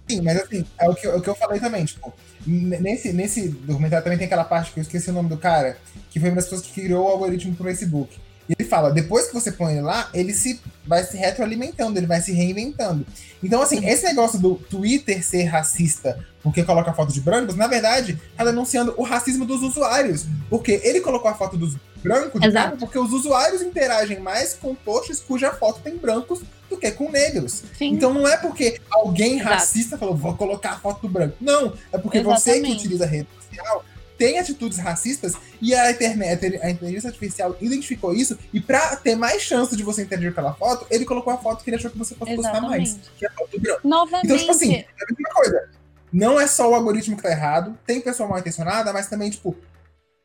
Sim, 0.07 0.21
mas 0.21 0.41
assim, 0.41 0.65
é 0.79 0.89
o 0.89 0.95
que, 0.95 1.07
é 1.07 1.15
o 1.15 1.21
que 1.21 1.29
eu 1.29 1.35
falei 1.35 1.59
também, 1.59 1.85
tipo, 1.85 2.13
nesse, 2.45 3.13
nesse 3.13 3.49
documentário 3.49 4.03
também 4.03 4.17
tem 4.17 4.27
aquela 4.27 4.43
parte 4.43 4.71
que 4.71 4.79
eu 4.79 4.81
esqueci 4.81 5.09
o 5.09 5.13
nome 5.13 5.29
do 5.29 5.37
cara, 5.37 5.77
que 6.09 6.19
foi 6.19 6.29
uma 6.29 6.35
das 6.35 6.45
pessoas 6.45 6.61
que 6.61 6.81
criou 6.81 7.05
o 7.05 7.07
algoritmo 7.07 7.55
pro 7.55 7.65
Facebook. 7.65 8.19
E 8.49 8.53
ele 8.57 8.67
fala, 8.67 8.91
depois 8.91 9.27
que 9.27 9.33
você 9.33 9.51
põe 9.51 9.73
ele 9.73 9.81
lá, 9.81 10.09
ele 10.13 10.33
se 10.33 10.59
vai 10.85 11.03
se 11.03 11.15
retroalimentando, 11.15 11.97
ele 11.97 12.07
vai 12.07 12.21
se 12.21 12.33
reinventando. 12.33 13.05
Então, 13.41 13.61
assim, 13.61 13.85
esse 13.87 14.03
negócio 14.03 14.39
do 14.39 14.55
Twitter 14.55 15.25
ser 15.25 15.43
racista 15.43 16.19
porque 16.43 16.61
coloca 16.61 16.91
a 16.91 16.93
foto 16.93 17.13
de 17.13 17.21
brancos, 17.21 17.55
na 17.55 17.67
verdade, 17.67 18.19
tá 18.35 18.43
denunciando 18.43 18.93
o 18.97 19.03
racismo 19.03 19.45
dos 19.45 19.63
usuários. 19.63 20.25
Porque 20.49 20.81
ele 20.83 20.99
colocou 20.99 21.31
a 21.31 21.33
foto 21.33 21.55
dos 21.55 21.77
brancos 22.03 22.41
de 22.41 22.51
branco 22.51 22.77
porque 22.77 22.99
os 22.99 23.13
usuários 23.13 23.61
interagem 23.61 24.19
mais 24.19 24.53
com 24.53 24.75
posts 24.75 25.21
cuja 25.21 25.53
foto 25.53 25.79
tem 25.81 25.95
brancos 25.95 26.41
do 26.69 26.77
que 26.77 26.91
com 26.91 27.09
negros. 27.09 27.63
Sim. 27.77 27.93
Então 27.93 28.13
não 28.13 28.27
é 28.27 28.35
porque 28.35 28.79
alguém 28.91 29.39
Exato. 29.39 29.49
racista 29.49 29.97
falou, 29.97 30.17
vou 30.17 30.35
colocar 30.35 30.71
a 30.71 30.79
foto 30.79 31.03
do 31.03 31.09
branco. 31.09 31.37
Não, 31.39 31.73
é 31.93 31.97
porque 31.97 32.17
Exatamente. 32.17 32.41
você 32.41 32.61
que 32.61 32.71
utiliza 32.73 33.05
a 33.05 33.07
rede 33.07 33.27
social 33.41 33.85
tem 34.17 34.39
atitudes 34.39 34.77
racistas 34.77 35.33
e 35.61 35.73
a 35.73 35.91
internet, 35.91 36.59
a 36.61 36.69
inteligência 36.69 37.07
artificial 37.07 37.55
identificou 37.59 38.13
isso 38.13 38.37
e 38.53 38.59
para 38.59 38.95
ter 38.95 39.15
mais 39.15 39.41
chance 39.41 39.75
de 39.75 39.83
você 39.83 40.03
interagir 40.03 40.33
pela 40.33 40.53
foto, 40.53 40.85
ele 40.89 41.05
colocou 41.05 41.33
a 41.33 41.37
foto 41.37 41.63
que 41.63 41.69
ele 41.69 41.77
achou 41.77 41.91
que 41.91 41.97
você 41.97 42.15
fosse 42.15 42.35
gostar 42.35 42.61
mais, 42.61 42.99
que 43.17 43.25
é 43.25 43.29
a 43.29 43.31
foto. 43.31 43.59
Novamente. 43.83 44.25
Então, 44.25 44.37
tipo 44.37 44.51
assim, 44.51 44.75
é 44.75 44.85
a 44.85 45.05
mesma 45.09 45.29
coisa. 45.33 45.69
Não 46.11 46.39
é 46.39 46.45
só 46.45 46.69
o 46.69 46.75
algoritmo 46.75 47.17
que 47.17 47.23
tá 47.23 47.31
errado, 47.31 47.77
tem 47.85 47.99
pessoa 47.99 48.29
mal 48.29 48.37
intencionada, 48.37 48.93
mas 48.93 49.07
também, 49.07 49.31
tipo, 49.31 49.57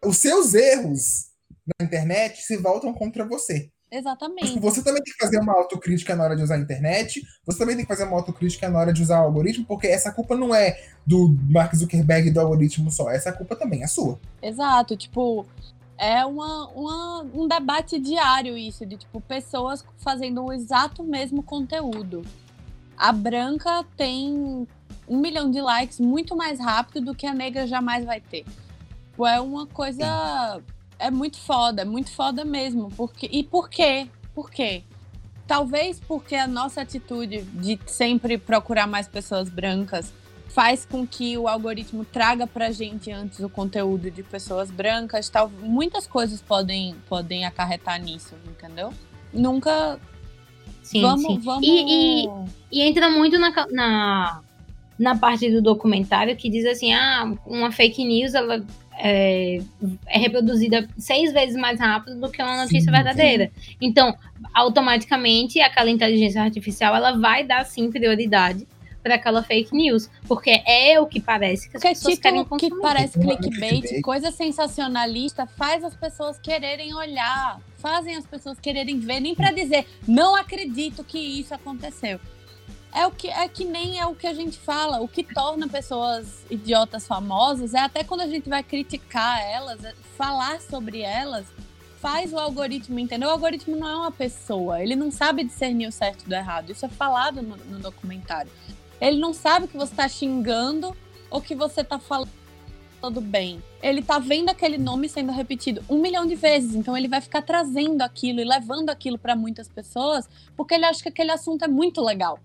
os 0.05 0.18
seus 0.18 0.53
erros 0.55 1.28
na 1.78 1.86
internet 1.86 2.43
se 2.43 2.57
voltam 2.57 2.93
contra 2.93 3.24
você. 3.24 3.70
Exatamente. 3.91 4.53
Tipo, 4.53 4.61
você 4.61 4.82
também 4.82 5.03
tem 5.03 5.14
que 5.14 5.18
fazer 5.18 5.39
uma 5.39 5.53
autocrítica 5.55 6.14
na 6.14 6.24
hora 6.24 6.36
de 6.36 6.43
usar 6.43 6.57
a 6.57 6.59
internet, 6.59 7.22
você 7.45 7.59
também 7.59 7.74
tem 7.74 7.84
que 7.84 7.89
fazer 7.89 8.05
uma 8.05 8.16
autocrítica 8.16 8.68
na 8.68 8.78
hora 8.78 8.93
de 8.93 9.03
usar 9.03 9.20
o 9.20 9.24
algoritmo, 9.24 9.64
porque 9.64 9.86
essa 9.86 10.12
culpa 10.12 10.36
não 10.36 10.55
é 10.55 10.78
do 11.07 11.34
Mark 11.49 11.74
Zuckerberg 11.74 12.28
e 12.28 12.30
do 12.30 12.41
algoritmo 12.41 12.91
só, 12.91 13.11
essa 13.11 13.32
culpa 13.32 13.57
também 13.57 13.82
é 13.82 13.86
sua. 13.86 14.18
Exato, 14.43 14.95
tipo, 14.97 15.47
é 15.97 16.24
uma, 16.24 16.68
uma, 16.68 17.22
um 17.34 17.49
debate 17.49 17.99
diário 17.99 18.57
isso, 18.59 18.84
de 18.84 18.99
tipo, 18.99 19.20
pessoas 19.22 19.84
fazendo 19.99 20.45
o 20.45 20.53
exato 20.53 21.03
mesmo 21.03 21.43
conteúdo. 21.43 22.22
A 22.97 23.11
branca 23.11 23.84
tem 23.97 24.66
um 25.09 25.18
milhão 25.18 25.51
de 25.51 25.61
likes 25.61 25.99
muito 25.99 26.36
mais 26.36 26.61
rápido 26.61 27.07
do 27.07 27.14
que 27.14 27.26
a 27.26 27.32
negra 27.32 27.66
jamais 27.66 28.05
vai 28.05 28.20
ter. 28.20 28.45
Tipo, 29.11 29.26
é 29.26 29.41
uma 29.41 29.66
coisa. 29.66 30.61
Sim 30.66 30.78
é 30.99 31.11
muito 31.11 31.38
foda, 31.38 31.82
é 31.82 31.84
muito 31.84 32.11
foda 32.11 32.44
mesmo. 32.44 32.90
Porque, 32.96 33.28
e 33.30 33.42
por 33.42 33.68
quê? 33.68 34.09
Por 34.34 34.51
quê? 34.51 34.82
Talvez 35.46 36.01
porque 36.01 36.34
a 36.34 36.46
nossa 36.46 36.82
atitude 36.82 37.42
de 37.42 37.78
sempre 37.86 38.36
procurar 38.36 38.86
mais 38.86 39.09
pessoas 39.09 39.49
brancas 39.49 40.12
faz 40.49 40.84
com 40.84 41.07
que 41.07 41.38
o 41.38 41.46
algoritmo 41.46 42.05
traga 42.05 42.46
pra 42.46 42.70
gente 42.70 43.11
antes 43.11 43.40
o 43.40 43.49
conteúdo 43.49 44.11
de 44.11 44.22
pessoas 44.22 44.70
brancas. 44.70 45.28
Tal, 45.28 45.51
muitas 45.61 46.07
coisas 46.07 46.42
podem, 46.42 46.96
podem 47.09 47.44
acarretar 47.44 48.01
nisso, 48.01 48.34
entendeu? 48.46 48.92
Nunca. 49.32 49.99
Sim, 50.82 51.03
vamos, 51.03 51.26
sim. 51.26 51.38
Vamos... 51.38 51.66
E, 51.66 52.24
e, 52.24 52.28
e 52.72 52.82
entra 52.82 53.11
muito 53.11 53.38
na, 53.38 53.53
na, 53.70 54.40
na 54.99 55.16
parte 55.16 55.51
do 55.51 55.62
documentário 55.62 56.36
que 56.36 56.51
diz 56.51 56.66
assim: 56.66 56.92
ah, 56.92 57.32
uma 57.46 57.70
fake 57.70 58.05
news 58.05 58.34
ela 58.34 58.64
é, 58.99 59.61
é, 60.07 60.18
reproduzida 60.18 60.88
seis 60.99 61.32
vezes 61.32 61.57
mais 61.57 61.78
rápido 61.78 62.20
do 62.20 62.30
que 62.30 62.42
uma 62.42 62.57
notícia 62.57 62.80
sim, 62.80 62.90
verdadeira. 62.90 63.51
Sim. 63.55 63.76
Então, 63.80 64.16
automaticamente, 64.53 65.61
aquela 65.61 65.90
inteligência 65.90 66.42
artificial 66.42 66.94
ela 66.94 67.16
vai 67.16 67.44
dar 67.44 67.64
sim 67.64 67.90
prioridade 67.90 68.66
para 69.03 69.14
aquela 69.14 69.42
fake 69.42 69.74
news, 69.74 70.11
porque 70.26 70.51
é 70.66 71.01
o 71.01 71.07
que 71.07 71.20
parece 71.20 71.70
que 71.70 71.76
as 71.76 71.82
porque 71.82 71.94
pessoas 71.94 72.14
tipo, 72.14 72.22
querem 72.22 72.44
consumir. 72.44 72.72
que 72.72 72.80
parece 72.80 73.18
clickbait, 73.18 74.01
coisa 74.03 74.30
sensacionalista, 74.30 75.46
faz 75.46 75.84
as 75.84 75.94
pessoas 75.94 76.38
quererem 76.38 76.94
olhar, 76.94 77.61
fazem 77.78 78.16
as 78.16 78.26
pessoas 78.26 78.59
quererem 78.59 78.99
ver, 78.99 79.20
nem 79.20 79.34
para 79.34 79.53
dizer, 79.53 79.86
não 80.07 80.34
acredito 80.34 81.05
que 81.05 81.18
isso 81.18 81.55
aconteceu 81.55 82.18
é 82.95 83.07
o 83.07 83.11
que 83.11 83.28
é 83.28 83.47
que 83.49 83.64
nem 83.64 83.99
é 83.99 84.07
o 84.07 84.14
que 84.14 84.26
a 84.26 84.34
gente 84.34 84.59
fala. 84.59 85.01
O 85.01 85.09
que 85.09 85.22
torna 85.22 85.68
pessoas 85.68 86.45
idiotas 86.51 87.07
famosas 87.07 87.74
é 87.74 87.80
até 87.80 88.03
quando 88.03 88.22
a 88.22 88.26
gente 88.26 88.49
vai 88.49 88.62
criticar 88.62 89.41
elas, 89.43 89.84
é 89.84 89.95
falar 90.16 90.61
sobre 90.61 91.01
elas, 91.01 91.47
faz 92.01 92.32
o 92.32 92.39
algoritmo 92.39 92.99
entender. 92.99 93.26
O 93.26 93.30
algoritmo 93.30 93.76
não 93.76 93.89
é 93.89 93.97
uma 93.97 94.12
pessoa, 94.12 94.82
ele 94.82 94.97
não 94.97 95.11
sabe 95.11 95.45
discernir 95.45 95.89
o 95.89 95.93
certo 95.93 96.24
do 96.24 96.34
errado. 96.34 96.70
Isso 96.70 96.86
é 96.86 96.89
falado 96.89 97.43
no, 97.43 97.57
no 97.57 97.78
documentário. 97.78 98.51
Ele 99.01 99.18
não 99.18 99.32
sabe 99.32 99.68
que 99.68 99.76
você 99.76 99.93
está 99.93 100.09
xingando 100.09 100.97
ou 101.30 101.41
que 101.41 101.55
você 101.55 101.82
está 101.82 101.99
falando 101.99 102.28
bem. 103.20 103.62
Ele 103.80 104.03
tá 104.03 104.18
vendo 104.18 104.49
aquele 104.49 104.76
nome 104.76 105.09
sendo 105.09 105.30
repetido 105.30 105.84
um 105.89 105.99
milhão 105.99 106.26
de 106.26 106.34
vezes, 106.34 106.74
então 106.74 106.97
ele 106.97 107.07
vai 107.07 107.20
ficar 107.20 107.43
trazendo 107.43 108.03
aquilo 108.03 108.41
e 108.41 108.45
levando 108.45 108.91
aquilo 108.91 109.16
para 109.16 109.36
muitas 109.36 109.68
pessoas, 109.68 110.28
porque 110.57 110.74
ele 110.74 110.84
acha 110.84 111.01
que 111.01 111.09
aquele 111.09 111.30
assunto 111.30 111.64
é 111.64 111.68
muito 111.68 112.03
legal 112.03 112.41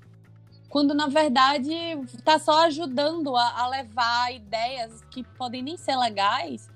quando 0.73 0.95
na 0.95 1.05
verdade 1.05 1.71
está 2.17 2.39
só 2.39 2.65
ajudando 2.65 3.37
a, 3.37 3.61
a, 3.61 3.67
levar 3.69 4.33
ideias 4.33 4.91
que 5.11 5.23
podem 5.37 5.61
nem 5.61 5.77
ser 5.77 5.95
legais 5.95 6.67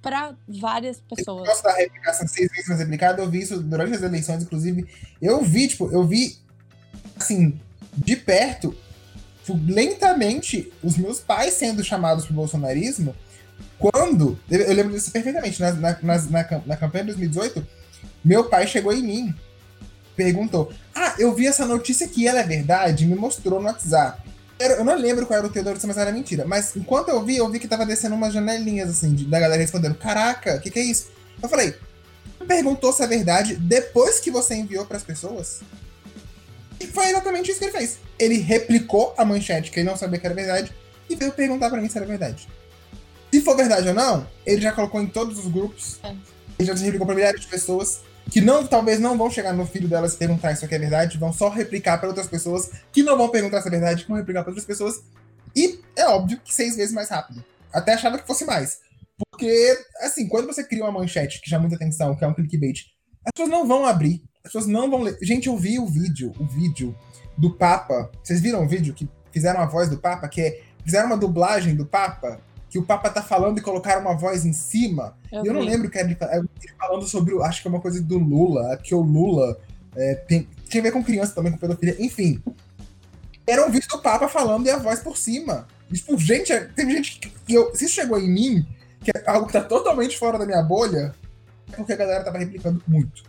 para 0.00 0.36
várias 0.46 1.00
pessoas. 1.00 1.48
Posso 1.48 1.64
da 1.64 1.74
replicação 1.74 2.28
seis 2.28 2.48
vezes 2.52 2.68
mais 2.68 2.78
replicada, 2.78 3.20
eu 3.20 3.28
vi 3.28 3.42
isso 3.42 3.60
durante 3.60 3.96
as 3.96 4.02
eleições, 4.02 4.44
inclusive. 4.44 4.88
Eu 5.20 5.42
vi, 5.42 5.66
tipo, 5.66 5.90
eu 5.90 6.06
vi, 6.06 6.38
assim, 7.16 7.60
de 7.96 8.14
perto, 8.14 8.76
tipo, 9.44 9.58
lentamente, 9.66 10.72
os 10.80 10.96
meus 10.96 11.18
pais 11.18 11.54
sendo 11.54 11.82
chamados 11.82 12.24
pro 12.26 12.34
bolsonarismo, 12.34 13.12
quando, 13.76 14.38
eu 14.48 14.72
lembro 14.72 14.92
disso 14.92 15.10
perfeitamente, 15.10 15.60
na, 15.60 15.72
na, 15.72 15.98
na, 16.00 16.62
na 16.64 16.76
campanha 16.76 17.06
de 17.06 17.10
2018, 17.10 17.66
meu 18.24 18.48
pai 18.48 18.68
chegou 18.68 18.92
em 18.92 19.02
mim, 19.02 19.34
perguntou, 20.16 20.72
ah, 20.94 21.14
eu 21.18 21.34
vi 21.34 21.46
essa 21.46 21.66
notícia 21.66 22.06
aqui, 22.06 22.26
ela 22.26 22.40
é 22.40 22.44
verdade? 22.44 23.06
Me 23.06 23.14
mostrou 23.14 23.60
no 23.60 23.66
WhatsApp. 23.66 24.22
Eu 24.58 24.84
não 24.84 24.94
lembro 24.94 25.26
qual 25.26 25.38
era 25.38 25.46
o 25.46 25.50
teu 25.50 25.64
da 25.64 25.74
mas 25.84 25.96
era 25.96 26.12
mentira. 26.12 26.44
Mas 26.46 26.76
enquanto 26.76 27.08
eu 27.08 27.24
vi, 27.24 27.36
eu 27.36 27.48
vi 27.48 27.58
que 27.58 27.66
tava 27.66 27.84
descendo 27.84 28.14
umas 28.14 28.32
janelinhas, 28.32 28.90
assim, 28.90 29.12
de, 29.12 29.24
da 29.24 29.40
galera 29.40 29.60
respondendo: 29.60 29.96
Caraca, 29.96 30.56
o 30.56 30.60
que, 30.60 30.70
que 30.70 30.78
é 30.78 30.84
isso? 30.84 31.08
Eu 31.42 31.48
falei: 31.48 31.74
Perguntou 32.46 32.92
se 32.92 33.02
é 33.02 33.06
verdade 33.06 33.56
depois 33.56 34.20
que 34.20 34.30
você 34.30 34.54
enviou 34.54 34.86
para 34.86 34.96
as 34.96 35.02
pessoas? 35.02 35.62
E 36.78 36.86
foi 36.86 37.06
exatamente 37.06 37.50
isso 37.50 37.58
que 37.58 37.66
ele 37.66 37.72
fez. 37.72 37.98
Ele 38.18 38.38
replicou 38.38 39.14
a 39.16 39.24
manchete, 39.24 39.70
que 39.70 39.80
ele 39.80 39.88
não 39.88 39.96
sabia 39.96 40.18
que 40.18 40.26
era 40.26 40.34
verdade, 40.34 40.72
e 41.08 41.16
veio 41.16 41.32
perguntar 41.32 41.70
para 41.70 41.80
mim 41.80 41.88
se 41.88 41.96
era 41.96 42.06
verdade. 42.06 42.48
Se 43.32 43.40
for 43.40 43.56
verdade 43.56 43.88
ou 43.88 43.94
não, 43.94 44.26
ele 44.44 44.60
já 44.60 44.72
colocou 44.72 45.00
em 45.00 45.06
todos 45.06 45.38
os 45.38 45.50
grupos. 45.50 45.98
É. 46.02 46.14
Ele 46.58 46.68
já 46.68 46.74
replicou 46.74 47.06
para 47.06 47.14
milhares 47.14 47.40
de 47.40 47.46
pessoas 47.46 48.00
que 48.30 48.40
não, 48.40 48.66
talvez 48.66 48.98
não 48.98 49.16
vão 49.16 49.30
chegar 49.30 49.52
no 49.52 49.66
filho 49.66 49.88
delas 49.88 50.14
e 50.14 50.16
perguntar 50.16 50.52
isso 50.52 50.64
aqui 50.64 50.74
é 50.74 50.78
verdade, 50.78 51.18
vão 51.18 51.32
só 51.32 51.48
replicar 51.48 51.98
para 51.98 52.08
outras 52.08 52.26
pessoas 52.26 52.70
que 52.92 53.02
não 53.02 53.16
vão 53.16 53.28
perguntar 53.28 53.60
se 53.60 53.68
é 53.68 53.70
verdade, 53.70 54.02
que 54.02 54.08
vão 54.08 54.16
replicar 54.16 54.42
para 54.42 54.50
outras 54.50 54.66
pessoas. 54.66 55.02
E 55.54 55.80
é 55.96 56.06
óbvio 56.06 56.40
que 56.42 56.54
seis 56.54 56.76
vezes 56.76 56.94
mais 56.94 57.10
rápido. 57.10 57.44
Até 57.72 57.94
achava 57.94 58.18
que 58.18 58.26
fosse 58.26 58.44
mais. 58.44 58.80
Porque, 59.30 59.78
assim, 60.00 60.28
quando 60.28 60.46
você 60.46 60.64
cria 60.64 60.84
uma 60.84 60.92
manchete 60.92 61.40
que 61.40 61.48
chama 61.48 61.62
muita 61.62 61.76
atenção, 61.76 62.16
que 62.16 62.24
é 62.24 62.28
um 62.28 62.34
clickbait, 62.34 62.86
as 63.24 63.32
pessoas 63.34 63.50
não 63.50 63.66
vão 63.66 63.86
abrir, 63.86 64.22
as 64.38 64.52
pessoas 64.52 64.66
não 64.66 64.90
vão 64.90 65.02
ler. 65.02 65.16
Gente, 65.22 65.48
eu 65.48 65.56
vi 65.56 65.78
o 65.78 65.86
vídeo, 65.86 66.32
o 66.38 66.46
vídeo 66.46 66.96
do 67.36 67.56
Papa. 67.56 68.10
Vocês 68.22 68.40
viram 68.40 68.64
o 68.64 68.68
vídeo 68.68 68.94
que 68.94 69.08
fizeram 69.30 69.60
a 69.60 69.66
voz 69.66 69.88
do 69.88 69.98
Papa, 69.98 70.28
que 70.28 70.40
é. 70.40 70.62
Fizeram 70.84 71.06
uma 71.06 71.16
dublagem 71.16 71.76
do 71.76 71.86
Papa 71.86 72.40
que 72.72 72.78
o 72.78 72.82
Papa 72.82 73.10
tá 73.10 73.22
falando 73.22 73.58
e 73.58 73.60
colocaram 73.60 74.00
uma 74.00 74.16
voz 74.16 74.46
em 74.46 74.52
cima. 74.54 75.14
Eu, 75.30 75.44
eu 75.44 75.52
não 75.52 75.60
lembro 75.60 75.90
que 75.90 75.98
era 75.98 76.08
ele 76.08 76.16
falando 76.78 77.06
sobre, 77.06 77.38
acho 77.42 77.60
que 77.60 77.68
é 77.68 77.70
uma 77.70 77.82
coisa 77.82 78.02
do 78.02 78.18
Lula, 78.18 78.78
que 78.78 78.94
o 78.94 79.02
Lula 79.02 79.60
é, 79.94 80.14
tem, 80.14 80.48
tinha 80.70 80.80
a 80.80 80.84
ver 80.84 80.90
com 80.90 81.04
criança 81.04 81.34
também, 81.34 81.52
com 81.52 81.58
pedofilia, 81.58 82.02
enfim. 82.02 82.42
Era 83.46 83.66
um 83.66 83.70
vídeo 83.70 83.86
do 83.90 83.98
Papa 83.98 84.26
falando 84.26 84.66
e 84.66 84.70
a 84.70 84.78
voz 84.78 85.00
por 85.00 85.18
cima. 85.18 85.66
E, 85.90 85.96
tipo, 85.96 86.16
gente, 86.16 86.50
é, 86.50 86.60
tem 86.60 86.90
gente 86.90 87.18
que, 87.18 87.28
que 87.28 87.52
eu, 87.52 87.76
se 87.76 87.84
isso 87.84 87.94
chegou 87.94 88.18
em 88.18 88.30
mim, 88.30 88.66
que 89.04 89.10
é 89.10 89.22
algo 89.30 89.46
que 89.46 89.52
tá 89.52 89.60
totalmente 89.60 90.18
fora 90.18 90.38
da 90.38 90.46
minha 90.46 90.62
bolha, 90.62 91.14
é 91.70 91.76
porque 91.76 91.92
a 91.92 91.96
galera 91.96 92.24
tava 92.24 92.38
replicando 92.38 92.82
muito. 92.88 93.22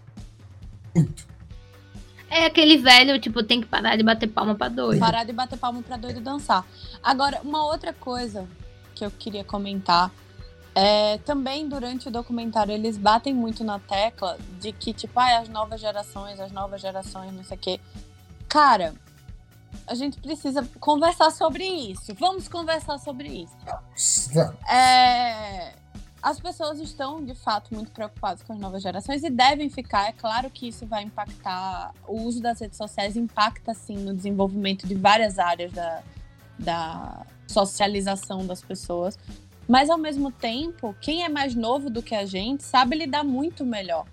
Muito. 0.95 1.27
É 2.29 2.45
aquele 2.45 2.77
velho, 2.77 3.19
tipo, 3.19 3.43
tem 3.43 3.59
que 3.59 3.67
parar 3.67 3.97
de 3.97 4.03
bater 4.03 4.27
palma 4.27 4.55
pra 4.55 4.69
doido. 4.69 5.01
Parar 5.01 5.25
de 5.25 5.33
bater 5.33 5.59
palma 5.59 5.83
pra 5.83 5.97
doido 5.97 6.21
dançar. 6.21 6.65
Agora, 7.03 7.41
uma 7.43 7.65
outra 7.65 7.91
coisa 7.91 8.47
que 8.93 9.05
eu 9.05 9.11
queria 9.11 9.43
comentar. 9.43 10.11
É, 10.75 11.19
também 11.19 11.69
durante 11.69 12.07
o 12.07 12.11
documentário 12.11 12.73
eles 12.73 12.97
batem 12.97 13.33
muito 13.33 13.63
na 13.63 13.77
tecla 13.77 14.39
de 14.59 14.71
que, 14.71 14.91
tipo, 14.91 15.19
ah, 15.19 15.39
as 15.39 15.47
novas 15.47 15.79
gerações, 15.79 16.39
as 16.39 16.51
novas 16.51 16.81
gerações, 16.81 17.31
não 17.31 17.43
sei 17.43 17.57
o 17.57 17.59
quê. 17.59 17.79
Cara, 18.49 18.95
a 19.87 19.95
gente 19.95 20.19
precisa 20.19 20.67
conversar 20.79 21.31
sobre 21.31 21.63
isso. 21.63 22.13
Vamos 22.15 22.47
conversar 22.47 22.97
sobre 22.99 23.27
isso. 23.27 23.55
É, 24.67 25.73
as 26.21 26.39
pessoas 26.39 26.79
estão, 26.79 27.23
de 27.23 27.35
fato, 27.35 27.73
muito 27.73 27.91
preocupadas 27.91 28.41
com 28.43 28.53
as 28.53 28.59
novas 28.59 28.81
gerações 28.81 29.23
e 29.23 29.29
devem 29.29 29.69
ficar. 29.69 30.07
É 30.07 30.13
claro 30.13 30.49
que 30.49 30.69
isso 30.69 30.85
vai 30.85 31.03
impactar. 31.03 31.93
O 32.07 32.21
uso 32.21 32.41
das 32.41 32.61
redes 32.61 32.77
sociais 32.77 33.17
impacta, 33.17 33.73
sim, 33.73 33.97
no 33.97 34.15
desenvolvimento 34.15 34.87
de 34.87 34.95
várias 34.95 35.37
áreas 35.37 35.71
da, 35.73 36.01
da, 36.57 37.25
socialização 37.53 38.45
das 38.45 38.61
pessoas. 38.61 39.17
Mas 39.67 39.89
ao 39.89 39.97
mesmo 39.97 40.31
tempo, 40.31 40.95
quem 40.99 41.23
é 41.23 41.29
mais 41.29 41.55
novo 41.55 41.89
do 41.89 42.01
que 42.01 42.15
a 42.15 42.25
gente 42.25 42.63
sabe 42.63 42.97
lidar 42.97 43.23
muito 43.23 43.65
melhor 43.65 44.05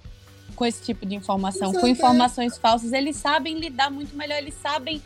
com 0.55 0.67
esse 0.67 0.83
tipo 0.83 1.07
de 1.07 1.15
informação, 1.15 1.73
com 1.73 1.87
informações 1.87 2.59
falsas. 2.59 2.93
Eles 2.93 3.17
sabem 3.17 3.59
lidar 3.59 3.91
muito 3.91 4.15
melhor, 4.15 4.37
eles 4.37 4.55
sabem 4.55 5.03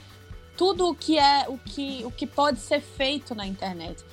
tudo 0.56 0.88
o 0.88 0.94
que 0.94 1.16
é 1.16 1.46
o 1.48 1.56
que, 1.56 2.02
o 2.04 2.10
que 2.10 2.26
pode 2.26 2.58
ser 2.58 2.80
feito 2.80 3.34
na 3.34 3.46
internet. 3.46 4.04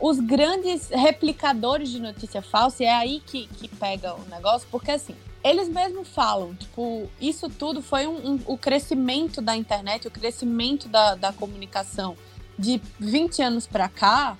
Os 0.00 0.18
grandes 0.18 0.88
replicadores 0.88 1.90
de 1.90 2.00
notícia 2.00 2.40
falsa, 2.40 2.82
é 2.84 2.90
aí 2.90 3.20
que, 3.24 3.46
que 3.48 3.68
pega 3.68 4.14
o 4.14 4.24
negócio, 4.30 4.66
porque 4.70 4.90
assim, 4.90 5.14
eles 5.44 5.68
mesmos 5.68 6.08
falam, 6.08 6.54
tipo, 6.54 7.08
isso 7.20 7.48
tudo 7.50 7.82
foi 7.82 8.06
um, 8.06 8.32
um, 8.32 8.40
o 8.46 8.56
crescimento 8.56 9.42
da 9.42 9.54
internet, 9.54 10.08
o 10.08 10.10
crescimento 10.10 10.88
da, 10.88 11.14
da 11.14 11.32
comunicação 11.32 12.16
de 12.58 12.80
20 12.98 13.42
anos 13.42 13.66
para 13.66 13.88
cá 13.88 14.36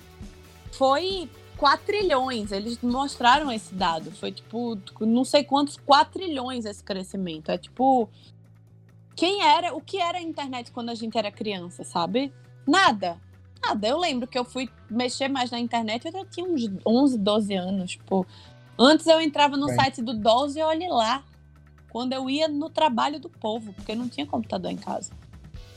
foi 0.71 1.29
4 1.57 1.85
trilhões. 1.85 2.51
Eles 2.51 2.79
mostraram 2.81 3.51
esse 3.51 3.73
dado. 3.73 4.11
Foi 4.11 4.31
tipo, 4.31 4.77
não 4.99 5.23
sei 5.23 5.43
quantos 5.43 5.77
4 5.77 6.19
trilhões 6.19 6.65
esse 6.65 6.83
crescimento. 6.83 7.49
É 7.49 7.57
tipo. 7.57 8.09
Quem 9.15 9.43
era. 9.43 9.73
O 9.73 9.81
que 9.81 9.97
era 9.97 10.17
a 10.17 10.21
internet 10.21 10.71
quando 10.71 10.89
a 10.89 10.95
gente 10.95 11.17
era 11.17 11.31
criança, 11.31 11.83
sabe? 11.83 12.33
Nada. 12.67 13.19
Nada. 13.65 13.87
Eu 13.87 13.97
lembro 13.97 14.27
que 14.27 14.37
eu 14.37 14.43
fui 14.43 14.69
mexer 14.89 15.27
mais 15.27 15.51
na 15.51 15.59
internet, 15.59 16.05
eu 16.05 16.11
já 16.11 16.25
tinha 16.25 16.45
uns 16.45 16.69
11, 16.85 17.17
12 17.17 17.53
anos. 17.53 17.91
Tipo, 17.91 18.25
antes 18.77 19.07
eu 19.07 19.21
entrava 19.21 19.55
no 19.55 19.67
Bem. 19.67 19.75
site 19.75 20.01
do 20.01 20.13
12 20.13 20.59
e 20.59 20.63
olhe 20.63 20.87
lá. 20.89 21.23
Quando 21.89 22.11
eu 22.13 22.27
ia 22.27 22.47
no 22.47 22.71
trabalho 22.71 23.19
do 23.19 23.29
povo, 23.29 23.71
porque 23.73 23.93
não 23.93 24.09
tinha 24.09 24.25
computador 24.25 24.71
em 24.71 24.77
casa. 24.77 25.13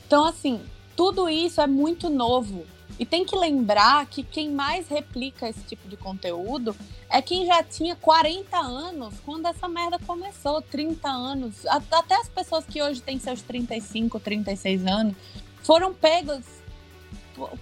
Então, 0.07 0.25
assim, 0.25 0.59
tudo 0.97 1.29
isso 1.29 1.61
é 1.61 1.67
muito 1.67 2.09
novo. 2.09 2.65
E 2.99 3.05
tem 3.05 3.23
que 3.23 3.35
lembrar 3.35 4.07
que 4.07 4.23
quem 4.23 4.49
mais 4.49 4.87
replica 4.87 5.47
esse 5.47 5.61
tipo 5.61 5.87
de 5.87 5.95
conteúdo 5.95 6.75
é 7.07 7.21
quem 7.21 7.45
já 7.45 7.61
tinha 7.61 7.95
40 7.95 8.57
anos 8.57 9.13
quando 9.23 9.45
essa 9.45 9.69
merda 9.69 9.99
começou, 9.99 10.63
30 10.63 11.07
anos. 11.07 11.63
Até 11.67 12.15
as 12.15 12.27
pessoas 12.27 12.65
que 12.65 12.81
hoje 12.81 12.99
têm 13.01 13.19
seus 13.19 13.43
35, 13.43 14.19
36 14.19 14.87
anos 14.87 15.15
foram 15.61 15.93
pegas. 15.93 16.43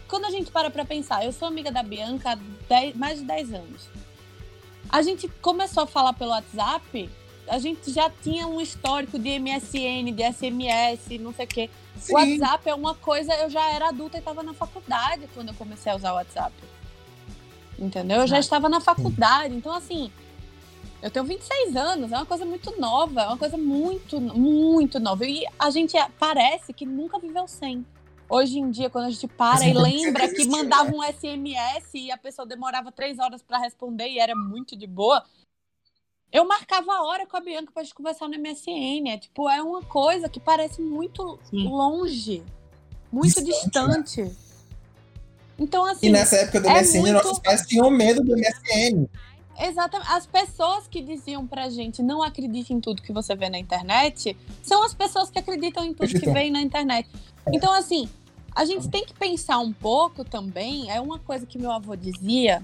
Quando 0.08 0.24
a 0.24 0.32
gente 0.32 0.50
para 0.50 0.70
pra 0.70 0.86
pensar, 0.86 1.26
eu 1.26 1.34
sou 1.34 1.50
amiga 1.50 1.70
da 1.70 1.84
Bianca 1.84 2.32
há 2.32 2.36
10, 2.70 2.96
mais 2.96 3.20
de 3.20 3.26
10 3.26 3.54
anos. 3.54 3.90
A 4.88 5.02
gente 5.02 5.28
começou 5.42 5.84
a 5.84 5.88
falar 5.88 6.14
pelo 6.14 6.32
WhatsApp 6.32 7.10
a 7.48 7.60
gente 7.60 7.92
já 7.92 8.10
tinha 8.10 8.48
um 8.48 8.60
histórico 8.60 9.20
de 9.20 9.40
MSN, 9.40 10.12
de 10.12 10.24
SMS, 10.24 11.20
não 11.20 11.34
sei 11.34 11.46
o 11.46 11.48
quê. 11.48 11.70
Sim. 11.98 12.14
O 12.14 12.16
WhatsApp 12.16 12.70
é 12.70 12.76
uma 12.76 12.96
coisa, 12.96 13.34
eu 13.36 13.50
já 13.50 13.70
era 13.72 13.90
adulta 13.90 14.18
e 14.18 14.20
estava 14.20 14.44
na 14.44 14.54
faculdade 14.54 15.28
quando 15.34 15.50
eu 15.50 15.56
comecei 15.56 15.92
a 15.92 15.96
usar 15.96 16.12
o 16.12 16.16
WhatsApp. 16.16 16.54
Entendeu? 17.78 18.22
Eu 18.22 18.28
já 18.28 18.38
ah, 18.38 18.40
estava 18.40 18.70
na 18.70 18.80
faculdade. 18.80 19.54
Então, 19.54 19.74
assim, 19.74 20.12
eu 21.02 21.12
tenho 21.12 21.26
26 21.26 21.76
anos, 21.76 22.12
é 22.12 22.16
uma 22.16 22.26
coisa 22.26 22.46
muito 22.46 22.80
nova, 22.80 23.22
é 23.22 23.28
uma 23.28 23.38
coisa 23.38 23.58
muito, 23.58 24.20
muito 24.20 25.00
nova. 25.00 25.26
E 25.26 25.46
a 25.60 25.70
gente 25.70 25.96
parece 26.18 26.74
que 26.74 26.86
nunca 26.86 27.20
viveu 27.20 27.48
sem. 27.48 27.86
Hoje 28.28 28.58
em 28.58 28.72
dia, 28.72 28.90
quando 28.90 29.06
a 29.06 29.10
gente 29.12 29.28
para 29.28 29.68
e 29.68 29.74
lembra 29.78 30.28
que 30.34 30.48
mandava 30.48 30.90
né? 30.90 30.98
um 30.98 31.04
SMS 31.04 31.94
e 31.94 32.12
a 32.12 32.18
pessoa 32.18 32.46
demorava 32.46 32.92
três 32.92 33.20
horas 33.20 33.42
para 33.42 33.60
responder 33.60 34.08
e 34.08 34.20
era 34.20 34.36
muito 34.36 34.76
de 34.76 34.88
boa, 34.88 35.24
eu 36.36 36.46
marcava 36.46 36.92
a 36.92 37.04
hora 37.06 37.26
com 37.26 37.38
a 37.38 37.40
Bianca 37.40 37.72
pra 37.74 37.82
gente 37.82 37.96
conversar 37.96 38.28
no 38.28 38.38
MSN. 38.38 39.08
É, 39.08 39.18
tipo, 39.18 39.50
é 39.50 39.64
uma 39.64 39.82
coisa 39.82 40.28
que 40.28 40.38
parece 40.38 40.82
muito 40.82 41.40
Sim. 41.50 41.70
longe, 41.70 42.44
muito 43.10 43.42
distante. 43.42 44.22
distante. 44.22 44.22
Né? 44.22 44.36
Então, 45.58 45.86
assim. 45.86 46.08
E 46.08 46.10
nessa 46.10 46.36
época 46.36 46.60
do 46.60 46.70
MSN, 46.70 46.98
é 46.98 47.00
muito... 47.00 47.14
nossos 47.14 47.40
pais 47.40 47.66
tinham 47.66 47.90
medo 47.90 48.22
do 48.22 48.34
MSN. 48.36 49.08
Exatamente. 49.58 50.12
As 50.12 50.26
pessoas 50.26 50.86
que 50.90 51.02
diziam 51.02 51.48
pra 51.48 51.70
gente 51.70 52.04
não 52.04 52.22
acredite 52.22 52.74
em 52.74 52.82
tudo 52.82 53.02
que 53.02 53.14
você 53.14 53.34
vê 53.34 53.50
na 53.50 53.58
internet 53.58 54.36
são 54.62 54.84
as 54.84 54.94
pessoas 54.94 55.30
que 55.30 55.40
acreditam 55.40 55.86
em 55.86 55.94
tudo 55.94 56.04
Acreditam. 56.04 56.34
que 56.34 56.38
vem 56.38 56.52
na 56.52 56.60
internet. 56.60 57.08
É. 57.46 57.52
Então, 57.56 57.72
assim, 57.72 58.10
a 58.54 58.66
gente 58.66 58.90
tem 58.90 59.06
que 59.06 59.14
pensar 59.14 59.60
um 59.60 59.72
pouco 59.72 60.26
também. 60.26 60.92
É 60.92 61.00
uma 61.00 61.18
coisa 61.18 61.46
que 61.46 61.58
meu 61.58 61.72
avô 61.72 61.96
dizia 61.96 62.62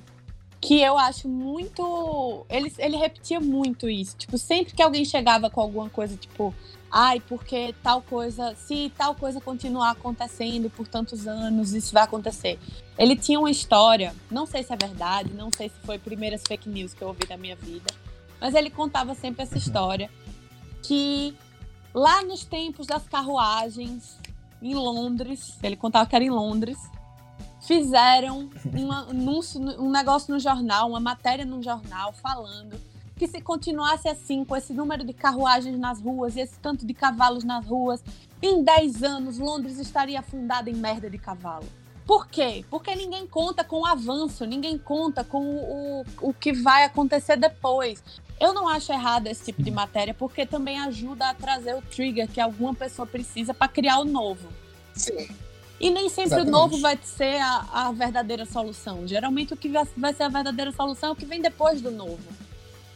que 0.61 0.79
eu 0.79 0.97
acho 0.97 1.27
muito. 1.27 2.45
Ele, 2.47 2.71
ele 2.77 2.95
repetia 2.95 3.39
muito 3.39 3.89
isso. 3.89 4.15
Tipo, 4.15 4.37
sempre 4.37 4.73
que 4.73 4.81
alguém 4.81 5.03
chegava 5.03 5.49
com 5.49 5.59
alguma 5.59 5.89
coisa, 5.89 6.15
tipo, 6.15 6.53
ai, 6.91 7.19
porque 7.19 7.73
tal 7.81 8.01
coisa, 8.03 8.53
se 8.55 8.91
tal 8.95 9.15
coisa 9.15 9.41
continuar 9.41 9.91
acontecendo 9.91 10.69
por 10.69 10.87
tantos 10.87 11.27
anos, 11.27 11.73
isso 11.73 11.91
vai 11.91 12.03
acontecer. 12.03 12.59
Ele 12.97 13.15
tinha 13.15 13.39
uma 13.39 13.49
história, 13.49 14.13
não 14.29 14.45
sei 14.45 14.61
se 14.61 14.71
é 14.71 14.77
verdade, 14.77 15.33
não 15.33 15.49
sei 15.55 15.69
se 15.69 15.75
foi 15.83 15.97
primeiras 15.97 16.43
fake 16.47 16.69
news 16.69 16.93
que 16.93 17.01
eu 17.01 17.07
ouvi 17.07 17.25
da 17.25 17.37
minha 17.37 17.55
vida, 17.55 17.91
mas 18.39 18.53
ele 18.53 18.69
contava 18.69 19.15
sempre 19.15 19.41
essa 19.41 19.57
história 19.57 20.09
que 20.83 21.35
lá 21.93 22.21
nos 22.23 22.43
tempos 22.43 22.85
das 22.85 23.07
carruagens 23.07 24.17
em 24.61 24.75
Londres, 24.75 25.57
ele 25.63 25.75
contava 25.75 26.07
que 26.07 26.15
era 26.15 26.23
em 26.23 26.29
Londres, 26.29 26.77
fizeram 27.61 28.49
um 28.73 28.91
anúncio, 28.91 29.59
um 29.79 29.89
negócio 29.89 30.33
no 30.33 30.39
jornal, 30.39 30.89
uma 30.89 30.99
matéria 30.99 31.45
no 31.45 31.61
jornal 31.61 32.11
falando 32.13 32.79
que 33.21 33.27
se 33.27 33.39
continuasse 33.39 34.09
assim, 34.09 34.43
com 34.43 34.55
esse 34.55 34.73
número 34.73 35.03
de 35.03 35.13
carruagens 35.13 35.77
nas 35.77 36.01
ruas 36.01 36.35
e 36.35 36.39
esse 36.39 36.57
tanto 36.57 36.87
de 36.87 36.93
cavalos 36.93 37.43
nas 37.43 37.63
ruas, 37.63 38.03
em 38.41 38.63
10 38.63 39.03
anos 39.03 39.37
Londres 39.37 39.77
estaria 39.77 40.19
afundada 40.19 40.71
em 40.71 40.73
merda 40.73 41.07
de 41.07 41.19
cavalo. 41.19 41.67
Por 42.03 42.27
quê? 42.27 42.65
Porque 42.67 42.95
ninguém 42.95 43.27
conta 43.27 43.63
com 43.63 43.81
o 43.81 43.85
avanço, 43.85 44.43
ninguém 44.45 44.75
conta 44.75 45.23
com 45.23 45.45
o, 45.45 46.01
o, 46.01 46.29
o 46.29 46.33
que 46.33 46.51
vai 46.51 46.83
acontecer 46.83 47.37
depois. 47.37 48.03
Eu 48.39 48.55
não 48.55 48.67
acho 48.67 48.91
errado 48.91 49.27
esse 49.27 49.45
tipo 49.45 49.61
de 49.61 49.69
matéria, 49.69 50.15
porque 50.15 50.43
também 50.43 50.79
ajuda 50.79 51.29
a 51.29 51.33
trazer 51.35 51.75
o 51.75 51.81
trigger 51.83 52.27
que 52.27 52.41
alguma 52.41 52.73
pessoa 52.73 53.05
precisa 53.05 53.53
para 53.53 53.67
criar 53.67 53.99
o 53.99 54.03
novo. 54.03 54.49
Sim. 54.95 55.29
E 55.81 55.89
nem 55.89 56.07
sempre 56.09 56.35
Exatamente. 56.35 56.47
o 56.49 56.51
novo 56.51 56.77
vai 56.77 56.97
ser 57.01 57.41
a, 57.41 57.65
a 57.73 57.91
verdadeira 57.91 58.45
solução. 58.45 59.07
Geralmente 59.07 59.51
o 59.51 59.57
que 59.57 59.67
vai, 59.67 60.13
ser 60.13 60.23
a 60.23 60.29
verdadeira 60.29 60.71
solução 60.71 61.09
é 61.09 61.11
o 61.11 61.15
que 61.15 61.25
vem 61.25 61.41
depois 61.41 61.81
do 61.81 61.89
novo. 61.89 62.19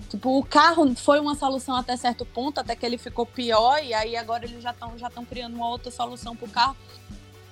Tipo, 0.08 0.38
o 0.38 0.46
carro 0.46 0.94
foi 0.96 1.20
uma 1.20 1.34
solução 1.34 1.76
até 1.76 1.98
certo 1.98 2.24
ponto, 2.28 2.60
até 2.60 2.76
que 2.76 2.86
ele 2.86 3.00
ficou 3.00 3.26
pior, 3.26 3.84
e 3.84 3.92
aí 3.92 4.16
agora 4.16 4.46
eles 4.46 4.62
já 4.62 4.70
estão 4.70 4.96
já 5.00 5.10
criando 5.10 5.56
uma 5.56 5.68
outra 5.68 5.90
solução 5.90 6.36
pro 6.36 6.48
carro. 6.48 6.78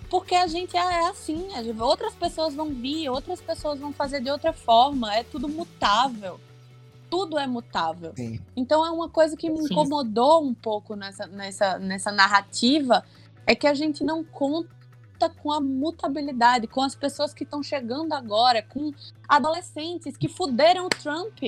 Porque 0.07 0.35
a 0.35 0.45
gente 0.45 0.77
é, 0.77 0.80
é 0.80 1.10
assim, 1.10 1.49
gente- 1.49 1.81
outras 1.81 2.14
pessoas 2.14 2.53
vão 2.53 2.69
vir, 2.69 3.10
outras 3.10 3.41
pessoas 3.41 3.80
vão 3.80 3.91
fazer 3.91 4.22
de 4.22 4.30
outra 4.30 4.53
forma, 4.53 5.15
é 5.15 5.23
tudo 5.23 5.49
mutável. 5.49 6.39
Tudo 7.10 7.39
é 7.39 7.47
mutável. 7.47 8.14
Sim. 8.15 8.39
Então 8.55 8.85
é 8.85 8.91
uma 8.91 9.10
coisa 9.10 9.35
que 9.35 9.49
me 9.49 9.61
incomodou 9.65 10.43
um 10.43 10.53
pouco 10.53 10.95
nessa, 10.95 11.26
nessa, 11.26 11.80
nessa 11.80 12.11
narrativa, 12.11 13.03
é 13.47 13.55
que 13.55 13.65
a 13.65 13.73
gente 13.73 14.03
não 14.03 14.23
conta 14.23 14.82
com 15.29 15.51
a 15.51 15.59
mutabilidade, 15.59 16.67
com 16.67 16.81
as 16.81 16.95
pessoas 16.95 17.33
que 17.33 17.43
estão 17.43 17.61
chegando 17.61 18.13
agora, 18.13 18.61
com 18.61 18.91
adolescentes 19.27 20.17
que 20.17 20.27
fuderam 20.27 20.85
o 20.85 20.89
Trump. 20.89 21.39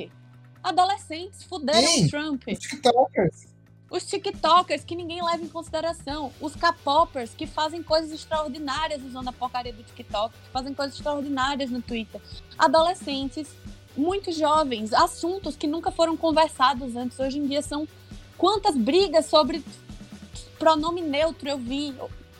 Adolescentes 0.63 1.43
fuderam 1.43 1.87
Sim. 1.87 2.05
o 2.05 2.09
Trump. 2.09 2.43
Os 2.47 2.59
TikTokers. 2.59 3.55
Os 3.89 4.05
TikTokers 4.05 4.83
que 4.83 4.95
ninguém 4.95 5.23
leva 5.23 5.43
em 5.43 5.47
consideração. 5.47 6.31
Os 6.41 6.55
K-popers 6.55 7.35
que 7.35 7.45
fazem 7.45 7.83
coisas 7.83 8.11
extraordinárias 8.11 9.03
usando 9.03 9.27
a 9.27 9.33
porcaria 9.33 9.71
do 9.71 9.83
TikTok, 9.83 10.33
que 10.33 10.49
fazem 10.51 10.73
coisas 10.73 10.95
extraordinárias 10.95 11.69
no 11.69 11.81
Twitter. 11.81 12.19
Adolescentes, 12.57 13.47
muito 13.95 14.31
jovens, 14.31 14.91
assuntos 14.91 15.55
que 15.55 15.67
nunca 15.67 15.91
foram 15.91 16.17
conversados 16.17 16.95
antes. 16.95 17.19
Hoje 17.19 17.37
em 17.37 17.47
dia 17.47 17.61
são 17.61 17.87
quantas 18.37 18.75
brigas 18.75 19.27
sobre 19.27 19.63
pronome 20.57 21.01
neutro 21.01 21.47
eu 21.47 21.57
vi. 21.57 21.95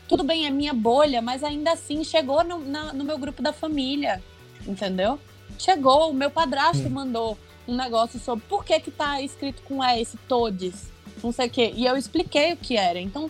Tudo 0.08 0.22
bem, 0.22 0.46
é 0.46 0.50
minha 0.50 0.72
bolha, 0.72 1.20
mas 1.20 1.42
ainda 1.42 1.72
assim 1.72 2.04
chegou 2.04 2.44
no, 2.44 2.58
na- 2.58 2.92
no 2.92 3.04
meu 3.04 3.18
grupo 3.18 3.42
da 3.42 3.52
família, 3.52 4.22
entendeu? 4.66 5.18
Chegou, 5.58 6.10
o 6.10 6.14
meu 6.14 6.30
padrasto 6.30 6.82
Sim. 6.84 6.88
mandou 6.90 7.36
um 7.66 7.74
negócio 7.74 8.20
sobre 8.20 8.44
por 8.48 8.64
que 8.64 8.78
que 8.78 8.90
tá 8.90 9.20
escrito 9.20 9.62
com 9.62 9.82
E 9.82 10.00
esse 10.00 10.16
todes, 10.28 10.90
não 11.22 11.32
sei 11.32 11.48
o 11.48 11.50
quê. 11.50 11.72
E 11.74 11.84
eu 11.86 11.96
expliquei 11.96 12.52
o 12.52 12.56
que 12.56 12.76
era. 12.76 13.00
Então, 13.00 13.28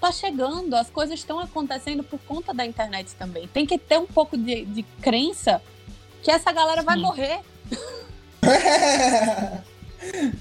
tá 0.00 0.12
chegando, 0.12 0.74
as 0.74 0.88
coisas 0.90 1.18
estão 1.18 1.40
acontecendo 1.40 2.02
por 2.04 2.20
conta 2.20 2.52
da 2.54 2.64
internet 2.64 3.14
também. 3.18 3.48
Tem 3.48 3.66
que 3.66 3.78
ter 3.78 3.98
um 3.98 4.06
pouco 4.06 4.36
de, 4.36 4.64
de 4.66 4.82
crença 5.00 5.60
que 6.22 6.30
essa 6.30 6.52
galera 6.52 6.82
vai 6.82 6.96
Sim. 6.96 7.02
morrer. 7.02 7.40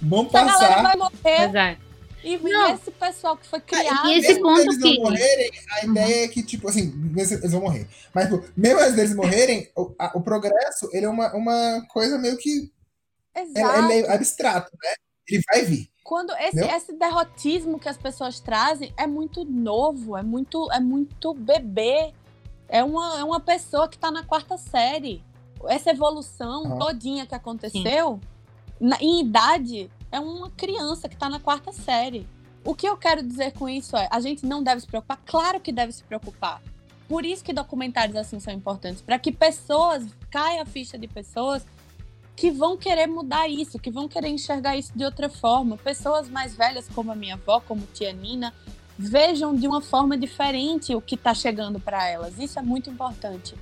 Vamos 0.01 0.33
Essa 0.33 0.45
galera 0.45 0.75
passar. 0.75 0.81
vai 0.83 0.95
morrer. 0.97 1.49
Exato. 1.49 1.90
E, 2.23 2.35
e 2.35 2.71
esse 2.73 2.91
pessoal 2.91 3.35
que 3.37 3.47
foi 3.47 3.59
criado. 3.61 4.07
E 4.07 4.17
esse 4.19 4.27
Mesmo 4.29 4.43
ponto 4.43 4.59
eles 4.61 4.77
que- 4.77 4.83
não 4.97 5.03
morrerem, 5.03 5.51
a 5.71 5.85
ideia 5.85 6.25
é 6.25 6.27
que, 6.27 6.43
tipo, 6.43 6.69
assim, 6.69 6.93
eles 7.15 7.51
vão 7.51 7.61
morrer. 7.61 7.87
Mas, 8.13 8.29
tipo, 8.29 8.43
mesmo 8.55 8.79
antes 8.79 8.95
deles 8.95 9.15
morrerem, 9.15 9.69
o, 9.75 9.93
a- 9.97 10.11
o 10.15 10.21
progresso, 10.21 10.89
ele 10.93 11.05
é 11.05 11.09
uma, 11.09 11.33
uma 11.35 11.85
coisa 11.89 12.17
meio 12.17 12.37
que. 12.37 12.71
Exato. 13.35 13.91
ele 13.91 14.01
é 14.05 14.13
abstrato, 14.13 14.71
né? 14.81 14.89
Ele 15.27 15.41
vai 15.51 15.63
vir. 15.63 15.89
Quando 16.03 16.31
esse, 16.33 16.57
Entendeu? 16.57 16.75
esse 16.75 16.93
derrotismo 16.93 17.79
que 17.79 17.87
as 17.87 17.97
pessoas 17.97 18.39
trazem 18.39 18.93
é 18.97 19.07
muito 19.07 19.45
novo, 19.45 20.17
é 20.17 20.21
muito, 20.23 20.69
é 20.71 20.79
muito 20.79 21.33
bebê. 21.33 22.13
É 22.67 22.83
uma, 22.83 23.19
é 23.19 23.23
uma 23.23 23.39
pessoa 23.39 23.87
que 23.87 23.95
está 23.95 24.11
na 24.11 24.23
quarta 24.23 24.57
série. 24.57 25.23
Essa 25.67 25.91
evolução 25.91 26.65
Aham. 26.65 26.79
todinha 26.79 27.25
que 27.25 27.35
aconteceu, 27.35 28.19
na- 28.79 28.97
em 28.99 29.21
idade, 29.21 29.89
é 30.11 30.19
uma 30.19 30.49
criança 30.51 31.07
que 31.07 31.15
está 31.15 31.29
na 31.29 31.39
quarta 31.39 31.71
série. 31.71 32.27
O 32.63 32.75
que 32.75 32.87
eu 32.87 32.97
quero 32.97 33.23
dizer 33.23 33.53
com 33.53 33.67
isso 33.67 33.95
é, 33.97 34.07
a 34.11 34.19
gente 34.19 34.45
não 34.45 34.61
deve 34.61 34.81
se 34.81 34.87
preocupar? 34.87 35.19
Claro 35.25 35.59
que 35.59 35.71
deve 35.71 35.91
se 35.91 36.03
preocupar. 36.03 36.61
Por 37.07 37.25
isso 37.25 37.43
que 37.43 37.51
documentários 37.51 38.15
assim 38.15 38.39
são 38.39 38.53
importantes, 38.53 39.01
para 39.01 39.17
que 39.17 39.31
pessoas, 39.31 40.05
caia 40.29 40.61
a 40.61 40.65
ficha 40.65 40.97
de 40.97 41.07
pessoas 41.07 41.65
que 42.35 42.49
vão 42.49 42.77
querer 42.77 43.07
mudar 43.07 43.47
isso, 43.47 43.77
que 43.77 43.91
vão 43.91 44.07
querer 44.07 44.29
enxergar 44.29 44.77
isso 44.77 44.91
de 44.95 45.03
outra 45.03 45.29
forma. 45.29 45.77
Pessoas 45.77 46.29
mais 46.29 46.55
velhas, 46.55 46.87
como 46.87 47.11
a 47.11 47.15
minha 47.15 47.35
avó, 47.35 47.59
como 47.59 47.85
tia 47.93 48.13
Nina, 48.13 48.53
vejam 48.97 49.55
de 49.55 49.67
uma 49.67 49.81
forma 49.81 50.17
diferente 50.17 50.95
o 50.95 51.01
que 51.01 51.15
está 51.15 51.33
chegando 51.33 51.79
para 51.79 52.07
elas. 52.07 52.39
Isso 52.39 52.57
é 52.57 52.61
muito 52.61 52.89
importante. 52.89 53.55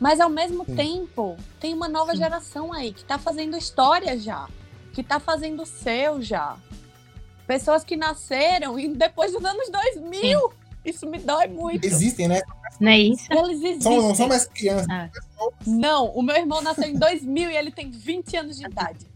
Mas 0.00 0.18
ao 0.18 0.28
mesmo 0.28 0.64
Sim. 0.64 0.74
tempo, 0.74 1.36
tem 1.60 1.74
uma 1.74 1.88
nova 1.88 2.12
Sim. 2.12 2.18
geração 2.18 2.72
aí 2.72 2.92
que 2.92 3.02
está 3.02 3.18
fazendo 3.18 3.56
história 3.56 4.18
já, 4.18 4.48
que 4.92 5.00
está 5.00 5.18
fazendo 5.18 5.62
o 5.62 5.66
seu 5.66 6.20
já. 6.22 6.56
Pessoas 7.46 7.82
que 7.84 7.96
nasceram 7.96 8.78
e 8.78 8.88
depois 8.88 9.32
dos 9.32 9.44
anos 9.44 9.68
2000. 9.70 10.52
Isso 10.84 11.06
me 11.06 11.18
dói 11.18 11.46
muito. 11.48 11.84
Existem, 11.84 12.26
né? 12.28 12.40
Não 12.80 12.90
é 12.90 12.98
isso? 12.98 13.32
Eles 13.32 13.56
existem. 13.62 13.80
São, 13.80 14.02
não 14.02 14.14
são 14.14 14.28
mais 14.28 14.46
crianças. 14.46 14.86
Ah. 14.90 15.08
Não, 15.66 16.06
o 16.10 16.22
meu 16.22 16.34
irmão 16.36 16.60
nasceu 16.60 16.84
em 16.88 16.94
2000 16.98 17.50
e 17.50 17.56
ele 17.56 17.70
tem 17.70 17.90
20 17.90 18.36
anos 18.36 18.58
de 18.58 18.64
idade. 18.66 19.06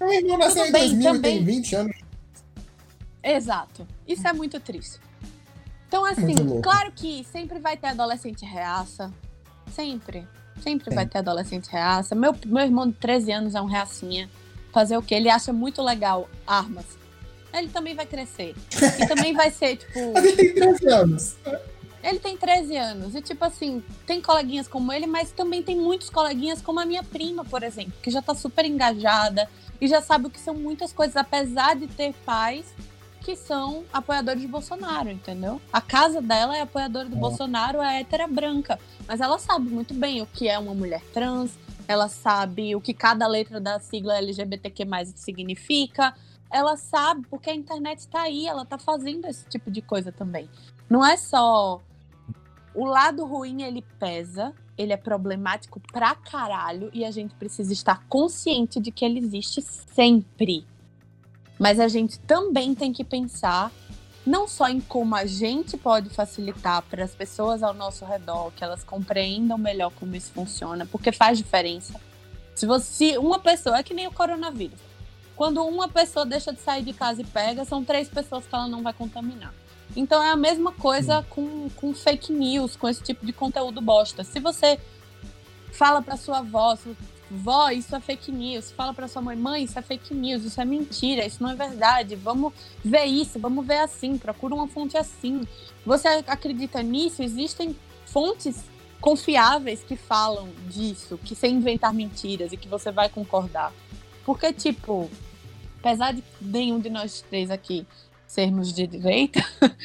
Meu 0.00 0.12
irmão 0.12 0.38
nasceu 0.38 0.64
Tudo 0.66 0.76
em 0.76 0.80
bem, 0.80 0.88
2000 0.88 1.00
e 1.00 1.12
também. 1.14 1.36
tem 1.36 1.44
20 1.44 1.76
anos. 1.76 1.96
Exato. 3.22 3.86
Isso 4.06 4.26
é 4.26 4.32
muito 4.32 4.58
triste. 4.60 4.98
Então, 5.88 6.04
assim, 6.04 6.22
Muito 6.26 6.42
louco. 6.42 6.62
claro 6.62 6.92
que 6.92 7.24
sempre 7.24 7.58
vai 7.58 7.76
ter 7.76 7.88
adolescente 7.88 8.44
reaça. 8.44 9.12
Sempre. 9.72 10.26
Sempre 10.60 10.94
vai 10.94 11.06
ter 11.06 11.18
adolescente 11.18 11.66
reaça. 11.70 12.14
Meu, 12.14 12.34
meu 12.44 12.64
irmão 12.64 12.88
de 12.88 12.94
13 12.94 13.32
anos 13.32 13.54
é 13.54 13.60
um 13.60 13.66
reacinha. 13.66 14.28
Fazer 14.76 14.98
o 14.98 15.00
quê? 15.00 15.14
Ele 15.14 15.30
acha 15.30 15.54
muito 15.54 15.80
legal 15.80 16.28
armas. 16.46 16.84
Ele 17.50 17.68
também 17.68 17.94
vai 17.94 18.04
crescer. 18.04 18.54
E 19.00 19.06
também 19.06 19.32
vai 19.32 19.50
ser, 19.50 19.76
tipo. 19.80 19.98
Ele 20.18 20.32
tem 20.36 20.54
13 20.54 20.86
anos. 20.88 21.36
Ele 22.04 22.18
tem 22.18 22.36
13 22.36 22.76
anos. 22.76 23.14
E, 23.14 23.22
tipo 23.22 23.42
assim, 23.42 23.82
tem 24.06 24.20
coleguinhas 24.20 24.68
como 24.68 24.92
ele, 24.92 25.06
mas 25.06 25.30
também 25.32 25.62
tem 25.62 25.74
muitos 25.76 26.10
coleguinhas 26.10 26.60
como 26.60 26.78
a 26.78 26.84
minha 26.84 27.02
prima, 27.02 27.42
por 27.42 27.62
exemplo, 27.62 27.94
que 28.02 28.10
já 28.10 28.20
tá 28.20 28.34
super 28.34 28.66
engajada 28.66 29.48
e 29.80 29.88
já 29.88 30.02
sabe 30.02 30.26
o 30.26 30.30
que 30.30 30.38
são 30.38 30.52
muitas 30.52 30.92
coisas, 30.92 31.16
apesar 31.16 31.74
de 31.74 31.86
ter 31.86 32.12
pais 32.26 32.66
que 33.22 33.34
são 33.34 33.82
apoiadores 33.90 34.42
de 34.42 34.46
Bolsonaro, 34.46 35.08
entendeu? 35.08 35.58
A 35.72 35.80
casa 35.80 36.20
dela 36.20 36.54
é 36.54 36.60
apoiadora 36.60 37.08
do 37.08 37.16
É. 37.16 37.18
Bolsonaro, 37.18 37.80
é 37.80 38.00
hétera 38.00 38.28
branca. 38.28 38.78
Mas 39.08 39.22
ela 39.22 39.38
sabe 39.38 39.70
muito 39.70 39.94
bem 39.94 40.20
o 40.20 40.26
que 40.26 40.46
é 40.48 40.58
uma 40.58 40.74
mulher 40.74 41.00
trans, 41.14 41.52
ela 41.88 42.08
sabe 42.08 42.74
o 42.74 42.80
que 42.80 42.92
cada 42.92 43.26
letra 43.26 43.60
da 43.60 43.78
sigla 43.78 44.18
LGBTQ 44.18 44.84
significa. 45.14 46.14
Ela 46.50 46.76
sabe, 46.76 47.26
porque 47.28 47.50
a 47.50 47.54
internet 47.54 47.98
está 47.98 48.22
aí, 48.22 48.46
ela 48.46 48.64
tá 48.64 48.78
fazendo 48.78 49.26
esse 49.26 49.46
tipo 49.48 49.70
de 49.70 49.82
coisa 49.82 50.12
também. 50.12 50.48
Não 50.88 51.04
é 51.04 51.16
só. 51.16 51.80
O 52.74 52.84
lado 52.84 53.24
ruim 53.24 53.62
ele 53.62 53.82
pesa, 53.98 54.52
ele 54.76 54.92
é 54.92 54.96
problemático 54.96 55.80
pra 55.92 56.14
caralho 56.14 56.90
e 56.92 57.04
a 57.04 57.10
gente 57.10 57.34
precisa 57.34 57.72
estar 57.72 58.04
consciente 58.06 58.78
de 58.78 58.90
que 58.90 59.04
ele 59.04 59.18
existe 59.18 59.62
sempre. 59.62 60.66
Mas 61.58 61.80
a 61.80 61.88
gente 61.88 62.18
também 62.20 62.74
tem 62.74 62.92
que 62.92 63.02
pensar 63.02 63.72
não 64.26 64.48
só 64.48 64.68
em 64.68 64.80
como 64.80 65.14
a 65.14 65.24
gente 65.24 65.76
pode 65.76 66.10
facilitar 66.10 66.82
para 66.82 67.04
as 67.04 67.14
pessoas 67.14 67.62
ao 67.62 67.72
nosso 67.72 68.04
redor, 68.04 68.50
que 68.56 68.64
elas 68.64 68.82
compreendam 68.82 69.56
melhor 69.56 69.92
como 69.92 70.16
isso 70.16 70.32
funciona, 70.32 70.84
porque 70.84 71.12
faz 71.12 71.38
diferença. 71.38 71.98
Se 72.54 72.66
você 72.66 73.16
uma 73.18 73.38
pessoa 73.38 73.78
é 73.78 73.82
que 73.82 73.94
nem 73.94 74.08
o 74.08 74.12
coronavírus. 74.12 74.80
Quando 75.36 75.62
uma 75.62 75.86
pessoa 75.86 76.24
deixa 76.24 76.52
de 76.52 76.60
sair 76.60 76.82
de 76.82 76.92
casa 76.92 77.20
e 77.20 77.24
pega, 77.24 77.64
são 77.64 77.84
três 77.84 78.08
pessoas 78.08 78.46
que 78.46 78.54
ela 78.54 78.66
não 78.66 78.82
vai 78.82 78.92
contaminar. 78.92 79.54
Então 79.94 80.22
é 80.22 80.30
a 80.30 80.36
mesma 80.36 80.72
coisa 80.72 81.24
com, 81.28 81.68
com 81.76 81.94
fake 81.94 82.32
news, 82.32 82.74
com 82.74 82.88
esse 82.88 83.02
tipo 83.02 83.24
de 83.24 83.32
conteúdo 83.32 83.80
bosta. 83.80 84.24
Se 84.24 84.40
você 84.40 84.80
fala 85.72 86.02
para 86.02 86.16
sua 86.16 86.38
avó, 86.38 86.76
vó, 87.30 87.70
isso 87.70 87.94
é 87.94 88.00
fake 88.00 88.30
news, 88.30 88.70
fala 88.70 88.94
para 88.94 89.08
sua 89.08 89.20
mãe, 89.20 89.36
mãe, 89.36 89.64
isso 89.64 89.78
é 89.78 89.82
fake 89.82 90.14
news, 90.14 90.44
isso 90.44 90.60
é 90.60 90.64
mentira, 90.64 91.26
isso 91.26 91.42
não 91.42 91.50
é 91.50 91.56
verdade, 91.56 92.14
vamos 92.14 92.52
ver 92.84 93.04
isso, 93.04 93.38
vamos 93.38 93.66
ver 93.66 93.78
assim, 93.78 94.16
procura 94.16 94.54
uma 94.54 94.68
fonte 94.68 94.96
assim. 94.96 95.46
Você 95.84 96.08
acredita 96.26 96.82
nisso? 96.82 97.22
Existem 97.22 97.76
fontes 98.06 98.64
confiáveis 99.00 99.82
que 99.82 99.96
falam 99.96 100.48
disso, 100.68 101.18
que 101.18 101.34
sem 101.34 101.56
inventar 101.56 101.92
mentiras 101.92 102.52
e 102.52 102.56
que 102.56 102.68
você 102.68 102.90
vai 102.90 103.08
concordar. 103.08 103.72
Porque, 104.24 104.52
tipo, 104.52 105.10
apesar 105.78 106.12
de 106.12 106.22
nenhum 106.40 106.80
de 106.80 106.90
nós 106.90 107.20
três 107.22 107.50
aqui 107.50 107.86
sermos 108.26 108.72
de 108.72 108.86
direita, 108.86 109.40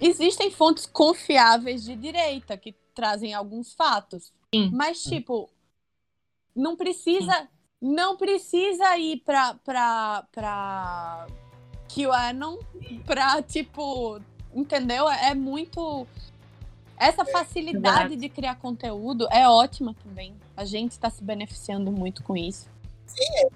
existem 0.00 0.50
fontes 0.50 0.86
confiáveis 0.86 1.84
de 1.84 1.96
direita 1.96 2.56
que 2.56 2.74
trazem 2.94 3.32
alguns 3.32 3.74
fatos. 3.74 4.32
Sim. 4.54 4.70
Mas, 4.72 5.02
tipo, 5.02 5.48
não 6.56 6.76
precisa. 6.76 7.48
Não 7.80 8.16
precisa 8.16 8.96
ir 8.96 9.18
pra. 9.18 9.54
pra, 9.62 10.24
pra 10.32 11.26
QAnon 11.94 12.58
pra, 13.04 13.42
tipo. 13.42 14.20
Entendeu? 14.54 15.08
É 15.08 15.34
muito. 15.34 16.06
Essa 16.98 17.26
facilidade 17.26 18.14
Exato. 18.14 18.16
de 18.16 18.28
criar 18.30 18.54
conteúdo 18.56 19.28
é 19.30 19.46
ótima 19.46 19.94
também. 20.02 20.34
A 20.56 20.64
gente 20.64 20.92
está 20.92 21.10
se 21.10 21.22
beneficiando 21.22 21.92
muito 21.92 22.22
com 22.22 22.34
isso. 22.34 22.66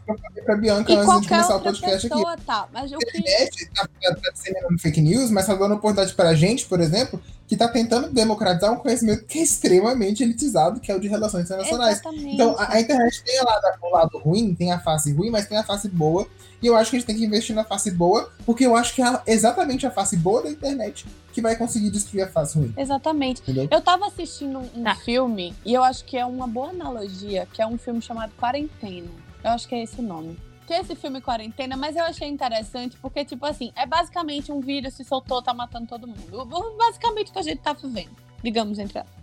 Eu 0.08 0.16
falei 0.18 0.42
pra 0.44 0.56
Bianca 0.56 0.90
E 0.90 0.94
antes 0.94 1.00
de 1.00 1.04
qualquer 1.06 1.28
começar 1.28 1.56
o 1.56 1.60
podcast 1.60 2.06
aqui. 2.06 2.08
pessoa, 2.16 2.36
tá. 2.38 2.68
Mas 2.72 2.90
o 2.92 2.94
A 2.96 2.98
que. 2.98 3.18
internet 3.18 3.70
tá, 3.74 3.88
tá, 4.02 4.14
tá 4.14 4.30
disseminando 4.32 4.78
fake 4.78 5.00
news, 5.00 5.30
mas 5.30 5.46
tá 5.46 5.54
dando 5.54 5.74
oportunidade 5.74 6.14
pra 6.14 6.34
gente, 6.34 6.66
por 6.66 6.80
exemplo, 6.80 7.20
que 7.46 7.56
tá 7.56 7.68
tentando 7.68 8.08
democratizar 8.10 8.72
um 8.72 8.76
conhecimento 8.76 9.24
que 9.26 9.38
é 9.38 9.42
extremamente 9.42 10.22
elitizado, 10.22 10.80
que 10.80 10.90
é 10.90 10.94
o 10.94 11.00
de 11.00 11.08
relações 11.08 11.44
internacionais. 11.46 11.98
Exatamente. 12.00 12.34
Então, 12.34 12.54
a, 12.58 12.72
a 12.74 12.80
internet 12.80 13.22
tem 13.24 13.40
o 13.40 13.44
lado, 13.44 13.78
o 13.82 13.90
lado 13.90 14.18
ruim, 14.18 14.54
tem 14.54 14.72
a 14.72 14.78
face 14.80 15.12
ruim, 15.12 15.30
mas 15.30 15.46
tem 15.46 15.58
a 15.58 15.64
face 15.64 15.88
boa. 15.88 16.26
E 16.62 16.66
eu 16.66 16.76
acho 16.76 16.90
que 16.90 16.96
a 16.96 16.98
gente 16.98 17.06
tem 17.06 17.16
que 17.16 17.24
investir 17.24 17.56
na 17.56 17.64
face 17.64 17.90
boa, 17.90 18.30
porque 18.44 18.64
eu 18.66 18.76
acho 18.76 18.94
que 18.94 19.02
é 19.02 19.20
exatamente 19.26 19.86
a 19.86 19.90
face 19.90 20.14
boa 20.16 20.42
da 20.42 20.50
internet 20.50 21.06
que 21.32 21.40
vai 21.40 21.56
conseguir 21.56 21.90
destruir 21.90 22.22
a 22.22 22.28
face 22.28 22.58
ruim. 22.58 22.74
Exatamente. 22.76 23.40
Entendeu? 23.42 23.68
Eu 23.70 23.80
tava 23.80 24.06
assistindo 24.06 24.58
um 24.58 24.82
Tá. 24.84 24.94
filme 24.96 25.54
e 25.64 25.72
eu 25.72 25.82
acho 25.82 26.04
que 26.04 26.16
é 26.18 26.26
uma 26.26 26.46
boa 26.46 26.68
analogia, 26.70 27.46
que 27.52 27.62
é 27.62 27.66
um 27.66 27.78
filme 27.78 28.02
chamado 28.02 28.32
Quarentena. 28.38 29.08
Eu 29.42 29.50
acho 29.50 29.68
que 29.68 29.74
é 29.74 29.82
esse 29.82 30.00
o 30.00 30.02
nome. 30.02 30.38
Que 30.66 30.74
é 30.74 30.80
esse 30.80 30.94
filme 30.94 31.20
Quarentena, 31.20 31.76
mas 31.76 31.96
eu 31.96 32.04
achei 32.04 32.28
interessante 32.28 32.96
porque, 32.98 33.24
tipo 33.24 33.44
assim, 33.44 33.72
é 33.74 33.86
basicamente 33.86 34.52
um 34.52 34.60
vírus 34.60 34.94
se 34.94 35.04
soltou, 35.04 35.42
tá 35.42 35.52
matando 35.52 35.86
todo 35.86 36.06
mundo. 36.06 36.44
Basicamente 36.78 37.30
o 37.30 37.32
que 37.32 37.38
a 37.38 37.42
gente 37.42 37.60
tá 37.60 37.72
vivendo, 37.72 38.16
digamos, 38.42 38.78
entre 38.78 38.98
aspas. 38.98 39.20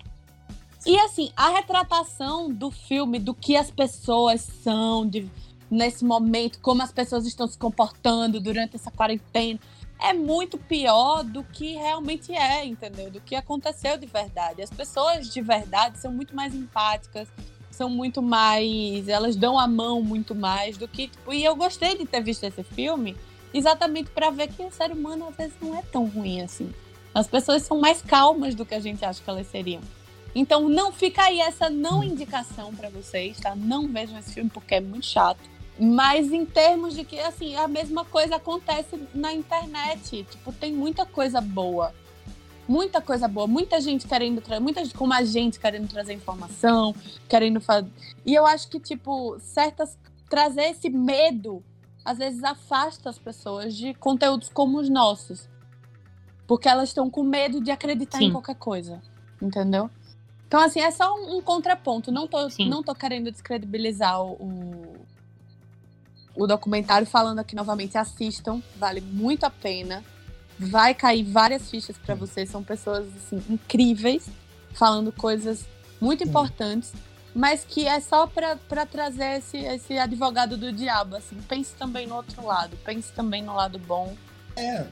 E 0.85 0.98
assim, 0.99 1.31
a 1.35 1.49
retratação 1.49 2.49
do 2.49 2.72
filme, 2.72 3.19
do 3.19 3.34
que 3.34 3.56
as 3.56 3.69
pessoas 3.69 4.41
são 4.41 5.07
de, 5.07 5.30
nesse 5.69 6.06
momento, 6.06 6.60
como 6.61 6.81
as 6.81 6.91
pessoas 6.91 7.26
estão 7.26 7.48
se 7.48 7.57
comportando 7.57 8.39
durante 8.39 8.76
essa 8.76 8.91
quarentena, 8.91 9.60
é 9.99 10.14
muito 10.14 10.57
pior 10.57 11.23
do 11.23 11.44
que 11.44 11.73
realmente 11.73 12.31
é, 12.31 12.65
entendeu? 12.65 13.10
Do 13.10 13.19
que 13.19 13.35
aconteceu 13.35 13.98
de 13.98 14.06
verdade. 14.06 14.61
As 14.61 14.69
pessoas 14.69 15.27
de 15.30 15.41
verdade 15.41 15.99
são 15.99 16.11
muito 16.11 16.35
mais 16.35 16.53
empáticas, 16.53 17.27
são 17.78 17.90
muito 17.90 18.22
mais. 18.22 19.08
Elas 19.08 19.36
dão 19.36 19.58
a 19.58 19.68
mão 19.68 20.02
muito 20.02 20.34
mais 20.34 20.78
do 20.78 20.88
que. 20.88 21.08
Tipo, 21.08 21.32
e 21.32 21.44
eu 21.44 21.56
gostei 21.56 21.95
de 21.95 22.06
ter 22.06 22.22
visto 22.22 22.44
esse 22.44 22.64
filme 22.64 23.16
exatamente 23.54 24.10
para 24.10 24.30
ver 24.30 24.48
que 24.48 24.64
o 24.64 24.72
ser 24.72 24.91
humano 24.91 25.28
às 25.30 25.36
vezes 25.36 25.54
não 25.62 25.78
é 25.78 25.82
tão 25.82 26.06
ruim 26.08 26.41
assim. 26.41 26.74
As 27.14 27.28
pessoas 27.28 27.64
são 27.64 27.80
mais 27.80 28.02
calmas 28.02 28.54
do 28.56 28.66
que 28.66 28.76
a 28.76 28.80
gente 28.80 29.06
acha 29.06 29.22
que 29.24 29.30
elas 29.30 29.48
seriam. 29.48 29.82
Então 30.36 30.68
não 30.68 30.91
fica 30.91 31.24
aí 31.24 31.40
essa 31.40 31.70
não 31.70 32.04
indicação 32.04 32.74
para 32.76 32.90
vocês, 32.90 33.40
tá? 33.40 33.56
Não 33.56 33.88
vejam 33.88 34.20
esse 34.20 34.34
filme 34.34 34.49
porque 34.49 34.76
é 34.76 34.82
muito 34.82 35.06
chato. 35.06 35.40
Mas 35.80 36.32
em 36.32 36.45
termos 36.45 36.95
de 36.95 37.04
que, 37.04 37.20
assim, 37.20 37.56
a 37.56 37.68
mesma 37.68 38.04
coisa 38.04 38.38
acontece 38.38 38.99
na 39.14 39.32
internet. 39.32 40.26
Tipo, 40.30 40.52
tem 40.52 40.74
muita 40.74 41.06
coisa 41.06 41.40
boa. 41.40 41.94
Muita 42.68 43.02
coisa 43.02 43.27
boa. 43.27 43.48
Muita 43.48 43.80
gente 43.80 44.07
querendo 44.07 44.41
trazer, 44.41 44.61
muita 44.61 44.84
gente 44.84 44.95
como 44.95 45.14
a 45.14 45.23
gente 45.23 45.60
querendo 45.60 45.88
trazer 45.88 46.14
informação, 46.14 46.94
querendo 47.30 47.61
fazer. 47.61 47.89
E 48.26 48.35
eu 48.35 48.45
acho 48.45 48.68
que, 48.69 48.80
tipo, 48.80 49.39
certas. 49.39 49.98
Trazer 50.30 50.72
esse 50.72 50.89
medo, 50.89 51.64
às 52.03 52.18
vezes 52.18 52.44
afasta 52.44 53.10
as 53.10 53.18
pessoas 53.18 53.73
de 53.73 53.94
conteúdos 53.94 54.49
como 54.49 54.77
os 54.77 54.89
nossos. 54.89 55.48
Porque 56.45 56.68
elas 56.68 56.89
estão 56.89 57.10
com 57.10 57.23
medo 57.23 57.61
de 57.61 57.72
acreditar 57.72 58.22
em 58.22 58.27
Sim. 58.27 58.31
qualquer 58.34 58.56
coisa. 58.56 59.02
Entendeu? 59.41 59.89
Então, 60.48 60.60
assim, 60.61 60.81
é 60.81 60.91
só 60.91 61.14
um, 61.15 61.38
um 61.38 61.41
contraponto. 61.41 62.11
Não 62.11 62.27
tô, 62.27 62.49
Sim. 62.49 62.69
não 62.69 62.84
tô 62.84 62.94
querendo 62.94 63.31
descredibilizar 63.31 64.22
o, 64.22 64.34
o, 64.34 64.95
o 66.35 66.48
documentário, 66.48 67.07
falando 67.07 67.39
aqui 67.39 67.56
novamente, 67.56 67.98
assistam, 67.98 68.61
vale 68.77 68.99
muito 68.99 69.45
a 69.45 69.49
pena. 69.49 70.03
Vai 70.59 70.93
cair 70.93 71.23
várias 71.23 71.69
fichas 71.69 71.95
pra 71.97 72.15
vocês, 72.15 72.49
são 72.49 72.63
pessoas 72.63 73.05
assim, 73.15 73.41
incríveis, 73.49 74.27
falando 74.73 75.11
coisas 75.11 75.65
muito 76.01 76.23
importantes, 76.23 76.93
mas 77.34 77.63
que 77.63 77.88
é 77.88 77.99
só 77.99 78.25
pra 78.25 78.55
pra 78.67 78.85
trazer 78.85 79.38
esse, 79.38 79.57
esse 79.57 79.97
advogado 79.97 80.57
do 80.57 80.71
diabo. 80.71 81.15
Assim. 81.15 81.38
Pense 81.47 81.73
também 81.75 82.07
no 82.07 82.15
outro 82.15 82.43
lado, 82.45 82.75
pense 82.84 83.11
também 83.11 83.43
no 83.43 83.55
lado 83.55 83.77
bom. 83.77 84.15
É, 84.55 84.85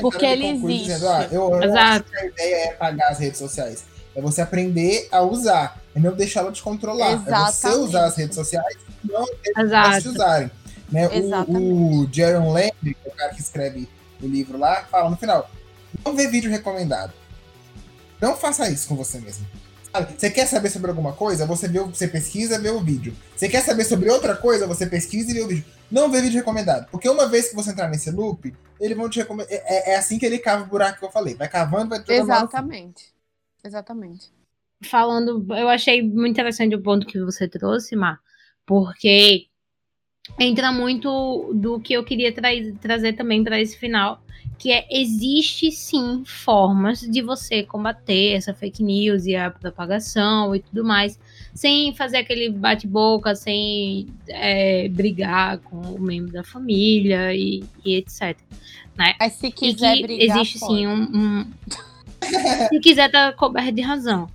Porque 0.00 0.24
ele 0.24 0.46
existe. 0.46 0.84
dizendo, 0.84 1.08
ah, 1.08 1.28
eu, 1.30 1.50
eu 1.50 1.62
Exato. 1.62 2.10
que 2.10 2.16
a 2.16 2.26
ideia 2.26 2.54
é 2.54 2.68
apagar 2.70 3.12
as 3.12 3.18
redes 3.18 3.38
sociais. 3.38 3.84
É 4.14 4.20
você 4.20 4.40
aprender 4.40 5.08
a 5.12 5.22
usar, 5.22 5.78
é 5.94 6.00
não 6.00 6.14
deixar 6.14 6.40
ela 6.40 6.52
te 6.52 6.62
controlar. 6.62 7.12
É 7.12 7.16
você 7.16 7.28
Exatamente. 7.28 7.80
usar 7.80 8.04
as 8.06 8.16
redes 8.16 8.34
sociais 8.34 8.76
e 9.04 9.12
não 9.12 9.26
elas 9.56 10.02
te 10.02 10.08
usarem. 10.08 10.50
Né? 10.90 11.08
O, 11.08 11.12
Exatamente. 11.12 11.72
o 11.72 12.08
Jaron 12.12 12.52
Landry, 12.52 12.94
que 12.94 13.08
é 13.08 13.08
o 13.08 13.14
cara 13.14 13.34
que 13.34 13.40
escreve 13.40 13.88
o 14.22 14.28
livro 14.28 14.58
lá, 14.58 14.84
fala 14.84 15.10
no 15.10 15.16
final: 15.16 15.50
não 16.04 16.14
vê 16.14 16.26
vídeo 16.28 16.50
recomendado. 16.50 17.12
Não 18.20 18.36
faça 18.36 18.70
isso 18.70 18.88
com 18.88 18.94
você 18.96 19.18
mesmo. 19.18 19.46
Sabe? 19.92 20.14
Você 20.18 20.30
quer 20.30 20.46
saber 20.46 20.70
sobre 20.70 20.90
alguma 20.90 21.12
coisa? 21.12 21.44
Você, 21.46 21.68
vê, 21.68 21.80
o- 21.80 21.86
você 21.86 22.08
pesquisa, 22.08 22.58
vê 22.58 22.70
o 22.70 22.80
vídeo. 22.80 23.14
Você 23.36 23.48
quer 23.48 23.62
saber 23.62 23.84
sobre 23.84 24.08
outra 24.10 24.34
coisa? 24.36 24.66
Você 24.66 24.86
pesquisa 24.86 25.30
e 25.30 25.34
vê 25.34 25.40
o 25.42 25.48
vídeo. 25.48 25.64
Não 25.90 26.10
vê 26.10 26.22
vídeo 26.22 26.38
recomendado. 26.38 26.88
Porque 26.90 27.08
uma 27.08 27.28
vez 27.28 27.48
que 27.48 27.54
você 27.54 27.72
entrar 27.72 27.88
nesse 27.88 28.10
loop, 28.10 28.54
eles 28.80 28.96
vão 28.96 29.10
te 29.10 29.18
recomendar. 29.18 29.52
É, 29.52 29.92
é 29.92 29.96
assim 29.96 30.18
que 30.18 30.24
ele 30.24 30.38
cava 30.38 30.62
o 30.62 30.66
buraco 30.66 30.98
que 31.00 31.04
eu 31.04 31.10
falei. 31.10 31.34
Vai 31.34 31.48
cavando, 31.48 31.90
vai 31.90 31.98
fundo. 31.98 32.12
Exatamente. 32.12 33.12
Exatamente. 33.64 34.32
falando, 34.84 35.46
eu 35.54 35.68
achei 35.68 36.02
muito 36.02 36.30
interessante 36.32 36.74
o 36.74 36.82
ponto 36.82 37.06
que 37.06 37.20
você 37.22 37.46
trouxe, 37.46 37.94
Mar, 37.94 38.18
porque 38.66 39.46
entra 40.38 40.72
muito 40.72 41.50
do 41.54 41.78
que 41.80 41.92
eu 41.94 42.04
queria 42.04 42.32
tra 42.32 42.48
trazer 42.80 43.12
também 43.14 43.42
para 43.44 43.60
esse 43.60 43.76
final, 43.78 44.20
que 44.58 44.70
é 44.70 44.86
existe 44.90 45.70
sim 45.72 46.22
formas 46.24 47.00
de 47.00 47.20
você 47.22 47.62
combater 47.64 48.34
essa 48.34 48.54
fake 48.54 48.82
news 48.82 49.26
e 49.26 49.34
a 49.34 49.50
propagação 49.50 50.54
e 50.54 50.60
tudo 50.60 50.84
mais, 50.84 51.18
sem 51.54 51.94
fazer 51.94 52.18
aquele 52.18 52.48
bate-boca, 52.50 53.34
sem 53.34 54.06
é, 54.28 54.88
brigar 54.88 55.58
com 55.58 55.76
o 55.80 56.00
membro 56.00 56.32
da 56.32 56.44
família 56.44 57.34
e, 57.34 57.64
e 57.84 57.96
etc. 57.96 58.36
Mas 58.96 59.32
se 59.34 59.48
E 59.48 59.52
quiser 59.52 59.96
que 59.96 60.02
brigar, 60.02 60.36
existe 60.38 60.58
pode. 60.60 60.74
sim 60.74 60.86
um. 60.86 61.02
um- 61.02 61.46
Se 62.68 62.78
quiser, 62.78 63.10
tá 63.10 63.32
coberto 63.32 63.72
de 63.72 63.82
razão. 63.82 64.28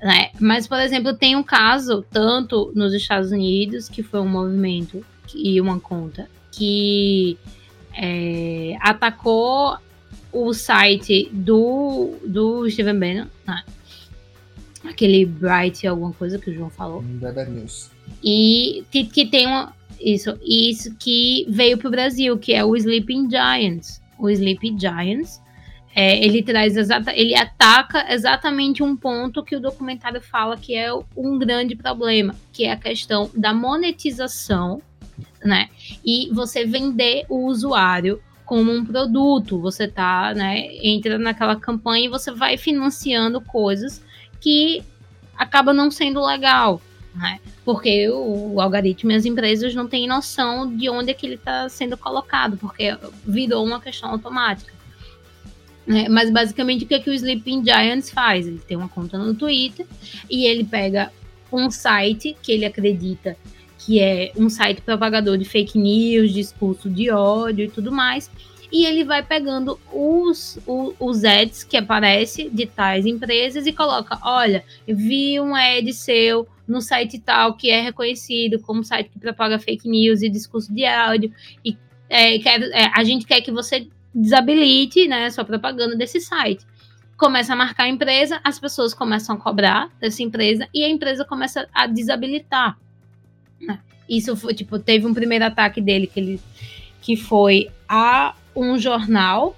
Né? 0.00 0.30
Mas, 0.40 0.66
por 0.66 0.78
exemplo, 0.80 1.14
tem 1.14 1.34
um 1.36 1.42
caso, 1.42 2.04
tanto 2.10 2.72
nos 2.74 2.92
Estados 2.92 3.30
Unidos, 3.30 3.88
que 3.88 4.02
foi 4.02 4.20
um 4.20 4.28
movimento 4.28 5.04
e 5.34 5.60
uma 5.60 5.80
conta 5.80 6.28
que 6.52 7.38
é, 7.96 8.76
atacou 8.80 9.78
o 10.32 10.52
site 10.52 11.30
do, 11.32 12.16
do 12.26 12.68
Steven 12.68 12.98
Bannon, 12.98 13.26
né? 13.46 13.62
aquele 14.84 15.24
Bright 15.24 15.86
alguma 15.86 16.12
coisa 16.12 16.38
que 16.38 16.50
o 16.50 16.54
João 16.54 16.70
falou. 16.70 17.02
Bad 17.02 17.50
News. 17.50 17.90
E 18.22 18.84
que, 18.90 19.04
que 19.04 19.26
tem 19.26 19.46
uma. 19.46 19.72
Isso, 20.00 20.38
isso 20.44 20.94
que 20.98 21.46
veio 21.48 21.78
pro 21.78 21.90
Brasil, 21.90 22.36
que 22.36 22.52
é 22.52 22.64
o 22.64 22.76
Sleeping 22.76 23.28
Giants. 23.30 24.02
O 24.18 24.28
Sleeping 24.28 24.78
Giants. 24.78 25.40
É, 25.94 26.24
ele 26.24 26.42
traz 26.42 26.76
exata, 26.76 27.12
ele 27.14 27.36
ataca 27.36 28.12
exatamente 28.12 28.82
um 28.82 28.96
ponto 28.96 29.44
que 29.44 29.54
o 29.54 29.60
documentário 29.60 30.20
fala 30.20 30.56
que 30.56 30.74
é 30.74 30.92
um 31.16 31.38
grande 31.38 31.76
problema, 31.76 32.34
que 32.52 32.64
é 32.64 32.72
a 32.72 32.76
questão 32.76 33.30
da 33.34 33.54
monetização, 33.54 34.82
né? 35.44 35.68
E 36.04 36.28
você 36.32 36.64
vender 36.64 37.24
o 37.28 37.46
usuário 37.46 38.20
como 38.44 38.72
um 38.72 38.84
produto. 38.84 39.60
Você 39.60 39.86
tá, 39.86 40.34
né? 40.34 40.68
Entra 40.82 41.16
naquela 41.16 41.56
campanha 41.56 42.06
e 42.06 42.10
você 42.10 42.32
vai 42.32 42.56
financiando 42.56 43.40
coisas 43.40 44.02
que 44.40 44.82
acaba 45.36 45.72
não 45.72 45.90
sendo 45.90 46.24
legal, 46.24 46.82
né? 47.14 47.38
Porque 47.64 48.08
o, 48.10 48.54
o 48.54 48.60
algoritmo 48.60 49.12
e 49.12 49.14
as 49.14 49.24
empresas 49.24 49.74
não 49.74 49.86
têm 49.86 50.08
noção 50.08 50.76
de 50.76 50.88
onde 50.90 51.10
é 51.10 51.14
que 51.14 51.24
ele 51.24 51.36
está 51.36 51.68
sendo 51.68 51.96
colocado, 51.96 52.56
porque 52.56 52.96
virou 53.24 53.64
uma 53.64 53.80
questão 53.80 54.10
automática. 54.10 54.74
Né? 55.86 56.08
Mas 56.08 56.30
basicamente 56.30 56.84
o 56.84 56.88
que, 56.88 56.94
é 56.94 56.98
que 56.98 57.10
o 57.10 57.14
Sleeping 57.14 57.62
Giants 57.64 58.10
faz? 58.10 58.46
Ele 58.46 58.58
tem 58.66 58.76
uma 58.76 58.88
conta 58.88 59.18
no 59.18 59.34
Twitter 59.34 59.86
e 60.30 60.46
ele 60.46 60.64
pega 60.64 61.10
um 61.52 61.70
site 61.70 62.36
que 62.42 62.50
ele 62.52 62.64
acredita 62.64 63.36
que 63.78 64.00
é 64.00 64.32
um 64.36 64.48
site 64.48 64.80
propagador 64.80 65.36
de 65.36 65.44
fake 65.44 65.78
news, 65.78 66.32
discurso 66.32 66.88
de 66.88 67.10
ódio 67.10 67.66
e 67.66 67.70
tudo 67.70 67.92
mais. 67.92 68.30
E 68.72 68.86
ele 68.86 69.04
vai 69.04 69.22
pegando 69.22 69.78
os, 69.92 70.58
o- 70.66 70.94
os 70.98 71.22
ads 71.22 71.62
que 71.62 71.76
aparecem 71.76 72.48
de 72.50 72.64
tais 72.66 73.04
empresas 73.06 73.66
e 73.66 73.72
coloca: 73.72 74.18
olha, 74.24 74.64
vi 74.88 75.38
um 75.38 75.54
ad 75.54 75.92
seu 75.92 76.48
no 76.66 76.80
site 76.80 77.18
tal 77.20 77.54
que 77.54 77.70
é 77.70 77.80
reconhecido 77.82 78.58
como 78.58 78.82
site 78.82 79.10
que 79.10 79.18
propaga 79.18 79.58
fake 79.58 79.86
news 79.88 80.22
e 80.22 80.30
discurso 80.30 80.72
de 80.74 80.84
áudio 80.86 81.30
e 81.64 81.76
é, 82.08 82.38
quer- 82.38 82.62
é, 82.72 82.90
a 82.94 83.04
gente 83.04 83.26
quer 83.26 83.42
que 83.42 83.52
você 83.52 83.86
desabilite 84.14 85.08
né, 85.08 85.28
sua 85.30 85.44
propaganda 85.44 85.96
desse 85.96 86.20
site. 86.20 86.64
começa 87.16 87.52
a 87.52 87.56
marcar 87.56 87.84
a 87.84 87.88
empresa, 87.88 88.40
as 88.44 88.58
pessoas 88.58 88.92
começam 88.92 89.36
a 89.36 89.38
cobrar 89.38 89.90
dessa 90.00 90.22
empresa 90.22 90.68
e 90.74 90.84
a 90.84 90.88
empresa 90.88 91.24
começa 91.24 91.68
a 91.72 91.86
desabilitar. 91.86 92.78
Né? 93.60 93.78
Isso 94.08 94.36
foi, 94.36 94.54
tipo, 94.54 94.78
teve 94.78 95.06
um 95.06 95.14
primeiro 95.14 95.44
ataque 95.44 95.80
dele 95.80 96.06
que 96.06 96.20
ele 96.20 96.40
que 97.00 97.16
foi 97.16 97.70
a 97.86 98.34
um 98.56 98.78
jornal. 98.78 99.54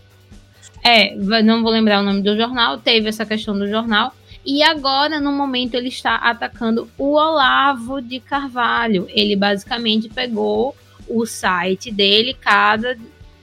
É, 0.82 1.14
não 1.14 1.62
vou 1.62 1.70
lembrar 1.70 2.00
o 2.00 2.02
nome 2.02 2.20
do 2.20 2.36
jornal, 2.36 2.78
teve 2.78 3.08
essa 3.08 3.24
questão 3.24 3.56
do 3.56 3.68
jornal. 3.68 4.12
E 4.44 4.62
agora, 4.62 5.20
no 5.20 5.32
momento, 5.32 5.74
ele 5.74 5.88
está 5.88 6.16
atacando 6.16 6.88
o 6.98 7.14
Olavo 7.14 8.00
de 8.00 8.20
Carvalho. 8.20 9.06
Ele 9.10 9.34
basicamente 9.34 10.08
pegou 10.08 10.74
o 11.08 11.24
site 11.24 11.90
dele, 11.90 12.34
cada 12.34 12.96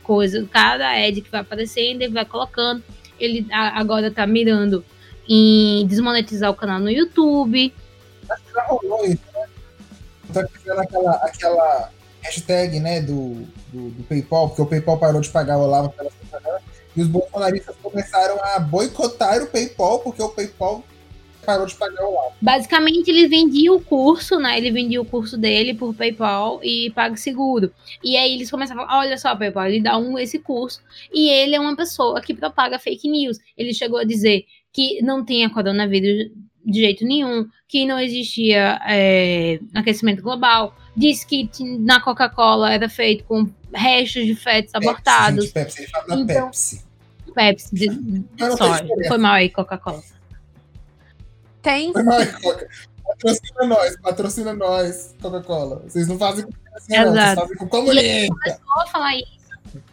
coisa, 0.03 0.47
cada 0.51 0.89
ad 0.89 1.21
que 1.21 1.31
vai 1.31 1.41
aparecendo, 1.41 2.01
ele 2.01 2.13
vai 2.13 2.25
colocando. 2.25 2.83
Ele 3.19 3.47
agora 3.51 4.11
tá 4.11 4.27
mirando 4.27 4.83
em 5.27 5.85
desmonetizar 5.87 6.51
o 6.51 6.55
canal 6.55 6.79
no 6.79 6.89
YouTube. 6.89 7.73
Acho 8.29 8.43
que 8.43 8.53
já 8.53 8.63
rolou 8.63 9.05
isso, 9.05 9.21
né? 9.33 9.45
Tá 10.33 10.47
criando 10.47 10.79
aquela, 10.79 11.11
aquela 11.17 11.89
hashtag, 12.21 12.79
né, 12.79 13.01
do, 13.01 13.45
do, 13.71 13.89
do, 13.89 14.03
PayPal, 14.03 14.47
porque 14.47 14.61
o 14.61 14.65
PayPal 14.65 14.97
parou 14.97 15.21
de 15.21 15.29
pagar 15.29 15.57
o 15.57 15.61
Olavo 15.61 15.89
pela 15.89 16.09
e 16.95 17.01
os 17.01 17.07
bolsonaristas 17.07 17.75
começaram 17.81 18.37
a 18.43 18.59
boicotar 18.59 19.41
o 19.41 19.47
PayPal, 19.47 19.99
porque 19.99 20.21
o 20.21 20.29
PayPal 20.29 20.83
parou 21.43 21.65
de 21.65 21.75
pagar 21.75 22.05
o. 22.05 22.31
Basicamente, 22.41 23.09
ele 23.09 23.27
vendia 23.27 23.71
o 23.73 23.81
curso, 23.81 24.39
né? 24.39 24.57
Ele 24.57 24.71
vendia 24.71 25.01
o 25.01 25.05
curso 25.05 25.37
dele 25.37 25.73
por 25.73 25.93
PayPal 25.93 26.59
e 26.63 26.91
PagSeguro. 26.91 27.71
E 28.03 28.17
aí 28.17 28.33
eles 28.33 28.49
começavam, 28.49 28.85
olha 28.89 29.17
só, 29.17 29.35
PayPal, 29.35 29.67
ele 29.67 29.81
dá 29.81 29.97
um 29.97 30.17
esse 30.17 30.39
curso. 30.39 30.81
E 31.13 31.29
ele 31.29 31.55
é 31.55 31.59
uma 31.59 31.75
pessoa 31.75 32.21
que 32.21 32.33
propaga 32.33 32.79
fake 32.79 33.09
news. 33.09 33.37
Ele 33.57 33.73
chegou 33.73 33.99
a 33.99 34.03
dizer 34.03 34.45
que 34.71 35.01
não 35.01 35.23
tinha 35.23 35.49
coronavírus 35.49 36.31
de 36.65 36.79
jeito 36.79 37.05
nenhum, 37.05 37.47
que 37.67 37.85
não 37.85 37.99
existia 37.99 38.79
é, 38.87 39.59
aquecimento 39.73 40.21
global, 40.21 40.75
disse 40.95 41.27
que 41.27 41.49
na 41.79 41.99
Coca-Cola 41.99 42.71
era 42.71 42.87
feito 42.87 43.23
com 43.25 43.49
restos 43.73 44.25
de 44.25 44.35
fetos 44.35 44.71
Pepsi, 44.71 44.87
abortados. 44.87 45.45
Gente, 45.45 45.53
Pepsi, 45.53 45.81
ele 45.81 45.87
fala 45.87 46.05
então, 46.15 46.45
Pepsi. 46.45 46.85
Pepsi, 47.33 47.75
de, 47.75 48.55
sorry, 48.55 49.07
foi 49.07 49.17
mal 49.17 49.33
aí, 49.33 49.49
Coca-Cola. 49.49 50.01
Tem. 51.63 51.91
Patrocina 51.93 53.65
nós, 53.65 53.97
patrocina 54.01 54.53
nós, 54.53 55.15
Coca-Cola. 55.21 55.81
Vocês 55.87 56.07
não 56.07 56.17
fazem 56.17 56.45
com 56.45 56.51
assim, 56.75 56.95
não, 56.95 57.13
vocês 57.13 57.35
fazem 57.35 57.57
com 57.57 57.67
comunista. 57.67 58.35
Começou 58.35 58.81
a 58.81 58.87
falar 58.87 59.15
isso. 59.15 59.83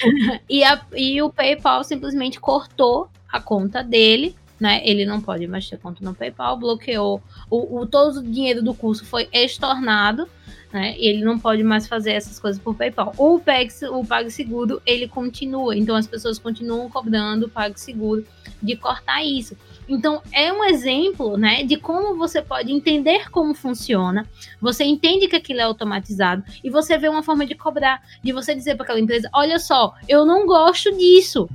e, 0.48 0.64
a, 0.64 0.84
e 0.94 1.22
o 1.22 1.30
PayPal 1.30 1.84
simplesmente 1.84 2.40
cortou 2.40 3.08
a 3.30 3.40
conta 3.40 3.82
dele 3.82 4.36
né? 4.60 4.82
Ele 4.84 5.06
não 5.06 5.20
pode 5.20 5.46
mais 5.46 5.68
ter 5.68 5.78
conta 5.78 6.04
no 6.04 6.14
PayPal, 6.14 6.58
bloqueou 6.58 7.22
o, 7.48 7.80
o 7.80 7.86
todo 7.86 8.18
o 8.18 8.22
dinheiro 8.22 8.62
do 8.62 8.74
curso 8.74 9.06
foi 9.06 9.26
estornado, 9.32 10.28
né? 10.72 10.94
Ele 10.98 11.24
não 11.24 11.38
pode 11.38 11.62
mais 11.62 11.86
fazer 11.86 12.12
essas 12.12 12.38
coisas 12.38 12.60
por 12.60 12.74
PayPal. 12.74 13.12
O 13.18 13.38
PEX, 13.38 13.82
o 13.82 14.04
PagSeguro, 14.04 14.80
ele 14.86 15.08
continua, 15.08 15.76
então 15.76 15.96
as 15.96 16.06
pessoas 16.06 16.38
continuam 16.38 16.88
cobrando 16.88 17.46
o 17.46 17.48
PagSeguro 17.48 18.24
de 18.62 18.76
cortar 18.76 19.24
isso. 19.24 19.56
Então 19.88 20.22
é 20.32 20.52
um 20.52 20.62
exemplo, 20.64 21.36
né, 21.36 21.64
de 21.64 21.76
como 21.76 22.16
você 22.16 22.40
pode 22.40 22.72
entender 22.72 23.30
como 23.30 23.54
funciona. 23.54 24.26
Você 24.60 24.84
entende 24.84 25.26
que 25.26 25.36
aquilo 25.36 25.60
é 25.60 25.64
automatizado 25.64 26.44
e 26.62 26.70
você 26.70 26.96
vê 26.96 27.08
uma 27.08 27.22
forma 27.22 27.44
de 27.44 27.54
cobrar, 27.54 28.02
de 28.22 28.32
você 28.32 28.54
dizer 28.54 28.76
para 28.76 28.84
aquela 28.84 29.00
empresa, 29.00 29.28
olha 29.34 29.58
só, 29.58 29.94
eu 30.08 30.24
não 30.24 30.46
gosto 30.46 30.96
disso 30.96 31.48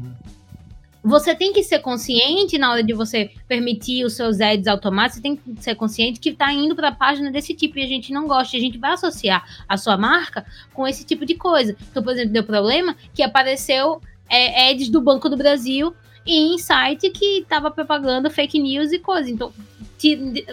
você 1.06 1.36
tem 1.36 1.53
que 1.53 1.61
ser 1.61 1.80
consciente 1.80 2.57
na 2.57 2.72
hora 2.72 2.84
de 2.84 2.91
você 2.91 3.30
permitir 3.48 4.03
os 4.03 4.14
seus 4.14 4.41
ads 4.41 4.65
automáticos, 4.65 5.18
você 5.18 5.22
tem 5.22 5.36
que 5.36 5.64
ser 5.64 5.76
consciente 5.76 6.19
que 6.19 6.30
está 6.30 6.52
indo 6.52 6.76
para 6.76 6.91
página 6.91 7.32
desse 7.32 7.53
tipo 7.53 7.77
e 7.77 7.84
a 7.84 7.88
gente 7.88 8.11
não 8.11 8.27
gosta, 8.27 8.57
a 8.57 8.60
gente 8.60 8.80
vai 8.80 8.94
associar 8.94 9.45
a 9.69 9.77
sua 9.77 9.95
marca 9.98 10.44
com 10.73 10.88
esse 10.88 11.06
tipo 11.06 11.23
de 11.23 11.36
coisa. 11.36 11.76
Então, 11.91 12.02
por 12.02 12.11
exemplo, 12.11 12.34
deu 12.34 12.44
problema 12.44 12.95
que 13.14 13.22
apareceu 13.22 14.02
é, 14.27 14.72
ads 14.72 14.90
do 14.90 14.99
Banco 14.99 15.30
do 15.30 15.38
Brasil 15.38 15.94
em 16.26 16.57
site 16.57 17.11
que 17.11 17.41
estava 17.41 17.69
propagando 17.69 18.32
fake 18.32 18.57
news 18.57 18.91
e 18.91 18.98
coisa. 18.98 19.30
Então, 19.30 19.53
te, 19.99 20.44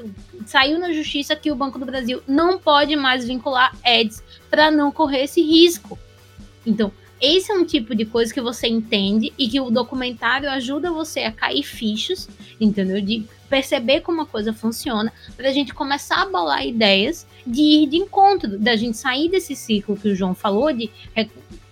saiu 0.44 0.78
na 0.78 0.92
justiça 0.92 1.34
que 1.34 1.50
o 1.50 1.56
Banco 1.56 1.78
do 1.78 1.86
Brasil 1.86 2.22
não 2.28 2.58
pode 2.58 2.94
mais 2.94 3.24
vincular 3.24 3.74
ads 3.82 4.22
para 4.50 4.70
não 4.70 4.92
correr 4.92 5.22
esse 5.22 5.40
risco. 5.40 5.98
Então, 6.66 6.92
esse 7.22 7.52
é 7.52 7.54
um 7.54 7.64
tipo 7.64 7.94
de 7.94 8.04
coisa 8.04 8.34
que 8.34 8.40
você 8.40 8.66
entende 8.66 9.32
e 9.38 9.48
que 9.48 9.60
o 9.60 9.70
documentário 9.70 10.50
ajuda 10.50 10.90
você 10.90 11.20
a 11.20 11.30
cair 11.30 11.62
fichos, 11.62 12.28
entendeu? 12.60 13.00
De 13.00 13.24
perceber 13.48 14.00
como 14.00 14.22
a 14.22 14.26
coisa 14.26 14.52
funciona, 14.52 15.12
para 15.36 15.48
a 15.48 15.52
gente 15.52 15.72
começar 15.72 16.22
a 16.22 16.26
bolar 16.26 16.66
ideias 16.66 17.24
de 17.46 17.62
ir 17.62 17.86
de 17.86 17.96
encontro, 17.96 18.58
da 18.58 18.74
gente 18.74 18.96
sair 18.96 19.28
desse 19.28 19.54
ciclo 19.54 19.96
que 19.96 20.08
o 20.08 20.16
João 20.16 20.34
falou, 20.34 20.72
de 20.72 20.90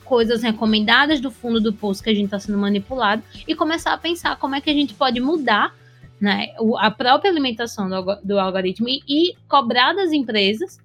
coisas 0.04 0.42
recomendadas 0.42 1.20
do 1.20 1.32
fundo 1.32 1.60
do 1.60 1.72
poço 1.72 2.02
que 2.02 2.10
a 2.10 2.14
gente 2.14 2.26
está 2.26 2.38
sendo 2.38 2.58
manipulado, 2.58 3.22
e 3.48 3.54
começar 3.54 3.92
a 3.92 3.98
pensar 3.98 4.36
como 4.36 4.54
é 4.54 4.60
que 4.60 4.70
a 4.70 4.74
gente 4.74 4.94
pode 4.94 5.18
mudar 5.18 5.74
né, 6.20 6.48
a 6.78 6.92
própria 6.92 7.30
alimentação 7.30 7.88
do, 7.88 8.16
do 8.22 8.38
algoritmo 8.38 8.88
e, 8.88 9.02
e 9.08 9.34
cobrar 9.48 9.94
das 9.94 10.12
empresas 10.12 10.78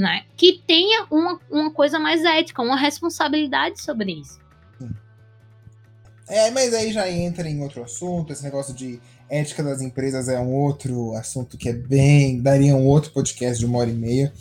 né? 0.00 0.22
Que 0.34 0.62
tenha 0.66 1.06
uma, 1.10 1.38
uma 1.50 1.70
coisa 1.70 1.98
mais 1.98 2.24
ética, 2.24 2.62
uma 2.62 2.74
responsabilidade 2.76 3.82
sobre 3.82 4.12
isso. 4.12 4.40
É, 6.26 6.50
mas 6.52 6.72
aí 6.72 6.90
já 6.90 7.10
entra 7.10 7.46
em 7.46 7.60
outro 7.60 7.82
assunto, 7.82 8.32
esse 8.32 8.42
negócio 8.42 8.72
de 8.72 8.98
ética 9.28 9.62
das 9.62 9.82
empresas 9.82 10.26
é 10.28 10.40
um 10.40 10.54
outro 10.54 11.12
assunto 11.16 11.58
que 11.58 11.68
é 11.68 11.74
bem. 11.74 12.40
daria 12.40 12.74
um 12.74 12.86
outro 12.86 13.10
podcast 13.10 13.58
de 13.58 13.66
uma 13.66 13.78
hora 13.78 13.90
e 13.90 13.92
meia. 13.92 14.32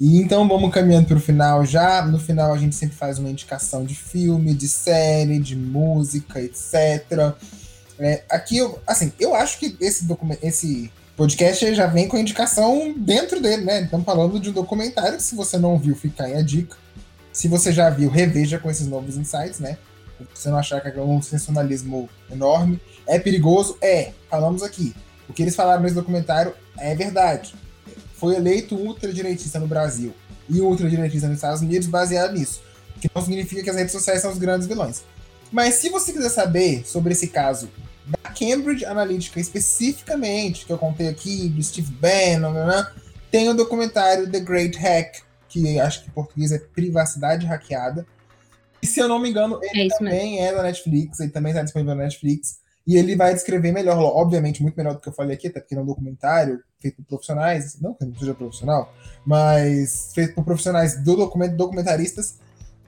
E 0.00 0.16
então 0.16 0.48
vamos 0.48 0.72
caminhando 0.72 1.08
para 1.08 1.18
o 1.18 1.20
final. 1.20 1.62
Já 1.66 2.06
no 2.06 2.18
final 2.18 2.54
a 2.54 2.56
gente 2.56 2.74
sempre 2.74 2.96
faz 2.96 3.18
uma 3.18 3.28
indicação 3.28 3.84
de 3.84 3.94
filme, 3.94 4.54
de 4.54 4.66
série, 4.66 5.38
de 5.38 5.54
música, 5.54 6.40
etc. 6.40 7.36
É, 7.98 8.22
aqui 8.30 8.56
eu, 8.56 8.80
assim, 8.86 9.12
eu 9.20 9.34
acho 9.34 9.58
que 9.58 9.76
esse 9.78 10.06
documento, 10.06 10.42
esse 10.42 10.90
podcast 11.16 11.74
já 11.74 11.86
vem 11.86 12.08
com 12.08 12.16
a 12.16 12.20
indicação 12.20 12.94
dentro 12.96 13.40
dele, 13.40 13.64
né? 13.64 13.82
Estamos 13.82 14.06
falando 14.06 14.40
de 14.40 14.50
um 14.50 14.52
documentário 14.52 15.20
se 15.20 15.34
você 15.34 15.58
não 15.58 15.78
viu, 15.78 15.94
fica 15.94 16.24
aí 16.24 16.34
a 16.34 16.42
dica. 16.42 16.76
Se 17.32 17.48
você 17.48 17.72
já 17.72 17.88
viu, 17.90 18.10
reveja 18.10 18.58
com 18.58 18.70
esses 18.70 18.86
novos 18.86 19.16
insights, 19.16 19.58
né? 19.58 19.78
Se 20.18 20.42
você 20.42 20.48
não 20.50 20.58
achar 20.58 20.80
que 20.80 20.88
é 20.88 21.02
um 21.02 21.20
sensacionalismo 21.20 22.08
enorme. 22.30 22.80
É 23.06 23.18
perigoso? 23.18 23.76
É. 23.80 24.12
Falamos 24.30 24.62
aqui. 24.62 24.94
O 25.28 25.32
que 25.32 25.42
eles 25.42 25.56
falaram 25.56 25.82
nesse 25.82 25.94
documentário 25.94 26.54
é 26.78 26.94
verdade. 26.94 27.54
Foi 28.14 28.36
eleito 28.36 28.76
ultradireitista 28.76 29.58
no 29.58 29.66
Brasil 29.66 30.14
e 30.48 30.60
ultradireitista 30.60 31.26
nos 31.26 31.36
Estados 31.36 31.60
Unidos 31.60 31.88
baseado 31.88 32.34
nisso. 32.34 32.60
Que 33.00 33.10
não 33.14 33.22
significa 33.22 33.62
que 33.62 33.70
as 33.70 33.76
redes 33.76 33.92
sociais 33.92 34.20
são 34.22 34.30
os 34.30 34.38
grandes 34.38 34.66
vilões. 34.66 35.02
Mas 35.50 35.74
se 35.74 35.88
você 35.88 36.12
quiser 36.12 36.30
saber 36.30 36.86
sobre 36.86 37.12
esse 37.12 37.28
caso 37.28 37.68
Cambridge 38.42 38.84
Analytica 38.84 39.38
especificamente, 39.38 40.66
que 40.66 40.72
eu 40.72 40.78
contei 40.78 41.08
aqui, 41.08 41.48
do 41.48 41.62
Steve 41.62 41.92
Bannon, 41.92 42.52
né, 42.52 42.90
tem 43.30 43.48
o 43.48 43.54
documentário 43.54 44.28
The 44.28 44.40
Great 44.40 44.76
Hack, 44.78 45.22
que 45.48 45.78
acho 45.78 46.02
que 46.02 46.08
em 46.08 46.12
português 46.12 46.50
é 46.50 46.58
Privacidade 46.58 47.46
Hackeada. 47.46 48.04
E 48.82 48.86
se 48.86 48.98
eu 48.98 49.06
não 49.06 49.20
me 49.20 49.30
engano, 49.30 49.60
ele 49.62 49.86
é 49.86 49.96
também 49.96 50.32
mesmo. 50.32 50.46
é 50.46 50.54
da 50.56 50.62
Netflix, 50.64 51.20
ele 51.20 51.30
também 51.30 51.52
está 51.52 51.62
disponível 51.62 51.94
na 51.94 52.02
Netflix. 52.02 52.60
E 52.84 52.96
ele 52.96 53.14
vai 53.14 53.32
descrever 53.32 53.70
melhor, 53.70 53.96
obviamente, 53.96 54.60
muito 54.60 54.74
melhor 54.74 54.94
do 54.94 55.00
que 55.00 55.08
eu 55.08 55.12
falei 55.12 55.36
aqui, 55.36 55.46
até 55.46 55.60
porque 55.60 55.76
é 55.76 55.78
um 55.78 55.86
documentário 55.86 56.60
feito 56.80 56.96
por 56.96 57.04
profissionais, 57.04 57.80
não 57.80 57.94
que 57.94 58.04
não 58.04 58.18
seja 58.18 58.34
profissional, 58.34 58.92
mas 59.24 60.10
feito 60.12 60.34
por 60.34 60.44
profissionais 60.44 61.00
do 61.00 61.14
documento, 61.14 61.54
documentaristas, 61.54 62.40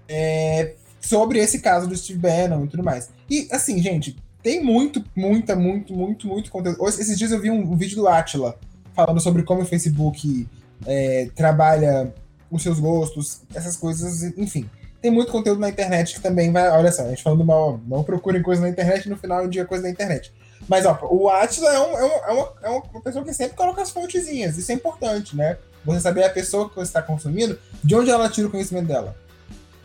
é, 0.08 0.74
sobre 1.00 1.38
esse 1.38 1.60
caso 1.60 1.86
do 1.86 1.96
Steve 1.96 2.18
Bannon 2.18 2.64
e 2.64 2.68
tudo 2.68 2.82
mais. 2.82 3.10
E, 3.30 3.46
assim, 3.52 3.80
gente, 3.80 4.16
tem 4.44 4.62
muito, 4.62 5.02
muita, 5.16 5.56
muito, 5.56 5.94
muito, 5.94 6.28
muito 6.28 6.50
conteúdo. 6.50 6.86
Esses 6.86 7.18
dias 7.18 7.32
eu 7.32 7.40
vi 7.40 7.50
um, 7.50 7.62
um 7.62 7.76
vídeo 7.76 7.96
do 7.96 8.06
Atila 8.06 8.58
falando 8.94 9.18
sobre 9.18 9.42
como 9.42 9.62
o 9.62 9.64
Facebook 9.64 10.46
é, 10.86 11.30
trabalha 11.34 12.12
os 12.50 12.62
seus 12.62 12.78
gostos, 12.78 13.40
essas 13.54 13.74
coisas, 13.74 14.22
enfim. 14.36 14.68
Tem 15.00 15.10
muito 15.10 15.32
conteúdo 15.32 15.60
na 15.60 15.70
internet 15.70 16.14
que 16.14 16.20
também 16.20 16.52
vai. 16.52 16.68
Olha 16.68 16.92
só, 16.92 17.06
a 17.06 17.08
gente 17.08 17.22
falando 17.22 17.42
mal, 17.42 17.80
não 17.86 18.04
procurem 18.04 18.42
coisa 18.42 18.60
na 18.60 18.68
internet 18.68 19.08
no 19.08 19.16
final 19.16 19.42
do 19.42 19.48
dia 19.48 19.64
coisa 19.64 19.84
na 19.84 19.90
internet. 19.90 20.30
Mas, 20.68 20.84
ó, 20.84 20.98
o 21.10 21.30
Atila 21.30 21.72
é, 21.72 21.80
um, 21.80 21.98
é, 21.98 22.04
um, 22.04 22.10
é, 22.10 22.32
uma, 22.32 22.52
é 22.64 22.68
uma 22.68 23.00
pessoa 23.00 23.24
que 23.24 23.32
sempre 23.32 23.56
coloca 23.56 23.80
as 23.80 23.90
fontezinhas, 23.90 24.58
isso 24.58 24.70
é 24.70 24.74
importante, 24.74 25.34
né? 25.34 25.56
Você 25.86 26.00
saber 26.00 26.22
a 26.22 26.30
pessoa 26.30 26.68
que 26.68 26.76
você 26.76 26.88
está 26.88 27.00
consumindo, 27.02 27.58
de 27.82 27.94
onde 27.94 28.10
ela 28.10 28.28
tira 28.28 28.46
o 28.46 28.50
conhecimento 28.50 28.88
dela. 28.88 29.16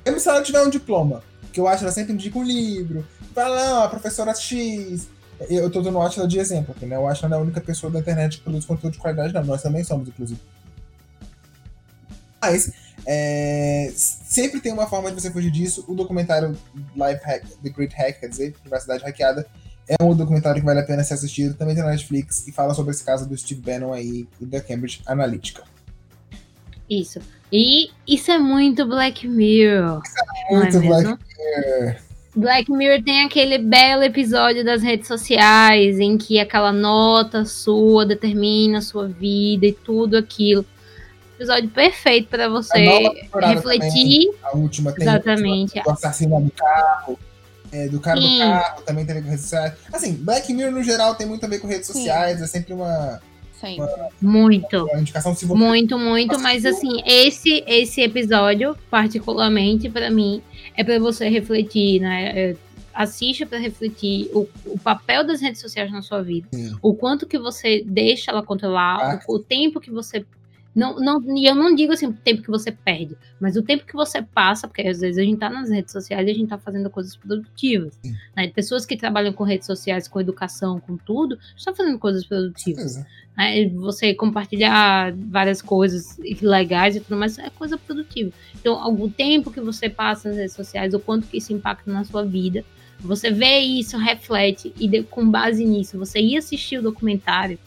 Mesmo 0.06 0.20
se 0.20 0.30
ela 0.30 0.42
tiver 0.42 0.62
um 0.62 0.70
diploma, 0.70 1.24
que 1.52 1.60
acho 1.62 1.78
que 1.80 1.84
ela 1.84 1.94
sempre 1.94 2.14
indica 2.14 2.38
um 2.38 2.44
livro, 2.44 3.06
fala, 3.34 3.86
a 3.86 3.90
professora 3.90 4.34
X. 4.34 5.08
Eu 5.50 5.70
tô 5.70 5.82
dando 5.82 5.98
o 5.98 6.02
Atila 6.02 6.28
de 6.28 6.38
exemplo 6.38 6.76
aqui, 6.76 6.86
né? 6.86 7.00
O 7.00 7.08
Atila 7.08 7.30
não 7.30 7.38
é 7.38 7.40
a 7.40 7.44
única 7.44 7.62
pessoa 7.62 7.92
da 7.92 8.00
internet 8.00 8.38
que 8.38 8.44
produz 8.44 8.66
conteúdo 8.66 8.94
de 8.94 9.00
qualidade, 9.00 9.34
não. 9.34 9.44
Nós 9.44 9.62
também 9.62 9.84
somos, 9.84 10.08
inclusive. 10.08 10.40
Mas, 12.42 12.72
é, 13.06 13.92
sempre 13.96 14.60
tem 14.60 14.74
uma 14.74 14.88
forma 14.88 15.10
de 15.12 15.22
você 15.22 15.32
fugir 15.32 15.52
disso. 15.52 15.86
O 15.88 15.96
documentário 15.96 16.58
Life 16.96 17.24
Hack, 17.24 17.46
The 17.64 17.70
Great 17.70 17.96
Hack, 17.96 18.20
quer 18.20 18.28
dizer, 18.28 18.54
Privacidade 18.62 19.04
Hackeada, 19.04 19.48
É 19.90 20.04
um 20.04 20.14
documentário 20.16 20.62
que 20.62 20.66
vale 20.66 20.82
a 20.82 20.84
pena 20.84 21.04
ser 21.04 21.16
assistido, 21.16 21.56
também 21.56 21.74
tem 21.74 21.84
na 21.84 21.90
Netflix 21.90 22.48
e 22.48 22.52
fala 22.52 22.76
sobre 22.76 22.92
esse 22.92 23.04
caso 23.04 23.28
do 23.28 23.36
Steve 23.36 23.60
Bannon 23.60 23.92
aí 23.92 24.28
e 24.40 24.46
da 24.46 24.62
Cambridge 24.62 25.02
Analytica. 25.08 25.64
Isso. 26.90 27.20
E 27.52 27.90
isso 28.08 28.32
é 28.32 28.38
muito 28.38 28.86
Black 28.86 29.28
Mirror. 29.28 30.02
Isso 30.04 30.16
é 30.18 30.56
muito 30.56 30.78
é 30.78 30.80
Black 30.80 31.04
Mirror. 31.06 31.96
Black 32.36 32.72
Mirror 32.72 33.04
tem 33.04 33.26
aquele 33.26 33.58
belo 33.58 34.04
episódio 34.04 34.64
das 34.64 34.82
redes 34.82 35.08
sociais 35.08 36.00
em 36.00 36.18
que 36.18 36.40
aquela 36.40 36.72
nota 36.72 37.44
sua 37.44 38.06
determina 38.06 38.78
a 38.78 38.82
sua 38.82 39.08
vida 39.08 39.66
e 39.66 39.74
tudo 39.74 40.18
aquilo. 40.18 40.66
Episódio 41.36 41.70
perfeito 41.70 42.28
para 42.28 42.48
você 42.50 42.78
refletir. 43.42 44.26
Também, 44.26 44.34
a 44.44 44.58
última 44.58 44.92
tem 44.92 45.04
Exatamente. 45.04 45.80
Assassino 45.80 46.42
do 46.42 46.52
carro. 46.52 47.20
É, 47.72 47.88
do 47.88 48.00
cara 48.00 48.20
Sim. 48.20 48.34
do 48.34 48.40
carro 48.40 48.82
também 48.82 49.06
tem 49.06 49.12
a 49.12 49.20
ver 49.20 49.24
com 49.24 49.30
redes 49.30 49.46
sociais. 49.46 49.74
Assim, 49.94 50.14
Black 50.14 50.52
Mirror 50.54 50.72
no 50.72 50.84
geral 50.84 51.16
tem 51.16 51.28
muito 51.28 51.46
a 51.46 51.50
ver 51.50 51.60
com 51.60 51.68
redes 51.68 51.88
sociais, 51.88 52.38
Sim. 52.38 52.44
é 52.44 52.48
sempre 52.48 52.74
uma 52.74 53.22
muito. 54.22 54.88
Muito, 55.56 55.98
muito, 55.98 56.40
mas 56.40 56.66
assim, 56.66 57.02
esse 57.06 57.64
esse 57.68 58.02
episódio, 58.02 58.76
particularmente 58.90 59.90
para 59.90 60.10
mim, 60.10 60.42
é 60.76 60.84
para 60.84 61.00
você 61.00 61.28
refletir, 61.30 62.00
né? 62.00 62.32
É, 62.36 62.56
assista 62.94 63.46
para 63.46 63.60
refletir 63.60 64.30
o, 64.34 64.48
o, 64.66 64.78
papel 64.78 65.26
das 65.26 65.42
redes 65.42 65.62
sociais 65.62 65.92
na 65.92 66.02
sua 66.02 66.22
vida, 66.22 66.48
Sim. 66.52 66.76
o 66.82 66.94
quanto 66.94 67.26
que 67.26 67.40
você 67.40 67.84
deixa 67.86 68.32
ela 68.32 68.44
controlar, 68.44 68.98
ah. 69.00 69.20
o, 69.28 69.36
o, 69.36 69.40
tempo 69.40 69.80
que 69.80 69.90
você 69.90 70.26
não, 70.76 70.96
não, 70.96 71.38
e 71.38 71.46
eu 71.46 71.56
não 71.56 71.74
digo 71.74 71.94
assim 71.94 72.08
o 72.08 72.14
tempo 72.14 72.42
que 72.42 72.50
você 72.50 72.72
perde, 72.72 73.18
mas 73.40 73.56
o 73.56 73.64
tempo 73.64 73.86
que 73.86 73.94
você 73.94 74.22
passa, 74.22 74.68
porque 74.68 74.82
às 74.82 75.00
vezes 75.00 75.18
a 75.18 75.24
gente 75.24 75.40
tá 75.40 75.50
nas 75.50 75.70
redes 75.70 75.92
sociais 75.92 76.28
e 76.28 76.32
a 76.32 76.34
gente 76.34 76.50
tá 76.50 76.58
fazendo 76.58 76.90
coisas 76.90 77.16
produtivas. 77.16 78.00
Né? 78.36 78.48
Pessoas 78.50 78.86
que 78.86 78.96
trabalham 78.96 79.34
com 79.34 79.44
redes 79.44 79.66
sociais, 79.66 80.08
com 80.08 80.22
educação, 80.22 80.80
com 80.80 80.96
tudo, 80.96 81.40
estão 81.58 81.76
fazendo 81.76 81.98
coisas 81.98 82.26
produtivas. 82.26 83.04
Né? 83.40 83.70
Você 83.70 84.14
compartilhar 84.14 85.14
várias 85.16 85.62
coisas 85.62 86.20
legais 86.42 86.98
e 86.98 87.00
tudo 87.00 87.16
mais 87.16 87.40
é 87.40 87.50
coisa 87.50 87.78
produtiva. 87.78 88.34
Então, 88.54 88.94
o 88.94 89.10
tempo 89.10 89.50
que 89.50 89.62
você 89.62 89.90
passa 89.90 90.28
nas 90.28 90.38
redes 90.38 90.56
sociais, 90.56 90.94
o 90.94 91.00
quanto 91.00 91.26
que 91.26 91.38
isso 91.38 91.54
impacta 91.54 91.90
na 91.90 92.04
sua 92.04 92.26
vida, 92.26 92.66
você 93.00 93.32
vê 93.32 93.60
isso, 93.60 93.98
reflete, 93.98 94.74
e 94.78 94.90
de, 94.90 95.04
com 95.04 95.26
base 95.26 95.64
nisso, 95.64 95.98
você 95.98 96.20
ir 96.20 96.36
assistir 96.36 96.80
o 96.80 96.82
documentário, 96.82 97.58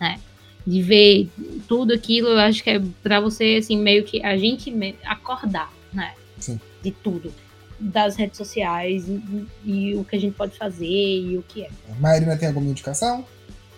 né? 0.00 0.18
de 0.66 0.82
ver 0.82 1.28
tudo 1.68 1.92
aquilo, 1.92 2.28
eu 2.28 2.38
acho 2.38 2.62
que 2.62 2.70
é 2.70 2.82
para 3.00 3.20
você, 3.20 3.58
assim, 3.60 3.76
meio 3.76 4.04
que 4.04 4.24
a 4.24 4.36
gente 4.36 4.72
acordar, 5.04 5.72
né? 5.92 6.14
Sim. 6.38 6.60
De 6.82 6.90
tudo. 6.90 7.32
Das 7.78 8.16
redes 8.16 8.36
sociais 8.36 9.08
e, 9.08 9.46
e, 9.64 9.94
o 9.96 10.04
que 10.04 10.14
a 10.14 10.20
gente 10.20 10.34
pode 10.34 10.56
fazer 10.56 10.86
e 10.86 11.36
o 11.36 11.42
que 11.42 11.62
é. 11.62 11.70
Marina 11.98 12.36
tem 12.36 12.46
alguma 12.46 12.70
indicação? 12.70 13.24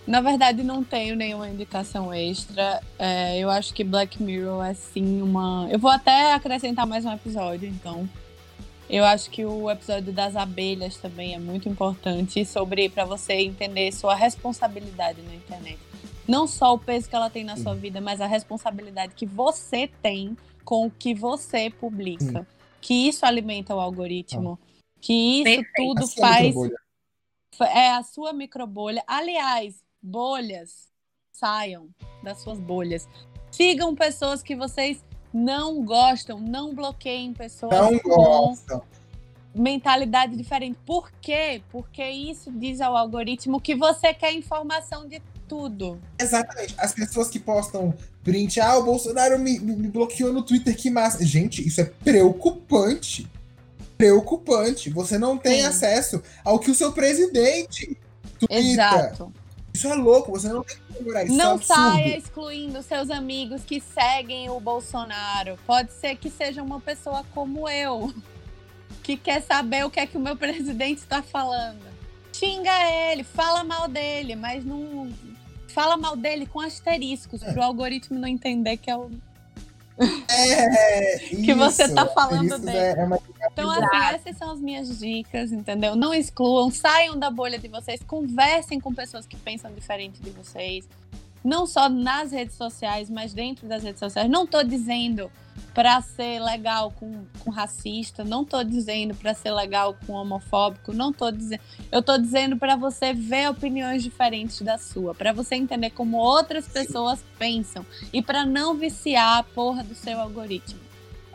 Na 0.07 0.21
verdade, 0.21 0.63
não 0.63 0.85
tenho 0.85 1.17
nenhuma 1.17 1.49
indicação 1.49 2.13
extra. 2.13 2.83
É, 2.99 3.39
eu 3.39 3.49
acho 3.51 3.73
que 3.73 3.83
Black 3.83 4.23
Mirror 4.23 4.65
é 4.65 4.75
sim 4.75 5.23
uma. 5.23 5.67
Eu 5.71 5.79
vou 5.79 5.91
até 5.91 6.35
acrescentar 6.35 6.87
mais 6.87 7.05
um 7.05 7.13
episódio, 7.13 7.69
então. 7.69 8.09
Eu 8.89 9.05
acho 9.05 9.31
que 9.31 9.45
o 9.47 9.71
episódio 9.71 10.13
das 10.13 10.37
abelhas 10.37 10.99
também 10.99 11.35
é 11.35 11.39
muito 11.39 11.69
importante 11.69 12.45
sobre 12.45 12.91
para 12.91 13.07
você 13.07 13.33
entender 13.33 13.91
sua 13.93 14.15
responsabilidade 14.15 15.23
na 15.23 15.35
internet 15.35 15.79
não 16.27 16.47
só 16.47 16.75
o 16.75 16.79
peso 16.79 17.09
que 17.09 17.15
ela 17.15 17.31
tem 17.31 17.45
na 17.45 17.57
Sim. 17.57 17.63
sua 17.63 17.75
vida, 17.75 18.01
mas 18.01 18.21
a 18.21 18.27
responsabilidade 18.27 19.15
que 19.15 19.27
você 19.27 19.89
tem 20.03 20.37
com 20.65 20.87
o 20.87 20.91
que 20.91 21.15
você 21.15 21.71
publica. 21.71 22.41
Sim. 22.41 22.47
Que 22.81 23.09
isso 23.09 23.25
alimenta 23.25 23.75
o 23.75 23.81
algoritmo. 23.81 24.59
Ah. 24.61 24.67
Que 25.01 25.13
isso 25.13 25.45
Perfeito. 25.45 25.73
tudo 25.77 26.09
faz. 26.09 26.55
É 27.61 27.91
a 27.91 28.03
sua 28.03 28.33
microbolha. 28.33 29.03
Aliás, 29.07 29.83
bolhas, 30.05 30.89
saiam 31.33 31.89
das 32.23 32.43
suas 32.43 32.61
bolhas. 32.61 33.09
Sigam 33.51 33.95
pessoas 33.95 34.43
que 34.43 34.55
vocês 34.55 35.03
não 35.33 35.85
gostam, 35.85 36.39
não 36.39 36.75
bloqueiem 36.75 37.33
pessoas 37.33 37.73
não 37.73 37.99
com 37.99 38.09
gostam. 38.11 38.83
mentalidade 39.55 40.37
diferente. 40.37 40.79
Por 40.85 41.11
quê? 41.21 41.63
Porque 41.71 42.05
isso 42.09 42.53
diz 42.53 42.81
ao 42.81 42.97
algoritmo 42.97 43.61
que 43.61 43.75
você 43.75 44.13
quer 44.13 44.33
informação 44.33 45.09
de 45.09 45.21
tudo. 45.49 46.01
Exatamente. 46.19 46.75
As 46.79 46.93
pessoas 46.93 47.29
que 47.29 47.41
postam 47.41 47.95
print, 48.23 48.61
ah, 48.61 48.79
o 48.79 48.85
Bolsonaro 48.85 49.39
me, 49.39 49.59
me 49.59 49.89
bloqueou 49.89 50.33
no 50.33 50.43
Twitter, 50.43 50.77
que 50.77 50.91
massa. 50.91 51.25
Gente, 51.25 51.67
isso 51.67 51.81
é 51.81 51.85
preocupante. 51.85 53.31
Preocupante. 53.97 54.91
Você 54.91 55.19
não 55.19 55.39
tem 55.39 55.61
Sim. 55.61 55.67
acesso 55.67 56.23
ao 56.45 56.59
que 56.59 56.71
o 56.71 56.75
seu 56.75 56.93
presidente 56.93 57.97
twitta. 58.39 58.55
Exato. 58.55 59.33
Isso 59.75 59.89
é 59.89 59.95
louco, 59.95 60.31
você 60.31 60.49
não 60.49 60.63
tem 60.63 60.77
como 60.95 61.19
isso. 61.19 61.35
Não 61.35 61.57
é 61.57 61.63
saia 61.63 62.17
excluindo 62.17 62.81
seus 62.81 63.11
amigos 63.11 63.65
que 63.65 63.81
seguem 63.81 64.49
o 64.49 64.61
Bolsonaro. 64.61 65.59
Pode 65.67 65.93
ser 65.93 66.17
que 66.17 66.31
seja 66.31 66.63
uma 66.63 66.81
pessoa 66.81 67.25
como 67.35 67.69
eu, 67.69 68.15
que 69.03 69.17
quer 69.17 69.43
saber 69.43 69.85
o 69.85 69.91
que 69.91 69.99
é 69.99 70.07
que 70.07 70.17
o 70.17 70.21
meu 70.21 70.37
presidente 70.39 70.99
está 70.99 71.23
falando. 71.23 71.83
Xinga 72.33 72.71
ele, 73.11 73.25
fala 73.25 73.65
mal 73.65 73.89
dele, 73.89 74.37
mas 74.37 74.65
não 74.65 75.13
fala 75.69 75.97
mal 75.97 76.17
dele 76.17 76.47
com 76.47 76.61
asteriscos, 76.61 77.43
é. 77.43 77.53
pro 77.53 77.63
algoritmo 77.63 78.17
não 78.17 78.29
entender 78.29 78.77
que 78.77 78.89
é 78.89 78.97
o. 78.97 79.11
É, 80.29 81.19
que 81.31 81.51
isso, 81.51 81.57
você 81.57 81.93
tá 81.93 82.07
falando 82.07 82.59
dele. 82.61 82.79
É, 82.79 82.91
é 82.93 83.07
então, 83.55 83.71
assim, 83.71 84.17
essas 84.17 84.37
são 84.37 84.51
as 84.51 84.61
minhas 84.61 84.99
dicas, 84.99 85.53
entendeu? 85.53 85.95
Não 85.95 86.13
excluam, 86.13 86.71
saiam 86.71 87.17
da 87.17 87.31
bolha 87.31 87.59
de 87.59 87.69
vocês, 87.69 88.03
conversem 88.03 88.81
com 88.81 88.93
pessoas 88.93 89.27
que 89.27 89.37
pensam 89.37 89.73
diferente 89.73 90.21
de 90.21 90.31
vocês. 90.31 90.89
Não 91.43 91.67
só 91.67 91.89
nas 91.89 92.33
redes 92.33 92.57
sociais, 92.57 93.09
mas 93.09 93.33
dentro 93.33 93.69
das 93.69 93.83
redes 93.83 94.01
sociais. 94.01 94.29
Não 94.29 94.47
tô 94.47 94.63
dizendo 94.63 95.31
para 95.73 96.01
ser 96.01 96.41
legal 96.41 96.91
com, 96.93 97.25
com 97.41 97.51
racista, 97.51 98.25
não 98.25 98.45
tô 98.45 98.65
dizendo 98.65 99.15
para 99.15 99.35
ser 99.35 99.51
legal 99.51 99.97
com 100.07 100.15
homofóbico, 100.15 100.93
não 100.93 101.13
tô 101.13 101.31
dizendo. 101.31 101.61
Eu 101.93 102.03
tô 102.03 102.17
dizendo 102.17 102.57
para 102.57 102.77
você 102.77 103.13
ver 103.13 103.51
opiniões 103.51 104.03
diferentes 104.03 104.63
da 104.63 104.79
sua, 104.79 105.15
para 105.15 105.33
você 105.33 105.55
entender 105.55 105.91
como 105.91 106.17
outras 106.17 106.67
pessoas 106.67 107.23
pensam 107.39 107.85
e 108.13 108.23
para 108.23 108.47
não 108.47 108.75
viciar 108.75 109.39
a 109.39 109.43
porra 109.43 109.85
do 109.85 109.95
seu 109.95 110.19
algoritmo. 110.19 110.81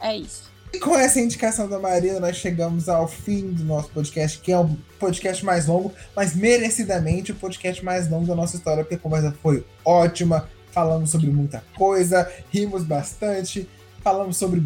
É 0.02 0.18
isso. 0.18 0.50
E 0.72 0.80
com 0.80 0.96
essa 0.96 1.20
indicação 1.20 1.68
da 1.68 1.80
Maria, 1.80 2.20
nós 2.20 2.36
chegamos 2.36 2.88
ao 2.88 3.08
fim 3.08 3.52
do 3.52 3.64
nosso 3.64 3.90
podcast, 3.90 4.40
que 4.40 4.52
é 4.52 4.60
um 4.60 4.76
podcast 5.00 5.44
mais 5.44 5.66
longo, 5.66 5.94
mas 6.16 6.36
merecidamente 6.36 7.32
o 7.32 7.36
podcast 7.36 7.84
mais 7.84 8.10
longo 8.10 8.28
da 8.28 8.36
nossa 8.36 8.56
história, 8.56 8.84
porque 8.84 8.96
a 8.96 9.00
conversa 9.00 9.36
foi 9.42 9.66
ótima, 9.84 10.48
falamos 10.72 11.10
sobre 11.10 11.28
muita 11.28 11.64
coisa, 11.76 12.32
rimos 12.52 12.84
bastante 12.84 13.68
falamos 14.02 14.38
sobre 14.38 14.64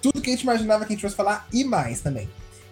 tudo 0.00 0.20
que 0.20 0.30
a 0.30 0.32
gente 0.32 0.42
imaginava 0.42 0.84
que 0.84 0.92
a 0.92 0.94
gente 0.94 1.02
fosse 1.02 1.14
falar 1.14 1.46
e 1.52 1.64
mais 1.64 2.00
também. 2.00 2.28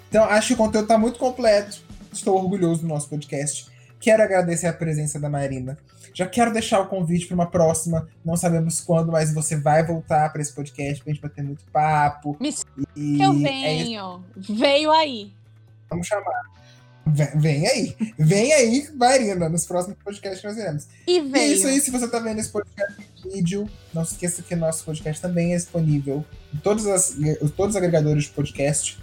Então, 0.08 0.24
acho 0.24 0.48
que 0.48 0.54
o 0.54 0.56
conteúdo 0.56 0.84
está 0.84 0.98
muito 0.98 1.18
completo. 1.18 1.80
Estou 2.12 2.36
orgulhoso 2.36 2.82
do 2.82 2.88
nosso 2.88 3.08
podcast. 3.08 3.66
Quero 4.00 4.22
agradecer 4.22 4.66
a 4.66 4.72
presença 4.72 5.20
da 5.20 5.30
Marina. 5.30 5.78
Já 6.12 6.26
quero 6.26 6.52
deixar 6.52 6.80
o 6.80 6.86
convite 6.86 7.26
para 7.26 7.34
uma 7.34 7.46
próxima. 7.46 8.08
Não 8.24 8.36
sabemos 8.36 8.80
quando, 8.80 9.12
mas 9.12 9.32
você 9.32 9.56
vai 9.56 9.84
voltar 9.84 10.32
para 10.32 10.42
esse 10.42 10.52
podcast 10.52 11.02
para 11.02 11.10
a 11.10 11.14
gente 11.14 11.22
bater 11.22 11.44
muito 11.44 11.64
papo. 11.72 12.36
Me 12.40 12.54
e 12.96 13.16
que 13.16 13.22
eu 13.22 13.32
venho. 13.32 14.24
É 14.36 14.52
Veio 14.52 14.90
aí. 14.90 15.32
Vamos 15.88 16.06
chamar. 16.06 16.42
Vem, 17.06 17.66
aí. 17.66 17.96
Vem 18.18 18.52
aí, 18.52 18.88
Marina, 18.94 19.48
nos 19.48 19.66
próximos 19.66 19.98
podcasts 20.02 20.40
que 20.40 20.46
nós 20.46 20.56
veremos. 20.56 20.88
E 21.06 21.20
veio. 21.20 21.54
Isso 21.54 21.66
aí, 21.66 21.80
se 21.80 21.90
você 21.90 22.04
está 22.04 22.18
vendo 22.20 22.38
esse 22.38 22.50
podcast 22.50 23.10
vídeo. 23.22 23.68
Não 23.92 24.04
se 24.04 24.12
esqueça 24.12 24.42
que 24.42 24.54
nosso 24.54 24.84
podcast 24.84 25.20
também 25.20 25.52
é 25.52 25.56
disponível 25.56 26.24
em 26.54 26.58
todos, 26.58 26.86
as, 26.86 27.16
todos 27.56 27.74
os 27.74 27.76
agregadores 27.76 28.24
de 28.24 28.30
podcast 28.30 28.98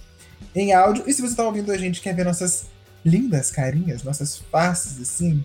em 0.55 0.73
áudio. 0.73 1.03
E 1.07 1.13
se 1.13 1.21
você 1.21 1.33
está 1.33 1.43
ouvindo 1.43 1.71
a 1.71 1.77
gente 1.77 2.01
quer 2.01 2.15
ver 2.15 2.25
nossas 2.25 2.67
lindas 3.05 3.51
carinhas, 3.51 4.03
nossas 4.03 4.37
faces 4.37 5.01
assim, 5.01 5.43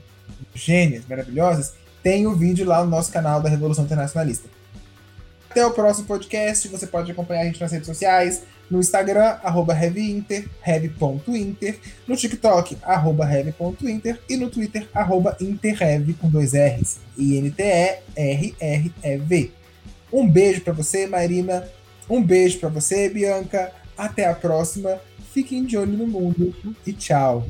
gênias, 0.54 1.04
maravilhosas, 1.08 1.74
tem 2.02 2.26
o 2.26 2.34
vídeo 2.34 2.66
lá 2.66 2.84
no 2.84 2.90
nosso 2.90 3.12
canal 3.12 3.40
da 3.40 3.48
Revolução 3.48 3.84
Internacionalista. 3.84 4.48
Até 5.50 5.64
o 5.66 5.70
próximo 5.72 6.06
podcast. 6.06 6.66
Você 6.68 6.86
pode 6.86 7.12
acompanhar 7.12 7.42
a 7.42 7.44
gente 7.44 7.60
nas 7.60 7.70
redes 7.70 7.86
sociais 7.86 8.42
no 8.72 8.80
Instagram, 8.80 9.36
arroba 9.42 9.74
heavyinter, 9.74 10.48
heavy.inter, 10.66 11.78
no 12.08 12.16
TikTok, 12.16 12.78
arroba 12.82 13.30
heavy.inter 13.30 14.18
e 14.26 14.36
no 14.38 14.48
Twitter, 14.48 14.88
arroba 14.94 15.36
interheavy 15.38 16.14
com 16.14 16.30
dois 16.30 16.54
R's, 16.54 17.00
I-N-T-E-R-R-E-V. 17.18 17.62
Um 20.10 20.26
beijo 20.26 20.62
para 20.62 20.72
você, 20.72 21.06
Marina. 21.06 21.68
Um 22.08 22.22
beijo 22.22 22.58
para 22.58 22.70
você, 22.70 23.10
Bianca. 23.10 23.70
Até 23.96 24.26
a 24.26 24.34
próxima. 24.34 24.98
Fiquem 25.32 25.66
de 25.66 25.76
olho 25.76 25.92
no 25.92 26.06
mundo 26.06 26.54
e 26.86 26.94
tchau. 26.94 27.46